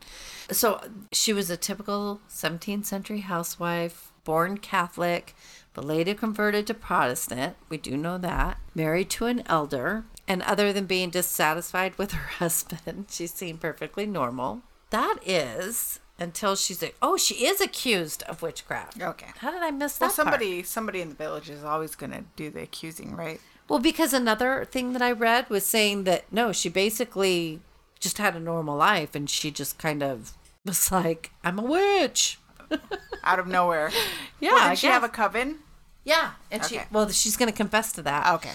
So 0.49 0.81
she 1.11 1.33
was 1.33 1.49
a 1.49 1.57
typical 1.57 2.21
17th 2.29 2.85
century 2.85 3.19
housewife, 3.19 4.11
born 4.23 4.57
Catholic, 4.59 5.35
but 5.73 5.83
later 5.83 6.13
converted 6.13 6.67
to 6.67 6.73
Protestant. 6.73 7.57
We 7.69 7.77
do 7.77 7.97
know 7.97 8.17
that. 8.17 8.59
Married 8.73 9.09
to 9.11 9.25
an 9.25 9.43
elder, 9.47 10.05
and 10.27 10.41
other 10.43 10.71
than 10.71 10.85
being 10.85 11.09
dissatisfied 11.09 11.97
with 11.97 12.11
her 12.11 12.27
husband, 12.39 13.07
she 13.09 13.27
seemed 13.27 13.61
perfectly 13.61 14.05
normal. 14.05 14.61
That 14.89 15.17
is 15.25 15.99
until 16.19 16.55
she's 16.55 16.81
like, 16.81 16.95
oh, 17.01 17.17
she 17.17 17.45
is 17.45 17.61
accused 17.61 18.23
of 18.23 18.41
witchcraft. 18.41 19.01
Okay. 19.01 19.27
How 19.37 19.51
did 19.51 19.61
I 19.61 19.71
miss 19.71 19.97
that? 19.97 20.05
Well, 20.05 20.09
part? 20.09 20.15
somebody 20.15 20.63
somebody 20.63 21.01
in 21.01 21.09
the 21.09 21.15
village 21.15 21.49
is 21.49 21.63
always 21.63 21.95
going 21.95 22.11
to 22.11 22.23
do 22.35 22.49
the 22.49 22.63
accusing, 22.63 23.15
right? 23.15 23.39
Well, 23.67 23.79
because 23.79 24.13
another 24.13 24.65
thing 24.65 24.93
that 24.93 25.01
I 25.01 25.11
read 25.11 25.49
was 25.49 25.65
saying 25.65 26.05
that 26.05 26.31
no, 26.31 26.51
she 26.51 26.69
basically 26.69 27.59
just 27.99 28.17
had 28.17 28.35
a 28.35 28.39
normal 28.39 28.77
life 28.77 29.15
and 29.15 29.29
she 29.29 29.51
just 29.51 29.77
kind 29.77 30.03
of 30.03 30.33
was 30.65 30.91
like, 30.91 31.31
I'm 31.43 31.59
a 31.59 31.63
witch. 31.63 32.39
Out 33.23 33.39
of 33.39 33.47
nowhere. 33.47 33.91
Yeah, 34.39 34.51
Well, 34.51 34.69
did 34.69 34.79
she 34.79 34.87
have 34.87 35.03
a 35.03 35.09
coven? 35.09 35.59
Yeah. 36.03 36.31
And 36.51 36.63
she, 36.63 36.79
well, 36.91 37.09
she's 37.09 37.37
going 37.37 37.51
to 37.51 37.55
confess 37.55 37.91
to 37.93 38.01
that. 38.03 38.33
Okay. 38.35 38.53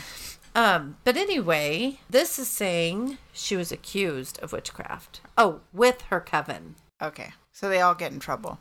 Um, 0.55 0.97
but 1.05 1.17
anyway, 1.17 1.99
this 2.11 2.39
is 2.39 2.49
saying 2.49 3.19
she 3.33 3.57
was 3.57 3.73
accused 3.73 4.39
of 4.41 4.53
witchcraft. 4.53 5.21
Oh, 5.37 5.61
with 5.73 6.03
her 6.03 6.21
coven. 6.21 6.75
Okay. 7.01 7.33
So 7.53 7.69
they 7.69 7.81
all 7.81 7.95
get 7.95 8.13
in 8.13 8.21
trouble. 8.21 8.59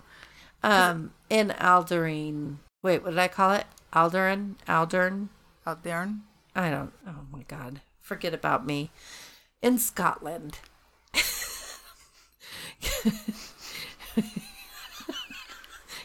Um, 0.63 1.13
in 1.29 1.49
Alderine. 1.59 2.57
Wait, 2.83 3.03
what 3.03 3.11
did 3.11 3.19
I 3.19 3.27
call 3.27 3.51
it? 3.51 3.65
Aldern? 3.93 4.55
Aldern? 4.67 5.29
There. 5.83 6.09
I 6.55 6.69
don't. 6.69 6.91
Oh 7.07 7.25
my 7.31 7.43
God. 7.43 7.81
Forget 7.99 8.33
about 8.33 8.65
me. 8.65 8.91
In 9.61 9.77
Scotland. 9.77 10.59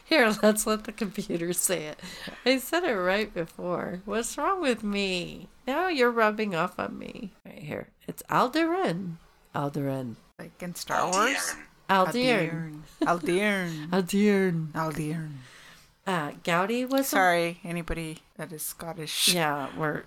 Here, 0.05 0.33
let's 0.41 0.67
let 0.69 0.85
the 0.85 0.93
computer 0.93 1.53
say 1.53 1.87
it. 1.87 1.99
I 2.45 2.59
said 2.59 2.85
it 2.85 2.93
right 2.95 3.33
before. 3.35 4.03
What's 4.05 4.39
wrong 4.39 4.61
with 4.61 4.85
me? 4.85 5.49
Now 5.67 5.89
you're 5.89 6.13
rubbing 6.13 6.55
off 6.55 6.79
on 6.79 6.97
me. 6.97 7.33
Right 7.45 7.59
here. 7.59 7.89
It's 8.07 8.23
Alderan. 8.31 9.17
Alderan. 9.53 10.15
Like 10.39 10.63
in 10.63 10.77
Star 10.77 11.11
Wars? 11.11 11.57
Alderan. 11.91 12.83
Aldearn. 13.03 13.89
Alderan. 13.91 14.73
Aldearn. 14.73 15.31
Uh, 16.07 16.31
Gowdie 16.45 16.89
was. 16.89 17.09
Sorry, 17.09 17.59
anybody 17.65 18.19
that 18.37 18.53
is 18.53 18.63
Scottish. 18.63 19.35
Yeah, 19.35 19.71
we're 19.77 20.05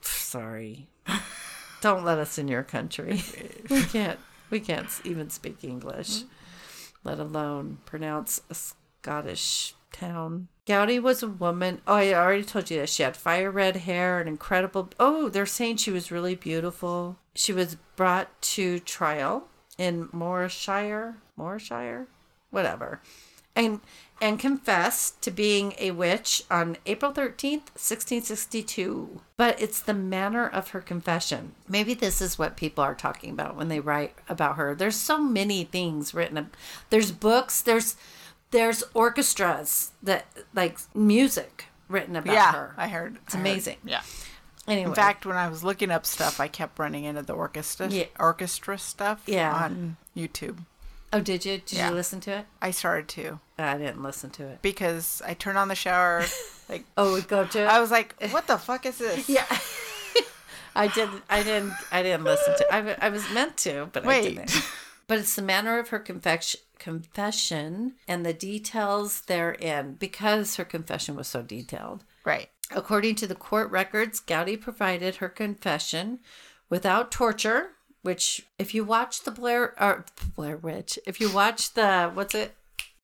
sorry. 0.00 0.86
Don't 1.80 2.04
let 2.04 2.18
us 2.18 2.38
in 2.38 2.46
your 2.46 2.62
country. 2.62 3.20
We 3.68 3.82
can't. 3.82 4.20
We 4.54 4.60
can't 4.60 5.00
even 5.02 5.30
speak 5.30 5.64
English, 5.64 6.10
mm-hmm. 6.10 6.28
let 7.08 7.18
alone 7.18 7.78
pronounce 7.86 8.40
a 8.48 8.54
Scottish 8.54 9.74
town. 9.90 10.46
Gowdie 10.64 11.00
was 11.00 11.24
a 11.24 11.28
woman. 11.28 11.80
Oh, 11.88 11.94
I 11.94 12.14
already 12.14 12.44
told 12.44 12.70
you 12.70 12.78
this. 12.78 12.92
She 12.92 13.02
had 13.02 13.16
fire 13.16 13.50
red 13.50 13.78
hair 13.78 14.20
and 14.20 14.28
incredible. 14.28 14.90
Oh, 15.00 15.28
they're 15.28 15.44
saying 15.44 15.78
she 15.78 15.90
was 15.90 16.12
really 16.12 16.36
beautiful. 16.36 17.18
She 17.34 17.52
was 17.52 17.78
brought 17.96 18.40
to 18.42 18.78
trial 18.78 19.48
in 19.76 20.08
Morshire. 20.12 21.16
Morshire, 21.36 22.06
whatever, 22.50 23.00
and 23.56 23.80
and 24.20 24.38
confessed 24.38 25.20
to 25.22 25.30
being 25.30 25.74
a 25.78 25.90
witch 25.90 26.42
on 26.50 26.76
April 26.86 27.12
13th, 27.12 27.70
1662. 27.76 29.20
But 29.36 29.60
it's 29.60 29.80
the 29.80 29.94
manner 29.94 30.46
of 30.48 30.68
her 30.70 30.80
confession. 30.80 31.54
Maybe 31.68 31.94
this 31.94 32.20
is 32.22 32.38
what 32.38 32.56
people 32.56 32.82
are 32.84 32.94
talking 32.94 33.30
about 33.30 33.56
when 33.56 33.68
they 33.68 33.80
write 33.80 34.14
about 34.28 34.56
her. 34.56 34.74
There's 34.74 34.96
so 34.96 35.18
many 35.18 35.64
things 35.64 36.14
written. 36.14 36.50
There's 36.90 37.12
books, 37.12 37.60
there's 37.62 37.96
there's 38.50 38.84
orchestras 38.94 39.90
that 40.02 40.26
like 40.54 40.78
music 40.94 41.64
written 41.88 42.14
about 42.14 42.32
Yeah, 42.34 42.52
her. 42.52 42.74
I 42.76 42.86
heard. 42.88 43.16
It's 43.26 43.34
I 43.34 43.38
heard. 43.38 43.46
amazing. 43.46 43.76
Yeah. 43.84 44.02
Anyway, 44.68 44.88
In 44.88 44.94
fact, 44.94 45.26
when 45.26 45.36
I 45.36 45.48
was 45.48 45.62
looking 45.64 45.90
up 45.90 46.06
stuff, 46.06 46.40
I 46.40 46.48
kept 46.48 46.78
running 46.78 47.04
into 47.04 47.22
the 47.22 47.32
orchestra 47.34 47.88
Yeah. 47.88 48.04
orchestra 48.18 48.78
stuff 48.78 49.22
Yeah. 49.26 49.52
on 49.52 49.96
mm-hmm. 50.14 50.20
YouTube. 50.20 50.58
Oh, 51.14 51.20
did 51.20 51.44
you? 51.44 51.58
Did 51.58 51.72
Yeah. 51.78 51.88
you 51.90 51.94
listen 51.94 52.20
to 52.22 52.30
it? 52.38 52.46
I 52.60 52.70
started 52.72 53.08
to 53.10 53.40
I 53.58 53.78
didn't 53.78 54.02
listen 54.02 54.30
to 54.30 54.46
it. 54.48 54.60
because 54.62 55.22
I 55.24 55.34
turned 55.34 55.58
on 55.58 55.68
the 55.68 55.74
shower. 55.74 56.24
like 56.68 56.84
Oh, 56.96 57.14
we 57.14 57.20
go 57.22 57.44
to. 57.46 57.62
I 57.64 57.78
was 57.80 57.90
like, 57.90 58.14
"What 58.30 58.46
the 58.46 58.58
fuck 58.58 58.84
is 58.86 58.98
this?" 58.98 59.28
Yeah. 59.28 59.46
I 60.76 60.88
didn't. 60.88 61.22
I 61.30 61.42
didn't. 61.44 61.72
I 61.92 62.02
didn't 62.02 62.24
listen 62.24 62.56
to. 62.58 62.74
I 63.04 63.08
was 63.08 63.30
meant 63.30 63.56
to, 63.58 63.88
but 63.92 64.04
I 64.04 64.08
Wait. 64.08 64.22
didn't. 64.36 64.62
But 65.06 65.18
it's 65.18 65.36
the 65.36 65.42
manner 65.42 65.78
of 65.78 65.90
her 65.90 65.98
confection, 66.00 66.60
confession 66.78 67.94
and 68.08 68.24
the 68.26 68.32
details 68.32 69.20
therein, 69.22 69.94
because 69.94 70.56
her 70.56 70.64
confession 70.64 71.14
was 71.14 71.28
so 71.28 71.42
detailed. 71.42 72.04
Right. 72.24 72.48
According 72.70 73.16
to 73.16 73.26
the 73.26 73.34
court 73.34 73.70
records, 73.70 74.18
Gowdie 74.20 74.56
provided 74.60 75.16
her 75.16 75.28
confession 75.28 76.20
without 76.70 77.10
torture. 77.12 77.72
Which, 78.04 78.46
if 78.58 78.74
you 78.74 78.84
watch 78.84 79.22
the 79.22 79.30
Blair 79.30 79.74
or 79.82 80.04
Blair 80.36 80.58
Witch, 80.58 80.98
if 81.06 81.20
you 81.20 81.32
watch 81.32 81.72
the 81.72 82.10
what's 82.12 82.34
it, 82.34 82.54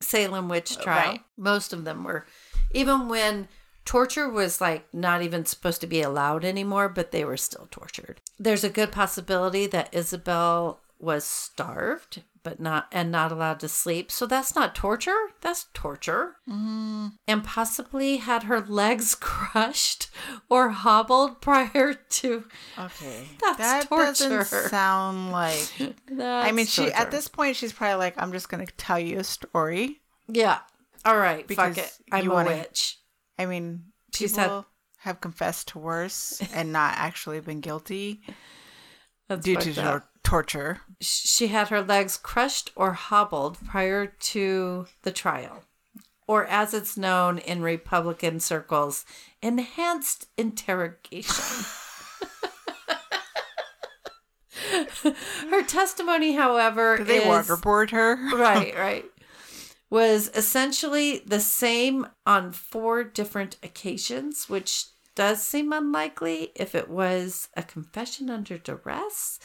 Salem 0.01 0.49
witch 0.49 0.77
oh, 0.79 0.83
trial, 0.83 1.11
Right. 1.13 1.21
most 1.39 1.73
of 1.73 1.85
them 1.85 2.05
were, 2.05 2.27
even 2.73 3.09
when 3.09 3.49
torture 3.87 4.29
was 4.29 4.61
like 4.61 4.93
not 4.93 5.23
even 5.23 5.47
supposed 5.47 5.81
to 5.81 5.87
be 5.87 6.03
allowed 6.03 6.45
anymore, 6.45 6.91
but 6.91 7.13
they 7.13 7.25
were 7.25 7.39
still 7.39 7.67
tortured. 7.71 8.21
There's 8.39 8.63
a 8.63 8.69
good 8.69 8.93
possibility 8.93 9.67
that 9.69 9.91
Isobel 9.93 10.77
was 10.99 11.25
starved, 11.25 12.23
but 12.43 12.61
not 12.61 12.87
and 12.93 13.11
not 13.11 13.33
allowed 13.33 13.61
to 13.61 13.69
sleep. 13.69 14.11
So 14.11 14.27
that's 14.27 14.55
not 14.55 14.75
torture. 14.75 15.17
That's 15.41 15.67
torture. 15.75 16.37
Mm-hmm. 16.49 17.09
And 17.29 17.45
possibly 17.45 18.17
had 18.19 18.45
her 18.45 18.61
legs 18.61 19.15
crushed 19.21 20.11
or 20.49 20.71
hobbled 20.71 21.41
prior 21.41 21.95
to. 21.95 22.45
Okay. 22.79 23.25
That's 23.41 23.59
that 23.59 23.89
torture. 23.89 24.39
doesn't 24.39 24.71
sound 24.71 25.33
like. 25.33 25.69
I 26.21 26.53
mean, 26.53 26.67
she 26.67 26.93
at 26.93 27.11
this 27.11 27.29
point 27.29 27.57
she's 27.57 27.73
probably 27.73 27.97
like, 27.99 28.15
"I'm 28.17 28.33
just 28.33 28.49
gonna 28.49 28.67
tell 28.77 28.99
you 28.99 29.19
a 29.19 29.25
story." 29.25 30.01
Yeah. 30.29 30.59
All 31.05 31.17
right. 31.17 31.47
Because 31.47 31.77
fuck 31.77 31.85
it. 31.87 31.93
I'm 32.13 32.31
a 32.31 32.35
wanna- 32.35 32.51
witch. 32.51 32.99
I 33.39 33.47
mean, 33.47 33.85
She's 34.15 34.33
people 34.33 34.57
had- 34.57 34.65
have 34.99 35.21
confessed 35.21 35.69
to 35.69 35.79
worse 35.79 36.43
and 36.53 36.73
not 36.73 36.95
actually 36.97 37.41
been 37.41 37.61
guilty 37.61 38.21
due 39.41 39.57
to 39.57 40.03
torture. 40.23 40.81
she 41.01 41.49
had 41.49 41.69
her 41.69 41.83
legs 41.83 42.17
crushed 42.17 42.71
or 42.77 42.93
hobbled 42.93 43.59
prior 43.67 44.07
to 44.07 44.87
the 45.03 45.13
trial, 45.13 45.65
or 46.27 46.47
as 46.47 46.73
it's 46.75 46.97
known 46.97 47.39
in 47.39 47.63
Republican 47.63 48.41
circles, 48.41 49.05
enhanced 49.43 50.29
interrogation. 50.37 51.65
her 55.51 55.63
testimony, 55.65 56.35
however, 56.35 56.99
Did 56.99 57.07
they 57.07 57.19
is 57.19 57.25
waterboard 57.25 57.91
her? 57.91 58.15
right, 58.37 58.77
right, 58.77 59.05
was 59.89 60.31
essentially 60.35 61.23
the 61.27 61.41
same 61.41 62.07
on 62.27 62.53
four 62.53 63.03
different 63.03 63.57
occasions, 63.63 64.49
which 64.49 64.87
does 65.15 65.43
seem 65.43 65.73
unlikely 65.73 66.53
if 66.55 66.75
it 66.75 66.89
was 66.89 67.49
a 67.57 67.63
confession 67.63 68.31
under 68.31 68.57
duress. 68.57 69.39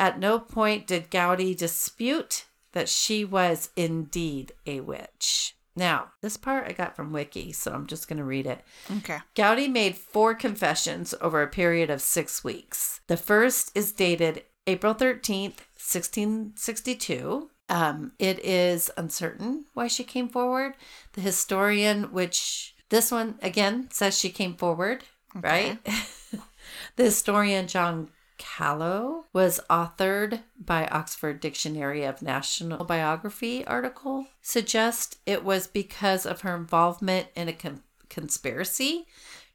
At 0.00 0.18
no 0.18 0.38
point 0.38 0.86
did 0.86 1.10
Gowdie 1.10 1.54
dispute 1.54 2.46
that 2.72 2.88
she 2.88 3.22
was 3.22 3.68
indeed 3.76 4.52
a 4.66 4.80
witch. 4.80 5.54
Now, 5.76 6.12
this 6.22 6.38
part 6.38 6.66
I 6.66 6.72
got 6.72 6.96
from 6.96 7.12
Wiki, 7.12 7.52
so 7.52 7.72
I'm 7.72 7.86
just 7.86 8.08
going 8.08 8.16
to 8.16 8.24
read 8.24 8.46
it. 8.46 8.62
Okay. 8.98 9.18
Gowdie 9.34 9.68
made 9.68 9.96
four 9.96 10.34
confessions 10.34 11.14
over 11.20 11.42
a 11.42 11.48
period 11.48 11.90
of 11.90 12.00
six 12.00 12.42
weeks. 12.42 13.02
The 13.08 13.18
first 13.18 13.70
is 13.74 13.92
dated 13.92 14.44
April 14.66 14.94
13th, 14.94 15.60
1662. 15.76 17.50
Um, 17.68 18.12
it 18.18 18.42
is 18.44 18.90
uncertain 18.96 19.66
why 19.74 19.86
she 19.86 20.02
came 20.02 20.28
forward. 20.28 20.74
The 21.12 21.20
historian, 21.20 22.04
which 22.12 22.74
this 22.88 23.12
one 23.12 23.38
again 23.42 23.88
says 23.92 24.18
she 24.18 24.30
came 24.30 24.56
forward, 24.56 25.04
right? 25.34 25.78
the 26.96 27.04
historian 27.04 27.68
John 27.68 28.08
Callow 28.40 29.26
was 29.34 29.60
authored 29.68 30.40
by 30.58 30.86
Oxford 30.86 31.40
Dictionary 31.40 32.04
of 32.04 32.22
National 32.22 32.84
Biography 32.84 33.66
article 33.66 34.28
suggest 34.40 35.18
it 35.26 35.44
was 35.44 35.66
because 35.66 36.24
of 36.24 36.40
her 36.40 36.56
involvement 36.56 37.28
in 37.36 37.48
a 37.48 37.52
con- 37.52 37.82
conspiracy 38.08 39.06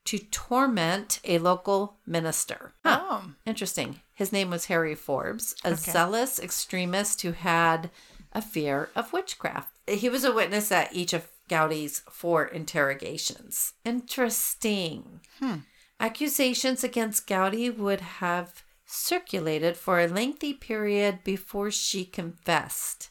to 0.06 0.20
torment 0.20 1.20
a 1.24 1.40
local 1.40 1.98
minister. 2.06 2.76
Huh. 2.86 3.00
Oh. 3.02 3.32
Interesting. 3.48 4.02
His 4.14 4.32
name 4.32 4.52
was 4.52 4.66
Harry 4.66 4.94
Forbes, 4.94 5.56
a 5.66 5.76
zealous 5.76 6.40
extremist 6.40 7.24
who 7.24 7.32
had 7.32 7.90
a 8.34 8.42
fear 8.42 8.90
of 8.96 9.12
witchcraft. 9.12 9.74
He 9.88 10.10
was 10.10 10.24
a 10.24 10.32
witness 10.32 10.72
at 10.72 10.96
each 10.96 11.12
of 11.12 11.28
Gowdie's 11.50 12.04
four 12.12 12.46
interrogations. 12.46 13.74
Interesting. 13.84 15.22
Hmm. 15.40 15.58
Accusations 16.00 16.84
against 16.84 17.26
Gowdie 17.26 17.72
would 17.76 18.02
have 18.02 18.65
circulated 18.96 19.78
for 19.78 20.00
a 20.00 20.08
lengthy 20.08 20.54
period 20.54 21.24
before 21.24 21.72
she 21.72 22.06
confessed. 22.06 23.10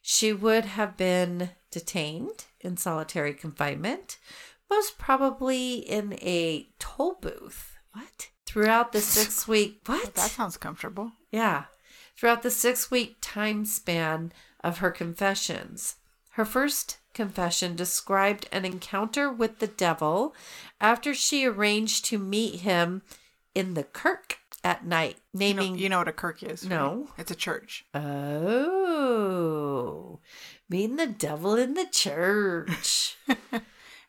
She 0.00 0.32
would 0.32 0.64
have 0.64 0.96
been 0.96 1.50
detained 1.70 2.46
in 2.60 2.76
solitary 2.76 3.34
confinement, 3.34 4.18
most 4.70 4.98
probably 4.98 5.76
in 5.76 6.14
a 6.14 6.68
toll 6.78 7.16
booth. 7.20 7.76
What? 7.92 8.30
Throughout 8.46 8.92
the 8.92 9.00
six 9.16 9.46
week. 9.46 9.80
What? 9.86 10.14
That 10.14 10.30
sounds 10.30 10.56
comfortable. 10.56 11.12
Yeah. 11.30 11.64
Throughout 12.16 12.42
the 12.42 12.50
six 12.50 12.90
week 12.90 13.16
time 13.20 13.64
span 13.64 14.32
of 14.62 14.78
her 14.78 14.90
confessions. 14.90 15.96
Her 16.32 16.44
first 16.44 16.98
confession 17.14 17.76
described 17.76 18.48
an 18.50 18.64
encounter 18.64 19.30
with 19.30 19.58
the 19.58 19.66
devil 19.66 20.34
after 20.80 21.14
she 21.14 21.44
arranged 21.44 22.06
to 22.06 22.18
meet 22.18 22.60
him 22.60 23.02
in 23.54 23.74
the 23.74 23.84
kirk 23.84 24.38
at 24.64 24.84
night, 24.86 25.16
You 25.32 25.54
know, 25.54 25.62
naming. 25.62 25.78
you 25.78 25.88
know 25.88 25.98
what 25.98 26.08
a 26.08 26.12
kirk 26.12 26.42
is? 26.42 26.62
right? 26.64 26.70
No. 26.70 27.08
It's 27.18 27.30
a 27.30 27.34
church. 27.34 27.84
Oh, 28.92 30.20
meeting 30.68 30.96
the 30.96 31.06
devil 31.06 31.54
in 31.56 31.74
the 31.74 31.86
church. 31.90 33.16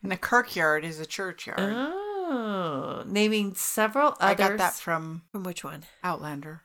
And 0.02 0.12
a 0.12 0.18
kirkyard 0.18 0.84
is 0.84 1.00
a 1.00 1.06
churchyard. 1.06 1.58
oh, 1.58 3.04
naming 3.06 3.54
several 3.54 4.08
others. 4.20 4.20
I 4.20 4.34
got 4.34 4.58
that 4.58 4.74
from 4.74 5.22
From 5.32 5.44
which 5.44 5.64
one? 5.64 5.84
Outlander. 6.02 6.60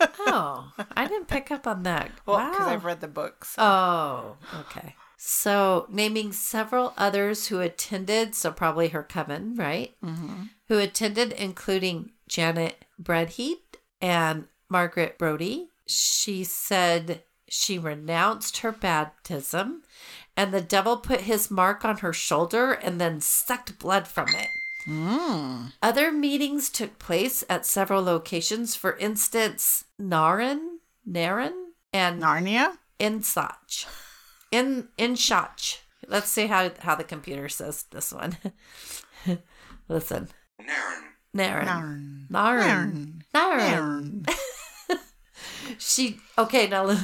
Oh, 0.00 0.72
I 0.96 1.06
didn't 1.08 1.28
pick 1.28 1.50
up 1.50 1.66
on 1.66 1.82
that. 1.82 2.10
Well, 2.24 2.38
wow. 2.38 2.50
because 2.50 2.66
I've 2.68 2.86
read 2.86 3.02
the 3.02 3.08
books. 3.08 3.54
Oh, 3.58 4.38
okay. 4.60 4.94
So, 5.18 5.84
naming 5.90 6.32
several 6.32 6.94
others 6.96 7.48
who 7.48 7.60
attended, 7.60 8.34
so 8.34 8.50
probably 8.52 8.88
her 8.88 9.02
coven, 9.02 9.54
right? 9.56 9.94
Mm-hmm. 10.02 10.44
Who 10.68 10.78
attended, 10.78 11.32
including 11.32 12.12
Janet 12.30 12.84
Breadheid 13.02 13.58
and 14.00 14.46
Margaret 14.68 15.18
Brodie. 15.18 15.68
She 15.86 16.44
said 16.44 17.24
she 17.48 17.76
renounced 17.76 18.58
her 18.58 18.70
baptism 18.70 19.82
and 20.36 20.54
the 20.54 20.60
devil 20.60 20.96
put 20.96 21.22
his 21.22 21.50
mark 21.50 21.84
on 21.84 21.98
her 21.98 22.12
shoulder 22.12 22.72
and 22.72 23.00
then 23.00 23.20
sucked 23.20 23.80
blood 23.80 24.06
from 24.06 24.28
it. 24.28 24.46
Mm. 24.86 25.72
Other 25.82 26.12
meetings 26.12 26.70
took 26.70 27.00
place 27.00 27.42
at 27.50 27.66
several 27.66 28.02
locations. 28.02 28.76
For 28.76 28.96
instance, 28.96 29.84
Naran, 30.00 30.76
Naran, 31.06 31.52
and 31.92 32.22
Narnia? 32.22 32.78
Insach. 33.00 33.86
In 34.52 34.88
Inshach. 34.96 35.78
Let's 36.06 36.28
see 36.28 36.46
how 36.46 36.70
how 36.78 36.94
the 36.94 37.04
computer 37.04 37.48
says 37.48 37.84
this 37.90 38.12
one. 38.12 38.36
Listen. 39.88 40.28
Naren. 40.60 40.68
Naran. 40.68 41.10
Narn. 41.36 42.26
Naran. 42.28 43.22
Narn. 43.34 44.24
Naran. 44.24 44.28
She 45.78 46.18
okay, 46.36 46.66
now 46.66 46.94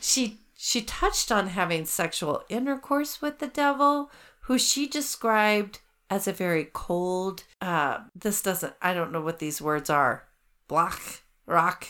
she 0.00 0.38
she 0.56 0.82
touched 0.82 1.30
on 1.30 1.48
having 1.48 1.84
sexual 1.84 2.42
intercourse 2.48 3.20
with 3.20 3.38
the 3.38 3.46
devil, 3.46 4.10
who 4.42 4.58
she 4.58 4.86
described 4.86 5.80
as 6.10 6.26
a 6.26 6.32
very 6.32 6.68
cold 6.72 7.44
uh 7.60 7.98
this 8.14 8.42
doesn't 8.42 8.74
I 8.80 8.94
don't 8.94 9.12
know 9.12 9.20
what 9.20 9.38
these 9.38 9.60
words 9.60 9.90
are. 9.90 10.24
Block, 10.68 11.22
rock, 11.46 11.86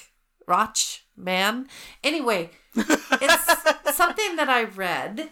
roch, 0.46 1.04
man. 1.16 1.68
Anyway, 2.02 2.50
it's 2.74 3.94
something 3.96 4.36
that 4.36 4.48
I 4.48 4.64
read 4.64 5.30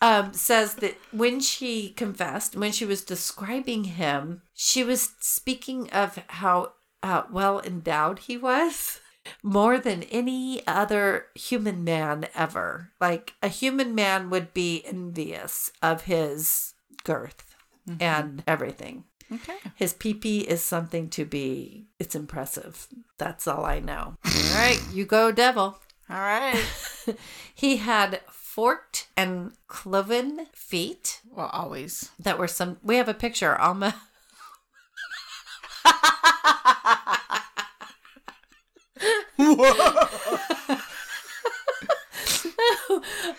um, 0.00 0.32
says 0.32 0.74
that 0.76 0.96
when 1.12 1.40
she 1.40 1.90
confessed, 1.90 2.56
when 2.56 2.72
she 2.72 2.84
was 2.84 3.02
describing 3.02 3.84
him, 3.84 4.42
she 4.54 4.82
was 4.82 5.14
speaking 5.20 5.90
of 5.90 6.18
how 6.28 6.72
uh, 7.02 7.22
well 7.30 7.60
endowed 7.60 8.20
he 8.20 8.36
was 8.36 9.00
more 9.42 9.78
than 9.78 10.02
any 10.04 10.66
other 10.66 11.26
human 11.34 11.84
man 11.84 12.26
ever. 12.34 12.90
Like 13.00 13.34
a 13.42 13.48
human 13.48 13.94
man 13.94 14.30
would 14.30 14.54
be 14.54 14.82
envious 14.84 15.70
of 15.82 16.02
his 16.02 16.74
girth 17.04 17.54
and 17.98 18.42
everything. 18.46 19.04
Okay. 19.32 19.56
His 19.76 19.94
PP 19.94 20.44
is 20.44 20.62
something 20.62 21.08
to 21.10 21.24
be, 21.24 21.86
it's 21.98 22.14
impressive. 22.14 22.88
That's 23.18 23.46
all 23.46 23.64
I 23.64 23.78
know. 23.78 24.16
all 24.24 24.54
right, 24.54 24.80
you 24.92 25.04
go, 25.04 25.30
devil. 25.30 25.78
All 26.08 26.16
right. 26.16 26.64
He 27.54 27.76
had 27.76 28.20
forked 28.54 29.06
and 29.16 29.52
cloven 29.68 30.46
feet 30.52 31.20
Well, 31.30 31.50
always. 31.52 32.10
that 32.18 32.38
were 32.38 32.48
some. 32.48 32.78
We 32.82 32.96
have 32.96 33.08
a 33.08 33.14
picture. 33.14 33.56
Alma. 33.58 33.94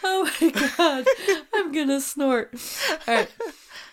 oh 0.03 0.29
my 0.41 0.49
god! 0.77 1.05
I'm 1.53 1.71
gonna 1.71 2.01
snort. 2.01 2.53
All 3.07 3.15
right, 3.15 3.29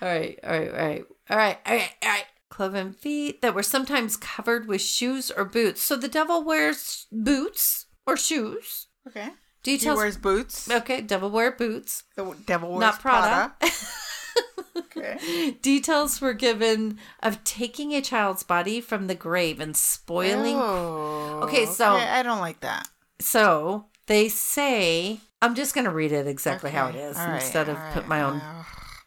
all 0.00 0.08
right, 0.08 0.38
all 0.42 0.50
right, 0.50 0.70
all 0.70 0.76
right, 0.78 1.04
all 1.30 1.36
right, 1.36 1.58
all 1.66 1.74
right, 1.74 1.90
all 2.02 2.08
right. 2.10 2.24
Cloven 2.50 2.92
feet 2.92 3.40
that 3.42 3.54
were 3.54 3.62
sometimes 3.62 4.16
covered 4.16 4.66
with 4.66 4.80
shoes 4.80 5.30
or 5.30 5.44
boots. 5.44 5.80
So 5.82 5.94
the 5.96 6.08
devil 6.08 6.42
wears 6.42 7.06
boots 7.12 7.86
or 8.06 8.16
shoes. 8.16 8.86
Okay. 9.06 9.28
He 9.68 9.76
Details. 9.76 9.96
wears 9.98 10.16
boots. 10.16 10.70
okay, 10.70 11.02
devil 11.02 11.28
wear 11.30 11.52
boots. 11.52 12.04
The 12.16 12.34
devil 12.46 12.70
wears 12.70 12.80
Not 12.80 13.00
Prada. 13.00 13.52
okay. 14.76 15.56
Details 15.60 16.20
were 16.22 16.32
given 16.32 16.98
of 17.22 17.44
taking 17.44 17.92
a 17.94 18.00
child's 18.00 18.42
body 18.42 18.80
from 18.80 19.08
the 19.08 19.14
grave 19.14 19.60
and 19.60 19.76
spoiling. 19.76 20.56
Oh, 20.56 21.40
Okay, 21.42 21.66
so- 21.66 21.92
I 21.92 22.22
don't 22.22 22.40
like 22.40 22.60
that. 22.60 22.88
So 23.20 23.86
they 24.06 24.28
say, 24.28 25.20
I'm 25.42 25.54
just 25.54 25.74
going 25.74 25.84
to 25.84 25.90
read 25.90 26.12
it 26.12 26.26
exactly 26.26 26.70
how 26.70 26.88
it 26.88 26.94
is 26.94 27.16
Okay, 27.16 27.26
right, 27.26 27.34
instead 27.42 27.68
of 27.68 27.76
all 27.76 27.92
put 27.92 28.00
right, 28.04 28.08
my 28.08 28.22
own. 28.22 28.40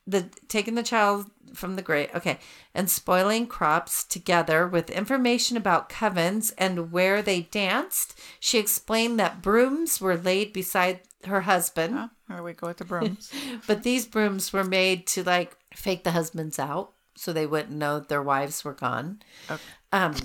The 0.06 0.30
taking 0.48 0.76
the 0.76 0.84
child 0.84 1.26
from 1.54 1.76
the 1.76 1.82
grave. 1.82 2.10
Okay, 2.16 2.40
and 2.74 2.90
spoiling 2.90 3.48
crops 3.48 4.04
together 4.04 4.68
with 4.68 4.90
information 4.90 5.58
about 5.58 5.90
covens 5.90 6.54
and 6.58 6.92
where 6.92 7.22
they 7.22 7.42
danced. 7.42 8.20
She 8.40 8.58
explained 8.58 9.20
that 9.20 9.42
brooms 9.42 10.00
were 10.02 10.18
laid 10.18 10.54
beside 10.54 11.02
her 11.26 11.42
husband. 11.42 11.96
oh, 11.98 12.10
there 12.30 12.44
we 12.44 12.54
go 12.54 12.68
with 12.68 12.78
the 12.78 12.86
brooms. 12.94 13.32
But 13.68 13.84
these 13.84 14.06
brooms 14.06 14.52
were 14.52 14.64
made 14.64 15.08
to 15.08 15.24
like 15.24 15.58
fake 15.74 16.04
the 16.04 16.12
husbands 16.12 16.60
out 16.60 16.94
so 17.16 17.32
they 17.32 17.46
wouldn't 17.46 17.72
know 17.78 18.00
their 18.00 18.24
wives 18.24 18.64
were 18.64 18.74
gone. 18.74 19.22
Okay. 19.50 19.62
Um 19.92 20.16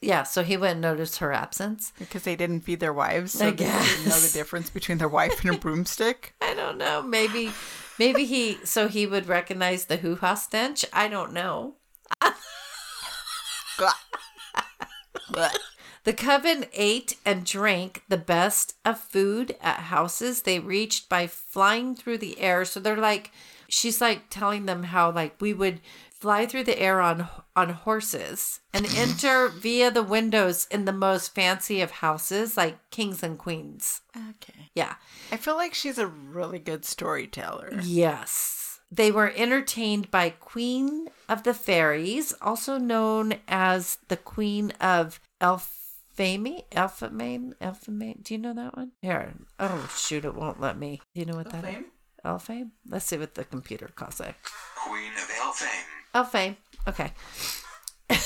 yeah, 0.00 0.24
so 0.24 0.42
he 0.42 0.56
wouldn't 0.56 0.80
notice 0.80 1.18
her 1.18 1.32
absence. 1.32 1.92
because 1.96 2.24
they 2.24 2.34
didn't 2.34 2.62
feed 2.62 2.80
their 2.80 2.92
wives, 2.92 3.32
so 3.32 3.46
I 3.46 3.50
they 3.50 3.64
didn't 3.64 4.08
know 4.08 4.18
the 4.18 4.32
difference 4.32 4.68
between 4.68 4.98
their 4.98 5.08
wife 5.08 5.44
and 5.44 5.54
a 5.54 5.58
broomstick. 5.58 6.34
I 6.42 6.54
don't 6.54 6.76
know. 6.76 7.02
Maybe 7.02 7.52
maybe 8.02 8.24
he 8.24 8.58
so 8.64 8.88
he 8.88 9.06
would 9.06 9.28
recognize 9.28 9.84
the 9.84 9.98
hoo-ha 9.98 10.34
stench. 10.34 10.84
I 10.92 11.08
don't 11.08 11.32
know. 11.32 11.74
The 16.04 16.12
coven 16.12 16.66
ate 16.72 17.16
and 17.24 17.46
drank 17.46 18.02
the 18.08 18.16
best 18.16 18.74
of 18.84 18.98
food 18.98 19.54
at 19.60 19.76
houses 19.94 20.42
they 20.42 20.58
reached 20.58 21.08
by 21.08 21.28
flying 21.28 21.94
through 21.94 22.18
the 22.18 22.40
air. 22.40 22.64
So 22.64 22.80
they're 22.80 22.96
like, 22.96 23.30
she's 23.68 24.00
like 24.00 24.28
telling 24.28 24.66
them 24.66 24.82
how 24.82 25.12
like 25.12 25.40
we 25.40 25.52
would 25.52 25.80
fly 26.22 26.46
through 26.46 26.62
the 26.62 26.78
air 26.78 27.00
on 27.00 27.28
on 27.56 27.70
horses 27.70 28.60
and 28.72 28.86
enter 28.96 29.48
via 29.48 29.90
the 29.90 30.04
windows 30.04 30.68
in 30.70 30.84
the 30.84 30.92
most 30.92 31.34
fancy 31.34 31.80
of 31.80 31.90
houses, 31.90 32.56
like 32.56 32.78
kings 32.90 33.24
and 33.24 33.36
queens. 33.36 34.02
Okay. 34.16 34.70
Yeah. 34.72 34.94
I 35.32 35.36
feel 35.36 35.56
like 35.56 35.74
she's 35.74 35.98
a 35.98 36.06
really 36.06 36.60
good 36.60 36.84
storyteller. 36.84 37.72
Yes. 37.82 38.78
They 38.88 39.10
were 39.10 39.32
entertained 39.34 40.12
by 40.12 40.30
Queen 40.30 41.08
of 41.28 41.42
the 41.42 41.54
Fairies, 41.54 42.32
also 42.40 42.78
known 42.78 43.34
as 43.48 43.98
the 44.06 44.16
Queen 44.16 44.70
of 44.80 45.18
Elfame. 45.40 46.62
Elfame? 46.70 47.54
Elfame? 47.60 48.22
Do 48.22 48.34
you 48.34 48.38
know 48.38 48.54
that 48.54 48.76
one? 48.76 48.92
Here. 49.00 49.32
Oh, 49.58 49.90
shoot, 49.96 50.24
it 50.24 50.36
won't 50.36 50.60
let 50.60 50.78
me. 50.78 51.00
Do 51.14 51.20
you 51.20 51.26
know 51.26 51.36
what 51.36 51.50
that 51.50 51.64
is? 51.64 51.84
Elfame? 52.24 52.70
Let's 52.86 53.06
see 53.06 53.16
what 53.16 53.34
the 53.34 53.44
computer 53.44 53.88
calls 53.88 54.20
it. 54.20 54.36
Queen 54.76 55.10
of 55.14 55.28
Elfame. 55.40 56.01
Elfame. 56.14 56.56
Okay. 56.88 57.12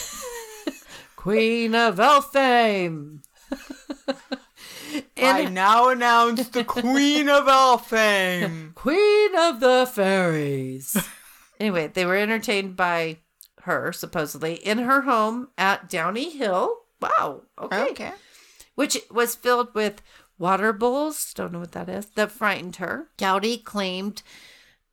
Queen 1.16 1.74
of 1.74 1.96
Elfame. 1.96 3.20
I 5.18 5.44
now 5.46 5.88
announce 5.88 6.48
the 6.48 6.64
Queen 6.64 7.28
of 7.28 7.44
Elfame. 7.46 8.74
Queen 8.74 9.34
of 9.36 9.60
the 9.60 9.90
Fairies. 9.92 10.96
anyway, 11.60 11.88
they 11.88 12.04
were 12.04 12.16
entertained 12.16 12.76
by 12.76 13.18
her, 13.62 13.92
supposedly, 13.92 14.54
in 14.54 14.78
her 14.78 15.02
home 15.02 15.48
at 15.58 15.88
Downie 15.88 16.30
Hill. 16.30 16.76
Wow. 17.00 17.42
Okay. 17.60 17.82
Okay. 17.90 18.12
Which 18.74 18.98
was 19.10 19.34
filled 19.34 19.74
with 19.74 20.02
water 20.38 20.72
bowls. 20.72 21.32
Don't 21.34 21.52
know 21.52 21.60
what 21.60 21.72
that 21.72 21.88
is. 21.88 22.06
That 22.14 22.32
frightened 22.32 22.76
her. 22.76 23.08
Gowdie 23.18 23.64
claimed 23.64 24.22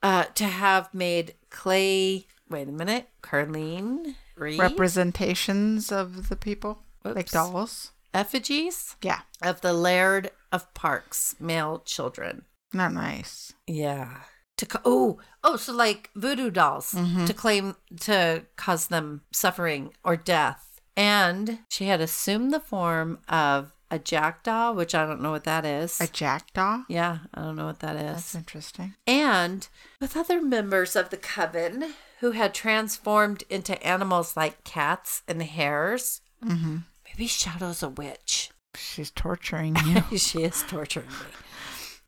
uh, 0.02 0.26
to 0.36 0.46
have 0.46 0.94
made 0.94 1.36
clay. 1.50 2.28
Wait 2.50 2.68
a 2.68 2.72
minute. 2.72 3.10
Carlene 3.22 4.16
Reed 4.36 4.60
Representations 4.60 5.92
of 5.92 6.30
the 6.30 6.36
people, 6.36 6.80
like 7.04 7.30
dolls. 7.32 7.92
effigies 8.14 8.96
Yeah. 9.02 9.22
of 9.42 9.62
the 9.62 9.74
Laird 9.74 10.32
of 10.52 10.74
Park's 10.74 11.36
male 11.40 11.80
children. 11.86 12.46
Not 12.74 12.94
nice. 12.94 13.54
Yeah. 13.68 14.22
To 14.58 14.66
co- 14.66 14.80
oh 14.86 15.20
oh 15.44 15.56
so 15.58 15.74
like 15.74 16.10
voodoo 16.16 16.52
dolls 16.52 16.92
mm-hmm. 16.94 17.26
to 17.26 17.34
claim 17.34 17.76
to 18.02 18.46
cause 18.56 18.88
them 18.88 19.22
suffering 19.32 19.94
or 20.04 20.16
death, 20.16 20.80
and 20.96 21.60
she 21.70 21.86
had 21.86 22.02
assumed 22.02 22.54
the 22.54 22.60
form 22.60 23.20
of 23.28 23.74
a 23.90 23.98
jackdaw, 24.00 24.72
which 24.74 24.94
I 24.96 25.06
don't 25.06 25.22
know 25.22 25.32
what 25.32 25.44
that 25.46 25.66
is. 25.66 26.00
A 26.02 26.08
jackdaw. 26.08 26.84
yeah, 26.88 27.20
I 27.34 27.42
don't 27.42 27.56
know 27.56 27.66
what 27.66 27.80
that 27.80 27.96
is. 27.96 28.04
That's 28.14 28.36
interesting. 28.36 28.94
and 29.08 29.68
with 30.00 30.16
other 30.16 30.40
members 30.42 30.96
of 30.96 31.10
the 31.10 31.18
coven 31.18 31.94
who 32.24 32.32
had 32.32 32.54
transformed 32.54 33.44
into 33.50 33.86
animals 33.86 34.38
like 34.38 34.64
cats 34.64 35.24
and 35.28 35.44
hares. 35.44 36.22
Mm-hmm. 36.42 36.78
Maybe 37.04 37.28
Shadow's 37.28 37.84
a 37.84 37.90
witch. 37.90 38.50
She's 38.78 39.12
torturing 39.12 39.76
you. 40.10 40.18
she 40.18 40.44
is 40.44 40.64
torturing 40.64 41.10
me. 41.10 41.36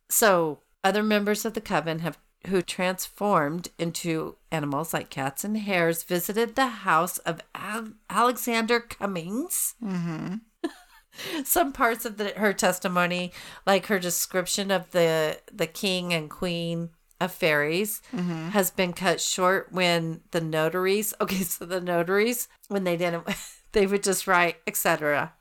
So, 0.10 0.60
other 0.86 1.04
members 1.04 1.44
of 1.44 1.54
the 1.54 1.60
coven 1.60 2.00
have 2.00 2.18
who 2.48 2.62
transformed 2.62 3.68
into 3.78 4.38
animals 4.54 4.94
like 4.94 5.10
cats 5.10 5.44
and 5.44 5.58
hares 5.58 6.04
visited 6.04 6.56
the 6.56 6.68
house 6.68 7.18
of 7.18 7.42
Al- 7.54 7.96
Alexander 8.10 8.80
Cummings. 8.80 9.76
mm-hmm. 9.84 10.36
Some 11.44 11.74
parts 11.74 12.06
of 12.06 12.16
the, 12.16 12.30
her 12.38 12.54
testimony, 12.54 13.34
like 13.66 13.88
her 13.88 14.00
description 14.00 14.72
of 14.72 14.92
the 14.92 15.42
the 15.52 15.68
king 15.68 16.14
and 16.14 16.30
queen 16.30 16.92
of 17.22 17.32
fairies, 17.32 18.02
Mm-hmm. 18.16 18.50
has 18.50 18.72
been 18.72 18.94
cut 18.94 19.22
short 19.22 19.68
when 19.72 20.22
the 20.32 20.42
notaries. 20.42 21.14
Okay, 21.22 21.44
so 21.44 21.66
the 21.66 21.80
notaries 21.82 22.48
when 22.68 22.84
they 22.84 22.98
didn't, 22.98 23.24
they 23.72 23.86
would 23.88 24.04
just 24.04 24.28
write 24.28 24.58
etc. 24.68 25.34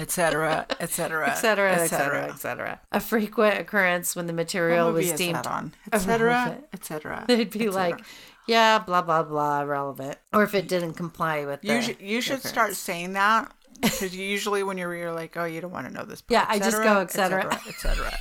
Etc. 0.00 0.66
Etc. 0.80 1.28
etc 1.30 1.72
etc 1.76 2.24
etc 2.26 2.80
a 2.90 2.98
frequent 2.98 3.58
occurrence 3.60 4.16
when 4.16 4.26
the 4.26 4.32
material 4.32 4.90
was 4.92 5.12
deemed 5.12 5.46
on? 5.46 5.72
Etc. 5.92 6.58
Etc. 6.72 7.24
they'd 7.28 7.50
be 7.50 7.68
like 7.68 8.00
yeah 8.48 8.80
blah 8.80 9.02
blah 9.02 9.22
blah 9.22 9.60
irrelevant 9.62 10.16
or 10.32 10.42
if 10.42 10.52
it 10.54 10.66
didn't 10.66 10.94
comply 10.94 11.44
with 11.44 11.60
the 11.62 11.68
You 11.74 11.82
should 11.82 12.00
you 12.00 12.20
should 12.20 12.42
start 12.42 12.74
saying 12.74 13.12
that 13.12 13.52
because 13.80 14.16
usually 14.16 14.64
when 14.64 14.78
you're 14.78 14.94
you're 14.96 15.12
like 15.14 15.36
oh 15.36 15.44
you 15.44 15.60
don't 15.60 15.70
want 15.70 15.86
to 15.86 15.92
know 15.92 16.04
this. 16.04 16.22
part, 16.22 16.32
Yeah, 16.32 16.46
I 16.48 16.58
just 16.58 16.82
go, 16.82 16.98
etc 16.98 17.42
cetera. 17.42 17.60
etc. 17.68 18.12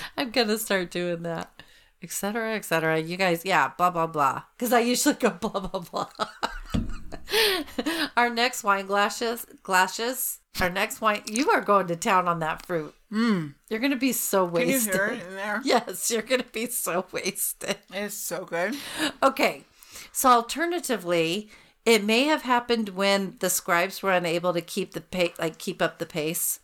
i'm 0.16 0.30
gonna 0.30 0.58
start 0.58 0.90
doing 0.90 1.22
that 1.22 1.50
etc 2.02 2.54
etc 2.54 3.00
you 3.00 3.16
guys 3.16 3.44
yeah 3.44 3.70
blah 3.78 3.90
blah 3.90 4.06
blah 4.06 4.42
because 4.56 4.72
i 4.72 4.80
usually 4.80 5.14
go 5.14 5.30
blah 5.40 5.60
blah 5.60 5.80
blah 5.80 6.08
our 8.16 8.30
next 8.30 8.64
wine 8.64 8.86
glasses 8.86 9.46
glasses 9.62 10.38
our 10.60 10.70
next 10.70 11.00
wine 11.00 11.22
you 11.26 11.50
are 11.50 11.60
going 11.60 11.86
to 11.86 11.96
town 11.96 12.28
on 12.28 12.38
that 12.40 12.64
fruit 12.64 12.92
Mm. 13.12 13.54
you're 13.70 13.78
gonna 13.78 13.94
be 13.94 14.12
so 14.12 14.44
wasted. 14.44 14.92
Can 14.92 15.00
you 15.00 15.06
hear 15.16 15.24
it 15.24 15.28
in 15.28 15.34
there? 15.36 15.60
yes 15.64 16.10
you're 16.10 16.22
gonna 16.22 16.42
be 16.52 16.66
so 16.66 17.06
wasted 17.12 17.76
It's 17.92 18.16
so 18.16 18.44
good. 18.44 18.74
Okay. 19.22 19.62
So 20.10 20.28
alternatively, 20.30 21.48
it 21.84 22.02
may 22.02 22.24
have 22.24 22.42
happened 22.42 22.88
when 22.90 23.36
the 23.38 23.48
scribes 23.48 24.02
were 24.02 24.10
unable 24.10 24.52
to 24.52 24.60
keep 24.60 24.92
the 24.92 25.02
pa- 25.02 25.34
like 25.38 25.58
keep 25.58 25.80
up 25.80 26.00
the 26.00 26.06
pace 26.06 26.58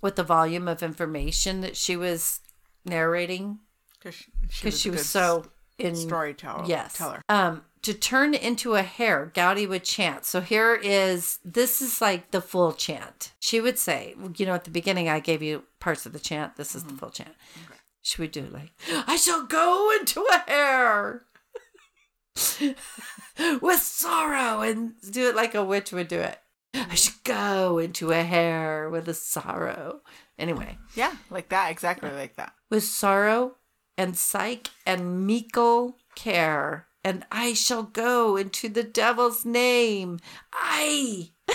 with 0.00 0.16
the 0.16 0.22
volume 0.22 0.68
of 0.68 0.82
information 0.82 1.60
that 1.60 1.76
she 1.76 1.98
was 1.98 2.40
narrating? 2.84 3.58
Because 3.98 4.14
she, 4.14 4.32
because 4.52 4.80
she 4.80 4.90
was 4.90 5.08
so 5.08 5.44
in 5.78 5.96
storyteller. 5.96 6.64
yes. 6.66 6.96
Teller. 6.98 7.22
um 7.28 7.62
to 7.82 7.92
turn 7.92 8.32
into 8.32 8.74
a 8.76 8.82
hare 8.82 9.30
gowdie 9.34 9.66
would 9.66 9.84
chant. 9.84 10.24
So 10.24 10.40
here 10.40 10.74
is 10.74 11.38
this 11.44 11.82
is 11.82 12.00
like 12.00 12.30
the 12.30 12.40
full 12.40 12.72
chant. 12.72 13.32
She 13.40 13.60
would 13.60 13.78
say 13.78 14.14
you 14.36 14.46
know 14.46 14.54
at 14.54 14.64
the 14.64 14.70
beginning 14.70 15.08
i 15.08 15.20
gave 15.20 15.42
you 15.42 15.64
parts 15.80 16.06
of 16.06 16.12
the 16.12 16.18
chant 16.18 16.56
this 16.56 16.74
is 16.74 16.84
the 16.84 16.94
full 16.94 17.10
chant. 17.10 17.34
She 18.02 18.20
would 18.20 18.32
do 18.32 18.46
like 18.52 18.72
i 19.06 19.16
shall 19.16 19.44
go 19.44 19.90
into 19.98 20.20
a 20.32 20.50
hare! 20.50 21.22
With 23.60 23.80
sorrow 23.80 24.60
and 24.60 24.94
do 25.10 25.28
it 25.28 25.36
like 25.36 25.54
a 25.54 25.64
witch 25.64 25.92
would 25.92 26.08
do 26.08 26.20
it. 26.20 26.38
I 26.74 26.94
should 26.94 27.22
go 27.24 27.78
into 27.78 28.10
a 28.10 28.22
hare 28.22 28.90
with 28.90 29.08
a 29.08 29.14
sorrow 29.14 30.00
anyway 30.38 30.76
Yeah, 30.94 31.12
like 31.30 31.48
that. 31.50 31.70
Exactly 31.70 32.10
like 32.10 32.36
that. 32.36 32.52
with 32.70 32.84
sorrow 32.84 33.56
and 33.96 34.16
psyche 34.16 34.70
and 34.86 35.26
meekle 35.26 35.96
care. 36.14 36.86
And 37.04 37.24
I 37.30 37.52
shall 37.52 37.82
go 37.82 38.36
into 38.36 38.68
the 38.68 38.82
devil's 38.82 39.44
name. 39.44 40.20
I. 40.52 41.30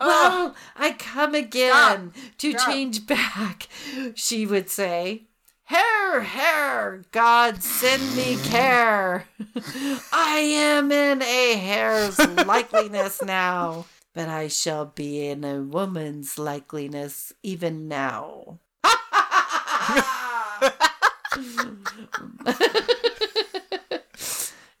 well, 0.00 0.54
I 0.76 0.92
come 0.98 1.34
again 1.34 2.12
to 2.38 2.52
Stop. 2.52 2.66
change 2.72 3.06
back, 3.06 3.68
she 4.14 4.46
would 4.46 4.68
say. 4.70 5.24
Hair, 5.64 6.20
hair, 6.22 7.02
God 7.12 7.62
send 7.62 8.16
me 8.16 8.36
care. 8.42 9.26
I 10.12 10.38
am 10.52 10.90
in 10.90 11.22
a 11.22 11.54
hair's 11.54 12.16
likeliness 12.16 13.24
now, 13.24 13.84
but 14.14 14.28
I 14.28 14.48
shall 14.48 14.86
be 14.86 15.26
in 15.28 15.44
a 15.44 15.60
woman's 15.62 16.36
likeliness 16.36 17.32
even 17.42 17.88
now. 17.88 18.58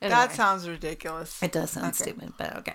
That 0.00 0.32
sounds 0.32 0.68
ridiculous. 0.68 1.42
it 1.42 1.52
does 1.52 1.70
sound 1.70 1.86
Okay. 1.94 2.02
stupid, 2.10 2.32
but 2.38 2.56
okay. 2.56 2.74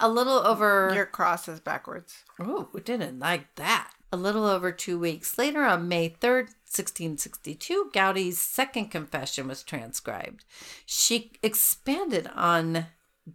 A 0.00 0.08
little 0.08 0.38
over. 0.46 0.90
Your 0.94 1.06
cross 1.06 1.46
is 1.48 1.60
backwards. 1.60 2.24
Oh, 2.38 2.68
we 2.72 2.80
didn't 2.80 3.18
like 3.18 3.54
that. 3.56 3.90
A 4.12 4.16
little 4.16 4.44
over 4.44 4.72
two 4.72 4.98
weeks 4.98 5.38
later, 5.38 5.62
on 5.62 5.86
May 5.88 6.10
3rd, 6.10 6.48
1662, 6.66 7.90
Gowdie's 7.92 8.40
second 8.40 8.88
confession 8.90 9.46
was 9.46 9.62
transcribed. 9.62 10.44
She 10.84 11.32
expanded 11.42 12.28
on 12.34 12.86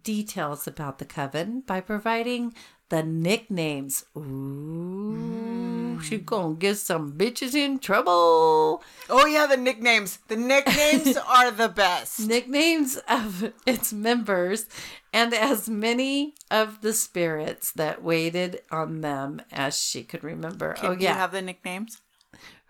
details 0.02 0.66
about 0.66 0.98
the 0.98 1.04
coven 1.04 1.62
by 1.66 1.80
providing 1.80 2.54
the 2.88 3.02
nicknames. 3.02 4.04
Ooh, 4.16 6.00
she 6.02 6.18
mm. 6.18 6.24
gonna 6.24 6.54
get 6.54 6.76
some 6.76 7.12
bitches 7.12 7.54
in 7.54 7.78
trouble. 7.78 8.82
Oh 9.10 9.26
yeah, 9.26 9.46
the 9.46 9.56
nicknames. 9.56 10.18
The 10.28 10.36
nicknames 10.36 11.16
are 11.28 11.50
the 11.50 11.68
best. 11.68 12.20
Nicknames 12.20 12.98
of 13.08 13.52
its 13.66 13.92
members 13.92 14.66
and 15.12 15.34
as 15.34 15.68
many 15.68 16.34
of 16.50 16.82
the 16.82 16.92
spirits 16.92 17.72
that 17.72 18.02
waited 18.02 18.60
on 18.70 19.00
them 19.00 19.42
as 19.50 19.78
she 19.78 20.04
could 20.04 20.22
remember. 20.22 20.74
Can 20.74 20.86
oh, 20.86 20.92
you 20.92 21.00
yeah. 21.00 21.14
have 21.14 21.32
the 21.32 21.42
nicknames? 21.42 22.00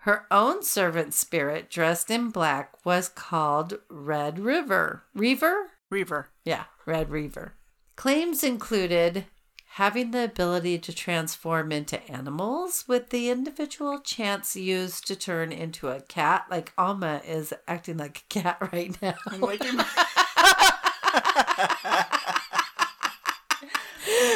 Her 0.01 0.25
own 0.31 0.63
servant 0.63 1.13
spirit, 1.13 1.69
dressed 1.69 2.09
in 2.09 2.29
black, 2.29 2.73
was 2.85 3.09
called 3.09 3.79
Red 3.89 4.39
River. 4.39 5.03
Reaver? 5.13 5.71
Reaver. 5.89 6.29
Yeah, 6.45 6.63
Red 6.87 7.09
Reiver. 7.09 7.51
Claims 7.95 8.43
included 8.43 9.25
having 9.71 10.11
the 10.11 10.23
ability 10.23 10.79
to 10.79 10.93
transform 10.93 11.71
into 11.71 12.01
animals 12.09 12.85
with 12.87 13.09
the 13.09 13.29
individual 13.29 13.99
chance 13.99 14.55
used 14.55 15.05
to 15.05 15.15
turn 15.15 15.51
into 15.51 15.89
a 15.89 16.01
cat. 16.01 16.45
Like 16.49 16.73
Alma 16.77 17.21
is 17.27 17.53
acting 17.67 17.97
like 17.97 18.17
a 18.19 18.33
cat 18.33 18.57
right 18.71 18.99
now. 19.01 19.13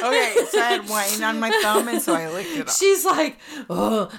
okay, 0.03 0.35
so 0.49 0.59
I 0.59 0.77
had 0.77 0.89
wine 0.89 1.23
on 1.23 1.39
my 1.39 1.49
thumb, 1.61 1.87
and 1.87 2.01
so 2.01 2.13
I 2.13 2.29
licked 2.29 2.51
it 2.51 2.67
off 2.67 2.77
She's 2.77 3.05
like, 3.05 3.39
oh, 3.69 4.11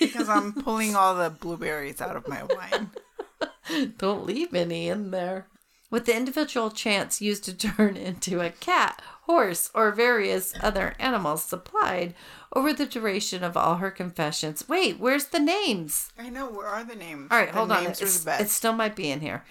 because 0.00 0.28
I'm 0.28 0.52
pulling 0.52 0.96
all 0.96 1.14
the 1.14 1.30
blueberries 1.30 2.00
out 2.00 2.16
of 2.16 2.26
my 2.26 2.42
wine. 2.44 2.90
don't 3.98 4.26
leave 4.26 4.54
any 4.54 4.88
in 4.88 5.10
there. 5.10 5.46
With 5.90 6.06
the 6.06 6.16
individual 6.16 6.70
chants 6.70 7.20
used 7.20 7.44
to 7.44 7.54
turn 7.56 7.96
into 7.96 8.40
a 8.40 8.50
cat, 8.50 9.02
horse, 9.22 9.70
or 9.74 9.90
various 9.90 10.54
other 10.60 10.94
animals 10.98 11.42
supplied 11.42 12.14
over 12.54 12.72
the 12.72 12.86
duration 12.86 13.42
of 13.42 13.56
all 13.56 13.76
her 13.76 13.90
confessions. 13.90 14.68
Wait, 14.68 14.98
where's 14.98 15.26
the 15.26 15.38
names? 15.38 16.10
I 16.18 16.30
know. 16.30 16.48
Where 16.48 16.66
are 16.66 16.84
the 16.84 16.96
names? 16.96 17.28
All 17.30 17.38
right, 17.38 17.50
the 17.50 17.58
hold 17.58 17.72
on. 17.72 17.84
Names 17.84 18.00
are 18.02 18.06
the 18.06 18.24
best. 18.24 18.42
It 18.42 18.50
still 18.50 18.72
might 18.72 18.96
be 18.96 19.10
in 19.10 19.20
here. 19.20 19.44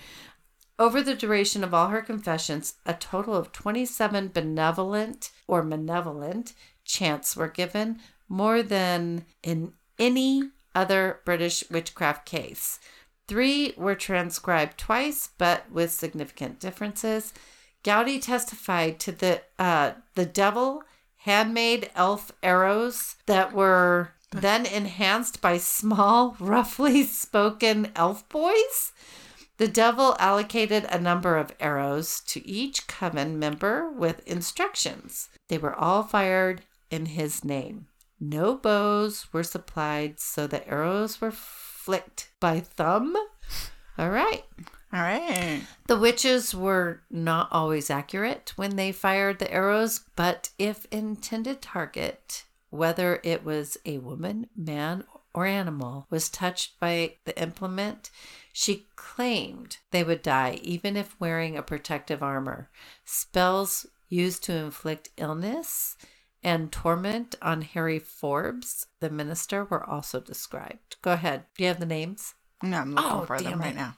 Over 0.77 1.01
the 1.01 1.15
duration 1.15 1.63
of 1.63 1.73
all 1.73 1.89
her 1.89 2.01
confessions, 2.01 2.75
a 2.85 2.93
total 2.93 3.35
of 3.35 3.51
27 3.51 4.29
benevolent 4.29 5.31
or 5.45 5.61
malevolent 5.61 6.53
chants 6.85 7.35
were 7.35 7.49
given, 7.49 7.99
more 8.29 8.63
than 8.63 9.25
in 9.43 9.73
any 9.97 10.51
other 10.73 11.19
British 11.25 11.69
witchcraft 11.69 12.25
case. 12.25 12.79
Three 13.29 13.75
were 13.77 13.93
transcribed 13.93 14.79
twice, 14.79 15.29
but 15.37 15.71
with 15.71 15.91
significant 15.91 16.59
differences. 16.59 17.31
Gowdie 17.83 18.19
testified 18.19 18.99
to 19.01 19.11
the 19.11 19.43
uh, 19.59 19.91
the 20.15 20.25
devil 20.25 20.81
handmade 21.17 21.91
elf 21.93 22.31
arrows 22.41 23.17
that 23.27 23.53
were 23.53 24.13
then 24.31 24.65
enhanced 24.65 25.41
by 25.41 25.59
small, 25.59 26.35
roughly 26.39 27.03
spoken 27.03 27.91
elf 27.95 28.27
boys. 28.29 28.93
The 29.57 29.67
devil 29.67 30.15
allocated 30.17 30.85
a 30.85 30.99
number 30.99 31.37
of 31.37 31.53
arrows 31.59 32.21
to 32.29 32.43
each 32.47 32.87
coven 32.87 33.37
member 33.37 33.91
with 33.91 34.27
instructions. 34.27 35.29
They 35.49 35.59
were 35.59 35.75
all 35.75 36.01
fired 36.01 36.63
in 36.89 37.05
his 37.05 37.43
name. 37.43 37.89
No 38.19 38.55
bows 38.55 39.31
were 39.31 39.43
supplied, 39.43 40.19
so 40.19 40.47
the 40.47 40.67
arrows 40.67 41.21
were 41.21 41.31
flicked 41.89 42.29
by 42.39 42.59
thumb. 42.59 43.15
All 43.97 44.11
right. 44.11 44.43
All 44.93 45.01
right. 45.01 45.63
The 45.87 45.97
witches 45.97 46.53
were 46.53 47.01
not 47.09 47.49
always 47.51 47.89
accurate 47.89 48.53
when 48.55 48.75
they 48.75 48.91
fired 48.91 49.39
the 49.39 49.51
arrows, 49.51 50.01
but 50.15 50.51
if 50.59 50.85
intended 50.91 51.63
target, 51.63 52.43
whether 52.69 53.19
it 53.23 53.43
was 53.43 53.75
a 53.87 53.97
woman, 53.97 54.45
man, 54.55 55.03
or 55.33 55.47
animal, 55.47 56.05
was 56.11 56.29
touched 56.29 56.79
by 56.79 57.15
the 57.25 57.41
implement, 57.41 58.11
she 58.53 58.85
claimed 58.95 59.77
they 59.89 60.03
would 60.03 60.21
die 60.21 60.59
even 60.61 60.95
if 60.95 61.19
wearing 61.19 61.57
a 61.57 61.63
protective 61.63 62.21
armor. 62.21 62.69
Spells 63.03 63.87
used 64.09 64.43
to 64.43 64.53
inflict 64.53 65.09
illness 65.17 65.97
and 66.43 66.71
torment 66.71 67.35
on 67.41 67.61
Harry 67.61 67.99
Forbes, 67.99 68.87
the 68.99 69.09
minister, 69.09 69.65
were 69.65 69.83
also 69.87 70.19
described. 70.19 70.97
Go 71.01 71.13
ahead. 71.13 71.43
Do 71.57 71.63
you 71.63 71.67
have 71.69 71.79
the 71.79 71.85
names? 71.85 72.35
No, 72.63 72.77
I'm 72.79 72.93
looking 72.95 73.11
Oh, 73.11 73.25
for 73.25 73.39
them 73.41 73.59
right 73.59 73.71
it. 73.73 73.75
now. 73.75 73.95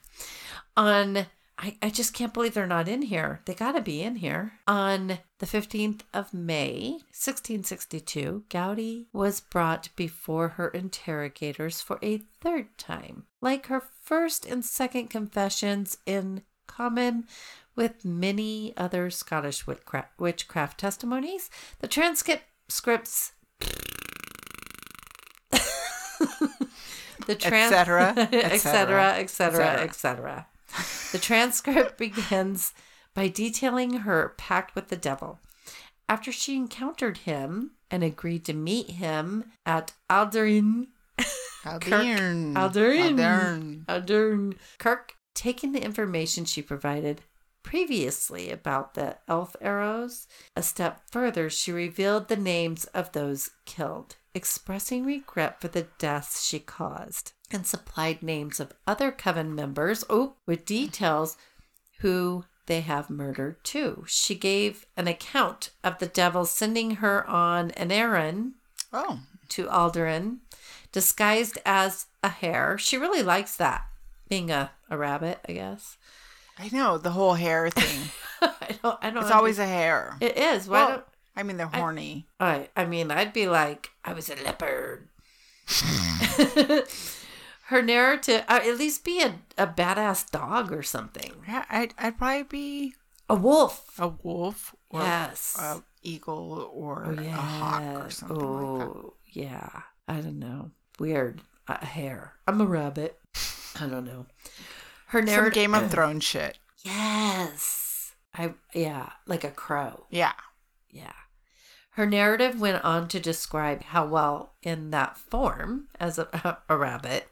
on 0.78 1.26
I, 1.64 1.78
I 1.80 1.90
just 1.92 2.16
can't 2.16 2.34
believe 2.34 2.56
they're 2.56 2.66
not 2.66 2.88
in 2.88 3.04
here. 3.04 3.42
They 3.46 3.54
got 3.54 3.74
to 3.74 3.82
be 3.82 4.02
in 4.02 4.16
here. 4.16 4.54
On 4.68 5.20
the 5.38 5.46
15th 5.46 6.02
of 6.12 6.34
May, 6.34 6.94
1662, 7.14 8.46
Gowdie 8.50 9.06
was 9.14 9.42
brought 9.42 9.90
before 9.96 10.50
her 10.50 10.70
interrogators 10.70 11.80
for 11.80 12.00
a 12.02 12.24
third 12.42 12.76
time. 12.80 13.26
Like 13.42 13.68
her 13.68 13.84
first 14.02 14.48
and 14.48 14.66
second 14.66 15.10
confessions, 15.12 15.98
in 16.08 16.42
common 16.66 17.26
with 17.76 18.04
many 18.06 18.74
other 18.78 19.10
Scottish 19.10 19.66
witchcraft, 19.66 20.20
witchcraft 20.20 20.80
testimonies, 20.80 21.50
the 21.80 21.88
transcripts. 21.88 23.34
the 27.28 27.36
trans- 27.36 27.72
cetera, 27.74 28.14
et 28.18 28.34
et 28.34 28.58
cetera, 28.58 29.14
et 29.18 29.30
cetera, 29.30 29.58
cetera, 29.58 29.82
et 29.84 29.84
cetera. 29.84 29.84
et 29.84 29.96
cetera. 29.96 30.48
The 31.12 31.20
transcript 31.20 31.98
begins 31.98 32.74
by 33.14 33.28
detailing 33.28 34.00
her 34.00 34.34
pact 34.38 34.76
with 34.76 34.88
the 34.88 34.96
devil. 34.96 35.40
After 36.08 36.32
she 36.32 36.56
encountered 36.56 37.20
him 37.20 37.72
and 37.90 38.04
agreed 38.04 38.46
to 38.46 38.54
meet 38.54 38.92
him 38.92 39.46
at 39.66 39.94
Alderin, 40.10 40.88
Aldern. 41.64 42.54
Aldern, 42.54 43.16
Aldern. 43.16 43.86
Aldern, 43.86 44.56
Kirk, 44.78 45.14
taking 45.34 45.72
the 45.74 45.84
information 45.84 46.46
she 46.46 46.62
provided 46.62 47.22
previously 47.64 48.52
about 48.52 48.94
the 48.94 49.18
elf 49.28 49.56
arrows 49.62 50.28
a 50.56 50.64
step 50.64 51.02
further, 51.10 51.50
she 51.50 51.72
revealed 51.72 52.28
the 52.28 52.36
names 52.36 52.86
of 52.86 53.12
those 53.12 53.52
killed, 53.66 54.16
expressing 54.34 55.06
regret 55.06 55.62
for 55.62 55.68
the 55.68 55.88
deaths 55.98 56.44
she 56.44 56.60
caused, 56.60 57.34
and 57.52 57.66
supplied 57.66 58.24
names 58.24 58.60
of 58.60 58.74
other 58.88 59.12
coven 59.12 59.54
members 59.54 60.04
oh, 60.10 60.36
with 60.46 60.66
details 60.66 61.38
who 62.00 62.46
they 62.66 62.82
have 62.82 63.10
murdered 63.10 63.64
too. 63.64 64.04
She 64.08 64.36
gave 64.36 64.86
an 64.96 65.08
account 65.08 65.72
of 65.84 66.00
the 66.00 66.08
devil 66.08 66.46
sending 66.46 66.96
her 66.96 67.28
on 67.28 67.72
an 67.72 67.92
errand 67.92 68.54
Oh, 68.94 69.20
to 69.50 69.68
Alderan, 69.68 70.40
disguised 70.92 71.58
as 71.66 72.08
a 72.24 72.30
hare. 72.30 72.78
She 72.78 72.98
really 72.98 73.24
likes 73.24 73.56
that, 73.56 73.86
being 74.28 74.52
a, 74.52 74.72
a 74.90 74.98
rabbit, 74.98 75.40
I 75.48 75.54
guess. 75.54 75.98
I 76.62 76.70
know 76.72 76.98
the 76.98 77.12
whole 77.12 77.34
hair 77.34 77.70
thing. 77.72 78.10
I 78.42 78.76
don't. 78.84 78.98
I 79.02 79.10
don't. 79.10 79.24
It's 79.24 79.32
always 79.32 79.60
a 79.60 79.66
hair. 79.66 80.16
It 80.22 80.38
is. 80.38 80.68
Why 80.68 80.74
Well, 80.86 80.90
don't? 80.90 81.06
I 81.36 81.44
mean, 81.44 81.58
they're 81.58 81.68
horny. 81.68 82.28
I, 82.40 82.70
I 82.76 82.86
mean, 82.86 83.10
I'd 83.10 83.34
be 83.34 83.48
like, 83.48 83.90
I 84.04 84.14
was 84.14 84.30
a 84.30 84.36
leopard. 84.44 85.08
Her 87.66 87.82
narrative, 87.82 88.44
uh, 88.50 88.60
at 88.64 88.78
least 88.78 89.06
be 89.06 89.22
a, 89.22 89.36
a 89.58 89.66
badass 89.66 90.30
dog 90.30 90.74
or 90.74 90.84
something. 90.84 91.32
yeah, 91.48 91.64
I'd, 91.70 91.94
I'd 91.98 92.18
probably 92.18 92.44
be 92.44 92.94
A 93.30 93.36
wolf. 93.36 93.98
a 93.98 94.10
wolf 94.10 94.76
or 94.90 95.02
Yes. 95.02 95.56
a 95.58 95.82
eagle 96.04 96.70
or 96.74 97.06
Oh, 97.08 97.12
a 97.22 97.30
hawk 97.30 98.06
or 98.06 98.10
something 98.10 98.38
oh, 98.38 98.74
like 98.76 98.90
that. 99.34 99.40
yeah. 99.42 99.70
I 100.10 100.16
don't 100.20 100.40
know. 100.40 100.72
Weird. 101.00 101.40
A 101.70 101.86
hair. 101.86 102.34
I'm 102.46 102.60
a 102.60 102.66
rabbit. 102.66 103.18
I 103.80 103.86
don't 103.88 104.04
know. 104.06 104.26
Her 105.12 105.22
Some. 105.26 105.50
Game 105.52 105.74
of 105.74 105.92
Thrones 105.92 106.24
shit. 106.24 106.58
Yes. 106.84 108.14
I 108.34 108.54
yeah, 108.74 109.12
like 109.28 109.44
a 109.44 109.52
crow. 109.52 110.06
Yeah. 110.10 110.34
Yeah. 110.90 111.14
Her 111.92 112.06
narrative 112.06 112.60
went 112.60 112.84
on 112.84 113.08
to 113.10 113.20
describe 113.20 113.84
how 113.84 114.06
well 114.06 114.54
in 114.64 114.92
that 114.92 115.18
form 115.18 115.88
as 116.00 116.18
a, 116.18 116.58
a 116.70 116.78
rabbit 116.78 117.28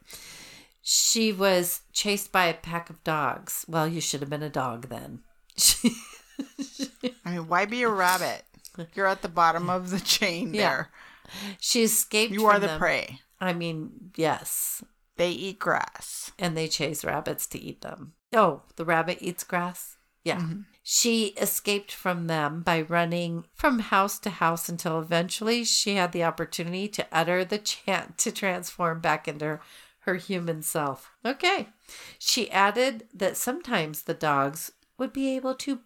she 0.92 1.32
was 1.32 1.82
chased 1.94 2.32
by 2.32 2.46
a 2.46 2.54
pack 2.56 2.90
of 2.90 3.04
dogs. 3.04 3.64
Well, 3.68 3.88
you 3.88 4.02
should 4.02 4.22
have 4.22 4.30
been 4.30 4.42
a 4.42 4.50
dog 4.50 4.90
then. 4.90 5.20
I 7.24 7.32
mean, 7.32 7.48
why 7.48 7.66
be 7.66 7.84
a 7.84 7.90
rabbit? 7.90 8.44
You're 8.96 9.06
at 9.06 9.22
the 9.22 9.28
bottom 9.30 9.70
of 9.70 9.92
the 9.92 10.00
chain 10.00 10.52
Yeah. 10.52 10.62
there. 10.62 10.90
she 11.60 11.84
escaped. 11.84 12.34
You 12.34 12.48
are 12.48 12.58
the 12.58 12.66
them. 12.66 12.80
prey. 12.80 13.20
I 13.40 13.54
mean, 13.54 14.12
yes. 14.16 14.84
They 15.20 15.32
eat 15.32 15.60
grass. 15.60 16.32
and 16.40 16.56
they 16.56 16.70
chase 16.70 17.04
rabbits 17.04 17.46
to 17.48 17.60
eat 17.60 17.82
them. 17.82 18.14
Oh, 18.34 18.62
the 18.78 18.86
rabbit 18.86 19.18
eats 19.20 19.44
grass? 19.44 19.98
Yeah. 20.24 20.38
Mm-hmm. 20.38 20.62
She 20.82 21.28
escaped 21.38 21.92
from 21.92 22.28
them 22.28 22.62
by 22.62 22.82
running 22.82 23.46
from 23.54 23.80
house 23.80 24.18
to 24.20 24.30
house 24.30 24.70
until 24.70 25.00
eventually 25.00 25.66
she 25.66 25.96
had 25.96 26.14
the 26.14 26.24
opportunity 26.24 26.88
to 26.88 27.06
utter 27.12 27.44
the 27.44 27.58
chant 27.58 28.18
to 28.20 28.32
transform 28.32 29.02
back 29.02 29.28
into 29.28 29.60
her 30.00 30.16
human 30.16 30.62
self. 30.62 31.12
Okay. 31.26 31.68
She 32.18 32.50
added 32.50 33.08
that 33.14 33.36
sometimes 33.36 34.04
the 34.04 34.14
dogs 34.14 34.72
would 34.98 35.12
be 35.12 35.36
able 35.36 35.56
to 35.56 35.82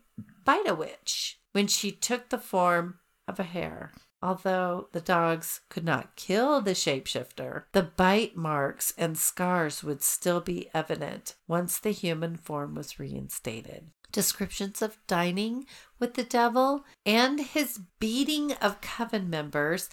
bite 0.45 0.67
a 0.67 0.75
witch 0.75 1.39
when 1.53 1.67
she 1.67 1.91
took 1.91 2.29
the 2.29 2.37
form 2.37 2.99
of 3.27 3.39
a 3.39 3.43
hare. 3.43 3.91
Although 4.23 4.87
the 4.93 5.01
dogs 5.01 5.59
could 5.67 5.83
not 5.83 6.15
kill 6.15 6.61
the 6.61 6.71
shapeshifter, 6.71 7.63
the 7.73 7.83
bite 7.83 8.37
marks 8.37 8.93
and 8.97 9.17
scars 9.17 9.83
would 9.83 10.01
still 10.01 10.39
be 10.39 10.69
evident 10.73 11.35
once 11.45 11.77
the 11.77 11.91
human 11.91 12.37
form 12.37 12.73
was 12.73 12.97
reinstated. 12.97 13.91
Descriptions 14.13 14.81
of 14.81 14.97
dining 15.07 15.65
with 15.99 16.13
the 16.13 16.23
devil 16.23 16.85
and 17.05 17.41
his 17.41 17.81
beating 17.99 18.53
of 18.53 18.79
coven 18.79 19.29
members 19.29 19.89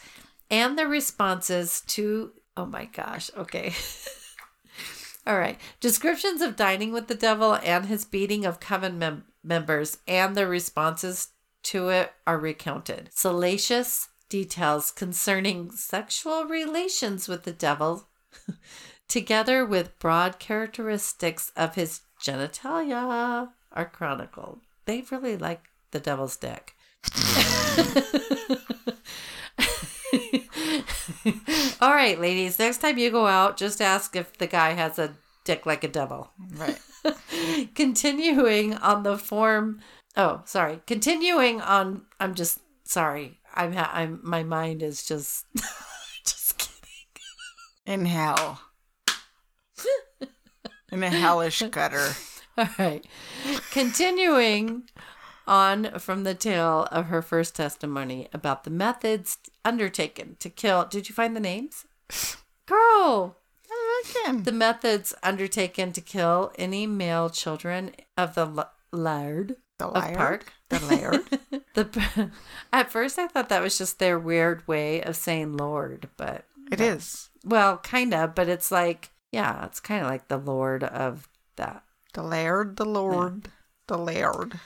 and 0.48 0.78
the 0.78 0.86
responses 0.86 1.82
to, 1.89 2.31
oh 2.57 2.66
my 2.66 2.85
gosh, 2.85 3.32
okay. 3.36 3.74
All 5.27 5.39
right. 5.39 5.59
Descriptions 5.81 6.40
of 6.40 6.55
dining 6.55 6.93
with 6.93 7.09
the 7.09 7.16
devil 7.16 7.55
and 7.65 7.86
his 7.86 8.05
beating 8.05 8.44
of 8.44 8.61
coven 8.61 8.97
mem- 8.97 9.24
members 9.43 9.98
and 10.07 10.36
the 10.36 10.47
responses 10.47 11.31
to 11.62 11.89
it 11.89 12.12
are 12.28 12.39
recounted. 12.39 13.11
Salacious 13.12 14.09
details 14.31 14.90
concerning 14.90 15.70
sexual 15.73 16.44
relations 16.47 17.28
with 17.28 17.43
the 17.43 17.52
devil, 17.52 18.09
together 19.09 19.66
with 19.66 19.98
broad 19.98 20.39
characteristics 20.39 21.52
of 21.55 21.74
his 21.74 22.01
genitalia, 22.23 23.51
are 23.73 23.86
chronicled. 23.86 24.61
They 24.86 25.05
really 25.11 25.36
like 25.36 25.65
the 25.90 26.01
devil's 26.01 26.36
dick. 26.36 26.74
All 31.81 31.94
right, 31.94 32.19
ladies, 32.19 32.59
next 32.59 32.78
time 32.78 32.98
you 32.98 33.11
go 33.11 33.27
out, 33.27 33.57
just 33.57 33.81
ask 33.82 34.16
if 34.16 34.39
the 34.39 34.47
guy 34.47 34.70
has 34.73 34.98
a 34.98 35.15
dick 35.44 35.66
like 35.66 35.85
a 35.85 35.89
devil. 35.89 36.31
Right. 36.55 36.78
Continuing 37.74 38.74
on 38.74 39.02
the 39.02 39.19
form. 39.19 39.81
Oh, 40.16 40.43
sorry. 40.44 40.81
Continuing 40.86 41.61
on. 41.61 42.02
I'm 42.19 42.35
just 42.35 42.61
sorry. 42.85 43.40
I'm. 43.55 43.73
Ha- 43.73 43.91
I'm. 43.93 44.21
My 44.23 44.43
mind 44.43 44.83
is 44.83 45.05
just. 45.05 45.47
just 46.25 46.59
kidding. 46.59 48.01
In 48.01 48.07
hell. 48.07 48.61
In 50.93 51.03
a 51.03 51.11
hellish 51.11 51.63
gutter. 51.71 52.15
All 52.59 52.69
right. 52.79 53.07
Continuing 53.71 54.89
on 55.47 55.99
from 55.99 56.25
the 56.25 56.35
tale 56.35 56.89
of 56.91 57.07
her 57.07 57.23
first 57.23 57.57
testimony 57.57 58.29
about 58.33 58.65
the 58.65 58.71
methods 58.71 59.39
undertaken 59.65 60.37
to 60.41 60.51
kill. 60.51 60.85
Did 60.85 61.09
you 61.09 61.15
find 61.15 61.37
the 61.37 61.41
names? 61.41 61.87
Girl. 62.67 63.37
The 64.27 64.53
methods 64.53 65.15
undertaken 65.23 65.93
to 65.93 66.01
kill 66.01 66.53
any 66.59 66.87
male 66.87 67.31
children 67.31 67.93
of 68.17 68.35
the 68.35 68.47
l- 68.47 68.73
laird 68.93 69.57
The 69.81 69.86
of 69.89 70.05
laird? 70.05 70.16
Park. 70.16 70.52
The 70.69 70.81
laird? 70.86 71.20
the 71.74 72.31
at 72.73 72.90
first 72.90 73.19
I 73.19 73.27
thought 73.27 73.48
that 73.48 73.62
was 73.62 73.77
just 73.77 73.98
their 73.98 74.19
weird 74.19 74.66
way 74.69 75.02
of 75.02 75.16
saying 75.16 75.57
Lord, 75.57 76.09
but 76.16 76.44
It 76.70 76.81
is. 76.81 77.31
well, 77.44 77.78
kind 77.78 78.15
of, 78.15 78.35
but 78.35 78.48
it's 78.48 78.70
like 78.70 79.11
yeah, 79.32 79.65
it's 79.66 79.81
kind 79.81 80.02
of 80.02 80.09
like 80.11 80.28
the 80.28 80.39
Lord 80.39 80.85
of 80.85 81.28
that. 81.57 81.85
The 82.12 82.23
laird, 82.23 82.77
the 82.77 82.85
lord, 82.85 83.48
the 83.86 83.98
laird. 83.98 84.59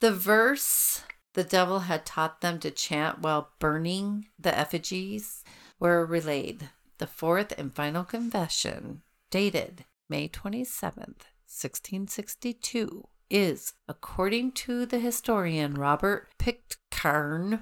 The 0.00 0.12
verse 0.12 1.02
the 1.34 1.44
devil 1.44 1.80
had 1.80 2.04
taught 2.06 2.40
them 2.40 2.58
to 2.60 2.70
chant 2.70 3.20
while 3.20 3.50
burning 3.58 4.26
the 4.38 4.56
effigies 4.56 5.44
were 5.78 6.04
relayed. 6.06 6.70
The 6.98 7.06
fourth 7.06 7.52
and 7.58 7.72
final 7.74 8.04
confession, 8.04 9.02
dated 9.30 9.84
May 10.08 10.28
27th, 10.28 11.26
1662, 11.46 13.08
is, 13.30 13.74
according 13.88 14.52
to 14.52 14.86
the 14.86 14.98
historian 14.98 15.74
Robert 15.74 16.28
Pitcairn, 16.38 17.60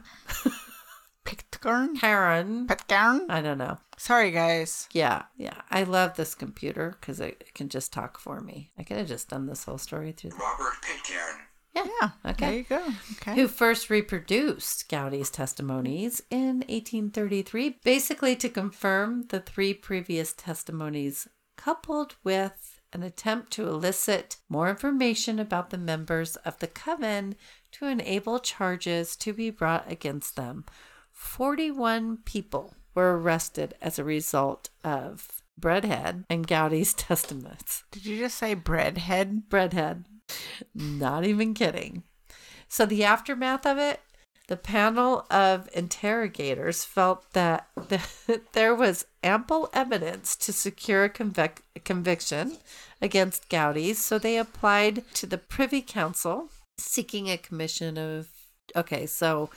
Pitcairn? 1.25 1.97
Karen, 1.97 2.67
Pitcairn? 2.67 3.27
I 3.29 3.43
don't 3.43 3.59
know. 3.59 3.79
Sorry, 3.99 4.31
guys. 4.31 4.89
Yeah, 4.93 5.25
yeah. 5.37 5.63
I 5.71 5.83
love 5.83 6.17
this 6.17 6.35
computer 6.35 6.97
because 7.01 7.21
it, 7.21 7.37
it 7.41 7.55
can 7.55 7.69
just 7.69 7.93
talk 7.93 8.19
for 8.19 8.41
me. 8.41 8.71
I 8.79 8.83
could 8.85 8.97
have 8.99 9.09
just 9.09 9.29
done 9.29 9.47
this 9.47 9.65
whole 9.65 9.79
story 9.79 10.13
through. 10.13 10.31
Robert 10.33 10.75
Pitcairn. 10.83 11.41
Yeah. 11.75 11.85
Yeah. 12.01 12.31
Okay. 12.31 12.47
There 12.47 12.57
you 12.59 12.65
go. 12.65 12.93
Okay. 13.13 13.35
who 13.35 13.49
first 13.49 13.91
reproduced 13.91 14.89
Gowdie's 14.89 15.31
testimonies 15.31 16.23
in 16.31 16.61
1833, 16.69 17.81
basically 17.85 18.35
to 18.37 18.49
confirm 18.49 19.27
the 19.29 19.41
three 19.41 19.75
previous 19.75 20.33
testimonies, 20.33 21.29
coupled 21.59 22.17
with 22.25 22.76
an 22.97 23.03
attempt 23.03 23.53
to 23.53 23.69
elicit 23.69 24.37
more 24.49 24.71
information 24.71 25.39
about 25.39 25.69
the 25.69 25.77
members 25.77 26.37
of 26.37 26.59
the 26.61 26.67
coven 26.67 27.37
to 27.71 27.85
enable 27.85 28.39
charges 28.39 29.17
to 29.17 29.35
be 29.35 29.51
brought 29.51 29.91
against 29.93 30.35
them. 30.35 30.65
41 31.13 32.21
people 32.25 32.75
were 32.95 33.19
arrested 33.19 33.75
as 33.83 33.99
a 33.99 34.05
result 34.05 34.71
of 34.83 35.43
Breadheid 35.61 36.25
and 36.31 36.47
Gowdie's 36.47 36.95
testaments. 36.95 37.85
Did 37.91 38.07
you 38.07 38.17
just 38.19 38.39
say 38.39 38.57
breadhead? 38.57 39.43
Breadhead. 39.51 40.05
Not 40.75 41.27
even 41.27 41.53
kidding. 41.53 42.03
So, 42.69 42.87
the 42.87 43.05
aftermath 43.05 43.67
of 43.67 43.77
it, 43.77 44.01
the 44.49 44.57
panel 44.57 45.27
of 45.31 45.69
interrogators 45.73 46.85
felt 46.85 47.33
that 47.33 47.69
the, 47.75 48.01
there 48.53 48.75
was 48.75 49.07
ample 49.23 49.69
evidence 49.73 50.37
to 50.37 50.53
secure 50.53 51.05
a 51.05 51.11
convic- 51.11 51.63
conviction 51.85 52.59
against 53.03 53.49
Gowdie's. 53.49 54.03
So, 54.03 54.19
they 54.19 54.39
applied 54.39 55.03
to 55.15 55.27
the 55.27 55.39
Privy 55.39 55.83
Council 55.83 56.51
seeking 56.79 57.29
a 57.29 57.37
commission 57.37 57.99
of. 57.99 58.29
Okay, 58.75 59.07
so 59.07 59.51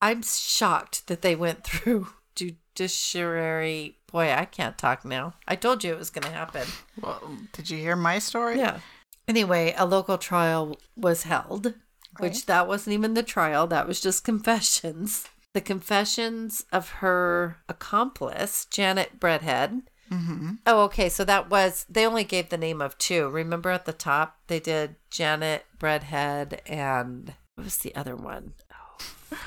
I'm 0.00 0.22
shocked 0.22 1.06
that 1.08 1.22
they 1.22 1.36
went 1.36 1.64
through 1.64 2.08
judiciary. 2.34 3.98
Boy, 4.10 4.32
I 4.32 4.44
can't 4.44 4.78
talk 4.78 5.04
now. 5.04 5.34
I 5.46 5.56
told 5.56 5.84
you 5.84 5.92
it 5.92 5.98
was 5.98 6.10
going 6.10 6.24
to 6.24 6.30
happen. 6.30 6.66
Well, 7.00 7.38
did 7.52 7.70
you 7.70 7.78
hear 7.78 7.96
my 7.96 8.18
story? 8.18 8.58
Yeah. 8.58 8.80
Anyway, 9.28 9.74
a 9.78 9.86
local 9.86 10.18
trial 10.18 10.78
was 10.96 11.22
held, 11.22 11.74
which 12.18 12.46
that 12.46 12.66
wasn't 12.68 12.94
even 12.94 13.14
the 13.14 13.22
trial, 13.22 13.66
that 13.68 13.86
was 13.88 14.00
just 14.00 14.24
confessions. 14.24 15.26
The 15.54 15.60
confessions 15.60 16.64
of 16.72 16.88
her 17.00 17.58
accomplice, 17.68 18.64
Janet 18.66 19.20
Breadheid. 19.20 19.82
Mm-hmm. 20.10 20.52
Oh, 20.66 20.82
okay. 20.84 21.08
So 21.08 21.24
that 21.24 21.50
was, 21.50 21.84
they 21.88 22.06
only 22.06 22.24
gave 22.24 22.48
the 22.48 22.56
name 22.58 22.80
of 22.80 22.96
two. 22.98 23.28
Remember 23.28 23.70
at 23.70 23.84
the 23.86 23.92
top, 23.92 24.38
they 24.46 24.60
did 24.60 24.96
Janet 25.10 25.64
Breadheid 25.78 26.60
and 26.66 27.34
what 27.54 27.64
was 27.64 27.78
the 27.78 27.94
other 27.94 28.16
one? 28.16 28.54
Oh, 28.72 29.38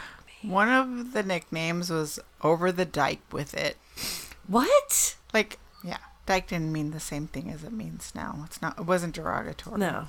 One 0.43 0.69
of 0.69 1.13
the 1.13 1.23
nicknames 1.23 1.89
was 1.89 2.19
over 2.43 2.71
the 2.71 2.85
dike 2.85 3.21
with 3.31 3.53
it. 3.55 3.77
what? 4.47 5.15
Like, 5.33 5.57
yeah, 5.83 5.97
dike 6.25 6.47
didn't 6.49 6.71
mean 6.71 6.91
the 6.91 6.99
same 6.99 7.27
thing 7.27 7.51
as 7.51 7.63
it 7.63 7.73
means 7.73 8.11
now. 8.13 8.43
It's 8.45 8.61
not. 8.61 8.77
It 8.79 8.85
wasn't 8.85 9.15
derogatory. 9.15 9.79
No. 9.79 10.05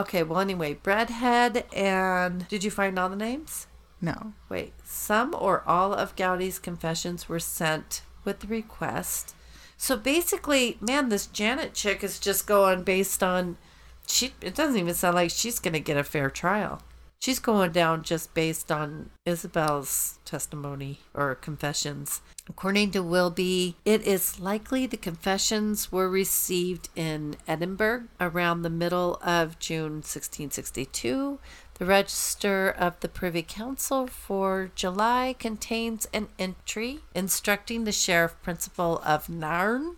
Okay. 0.00 0.22
Well, 0.22 0.40
anyway, 0.40 0.78
Breadheid 0.82 1.64
and 1.76 2.48
did 2.48 2.64
you 2.64 2.70
find 2.70 2.98
all 2.98 3.10
the 3.10 3.16
names? 3.16 3.66
No. 4.00 4.32
Wait, 4.48 4.72
some 4.82 5.34
or 5.38 5.62
all 5.66 5.92
of 5.92 6.16
Gowdie's 6.16 6.58
confessions 6.58 7.28
were 7.28 7.38
sent 7.38 8.00
with 8.24 8.40
the 8.40 8.46
request. 8.46 9.34
So 9.76 9.98
basically, 9.98 10.78
man, 10.80 11.10
this 11.10 11.26
Janet 11.26 11.74
chick 11.74 12.02
is 12.02 12.18
just 12.18 12.46
going 12.46 12.82
based 12.82 13.22
on 13.22 13.58
she 14.06 14.32
it 14.40 14.54
doesn't 14.54 14.78
even 14.78 14.94
sound 14.94 15.16
like 15.16 15.30
she's 15.30 15.58
going 15.58 15.74
to 15.74 15.80
get 15.80 15.98
a 15.98 16.04
fair 16.04 16.30
trial. 16.30 16.80
She's 17.20 17.38
going 17.38 17.72
down 17.72 18.02
just 18.02 18.32
based 18.32 18.72
on 18.72 19.10
Isobel's 19.26 20.18
testimony 20.24 21.00
or 21.12 21.34
confessions. 21.34 22.22
According 22.48 22.92
to 22.92 23.02
Wilby, 23.02 23.76
it 23.84 24.06
is 24.06 24.40
likely 24.40 24.86
the 24.86 24.96
confessions 24.96 25.92
were 25.92 26.08
received 26.08 26.88
in 26.96 27.36
Edinburgh 27.46 28.04
around 28.18 28.62
the 28.62 28.70
middle 28.70 29.20
of 29.22 29.58
June 29.58 29.96
1662. 29.96 31.38
The 31.74 31.84
register 31.84 32.70
of 32.70 32.98
the 33.00 33.08
Privy 33.08 33.42
Council 33.42 34.06
for 34.06 34.70
July 34.74 35.34
contains 35.38 36.08
an 36.14 36.28
entry 36.38 37.00
instructing 37.14 37.84
the 37.84 37.92
sheriff 37.92 38.34
principal 38.40 38.98
of 39.04 39.28
Nairn 39.28 39.96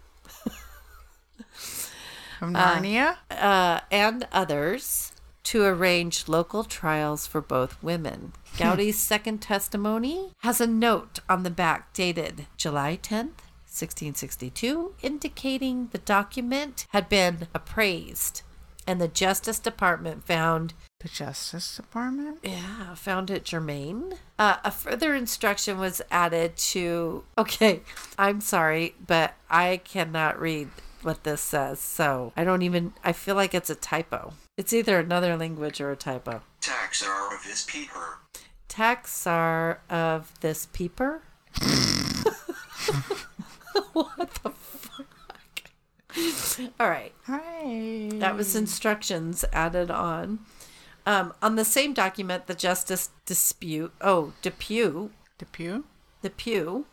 From 2.41 2.55
Narnia. 2.55 3.19
uh, 3.31 3.79
and 3.93 4.27
others 4.33 5.12
to 5.45 5.65
arrange 5.65 6.29
local 6.29 6.65
trials 6.65 7.27
for 7.27 7.41
both 7.41 7.83
women. 7.83 8.33
Gowdie's 8.59 8.99
second 8.99 9.39
testimony 9.39 10.31
has 10.39 10.61
a 10.61 10.67
note 10.67 11.21
on 11.29 11.43
the 11.43 11.51
back 11.51 11.93
dated 11.93 12.47
July 12.57 12.99
10th, 13.03 13.41
1662, 13.73 14.95
indicating 15.03 15.89
the 15.93 15.99
document 15.99 16.87
had 16.91 17.09
been 17.09 17.49
appraised 17.55 18.43
and 18.87 19.01
the 19.01 19.09
Justice 19.09 19.59
Department 19.59 20.25
found 20.25 20.75
the 21.01 21.09
Justice 21.09 21.77
Department. 21.77 22.39
yeah, 22.43 22.95
found 22.95 23.31
it 23.31 23.45
germane. 23.45 24.15
Uh, 24.39 24.57
a 24.65 24.71
further 24.71 25.15
instruction 25.15 25.79
was 25.79 26.03
added 26.11 26.57
to. 26.57 27.25
Okay, 27.39 27.83
I'm 28.19 28.41
sorry, 28.41 28.95
but 29.05 29.35
I 29.51 29.81
cannot 29.85 30.41
read 30.41 30.69
what 31.05 31.25
this 31.25 31.41
says, 31.41 31.81
so 31.81 32.33
I 32.37 32.45
don't 32.45 32.63
even. 32.63 32.93
I 33.05 33.13
feel 33.13 33.35
like 33.35 33.55
it's 33.55 33.71
a 33.71 33.75
typo. 33.75 34.35
It's 34.57 34.73
either 34.73 34.99
another 34.99 35.37
language 35.37 35.81
or 35.81 35.91
a 35.91 35.97
typo. 35.97 36.43
Taxar 36.61 37.35
of 37.35 37.45
this 37.45 37.65
peeper. 37.65 38.19
Taxar 38.69 39.79
of 39.91 40.33
this 40.41 40.67
peeper. 40.73 41.23
what 43.93 44.35
the 44.43 44.51
fuck? 44.51 45.07
All 46.79 46.89
right. 46.89 47.13
Hi. 47.25 48.11
That 48.15 48.37
was 48.37 48.55
instructions 48.55 49.45
added 49.53 49.91
on. 49.91 50.41
Um, 51.05 51.35
on 51.43 51.57
the 51.57 51.65
same 51.65 51.95
document, 51.95 52.47
the 52.47 52.55
justice 52.55 53.11
dispute. 53.27 53.93
Oh, 54.01 54.33
Depew. 54.43 55.11
Depew. 55.39 55.85
Depew. 56.23 56.85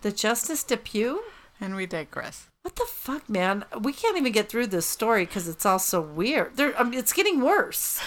The 0.00 0.12
Justice 0.12 0.62
Depew? 0.62 1.20
And 1.60 1.74
we 1.74 1.86
digress. 1.86 2.48
What 2.64 2.76
the 2.76 2.86
fuck, 2.86 3.28
man? 3.28 3.66
We 3.78 3.92
can't 3.92 4.16
even 4.16 4.32
get 4.32 4.48
through 4.48 4.68
this 4.68 4.86
story 4.86 5.26
because 5.26 5.48
it's 5.48 5.66
all 5.66 5.78
so 5.78 6.00
weird. 6.00 6.56
There, 6.56 6.74
I 6.80 6.84
mean, 6.84 6.98
it's 6.98 7.12
getting 7.12 7.42
worse. 7.42 8.00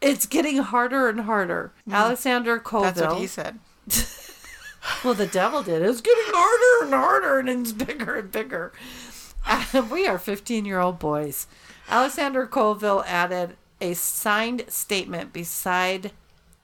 It's 0.00 0.26
getting 0.26 0.58
harder 0.58 1.08
and 1.08 1.22
harder. 1.22 1.72
Alexander 1.90 2.60
Colville. 2.60 2.92
That's 2.92 3.12
what 3.12 3.18
he 3.20 3.26
said. 3.26 3.58
Well, 5.02 5.14
the 5.14 5.26
devil 5.26 5.62
did. 5.62 5.80
It's 5.80 6.02
getting 6.02 6.24
harder 6.26 6.84
and 6.84 6.94
harder, 6.94 7.38
and 7.38 7.48
it's 7.48 7.72
bigger 7.72 8.16
and 8.16 8.30
bigger. 8.30 8.72
We 9.90 10.06
are 10.06 10.18
15 10.18 10.66
year 10.66 10.78
old 10.78 10.98
boys. 10.98 11.46
Alexander 11.88 12.46
Colville 12.46 13.02
added 13.06 13.56
a 13.80 13.94
signed 13.94 14.66
statement 14.68 15.32
beside 15.32 16.12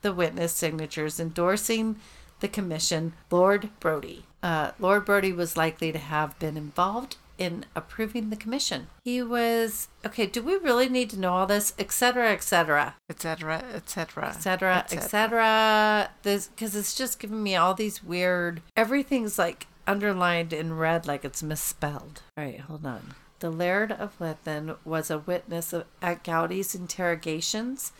the 0.02 0.12
witness 0.12 0.52
signatures 0.52 1.18
endorsing 1.18 1.96
the 2.40 2.48
commission, 2.48 3.12
Lord 3.30 3.70
Brodie. 3.80 4.24
Uh, 4.42 4.72
Lord 4.78 5.04
Brodie 5.04 5.32
was 5.32 5.56
likely 5.56 5.92
to 5.92 5.98
have 5.98 6.38
been 6.38 6.56
involved 6.56 7.16
in 7.38 7.64
approving 7.74 8.28
the 8.28 8.36
commission. 8.36 8.88
He 9.02 9.22
was, 9.22 9.88
okay, 10.04 10.26
do 10.26 10.42
we 10.42 10.56
really 10.56 10.88
need 10.88 11.08
to 11.10 11.18
know 11.18 11.32
all 11.32 11.46
this? 11.46 11.72
Etc., 11.78 12.30
etc 12.30 12.94
Etc. 13.08 13.62
Etc. 13.74 14.26
etc 14.28 14.84
etc 14.92 16.10
this 16.22 16.48
because 16.48 16.76
it's 16.76 16.94
just 16.94 17.18
giving 17.18 17.42
me 17.42 17.56
all 17.56 17.74
these 17.74 18.04
weird 18.04 18.60
everything's 18.76 19.38
like 19.38 19.66
underlined 19.86 20.52
in 20.52 20.76
red 20.76 21.06
like 21.06 21.24
it's 21.24 21.42
misspelled 21.42 22.22
all 22.36 22.44
right 22.44 22.60
hold 22.60 22.84
on 22.84 23.14
the 23.40 23.50
laird 23.50 23.90
of 23.90 24.18
Lethen 24.18 24.76
was 24.84 25.10
a 25.10 25.18
witness 25.18 25.72
of, 25.72 25.86
at 26.02 26.22
Gowdie's 26.22 26.74
interrogations 26.74 27.92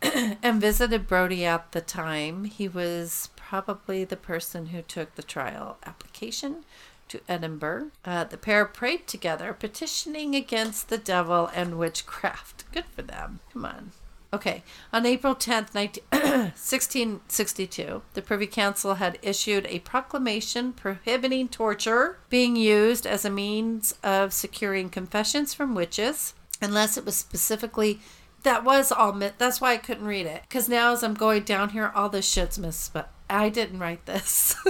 and 0.42 0.60
visited 0.60 1.08
Brodie 1.08 1.44
at 1.44 1.72
the 1.72 1.80
time. 1.80 2.44
He 2.44 2.68
was 2.68 3.28
probably 3.54 4.02
the 4.02 4.16
person 4.16 4.66
who 4.66 4.82
took 4.82 5.14
the 5.14 5.22
trial 5.22 5.76
application 5.86 6.64
to 7.06 7.20
Edinburgh. 7.28 7.92
Uh, 8.04 8.24
the 8.24 8.36
pair 8.36 8.64
prayed 8.64 9.06
together, 9.06 9.52
petitioning 9.52 10.34
against 10.34 10.88
the 10.88 10.98
devil 10.98 11.48
and 11.54 11.78
witchcraft. 11.78 12.64
Good 12.72 12.86
for 12.86 13.02
them. 13.02 13.38
Come 13.52 13.64
on. 13.64 13.92
Okay. 14.32 14.64
On 14.92 15.06
April 15.06 15.36
10th, 15.36 15.72
19, 15.72 16.02
1662, 16.10 18.02
the 18.14 18.22
Privy 18.22 18.48
Council 18.48 18.94
had 18.94 19.20
issued 19.22 19.66
a 19.66 19.78
proclamation 19.78 20.72
prohibiting 20.72 21.46
torture 21.46 22.18
being 22.28 22.56
used 22.56 23.06
as 23.06 23.24
a 23.24 23.30
means 23.30 23.94
of 24.02 24.32
securing 24.32 24.88
confessions 24.88 25.54
from 25.54 25.76
witches, 25.76 26.34
unless 26.60 26.96
it 26.96 27.04
was 27.06 27.14
specifically. 27.14 28.00
That 28.42 28.64
was 28.64 28.90
all. 28.90 29.12
That's 29.12 29.60
why 29.60 29.74
I 29.74 29.76
couldn't 29.76 30.06
read 30.06 30.26
it. 30.26 30.42
Because 30.42 30.68
now, 30.68 30.92
as 30.92 31.04
I'm 31.04 31.14
going 31.14 31.44
down 31.44 31.68
here, 31.68 31.92
all 31.94 32.08
this 32.08 32.28
shit's 32.28 32.58
misspelled. 32.58 33.06
I 33.30 33.48
didn't 33.48 33.78
write 33.78 34.04
this. 34.06 34.54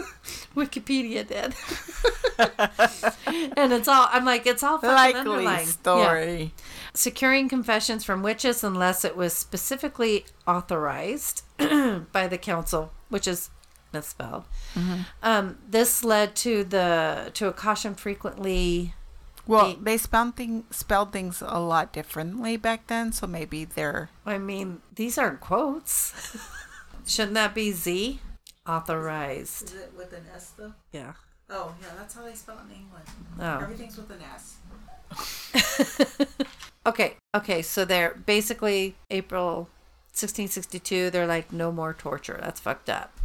Wikipedia 0.57 1.27
did. 1.27 1.55
and 3.57 3.73
it's 3.73 3.89
all. 3.89 4.09
I'm 4.11 4.25
like, 4.25 4.47
it's 4.47 4.63
all 4.63 4.79
fucking 4.79 4.95
Likely 4.95 5.19
underlined. 5.21 5.67
Yeah 5.67 5.73
story. 5.73 6.55
securing 6.95 7.49
confessions 7.49 8.05
from 8.05 8.23
witches 8.23 8.63
unless 8.63 9.05
it 9.05 9.17
was 9.17 9.33
specifically 9.35 10.25
authorized 10.47 11.43
by 11.59 12.27
the 12.29 12.39
council, 12.39 12.93
which 13.09 13.27
is 13.27 13.51
misspelled. 13.93 14.45
Um, 15.23 15.59
this 15.69 16.05
led 16.05 16.35
to 16.37 16.65
the 16.65 17.31
to 17.35 17.49
a 17.49 17.53
caution 17.53 17.95
frequently. 17.95 18.95
Well, 19.47 19.75
The- 19.75 19.79
they 19.83 19.97
spelled, 19.99 20.37
thing, 20.37 20.65
spelled 20.71 21.13
things 21.13 21.43
a 21.45 21.61
lot 21.61 21.93
differently 21.93 22.57
back 22.57 22.87
then, 22.87 23.13
so 23.13 23.27
maybe 23.27 23.65
they're. 23.67 24.09
I 24.25 24.39
mean, 24.39 24.81
these 24.95 25.19
aren't 25.19 25.41
quotes. 25.41 26.37
Shouldn't 27.07 27.35
that 27.35 27.55
be 27.55 27.71
Z? 27.73 28.21
Authorized. 28.67 29.75
it 29.75 29.93
with 29.97 30.13
an 30.13 30.25
S 30.35 30.53
though? 30.57 30.73
Yeah. 30.93 31.13
Oh, 31.51 31.75
yeah, 31.83 31.89
that's 31.97 32.15
how 32.15 32.25
they 32.25 32.35
spell 32.35 32.59
it 32.59 32.73
in 32.73 32.81
England. 32.81 33.05
Oh. 33.39 33.63
Everything's 33.63 33.97
with 33.97 34.11
an 34.11 34.21
S. 34.23 34.57
Okay. 36.87 37.17
Okay. 37.35 37.63
So 37.63 37.85
they're 37.85 38.15
basically 38.27 38.95
April 39.11 39.69
1662. 40.13 41.11
They're 41.11 41.27
like, 41.27 41.53
no 41.53 41.73
more 41.73 41.95
torture. 41.95 42.39
That's 42.43 42.61
fucked 42.61 42.91
up. 42.91 43.19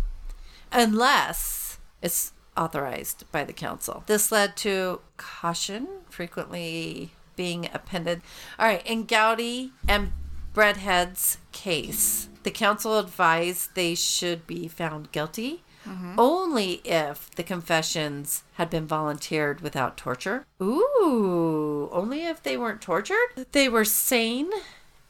Unless 0.72 1.80
it's 2.02 2.32
authorized 2.56 3.30
by 3.32 3.44
the 3.44 3.54
council. 3.54 4.04
This 4.08 4.32
led 4.32 4.56
to 4.58 5.02
caution 5.18 5.88
frequently 6.10 7.12
being 7.36 7.70
appended. 7.74 8.22
All 8.58 8.66
right. 8.66 8.84
and 8.86 9.08
Gowdy 9.08 9.72
and 9.88 10.12
Breadheid's 10.54 11.38
case, 11.52 12.30
the 12.44 12.52
council 12.52 12.98
advised 13.00 13.76
they 13.76 13.96
should 13.96 14.48
be 14.48 14.68
found 14.68 15.12
guilty. 15.12 15.64
Mm-hmm. 15.88 16.16
Only 16.20 16.74
if 16.84 17.32
the 17.32 17.44
confessions 17.44 18.44
had 18.54 18.70
been 18.70 18.86
volunteered 18.86 19.62
without 19.62 19.96
torture. 19.98 20.46
Ooh, 20.62 21.90
only 21.92 22.26
if 22.26 22.44
they 22.44 22.58
weren't 22.58 22.82
tortured? 22.82 23.48
They 23.54 23.70
were 23.70 23.86
sane 23.86 24.50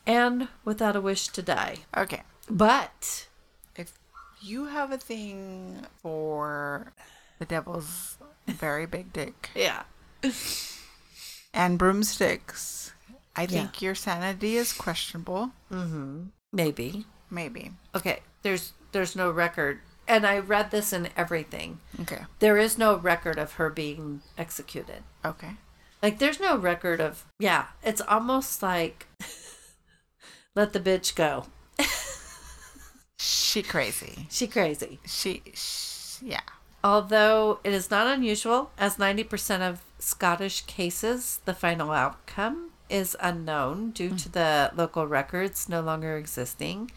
and 0.05 0.47
without 0.63 0.95
a 0.95 1.01
wish 1.01 1.27
to 1.29 1.41
die. 1.41 1.77
Okay. 1.97 2.21
But 2.49 3.27
If 3.75 3.93
you 4.41 4.65
have 4.65 4.91
a 4.91 4.97
thing 4.97 5.85
for 6.01 6.93
the 7.39 7.45
devil's 7.45 8.17
very 8.47 8.85
big 8.85 9.11
dick 9.11 9.49
yeah. 9.55 9.83
and 11.53 11.77
broomsticks, 11.77 12.93
I 13.35 13.45
think 13.45 13.81
your 13.81 13.95
sanity 13.95 14.57
is 14.57 14.73
questionable. 14.73 15.51
Mm-hmm. 15.71 16.23
Maybe. 16.51 17.05
Maybe. 17.29 17.71
Okay, 17.95 18.21
there's 18.41 18.73
there's 18.91 19.15
no 19.15 19.31
record. 19.31 19.79
And 20.07 20.25
I 20.25 20.39
read 20.39 20.71
this 20.71 20.91
in 20.91 21.09
everything. 21.15 21.79
Okay. 22.01 22.21
There 22.39 22.57
is 22.57 22.79
no 22.79 22.97
record 22.97 23.37
of 23.37 23.53
her 23.53 23.69
being 23.69 24.21
executed. 24.37 25.03
Okay. 25.23 25.51
Like 26.01 26.17
there's 26.17 26.39
no 26.39 26.57
record 26.57 26.99
of 26.99 27.25
yeah, 27.37 27.65
it's 27.83 28.01
almost 28.01 28.63
like 28.63 29.07
let 30.55 30.73
the 30.73 30.79
bitch 30.79 31.15
go. 31.15 31.45
She 33.19 33.61
crazy. 33.63 34.27
She 34.29 34.47
crazy. 34.47 34.99
She, 35.05 35.43
sh 35.53 36.21
yeah. 36.21 36.41
Although 36.83 37.59
it 37.65 37.73
is 37.73 37.91
not 37.91 38.07
unusual, 38.07 38.71
as 38.77 38.95
90% 38.95 39.59
of 39.59 39.81
Scottish 39.99 40.61
cases, 40.61 41.41
the 41.43 41.53
final 41.53 41.91
outcome 41.91 42.68
is 42.89 43.15
unknown 43.19 43.91
due 43.91 44.09
to 44.09 44.29
mm. 44.29 44.31
the 44.31 44.71
local 44.75 45.07
records 45.07 45.69
no 45.69 45.81
longer 45.81 46.17
existing. 46.17 46.91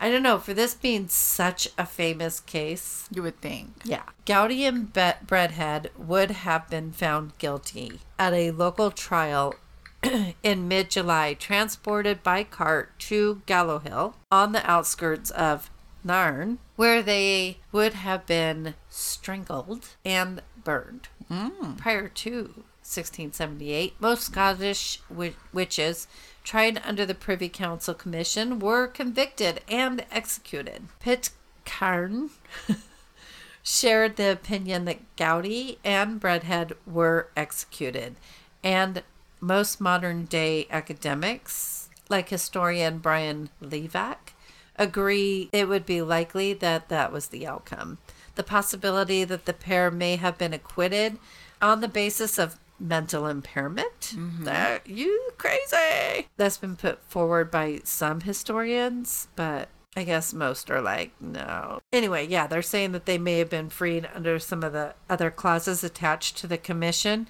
I 0.00 0.10
don't 0.10 0.22
know, 0.22 0.38
for 0.38 0.52
this 0.54 0.74
being 0.74 1.08
such 1.08 1.68
a 1.78 1.86
famous 1.86 2.40
case, 2.40 3.08
You 3.12 3.22
would 3.22 3.40
think. 3.40 3.70
yeah. 3.84 4.02
Gowdie 4.26 4.64
and 4.66 4.92
Be- 4.92 5.12
Breadheid 5.24 5.86
would 5.96 6.30
have 6.32 6.68
been 6.68 6.90
found 6.92 7.38
guilty 7.38 8.00
at 8.18 8.32
a 8.32 8.50
local 8.50 8.90
trial 8.90 9.54
in 10.42 10.68
mid 10.68 10.90
July, 10.90 11.34
transported 11.34 12.22
by 12.22 12.44
cart 12.44 12.98
to 12.98 13.40
Gallow 13.46 13.78
Hill 13.78 14.16
on 14.30 14.52
the 14.52 14.68
outskirts 14.68 15.30
of 15.30 15.70
Nairn, 16.02 16.58
where 16.76 17.00
they 17.02 17.58
would 17.72 17.94
have 17.94 18.26
been 18.26 18.74
strangled 18.90 19.88
and 20.04 20.42
burned. 20.62 21.08
Mm. 21.30 21.78
Prior 21.78 22.08
to 22.08 22.64
1678, 22.84 23.94
most 23.98 24.26
Scottish 24.26 25.00
witches 25.52 26.06
tried 26.44 26.80
under 26.84 27.06
the 27.06 27.14
Privy 27.14 27.48
Council 27.48 27.94
Commission 27.94 28.58
were 28.58 28.86
convicted 28.86 29.62
and 29.66 30.04
executed. 30.10 30.88
Pitcairn 31.00 32.28
shared 33.62 34.16
the 34.16 34.30
opinion 34.30 34.84
that 34.84 35.16
Gowdie 35.16 35.78
and 35.82 36.20
Breadheid 36.20 36.72
were 36.86 37.30
executed, 37.34 38.16
and 38.62 39.02
most 39.40 39.80
modern 39.80 40.26
day 40.26 40.66
academics, 40.70 41.88
like 42.10 42.28
historian 42.28 42.98
Brian 42.98 43.48
Levack, 43.62 44.34
agree 44.76 45.48
it 45.52 45.68
would 45.68 45.86
be 45.86 46.02
likely 46.02 46.52
that 46.52 46.90
that 46.90 47.10
was 47.10 47.28
the 47.28 47.46
outcome. 47.46 47.96
The 48.34 48.42
possibility 48.42 49.24
that 49.24 49.46
the 49.46 49.52
pair 49.54 49.90
may 49.90 50.16
have 50.16 50.36
been 50.36 50.52
acquitted 50.52 51.18
on 51.62 51.80
the 51.80 51.88
basis 51.88 52.38
of 52.38 52.58
mental 52.84 53.26
impairment. 53.26 54.00
Mm-hmm. 54.00 54.44
That 54.44 54.86
you 54.86 55.30
crazy. 55.38 56.28
That's 56.36 56.58
been 56.58 56.76
put 56.76 57.02
forward 57.04 57.50
by 57.50 57.80
some 57.84 58.20
historians, 58.20 59.28
but 59.34 59.68
I 59.96 60.04
guess 60.04 60.32
most 60.32 60.70
are 60.70 60.82
like, 60.82 61.12
no. 61.20 61.80
Anyway, 61.92 62.26
yeah, 62.26 62.46
they're 62.46 62.62
saying 62.62 62.92
that 62.92 63.06
they 63.06 63.18
may 63.18 63.38
have 63.38 63.50
been 63.50 63.70
freed 63.70 64.08
under 64.14 64.38
some 64.38 64.62
of 64.62 64.72
the 64.72 64.94
other 65.08 65.30
clauses 65.30 65.82
attached 65.82 66.36
to 66.38 66.46
the 66.46 66.58
commission 66.58 67.28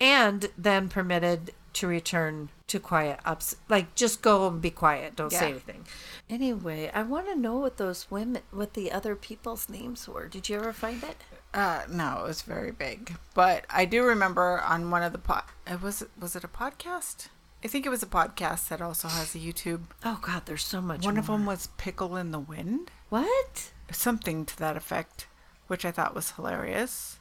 and 0.00 0.46
then 0.56 0.88
permitted 0.88 1.52
to 1.74 1.86
return 1.88 2.50
to 2.68 2.78
quiet 2.78 3.18
ups 3.24 3.56
like 3.68 3.94
just 3.94 4.22
go 4.22 4.46
and 4.46 4.62
be 4.62 4.70
quiet 4.70 5.16
don't 5.16 5.32
say 5.32 5.50
anything 5.50 5.84
anyway 6.30 6.90
i 6.94 7.02
want 7.02 7.26
to 7.26 7.34
know 7.34 7.56
what 7.56 7.76
those 7.76 8.10
women 8.10 8.40
what 8.52 8.74
the 8.74 8.90
other 8.92 9.16
people's 9.16 9.68
names 9.68 10.08
were 10.08 10.28
did 10.28 10.48
you 10.48 10.56
ever 10.56 10.72
find 10.72 11.02
it 11.02 11.16
Uh, 11.54 11.82
no, 11.88 12.18
it 12.24 12.26
was 12.28 12.42
very 12.42 12.72
big. 12.72 13.14
But 13.32 13.64
I 13.70 13.84
do 13.84 14.02
remember 14.02 14.60
on 14.60 14.90
one 14.90 15.02
of 15.04 15.12
the 15.12 15.18
pod. 15.18 15.44
It 15.66 15.80
was 15.80 16.04
was 16.20 16.34
it 16.36 16.44
a 16.44 16.48
podcast? 16.48 17.28
I 17.64 17.68
think 17.68 17.86
it 17.86 17.90
was 17.90 18.02
a 18.02 18.06
podcast 18.06 18.68
that 18.68 18.82
also 18.82 19.08
has 19.08 19.34
a 19.34 19.38
YouTube. 19.38 19.82
oh 20.04 20.18
god 20.20 20.42
there's 20.44 20.64
so 20.64 20.82
much 20.82 21.04
One 21.06 21.16
of 21.16 21.28
them 21.28 21.46
was 21.46 21.68
Pickle 21.78 22.14
in 22.16 22.30
the 22.30 22.38
Wind, 22.38 22.90
what 23.08 23.70
something 23.90 24.44
to 24.44 24.58
that 24.58 24.76
effect, 24.76 25.26
which 25.68 25.84
I 25.86 25.90
thought 25.90 26.14
was 26.14 26.32
hilarious. 26.32 27.16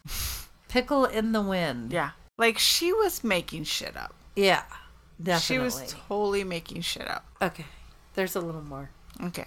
pickle 0.68 1.06
in 1.06 1.32
the 1.32 1.42
wind 1.42 1.94
Yeah, 1.94 2.12
like 2.38 2.58
she 2.58 2.92
was 2.92 3.24
making 3.24 3.64
shit 3.66 3.96
up. 3.96 4.16
yeah 4.36 4.64
definitely. 5.22 5.56
She 5.56 5.60
was 5.60 5.96
totally 6.10 6.44
making 6.44 6.82
shit 6.82 7.08
up. 7.08 7.26
okay 7.42 7.66
there's 8.16 8.36
a 8.36 8.42
little 8.42 8.64
more 8.64 8.90
Okay. 9.24 9.46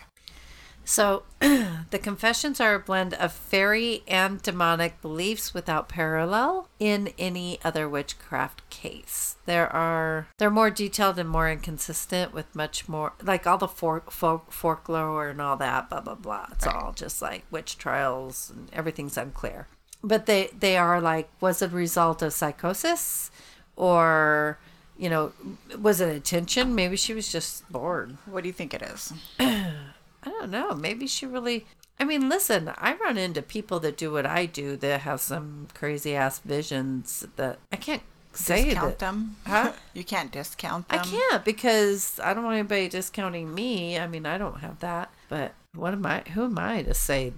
So, 0.89 1.25
the 1.41 1.99
confessions 2.01 2.61
are 2.61 2.75
a 2.75 2.79
blend 2.79 3.13
of 3.15 3.33
fairy 3.33 4.05
and 4.07 4.41
demonic 4.41 5.03
beliefs 5.03 5.53
without 5.53 5.89
parallel 5.89 6.69
in 6.79 7.13
any 7.19 7.59
other 7.65 7.89
witchcraft 7.89 8.71
case. 8.71 9.35
There 9.47 9.71
are 9.73 10.29
they're 10.39 10.49
more 10.49 10.71
detailed 10.71 11.19
and 11.19 11.29
more 11.29 11.51
inconsistent 11.51 12.33
with 12.33 12.55
much 12.55 12.89
more 12.89 13.15
like 13.21 13.49
all 13.49 13.59
the 13.59 13.67
folk, 13.67 14.13
folk 14.13 14.53
folklore 14.53 15.29
and 15.29 15.43
all 15.43 15.57
that 15.57 15.91
blah 15.91 16.03
blah 16.03 16.15
blah. 16.15 16.47
It's 16.53 16.69
all 16.69 16.93
just 16.93 17.21
like 17.21 17.43
witch 17.51 17.77
trials 17.77 18.53
and 18.55 18.73
everything's 18.73 19.19
unclear. 19.19 19.67
But 20.05 20.27
they 20.27 20.51
they 20.57 20.77
are 20.77 21.01
like 21.01 21.29
was 21.41 21.63
it 21.63 21.73
a 21.73 21.75
result 21.75 22.23
of 22.23 22.33
psychosis 22.33 23.33
or 23.75 24.61
you 24.97 25.11
know 25.11 25.33
was 25.77 26.01
it 26.01 26.17
attention? 26.17 26.77
Maybe 26.77 26.95
she 26.95 27.13
was 27.13 27.33
just 27.33 27.69
bored. 27.73 28.17
What 28.27 28.45
do 28.45 28.49
you 28.49 28.53
think 28.53 28.73
it 28.73 28.83
is? 28.83 29.13
I 30.27 30.31
don't 30.31 30.51
know. 30.51 30.75
Maybe 30.75 31.07
she 31.07 31.25
really. 31.25 31.67
I 31.99 32.05
mean, 32.05 32.29
listen, 32.29 32.73
I 32.77 32.95
run 32.97 33.17
into 33.17 33.41
people 33.41 33.81
that 33.81 33.97
do 33.97 34.13
what 34.13 34.27
I 34.27 34.45
do 34.45 34.77
that 34.77 35.01
have 35.03 35.21
some 35.21 35.69
crazy 35.73 36.15
ass 36.15 36.41
visions 36.41 37.27
that 37.37 37.59
I 37.73 37.77
can't 37.77 38.03
say 38.35 38.65
discount 38.65 38.91
that. 38.91 38.99
them? 38.99 39.37
Huh? 39.47 39.73
You 39.95 40.05
can't 40.05 40.31
discount 40.31 40.89
them. 40.89 41.01
I 41.01 41.03
can't 41.03 41.45
because 41.45 42.21
I 42.23 42.35
don't 42.35 42.45
want 42.45 42.59
anybody 42.59 42.89
discounting 42.89 43.55
me. 43.55 43.99
I 43.99 44.07
mean, 44.07 44.27
I 44.27 44.37
don't 44.37 44.61
have 44.61 44.81
that. 44.81 45.11
But 45.31 45.55
what 45.75 45.95
am 45.95 46.05
I? 46.05 46.21
Who 46.35 46.45
am 46.45 46.59
I 46.59 46.83
to 46.83 46.93
say 46.93 47.33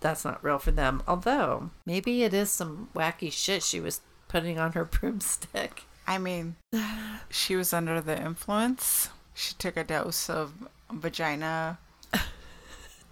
that's 0.00 0.24
not 0.24 0.42
real 0.42 0.58
for 0.58 0.72
them? 0.72 1.02
Although 1.06 1.70
maybe 1.86 2.24
it 2.24 2.34
is 2.34 2.50
some 2.50 2.88
wacky 2.94 3.30
shit 3.30 3.62
she 3.62 3.78
was 3.80 4.00
putting 4.26 4.58
on 4.58 4.72
her 4.72 4.84
broomstick. 4.90 5.84
I 6.06 6.18
mean, 6.18 6.56
she 7.30 7.54
was 7.54 7.72
under 7.72 8.00
the 8.00 8.20
influence. 8.20 9.10
She 9.34 9.54
took 9.54 9.76
a 9.76 9.84
dose 9.84 10.28
of 10.28 10.52
vagina, 10.90 11.78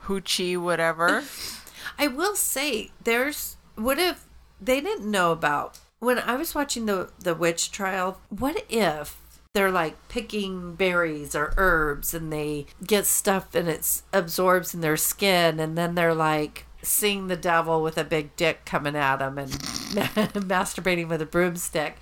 hoochie, 0.08 0.56
whatever. 0.56 1.22
I 1.98 2.08
will 2.08 2.34
say, 2.34 2.90
there's 3.04 3.56
what 3.76 3.98
if 3.98 4.26
they 4.60 4.80
didn't 4.80 5.10
know 5.10 5.30
about 5.32 5.78
when 6.00 6.18
I 6.18 6.36
was 6.36 6.54
watching 6.54 6.86
the 6.86 7.10
the 7.18 7.34
witch 7.34 7.70
trial? 7.70 8.20
What 8.28 8.64
if 8.68 9.20
they're 9.54 9.70
like 9.70 10.08
picking 10.08 10.74
berries 10.74 11.34
or 11.34 11.54
herbs 11.56 12.14
and 12.14 12.32
they 12.32 12.66
get 12.86 13.06
stuff 13.06 13.54
and 13.54 13.68
it 13.68 14.02
absorbs 14.12 14.74
in 14.74 14.80
their 14.80 14.96
skin, 14.96 15.60
and 15.60 15.76
then 15.76 15.94
they're 15.94 16.14
like 16.14 16.66
seeing 16.82 17.26
the 17.26 17.36
devil 17.36 17.82
with 17.82 17.98
a 17.98 18.04
big 18.04 18.34
dick 18.36 18.64
coming 18.64 18.96
at 18.96 19.16
them 19.16 19.38
and 19.38 19.50
masturbating 19.52 21.08
with 21.08 21.20
a 21.22 21.26
broomstick. 21.26 21.96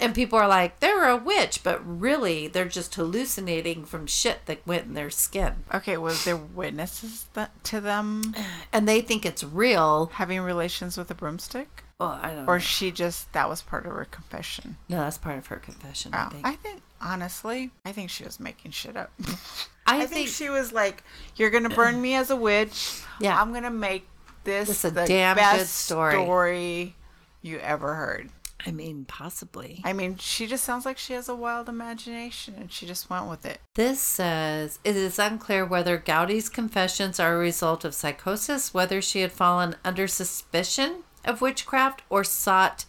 And 0.00 0.14
people 0.14 0.38
are 0.38 0.48
like, 0.48 0.80
they're 0.80 1.08
a 1.08 1.16
witch, 1.16 1.62
but 1.62 1.80
really 1.84 2.48
they're 2.48 2.64
just 2.64 2.94
hallucinating 2.94 3.84
from 3.84 4.06
shit 4.06 4.46
that 4.46 4.66
went 4.66 4.86
in 4.86 4.94
their 4.94 5.10
skin. 5.10 5.64
Okay, 5.74 5.96
was 5.96 6.24
there 6.24 6.36
witnesses 6.36 7.26
that, 7.34 7.62
to 7.64 7.80
them 7.80 8.34
And 8.72 8.88
they 8.88 9.00
think 9.00 9.26
it's 9.26 9.44
real. 9.44 10.10
having 10.14 10.40
relations 10.40 10.96
with 10.96 11.10
a 11.10 11.14
broomstick? 11.14 11.84
Well, 11.98 12.18
I 12.22 12.30
don't 12.30 12.48
Or 12.48 12.54
know. 12.54 12.58
she 12.60 12.90
just, 12.90 13.30
that 13.34 13.48
was 13.48 13.60
part 13.60 13.84
of 13.84 13.92
her 13.92 14.06
confession? 14.06 14.76
No, 14.88 15.00
that's 15.00 15.18
part 15.18 15.36
of 15.36 15.46
her 15.48 15.56
confession, 15.56 16.14
I 16.14 16.24
Oh, 16.26 16.30
think. 16.30 16.46
I 16.46 16.54
think, 16.54 16.80
honestly, 17.00 17.70
I 17.84 17.92
think 17.92 18.08
she 18.08 18.24
was 18.24 18.40
making 18.40 18.70
shit 18.70 18.96
up. 18.96 19.12
I, 19.86 19.96
I 19.96 19.98
think, 20.06 20.10
think 20.10 20.28
she 20.28 20.48
was 20.48 20.72
like, 20.72 21.02
"You're 21.36 21.50
gonna 21.50 21.68
burn 21.68 22.00
me 22.00 22.14
as 22.14 22.30
a 22.30 22.36
witch. 22.36 23.02
Yeah. 23.20 23.38
I'm 23.40 23.52
gonna 23.52 23.70
make 23.70 24.06
this 24.44 24.68
This 24.68 24.84
a 24.84 24.90
the 24.92 25.04
damn 25.04 25.34
good 25.34 25.40
best 25.40 25.74
story." 25.74 26.12
story 26.14 26.94
you 27.42 27.58
ever 27.58 27.94
heard." 27.96 28.30
I 28.66 28.70
mean, 28.72 29.04
possibly. 29.06 29.80
I 29.84 29.92
mean, 29.92 30.16
she 30.16 30.46
just 30.46 30.64
sounds 30.64 30.84
like 30.84 30.98
she 30.98 31.12
has 31.14 31.28
a 31.28 31.34
wild 31.34 31.68
imagination, 31.68 32.54
and 32.58 32.70
she 32.72 32.86
just 32.86 33.08
went 33.10 33.28
with 33.28 33.46
it. 33.46 33.60
This 33.74 34.00
says 34.00 34.78
it 34.84 34.96
is 34.96 35.18
unclear 35.18 35.64
whether 35.64 35.96
Gowdie's 35.96 36.48
confessions 36.48 37.18
are 37.18 37.34
a 37.36 37.38
result 37.38 37.84
of 37.84 37.94
psychosis, 37.94 38.74
whether 38.74 39.00
she 39.00 39.20
had 39.20 39.32
fallen 39.32 39.76
under 39.84 40.06
suspicion 40.06 41.04
of 41.24 41.40
witchcraft 41.40 42.02
or 42.10 42.24
sought 42.24 42.84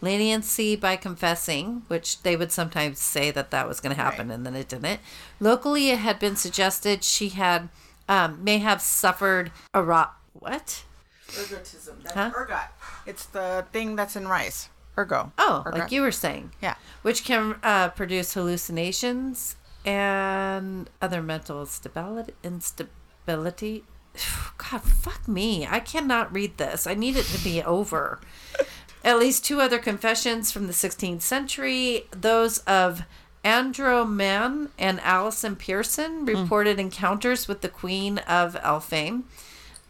leniency 0.00 0.76
by 0.76 0.96
confessing, 0.96 1.82
which 1.88 2.22
they 2.22 2.36
would 2.36 2.52
sometimes 2.52 2.98
say 2.98 3.30
that 3.30 3.50
that 3.50 3.66
was 3.66 3.80
going 3.80 3.94
to 3.94 4.00
happen 4.02 4.28
Right. 4.28 4.34
and 4.34 4.44
then 4.46 4.54
it 4.54 4.68
didn't. 4.68 5.00
Locally, 5.40 5.90
it 5.90 5.98
had 6.00 6.18
been 6.18 6.36
suggested 6.36 7.02
she 7.02 7.30
had 7.30 7.68
um, 8.08 8.44
may 8.44 8.58
have 8.58 8.82
suffered 8.82 9.50
a 9.72 9.82
ro- 9.82 10.08
what? 10.34 10.84
Ergotism. 11.28 12.02
That's 12.02 12.14
Huh? 12.14 12.30
ergot. 12.36 12.68
It's 13.06 13.24
the 13.24 13.64
thing 13.72 13.96
that's 13.96 14.14
in 14.14 14.28
rice. 14.28 14.68
Ergo. 14.96 15.32
Oh, 15.38 15.62
Ergot. 15.66 15.80
like 15.80 15.92
you 15.92 16.02
were 16.02 16.12
saying. 16.12 16.52
Yeah. 16.62 16.74
which 17.02 17.24
can 17.24 17.56
uh, 17.62 17.88
produce 17.90 18.34
hallucinations 18.34 19.56
and 19.84 20.88
other 21.02 21.22
mental 21.22 21.66
stability, 21.66 22.32
instability. 22.42 23.84
God, 24.58 24.82
fuck 24.82 25.26
me. 25.28 25.66
I 25.66 25.80
cannot 25.80 26.32
read 26.32 26.56
this. 26.58 26.86
I 26.86 26.94
need 26.94 27.16
it 27.16 27.26
to 27.26 27.42
be 27.42 27.62
over. 27.62 28.20
At 29.04 29.18
least 29.18 29.44
two 29.44 29.60
other 29.60 29.78
confessions 29.78 30.50
from 30.50 30.66
the 30.66 30.72
16th 30.72 31.20
century, 31.20 32.06
those 32.10 32.58
of 32.60 33.02
Andrew 33.44 33.84
Andro 33.84 34.10
Man 34.10 34.70
and 34.78 34.98
Alison 35.00 35.54
Pearson, 35.54 36.24
reported 36.24 36.80
encounters 36.80 37.46
with 37.46 37.60
the 37.60 37.68
Queen 37.68 38.16
of 38.20 38.54
Elfame. 38.54 39.24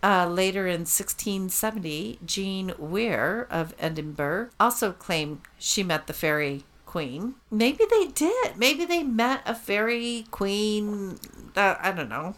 Uh, 0.04 0.26
later 0.28 0.66
in 0.66 0.80
1670, 0.80 2.18
Jean 2.26 2.74
Weir 2.76 3.46
of 3.50 3.74
Edinburgh 3.78 4.50
also 4.60 4.92
claimed 4.92 5.40
she 5.58 5.82
met 5.82 6.06
the 6.06 6.12
fairy 6.12 6.64
queen. 6.84 7.36
Maybe 7.50 7.84
they 7.90 8.08
did. 8.08 8.58
Maybe 8.58 8.84
they 8.84 9.02
met 9.02 9.40
a 9.46 9.54
fairy 9.54 10.26
queen. 10.30 11.18
Uh, 11.56 11.76
I 11.80 11.90
don't 11.92 12.10
know. 12.10 12.34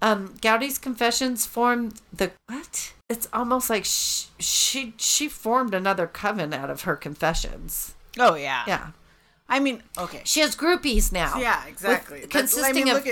Um, 0.00 0.36
Gowdie's 0.40 0.78
confessions 0.78 1.44
formed 1.44 2.00
the 2.12 2.30
what? 2.46 2.92
It's 3.08 3.26
almost 3.32 3.68
like 3.68 3.84
she, 3.84 4.28
she 4.38 4.94
she 4.96 5.26
formed 5.26 5.74
another 5.74 6.06
coven 6.06 6.54
out 6.54 6.70
of 6.70 6.82
her 6.82 6.94
confessions. 6.94 7.96
Oh 8.16 8.36
yeah. 8.36 8.62
Yeah, 8.68 8.90
I 9.48 9.58
mean, 9.58 9.82
okay. 9.98 10.20
she 10.24 10.38
has 10.38 10.54
groupies 10.54 11.10
now. 11.10 11.38
Yeah, 11.38 11.64
with- 11.64 11.72
exactly. 11.72 12.22
I 12.22 12.26
consisting 12.26 12.84
mean, 12.84 12.96
of 12.96 13.04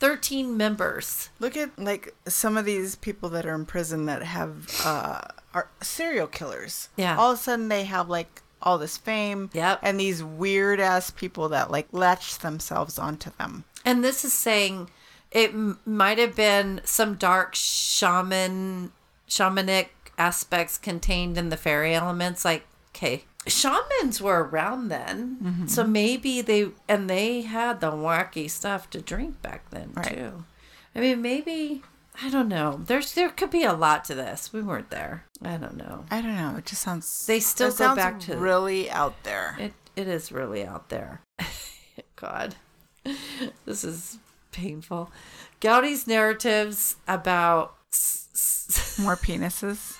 look 0.00 0.10
at- 0.10 0.16
thirteen 0.16 0.56
members. 0.56 1.28
Look 1.38 1.56
at 1.56 1.78
like 1.78 2.14
some 2.26 2.56
of 2.56 2.64
these 2.64 2.96
people 2.96 3.28
that 3.30 3.46
are 3.46 3.54
in 3.54 3.66
prison 3.66 4.06
that 4.06 4.22
have 4.22 4.68
uh 4.84 5.20
are 5.54 5.68
serial 5.82 6.26
killers. 6.26 6.88
Yeah. 6.96 7.16
All 7.16 7.32
of 7.32 7.38
a 7.38 7.42
sudden 7.42 7.68
they 7.68 7.84
have 7.84 8.08
like 8.08 8.42
all 8.62 8.78
this 8.78 8.96
fame. 8.96 9.50
Yep. 9.52 9.80
And 9.82 9.98
these 9.98 10.22
weird 10.22 10.80
ass 10.80 11.10
people 11.10 11.48
that 11.50 11.70
like 11.70 11.88
latch 11.92 12.38
themselves 12.38 12.98
onto 12.98 13.30
them. 13.38 13.64
And 13.84 14.04
this 14.04 14.24
is 14.24 14.32
saying 14.34 14.90
it 15.30 15.50
m- 15.50 15.78
might 15.86 16.18
have 16.18 16.36
been 16.36 16.80
some 16.84 17.14
dark 17.14 17.54
shaman, 17.54 18.92
shamanic 19.28 19.88
aspects 20.18 20.76
contained 20.76 21.38
in 21.38 21.48
the 21.48 21.56
fairy 21.56 21.94
elements. 21.94 22.44
Like, 22.44 22.66
okay, 22.94 23.24
shamans 23.46 24.20
were 24.20 24.44
around 24.44 24.88
then, 24.88 25.38
mm-hmm. 25.42 25.66
so 25.66 25.86
maybe 25.86 26.40
they 26.42 26.68
and 26.88 27.08
they 27.08 27.42
had 27.42 27.80
the 27.80 27.90
wacky 27.90 28.48
stuff 28.50 28.90
to 28.90 29.00
drink 29.00 29.40
back 29.42 29.68
then 29.70 29.92
Right. 29.94 30.14
too. 30.16 30.44
I 30.94 31.00
mean, 31.00 31.22
maybe 31.22 31.82
I 32.22 32.28
don't 32.30 32.48
know. 32.48 32.80
There's 32.84 33.14
there 33.14 33.30
could 33.30 33.50
be 33.50 33.64
a 33.64 33.72
lot 33.72 34.04
to 34.06 34.14
this. 34.14 34.52
We 34.52 34.60
weren't 34.62 34.90
there. 34.90 35.24
I 35.42 35.56
don't 35.56 35.76
know. 35.76 36.04
I 36.10 36.20
don't 36.20 36.36
know. 36.36 36.56
It 36.58 36.66
just 36.66 36.82
sounds. 36.82 37.26
They 37.26 37.40
still 37.40 37.72
go 37.72 37.94
back 37.94 38.20
to- 38.20 38.36
really 38.36 38.90
out 38.90 39.22
there. 39.22 39.56
It 39.58 39.72
it 39.96 40.06
is 40.08 40.30
really 40.32 40.64
out 40.64 40.88
there. 40.90 41.22
God, 42.16 42.56
this 43.64 43.84
is 43.84 44.18
painful. 44.52 45.10
Gowdie's 45.60 46.06
narratives 46.06 46.96
about 47.08 47.74
More 49.00 49.16
penises. 49.16 49.96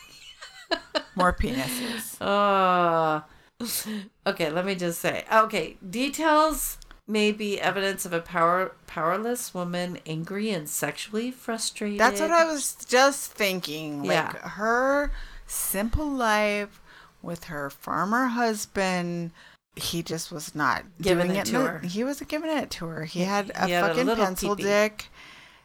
More 1.14 1.32
penises. 1.32 2.16
uh 2.20 3.20
okay, 4.26 4.50
let 4.50 4.64
me 4.64 4.74
just 4.74 5.00
say. 5.00 5.24
Okay, 5.32 5.76
details 5.88 6.78
may 7.06 7.32
be 7.32 7.60
evidence 7.60 8.06
of 8.06 8.12
a 8.12 8.20
power 8.20 8.72
powerless 8.86 9.52
woman, 9.52 9.98
angry 10.06 10.50
and 10.50 10.68
sexually 10.68 11.30
frustrated. 11.30 11.98
That's 12.00 12.20
what 12.20 12.30
I 12.30 12.44
was 12.44 12.76
just 12.88 13.32
thinking. 13.32 14.02
Like 14.04 14.10
Yeah. 14.12 14.32
her 14.50 15.10
simple 15.46 16.08
life 16.08 16.80
with 17.22 17.44
her 17.44 17.68
farmer 17.70 18.26
husband. 18.28 19.32
He 19.76 20.02
just 20.02 20.32
was 20.32 20.54
not 20.54 20.84
Giving 21.00 21.30
it 21.32 21.36
it. 21.38 21.44
to 21.52 21.60
her. 21.60 21.78
He 21.80 22.02
wasn't 22.04 22.28
giving 22.30 22.50
it 22.50 22.70
to 22.72 22.86
her. 22.86 23.04
He 23.04 23.20
had 23.22 23.50
a 23.54 23.66
He 23.66 23.72
had 23.72 23.86
fucking 23.88 24.06
little 24.06 24.24
pencil 24.24 24.56
peepee. 24.56 24.62
dick, 24.62 25.06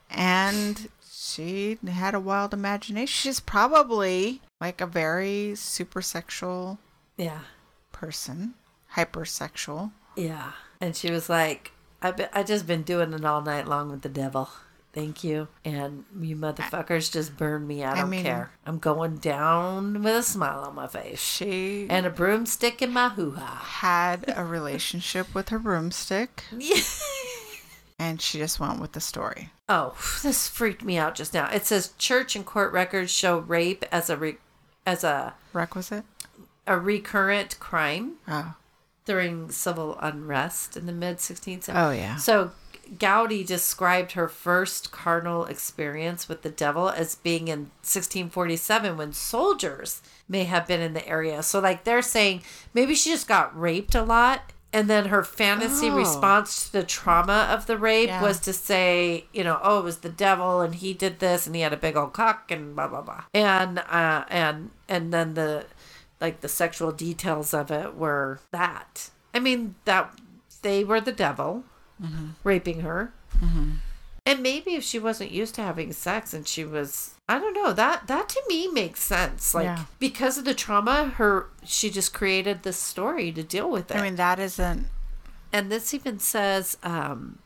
and 0.10 0.90
she 1.12 1.78
had 1.88 2.14
a 2.14 2.20
wild 2.20 2.54
imagination. 2.54 3.08
She's 3.08 3.40
probably 3.40 4.42
like 4.62 4.82
a 4.82 4.86
very 4.88 5.54
super 5.56 6.02
sexual 6.02 6.80
Yeah. 7.18 7.40
person, 7.92 8.54
hypersexual. 8.96 9.92
Yeah. 10.16 10.52
And 10.82 10.96
she 10.96 11.12
was 11.12 11.30
like, 11.30 11.72
I 12.02 12.12
be, 12.12 12.26
I 12.34 12.44
just 12.44 12.68
been 12.68 12.84
doing 12.84 13.14
it 13.14 13.26
all 13.26 13.42
night 13.42 13.68
long 13.68 13.90
with 13.92 14.02
the 14.02 14.10
devil. 14.10 14.50
Thank 14.94 15.26
you. 15.26 15.50
And 15.66 16.06
you 16.22 16.38
motherfuckers 16.38 17.12
just 17.12 17.36
burn 17.36 17.68
me. 17.68 17.84
I 17.84 17.92
I 17.92 17.96
don't 18.02 18.10
mean- 18.10 18.24
care. 18.24 18.52
I'm 18.66 18.80
going 18.80 19.18
down 19.18 20.02
with 20.04 20.16
a 20.16 20.24
smile 20.24 20.60
on 20.62 20.76
my 20.76 20.88
face 20.88 21.20
She 21.22 21.86
and 21.90 22.06
a 22.06 22.10
broomstick 22.10 22.82
in 22.82 22.94
my 22.94 23.10
hoo 23.10 23.32
ha. 23.32 23.62
had 23.82 24.34
a 24.36 24.46
relationship 24.46 25.34
with 25.36 25.50
her 25.50 25.60
broomstick. 25.60 26.44
and 28.00 28.22
she 28.22 28.38
just 28.38 28.60
went 28.60 28.80
with 28.80 28.94
the 28.94 29.02
story. 29.02 29.50
Oh, 29.68 29.96
this 30.24 30.48
freaked 30.48 30.84
me 30.84 30.98
out 30.98 31.16
just 31.16 31.34
now. 31.34 31.50
It 31.50 31.66
says 31.66 31.94
church 31.98 32.36
and 32.36 32.46
court 32.46 32.72
records 32.72 33.12
show 33.12 33.40
rape 33.40 33.84
as 33.92 34.10
a 34.10 34.16
re- 34.18 34.38
as 34.86 35.04
a 35.04 35.34
Requisite? 35.54 36.04
a 36.68 36.78
recurrent 36.80 37.60
crime 37.60 38.14
Oh. 38.28 38.54
during 39.06 39.52
civil 39.52 39.98
unrest 40.02 40.76
in 40.76 40.86
the 40.88 40.92
mid 40.92 41.18
16th 41.18 41.64
century. 41.66 41.84
Oh, 41.84 41.92
yeah. 41.92 42.16
So 42.18 42.52
Gowdie 42.98 43.46
described 43.46 44.12
her 44.14 44.28
first 44.28 44.92
carnal 44.92 45.46
experience 45.46 46.28
with 46.30 46.42
the 46.44 46.50
devil 46.50 46.90
as 46.90 47.16
being 47.16 47.48
in 47.48 47.72
1647 47.82 48.98
when 48.98 49.14
soldiers 49.14 50.02
may 50.28 50.44
have 50.46 50.68
been 50.68 50.82
in 50.82 50.94
the 50.94 51.08
area. 51.08 51.42
So 51.44 51.60
like 51.60 51.84
they're 51.84 52.02
saying 52.02 52.42
maybe 52.74 52.96
she 52.96 53.10
just 53.12 53.28
got 53.28 53.60
raped 53.60 53.96
a 53.96 54.04
lot 54.04 54.52
and 54.76 54.90
then 54.90 55.06
her 55.06 55.24
fantasy 55.24 55.90
Oh. 55.90 55.96
response 55.96 56.66
to 56.66 56.72
the 56.74 56.84
trauma 56.84 57.48
of 57.50 57.66
the 57.66 57.78
rape 57.78 58.10
Yeah. 58.10 58.22
was 58.22 58.40
to 58.42 58.54
say, 58.54 59.26
you 59.34 59.44
know, 59.44 59.60
oh, 59.64 59.80
it 59.80 59.84
was 59.84 59.98
the 60.00 60.10
devil 60.10 60.60
and 60.62 60.76
he 60.76 60.94
did 60.94 61.20
this 61.20 61.48
and 61.48 61.56
he 61.56 61.62
had 61.62 61.74
a 61.74 61.78
big 61.78 61.96
old 61.96 62.14
cock 62.14 62.52
and 62.52 62.76
blah 62.76 62.88
blah 62.90 63.02
blah. 63.02 63.24
And 63.34 63.80
uh 63.80 64.26
and 64.30 64.72
and 64.90 65.14
then 65.14 65.34
the 65.36 65.66
like 66.20 66.42
the 66.42 66.50
sexual 66.50 66.92
details 66.92 67.54
of 67.54 67.72
it 67.72 67.96
were 67.96 68.40
that. 68.52 69.10
I 69.34 69.40
mean 69.40 69.76
that 69.86 70.14
they 70.62 70.84
were 70.84 71.00
the 71.02 71.12
devil 71.14 71.64
raping 72.44 72.82
her. 72.82 73.14
And 74.28 74.42
maybe 74.42 74.74
if 74.74 74.84
she 74.84 74.98
wasn't 74.98 75.30
used 75.32 75.54
to 75.56 75.62
having 75.62 75.94
sex 75.94 76.34
and 76.34 76.48
she 76.48 76.66
was 76.66 77.12
I 77.30 77.40
don't 77.40 77.54
know, 77.54 77.74
that 77.74 78.08
that 78.08 78.30
to 78.30 78.42
me 78.48 78.68
makes 78.68 79.00
sense. 79.02 79.54
Like 79.54 79.66
Yeah. 79.66 79.86
because 80.00 80.38
of 80.38 80.46
the 80.46 80.54
trauma, 80.54 81.06
her 81.18 81.48
she 81.64 81.90
just 81.90 82.14
created 82.14 82.64
this 82.64 82.78
story 82.78 83.32
to 83.32 83.44
deal 83.44 83.70
with 83.70 83.92
it. 83.92 83.98
I 83.98 84.02
mean, 84.02 84.16
that 84.16 84.40
isn't. 84.40 84.88
and 85.54 85.72
this 85.72 85.94
even 85.94 86.20
says 86.20 86.78
um 86.84 87.40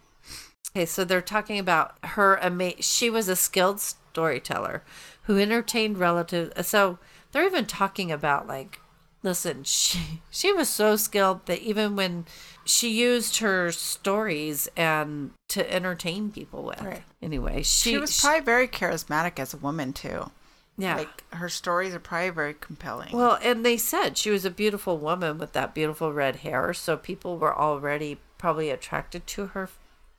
okay, 0.71 0.85
so 0.85 1.03
they're 1.03 1.21
talking 1.21 1.59
about 1.59 1.95
her 2.03 2.41
ama- 2.43 2.81
she 2.81 3.09
was 3.09 3.27
a 3.27 3.35
skilled 3.35 3.79
storyteller 3.81 4.83
who 5.23 5.37
entertained 5.37 5.97
relatives. 5.97 6.65
So 6.67 6.97
they're 7.31 7.45
even 7.45 7.65
talking 7.65 8.11
about 8.11 8.47
like 8.47 8.79
listen, 9.23 9.63
she 9.63 10.21
she 10.29 10.53
was 10.53 10.69
so 10.69 10.95
skilled 10.95 11.45
that 11.47 11.59
even 11.59 11.95
when 11.95 12.25
she 12.65 12.89
used 12.89 13.37
her 13.37 13.71
stories 13.71 14.67
and 14.77 15.31
to 15.49 15.71
entertain 15.73 16.31
people 16.31 16.63
with. 16.63 16.81
Right. 16.81 17.03
Anyway, 17.21 17.63
she, 17.63 17.91
She, 17.91 17.97
was 17.97 18.19
probably 18.21 18.41
very 18.41 18.67
charismatic 18.67 19.39
as 19.39 19.53
a 19.53 19.57
woman, 19.57 19.91
too. 19.91 20.29
yeah. 20.77 20.97
Like, 20.97 21.23
her 21.33 21.49
stories 21.49 21.95
are 21.95 21.99
probably 21.99 22.29
very 22.29 22.53
compelling. 22.53 23.15
Well, 23.15 23.39
and 23.41 23.65
they 23.65 23.75
said 23.77 24.17
she 24.17 24.29
was 24.29 24.45
a 24.45 24.51
beautiful 24.51 24.99
woman 24.99 25.39
with 25.39 25.53
that 25.53 25.73
beautiful 25.73 26.13
red 26.13 26.37
hair, 26.37 26.73
so 26.75 26.95
people 26.95 27.37
were 27.39 27.57
already 27.57 28.19
probably 28.37 28.69
attracted 28.69 29.25
to 29.27 29.47
her, 29.47 29.69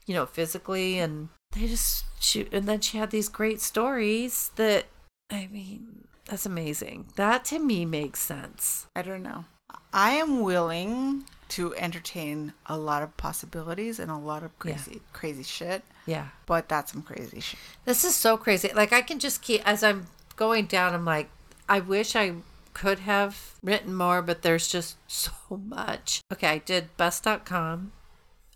you 0.06 0.14
know, 0.14 0.26
physically, 0.26 0.98
and 0.98 1.28
they 1.52 1.68
just 1.68 2.04
she 2.18 2.48
and 2.52 2.66
then 2.66 2.80
she 2.80 2.98
had 2.98 3.10
these 3.12 3.28
great 3.28 3.60
stories 3.60 4.50
that 4.56 4.86
I 5.30 5.48
mean, 5.52 6.08
that's 6.30 6.46
amazing. 6.46 7.08
That 7.16 7.44
to 7.46 7.58
me 7.58 7.84
makes 7.84 8.20
sense. 8.20 8.86
I 8.94 9.02
don't 9.02 9.24
know. 9.24 9.46
I 9.92 10.12
am 10.12 10.42
willing 10.42 11.24
to 11.48 11.74
entertain 11.74 12.52
a 12.66 12.78
lot 12.78 13.02
of 13.02 13.16
possibilities 13.16 13.98
and 13.98 14.12
a 14.12 14.16
lot 14.16 14.44
of 14.44 14.56
crazy, 14.60 15.00
crazy 15.12 15.42
shit. 15.42 15.82
Yeah. 16.06 16.28
But 16.46 16.68
that's 16.68 16.92
some 16.92 17.02
crazy 17.02 17.40
shit. 17.40 17.58
This 17.84 18.04
is 18.04 18.14
so 18.14 18.36
crazy. 18.36 18.70
Like 18.72 18.92
I 18.92 19.02
can 19.02 19.18
just 19.18 19.42
keep 19.42 19.60
as 19.66 19.82
I'm 19.82 20.06
going 20.36 20.66
down, 20.66 20.94
I'm 20.94 21.04
like, 21.04 21.28
I 21.68 21.80
wish 21.80 22.14
I 22.14 22.34
could 22.74 23.00
have 23.00 23.54
written 23.60 23.92
more, 23.92 24.22
but 24.22 24.42
there's 24.42 24.68
just 24.68 24.96
so 25.10 25.32
much. 25.50 26.20
Okay, 26.32 26.46
I 26.46 26.58
did 26.58 26.96
bust.com 26.96 27.90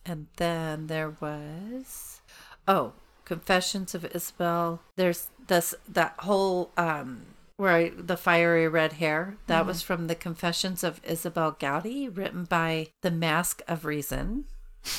and 0.07 0.29
then 0.37 0.87
there 0.87 1.11
was 1.21 2.21
oh, 2.69 2.93
Confessions 3.25 3.95
of 3.97 4.03
Isobel. 4.03 4.79
There's 4.95 5.29
this 5.49 5.75
that 5.89 6.15
whole 6.19 6.71
um 6.77 7.34
where 7.57 7.71
I, 7.71 7.89
the 7.91 8.17
fiery 8.17 8.69
red 8.69 8.95
hair 8.95 9.37
that 9.47 9.67
was 9.67 9.83
from 9.83 10.07
the 10.07 10.15
Confessions 10.15 10.83
of 10.83 11.03
Isobel 11.03 11.59
Gowdie, 11.59 12.09
written 12.09 12.45
by 12.45 12.89
the 13.03 13.11
Mask 13.11 13.63
of 13.69 13.85
Reason. 13.85 14.45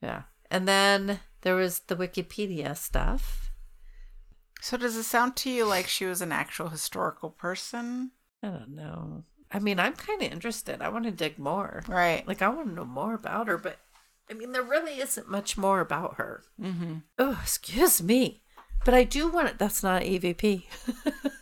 Yeah, 0.00 0.22
and 0.48 0.68
then 0.68 1.18
there 1.40 1.56
was 1.56 1.80
the 1.80 1.96
Wikipedia 1.96 2.76
stuff. 2.76 3.50
So 4.60 4.76
does 4.76 4.94
it 4.94 5.02
sound 5.02 5.34
to 5.36 5.50
you 5.50 5.64
like 5.64 5.88
she 5.88 6.04
was 6.04 6.22
an 6.22 6.30
actual 6.30 6.68
historical 6.68 7.30
person? 7.30 8.12
I 8.42 8.48
don't 8.48 8.76
know. 8.76 9.24
I 9.50 9.58
mean, 9.58 9.80
I'm 9.80 9.94
kind 9.94 10.22
of 10.22 10.32
interested. 10.32 10.82
I 10.82 10.88
want 10.88 11.04
to 11.06 11.10
dig 11.10 11.38
more. 11.38 11.82
Right. 11.88 12.26
Like, 12.28 12.42
I 12.42 12.48
want 12.48 12.68
to 12.68 12.74
know 12.74 12.84
more 12.84 13.14
about 13.14 13.48
her, 13.48 13.56
but 13.58 13.78
I 14.30 14.34
mean, 14.34 14.52
there 14.52 14.62
really 14.62 15.00
isn't 15.00 15.30
much 15.30 15.56
more 15.56 15.80
about 15.80 16.16
her. 16.16 16.42
Mm-hmm. 16.60 16.96
Oh, 17.18 17.38
excuse 17.42 18.02
me. 18.02 18.42
But 18.84 18.94
I 18.94 19.04
do 19.04 19.28
want 19.28 19.48
it. 19.48 19.58
That's 19.58 19.82
not 19.82 20.02
EVP. 20.02 20.64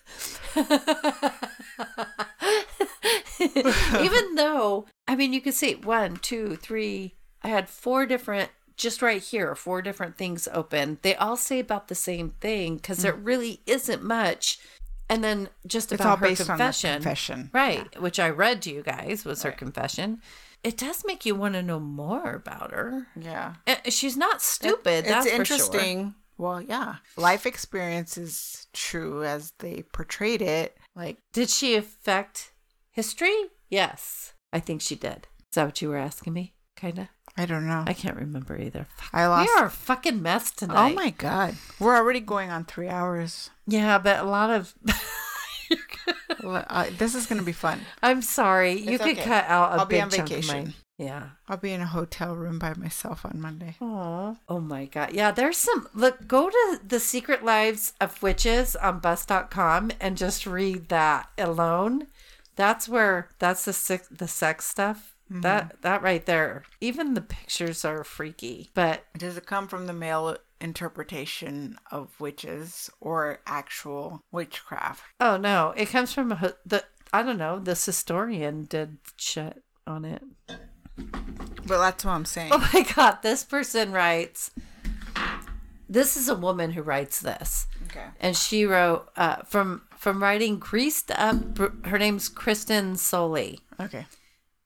Even 4.01 4.35
though, 4.35 4.87
I 5.07 5.17
mean, 5.17 5.33
you 5.33 5.41
could 5.41 5.55
see 5.55 5.75
one, 5.75 6.17
two, 6.17 6.57
three. 6.57 7.15
I 7.43 7.49
had 7.49 7.69
four 7.69 8.07
different, 8.07 8.51
just 8.77 9.03
right 9.03 9.23
here, 9.23 9.55
four 9.55 9.83
different 9.83 10.17
things 10.17 10.49
open. 10.53 10.99
They 11.03 11.15
all 11.15 11.37
say 11.37 11.59
about 11.61 11.89
the 11.89 11.95
same 11.95 12.31
thing 12.41 12.77
because 12.77 12.99
there 12.99 13.15
really 13.15 13.61
isn't 13.67 14.03
much. 14.03 14.59
And 15.09 15.23
then 15.23 15.49
just 15.67 15.93
It's 15.93 16.01
about 16.01 16.19
her 16.19 16.27
based 16.29 16.41
on 16.43 16.47
her 16.47 16.53
confession, 16.57 16.95
confession. 16.95 17.51
right? 17.53 18.01
Which 18.01 18.19
I 18.19 18.29
read 18.31 18.61
to 18.63 18.73
you 18.73 18.83
guys 18.83 19.25
was 19.25 19.43
her 19.45 19.53
confession. 19.53 20.21
It 20.65 20.77
does 20.77 21.05
make 21.07 21.25
you 21.25 21.37
want 21.37 21.55
to 21.55 21.63
know 21.63 21.79
more 21.79 22.33
about 22.35 22.73
her. 22.73 23.07
Yeah. 23.15 23.55
Uh, 23.69 23.77
She's 23.89 24.17
not 24.17 24.43
stupid. 24.43 25.05
it's 25.05 25.09
that's 25.09 25.29
for 25.31 25.37
interesting. 25.37 26.15
Well, 26.39 26.61
yeah. 26.61 26.97
Life 27.17 27.47
experience 27.47 28.19
is 28.19 28.67
true 28.73 29.25
as 29.25 29.53
they 29.59 29.85
portrayed 29.93 30.43
it. 30.43 30.77
Like, 30.95 31.19
Did 31.33 31.49
she 31.51 31.75
affect 31.77 32.53
history? 32.91 33.35
Yes, 33.71 34.33
I 34.53 34.61
think 34.61 34.81
she 34.83 34.95
did. 34.97 35.27
Is 35.51 35.55
that 35.55 35.65
what 35.65 35.83
you 35.83 35.89
were 35.89 35.97
asking 35.97 36.33
me? 36.33 36.55
Kinda. 36.77 37.09
I 37.39 37.47
don't 37.47 37.67
know. 37.67 37.85
I 37.87 37.93
can't 37.95 38.17
remember 38.17 38.59
either. 38.59 38.87
Fuck, 38.97 39.11
I 39.13 39.27
lost. 39.27 39.49
We 39.55 39.61
are 39.61 39.67
a 39.67 39.71
fucking 39.71 40.23
mess 40.23 40.51
tonight. 40.51 40.91
Oh 40.93 40.95
my 40.95 41.11
god. 41.11 41.55
We're 41.81 41.97
already 41.97 42.21
going 42.21 42.51
on 42.51 42.65
three 42.65 42.89
hours. 42.89 43.51
Yeah, 43.67 43.99
but 43.99 44.21
a 44.21 44.25
lot 44.25 44.51
of. 44.51 44.75
Uh, 46.45 46.87
this 46.97 47.17
is 47.17 47.27
going 47.27 47.41
to 47.41 47.45
be 47.45 47.51
fun. 47.51 47.81
I'm 48.01 48.23
sorry. 48.23 48.75
you 48.75 48.93
It's 48.93 49.03
could 49.03 49.17
okay. 49.19 49.25
cut 49.25 49.47
out 49.49 49.73
a 49.73 49.81
I'll 49.81 49.87
be 49.87 49.97
big 49.97 50.03
on 50.05 50.11
chunk 50.11 50.31
of 50.31 50.37
vacation. 50.37 50.75
Yeah. 50.99 51.31
I'll 51.49 51.59
be 51.59 51.73
in 51.73 51.81
a 51.83 51.87
hotel 51.87 52.35
room 52.35 52.59
by 52.59 52.73
myself 52.75 53.27
on 53.27 53.41
Monday. 53.41 53.77
Aw. 53.81 54.35
Oh 54.49 54.61
my 54.61 54.87
god. 54.87 55.13
Yeah, 55.13 55.31
there's 55.31 55.59
some 55.59 55.89
look 55.95 56.27
go 56.27 56.49
to 56.49 56.81
the 56.87 57.01
secret 57.01 57.45
lives 57.45 57.93
of 58.01 58.23
witches 58.23 58.75
on 58.77 59.01
bust.com 59.01 59.91
and 60.01 60.17
just 60.17 60.47
read 60.47 60.89
that 60.89 61.29
alone. 61.37 62.07
That's 62.57 62.89
where 62.89 63.29
that's 63.39 63.67
the 63.67 63.73
sex, 63.75 64.09
the 64.11 64.29
sex 64.29 64.65
stuff. 64.67 65.15
Mm-hmm. 65.31 65.43
That 65.43 65.83
that 65.83 66.03
right 66.03 66.25
there. 66.25 66.63
Even 66.81 67.15
the 67.15 67.21
pictures 67.21 67.85
are 67.85 68.03
freaky. 68.05 68.71
But 68.75 69.05
Does 69.19 69.37
it 69.37 69.45
come 69.45 69.69
from 69.69 69.87
the 69.87 69.93
male 69.93 70.37
interpretation 70.61 71.77
of 71.91 72.19
witches 72.19 72.89
or 73.01 73.41
actual 73.47 74.23
witchcraft? 74.33 75.03
oh 75.21 75.37
no, 75.37 75.75
it 75.77 75.91
comes 75.91 76.13
from 76.15 76.33
a, 76.33 76.55
the 76.65 76.85
I 77.13 77.23
don't 77.23 77.37
know, 77.39 77.59
this 77.59 77.85
historian 77.85 78.65
did 78.65 78.97
shit 79.19 79.63
on 79.87 80.05
it. 80.07 80.23
But 81.67 81.79
that's 81.79 82.05
what 82.05 82.13
I'm 82.13 82.25
saying. 82.25 82.51
Oh 82.53 82.71
my 82.73 82.83
god, 82.95 83.19
this 83.23 83.43
person 83.45 83.93
writes 83.93 84.51
This 85.89 86.17
is 86.17 86.29
a 86.29 86.35
woman 86.35 86.73
who 86.73 86.83
writes 86.83 87.21
this. 87.21 87.67
Okay. 87.87 88.07
and 88.21 88.37
she 88.37 88.65
wrote 88.67 89.09
uh, 89.17 89.37
from 89.45 89.83
from 89.97 90.23
writing 90.23 90.59
greased 90.59 91.11
up 91.13 91.57
her 91.87 91.99
name's 91.99 92.29
kristen 92.29 92.95
sollee 92.95 93.61
Okay. 93.81 94.07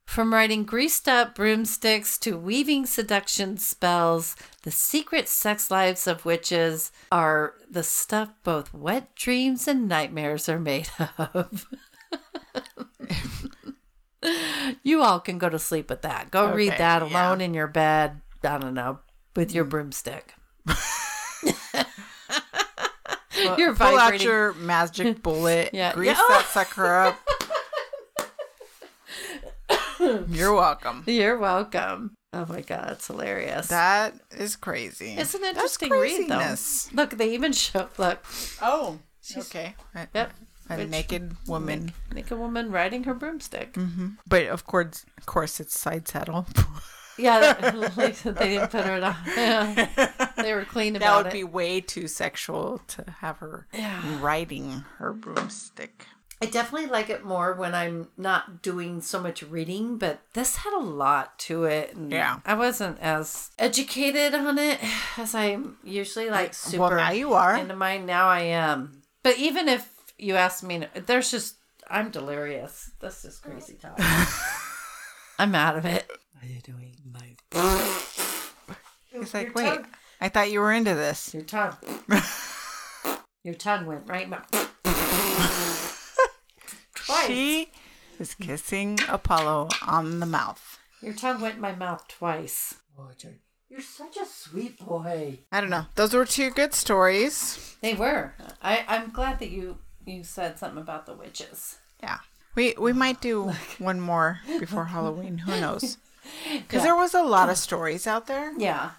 from 0.07 0.33
writing 0.33 0.65
greased 0.65 1.07
up 1.07 1.35
broomsticks 1.37 2.19
to 2.19 2.37
weaving 2.39 2.87
seduction 2.87 3.57
spells 3.59 4.35
the 4.63 4.71
secret 4.71 5.29
sex 5.29 5.71
lives 5.71 6.07
of 6.07 6.25
witches 6.25 6.91
are 7.13 7.55
the 7.71 7.83
stuff 7.85 8.31
both 8.43 8.73
wet 8.75 9.15
dreams 9.15 9.69
and 9.69 9.87
nightmares 9.87 10.49
are 10.49 10.59
made 10.59 10.89
of 11.19 11.67
you 14.83 15.03
all 15.03 15.21
can 15.21 15.39
go 15.39 15.49
to 15.49 15.59
sleep 15.59 15.89
with 15.89 16.03
that 16.03 16.31
go 16.31 16.53
read 16.53 16.69
Okay, 16.69 16.79
that 16.79 17.03
yeah. 17.03 17.09
alone 17.09 17.41
in 17.41 17.55
your 17.55 17.67
bed 17.67 18.21
i 18.43 18.59
don't 18.59 18.75
know 18.75 18.99
with 19.35 19.53
your 19.55 19.65
mm. 19.65 19.71
broomstick 19.71 20.35
You're 23.59 23.75
Pull 23.75 23.99
out 23.99 24.23
your 24.23 24.53
magic 24.55 25.23
bullet. 25.23 25.71
Yeah. 25.73 25.93
Grease 25.93 26.09
Yeah. 26.09 26.25
that 26.29 26.47
sucker 26.47 26.95
up. 26.95 27.19
You're 30.29 30.55
welcome. 30.55 31.05
You're 31.07 31.39
welcome. 31.39 32.15
Oh 32.33 32.47
my 32.49 32.63
god, 32.63 32.93
it's 32.93 33.07
hilarious. 33.07 33.69
That 33.69 34.15
is 34.31 34.57
crazy. 34.57 35.15
it's 35.19 35.35
an 35.35 35.45
interesting 35.45 35.91
read 35.91 36.29
though. 36.29 36.55
Look, 36.95 37.11
they 37.11 37.35
even 37.35 37.53
show 37.53 37.89
look. 37.99 38.25
Oh, 38.63 38.99
okay. 39.37 39.75
Yep. 40.15 40.33
A 40.79 40.83
Which- 40.85 40.89
naked 40.91 41.37
woman. 41.47 41.93
Make, 42.09 42.15
make 42.15 42.31
a 42.31 42.37
woman 42.37 42.71
riding 42.71 43.05
her 43.05 43.15
broomstick. 43.15 43.75
Mm-hmm. 43.75 44.09
But 44.29 44.47
of 44.47 44.67
course, 44.67 45.05
of 45.19 45.27
course, 45.27 45.59
it's 45.61 45.79
side 45.79 46.07
saddle. 46.09 46.47
Yeah, 47.19 47.53
they 47.97 48.13
they 48.13 48.49
didn't 48.49 48.71
put 48.71 48.87
her 48.87 48.95
on. 49.05 49.15
Yeah. 49.37 50.31
They 50.41 50.55
were 50.55 50.65
clean 50.65 50.97
about 50.97 51.05
it. 51.05 51.09
That 51.11 51.17
would 51.19 51.27
it. 51.27 51.33
be 51.33 51.45
way 51.45 51.83
too 51.83 52.09
sexual 52.09 52.79
to 52.89 53.05
have 53.21 53.39
her 53.39 53.67
riding 54.21 54.85
her 54.97 55.13
broomstick. 55.13 56.07
I 56.43 56.47
definitely 56.47 56.89
like 56.89 57.11
it 57.11 57.23
more 57.23 57.53
when 57.53 57.75
I'm 57.75 58.09
not 58.17 58.63
doing 58.63 59.03
so 59.03 59.21
much 59.21 59.43
reading, 59.43 59.99
but 59.99 60.21
this 60.33 60.57
had 60.57 60.73
a 60.73 60.81
lot 60.81 61.39
to 61.41 61.65
it. 61.65 61.95
And 61.95 62.11
Yeah. 62.11 62.41
I 62.47 62.55
wasn't 62.55 62.99
as 63.01 63.51
educated 63.59 64.35
on 64.35 64.57
it 64.59 64.81
as 65.19 65.35
I'm 65.35 65.77
usually 65.85 66.31
like 66.31 66.55
super 66.55 66.81
well, 66.83 66.91
now 66.97 67.11
you 67.11 67.35
are. 67.35 67.55
into 67.57 67.77
mine. 67.77 68.07
Now 68.07 68.29
I 68.29 68.41
am. 68.41 69.03
But 69.23 69.37
even 69.39 69.69
if 69.69 69.91
you 70.21 70.37
asked 70.37 70.63
me, 70.63 70.87
there's 71.07 71.31
just, 71.31 71.57
I'm 71.89 72.11
delirious. 72.11 72.91
That's 73.01 73.23
just 73.23 73.43
crazy 73.43 73.75
talk. 73.75 73.99
I'm 75.39 75.55
out 75.55 75.77
of 75.77 75.87
it. 75.87 76.09
What 76.35 76.45
are 76.45 76.47
you 76.47 76.61
doing? 76.61 76.95
My 77.11 77.37
He's 79.13 79.35
like, 79.35 79.47
Your 79.47 79.55
wait, 79.55 79.65
tongue. 79.65 79.87
I 80.21 80.29
thought 80.29 80.51
you 80.51 80.61
were 80.61 80.73
into 80.73 80.95
this. 80.95 81.33
Your 81.35 81.43
tongue. 81.43 81.77
Your 83.43 83.55
tongue 83.55 83.87
went 83.87 84.07
right 84.07 84.29
my. 84.29 84.41
Twice. 86.95 87.27
She 87.27 87.71
is 88.19 88.35
kissing 88.35 88.99
Apollo 89.09 89.71
on 89.87 90.21
the 90.21 90.27
mouth. 90.27 90.79
Your 91.01 91.15
tongue 91.15 91.41
went 91.41 91.55
in 91.55 91.61
my 91.63 91.75
mouth 91.75 92.07
twice. 92.07 92.75
You're 93.71 93.81
such 93.81 94.19
a 94.19 94.27
sweet 94.27 94.79
boy. 94.79 95.39
I 95.51 95.61
don't 95.63 95.71
know. 95.71 95.87
Those 95.95 96.13
were 96.13 96.27
two 96.27 96.51
good 96.51 96.75
stories. 96.75 97.77
They 97.81 97.95
were. 97.95 98.35
I, 98.61 98.85
I'm 98.87 99.11
glad 99.11 99.39
that 99.39 99.51
you 99.51 99.79
you 100.07 100.25
said 100.25 100.59
something 100.59 100.81
about 100.81 101.07
the 101.07 101.15
witches. 101.15 101.79
Yeah. 102.03 102.19
We 102.55 102.75
we 102.79 102.93
might 102.93 103.21
do 103.21 103.53
one 103.79 104.01
more 104.01 104.41
before 104.59 104.87
Halloween. 104.87 105.39
Who 105.39 105.61
knows? 105.61 105.99
Because 106.53 106.81
Yeah. 106.81 106.93
there 106.93 106.97
was 106.97 107.15
a 107.15 107.23
lot 107.23 107.49
of 107.49 107.57
stories 107.59 108.07
out 108.07 108.27
there. 108.27 108.53
Yeah. 108.59 108.91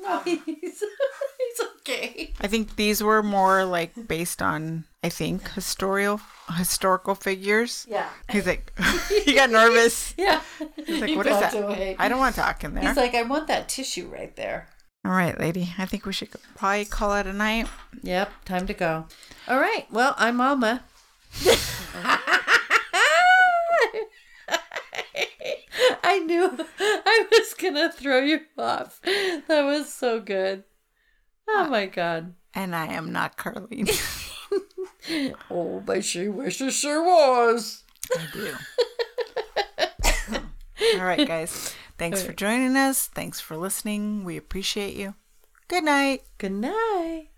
No, 0.00 0.18
um, 0.18 0.22
he's, 0.24 0.40
he's 0.80 1.60
okay. 1.80 2.32
I 2.40 2.46
think 2.46 2.76
these 2.76 3.02
were 3.02 3.22
more 3.22 3.64
like 3.64 3.92
based 4.08 4.40
on 4.40 4.84
I 5.02 5.08
think 5.10 5.50
historical 5.50 6.20
historical 6.56 7.14
figures. 7.16 7.84
Yeah. 7.90 8.08
He's 8.30 8.46
like 8.52 8.72
he 9.24 9.34
got 9.34 9.50
nervous. 9.50 10.14
Yeah. 10.16 10.40
He's 10.86 11.00
like, 11.00 11.10
He 11.10 11.16
what 11.16 11.26
is 11.26 11.38
that? 11.40 11.54
away. 11.54 11.96
I 11.98 12.08
don't 12.08 12.20
want 12.20 12.36
to 12.36 12.40
talk 12.40 12.62
in 12.64 12.74
there. 12.74 12.86
He's 12.86 12.96
like, 12.96 13.14
I 13.14 13.22
want 13.22 13.48
that 13.48 13.68
tissue 13.68 14.06
right 14.08 14.34
there. 14.36 14.68
All 15.08 15.14
right, 15.14 15.40
lady. 15.40 15.72
I 15.78 15.86
think 15.86 16.04
we 16.04 16.12
should 16.12 16.28
probably 16.54 16.84
call 16.84 17.14
it 17.16 17.26
a 17.26 17.32
night. 17.32 17.66
Yep, 18.02 18.44
time 18.44 18.66
to 18.66 18.74
go. 18.74 19.06
All 19.48 19.58
right. 19.58 19.86
Well, 19.90 20.14
I'm 20.18 20.38
Alma. 20.38 20.84
I 26.04 26.18
knew 26.26 26.50
I 26.78 27.26
was 27.32 27.54
gonna 27.54 27.90
throw 27.90 28.18
you 28.18 28.40
off. 28.58 29.00
That 29.02 29.62
was 29.64 29.90
so 29.90 30.20
good. 30.20 30.64
Oh 31.48 31.68
my 31.70 31.86
god. 31.86 32.34
And 32.52 32.76
I 32.76 32.92
am 32.92 33.10
not 33.10 33.38
Carlene. 33.38 33.88
Oh, 35.50 35.80
but 35.86 36.04
she 36.04 36.28
wishes 36.28 36.74
she 36.74 36.88
was. 36.88 37.82
I 38.14 38.26
do. 38.30 38.54
All 40.98 41.04
right, 41.06 41.26
guys. 41.26 41.74
Thanks 41.98 42.22
for 42.22 42.32
joining 42.32 42.76
us. 42.76 43.06
Thanks 43.06 43.40
for 43.40 43.56
listening. 43.56 44.24
We 44.24 44.36
appreciate 44.36 44.94
you. 44.94 45.14
Good 45.66 45.84
night. 45.84 46.22
Good 46.38 46.52
night. 46.52 47.28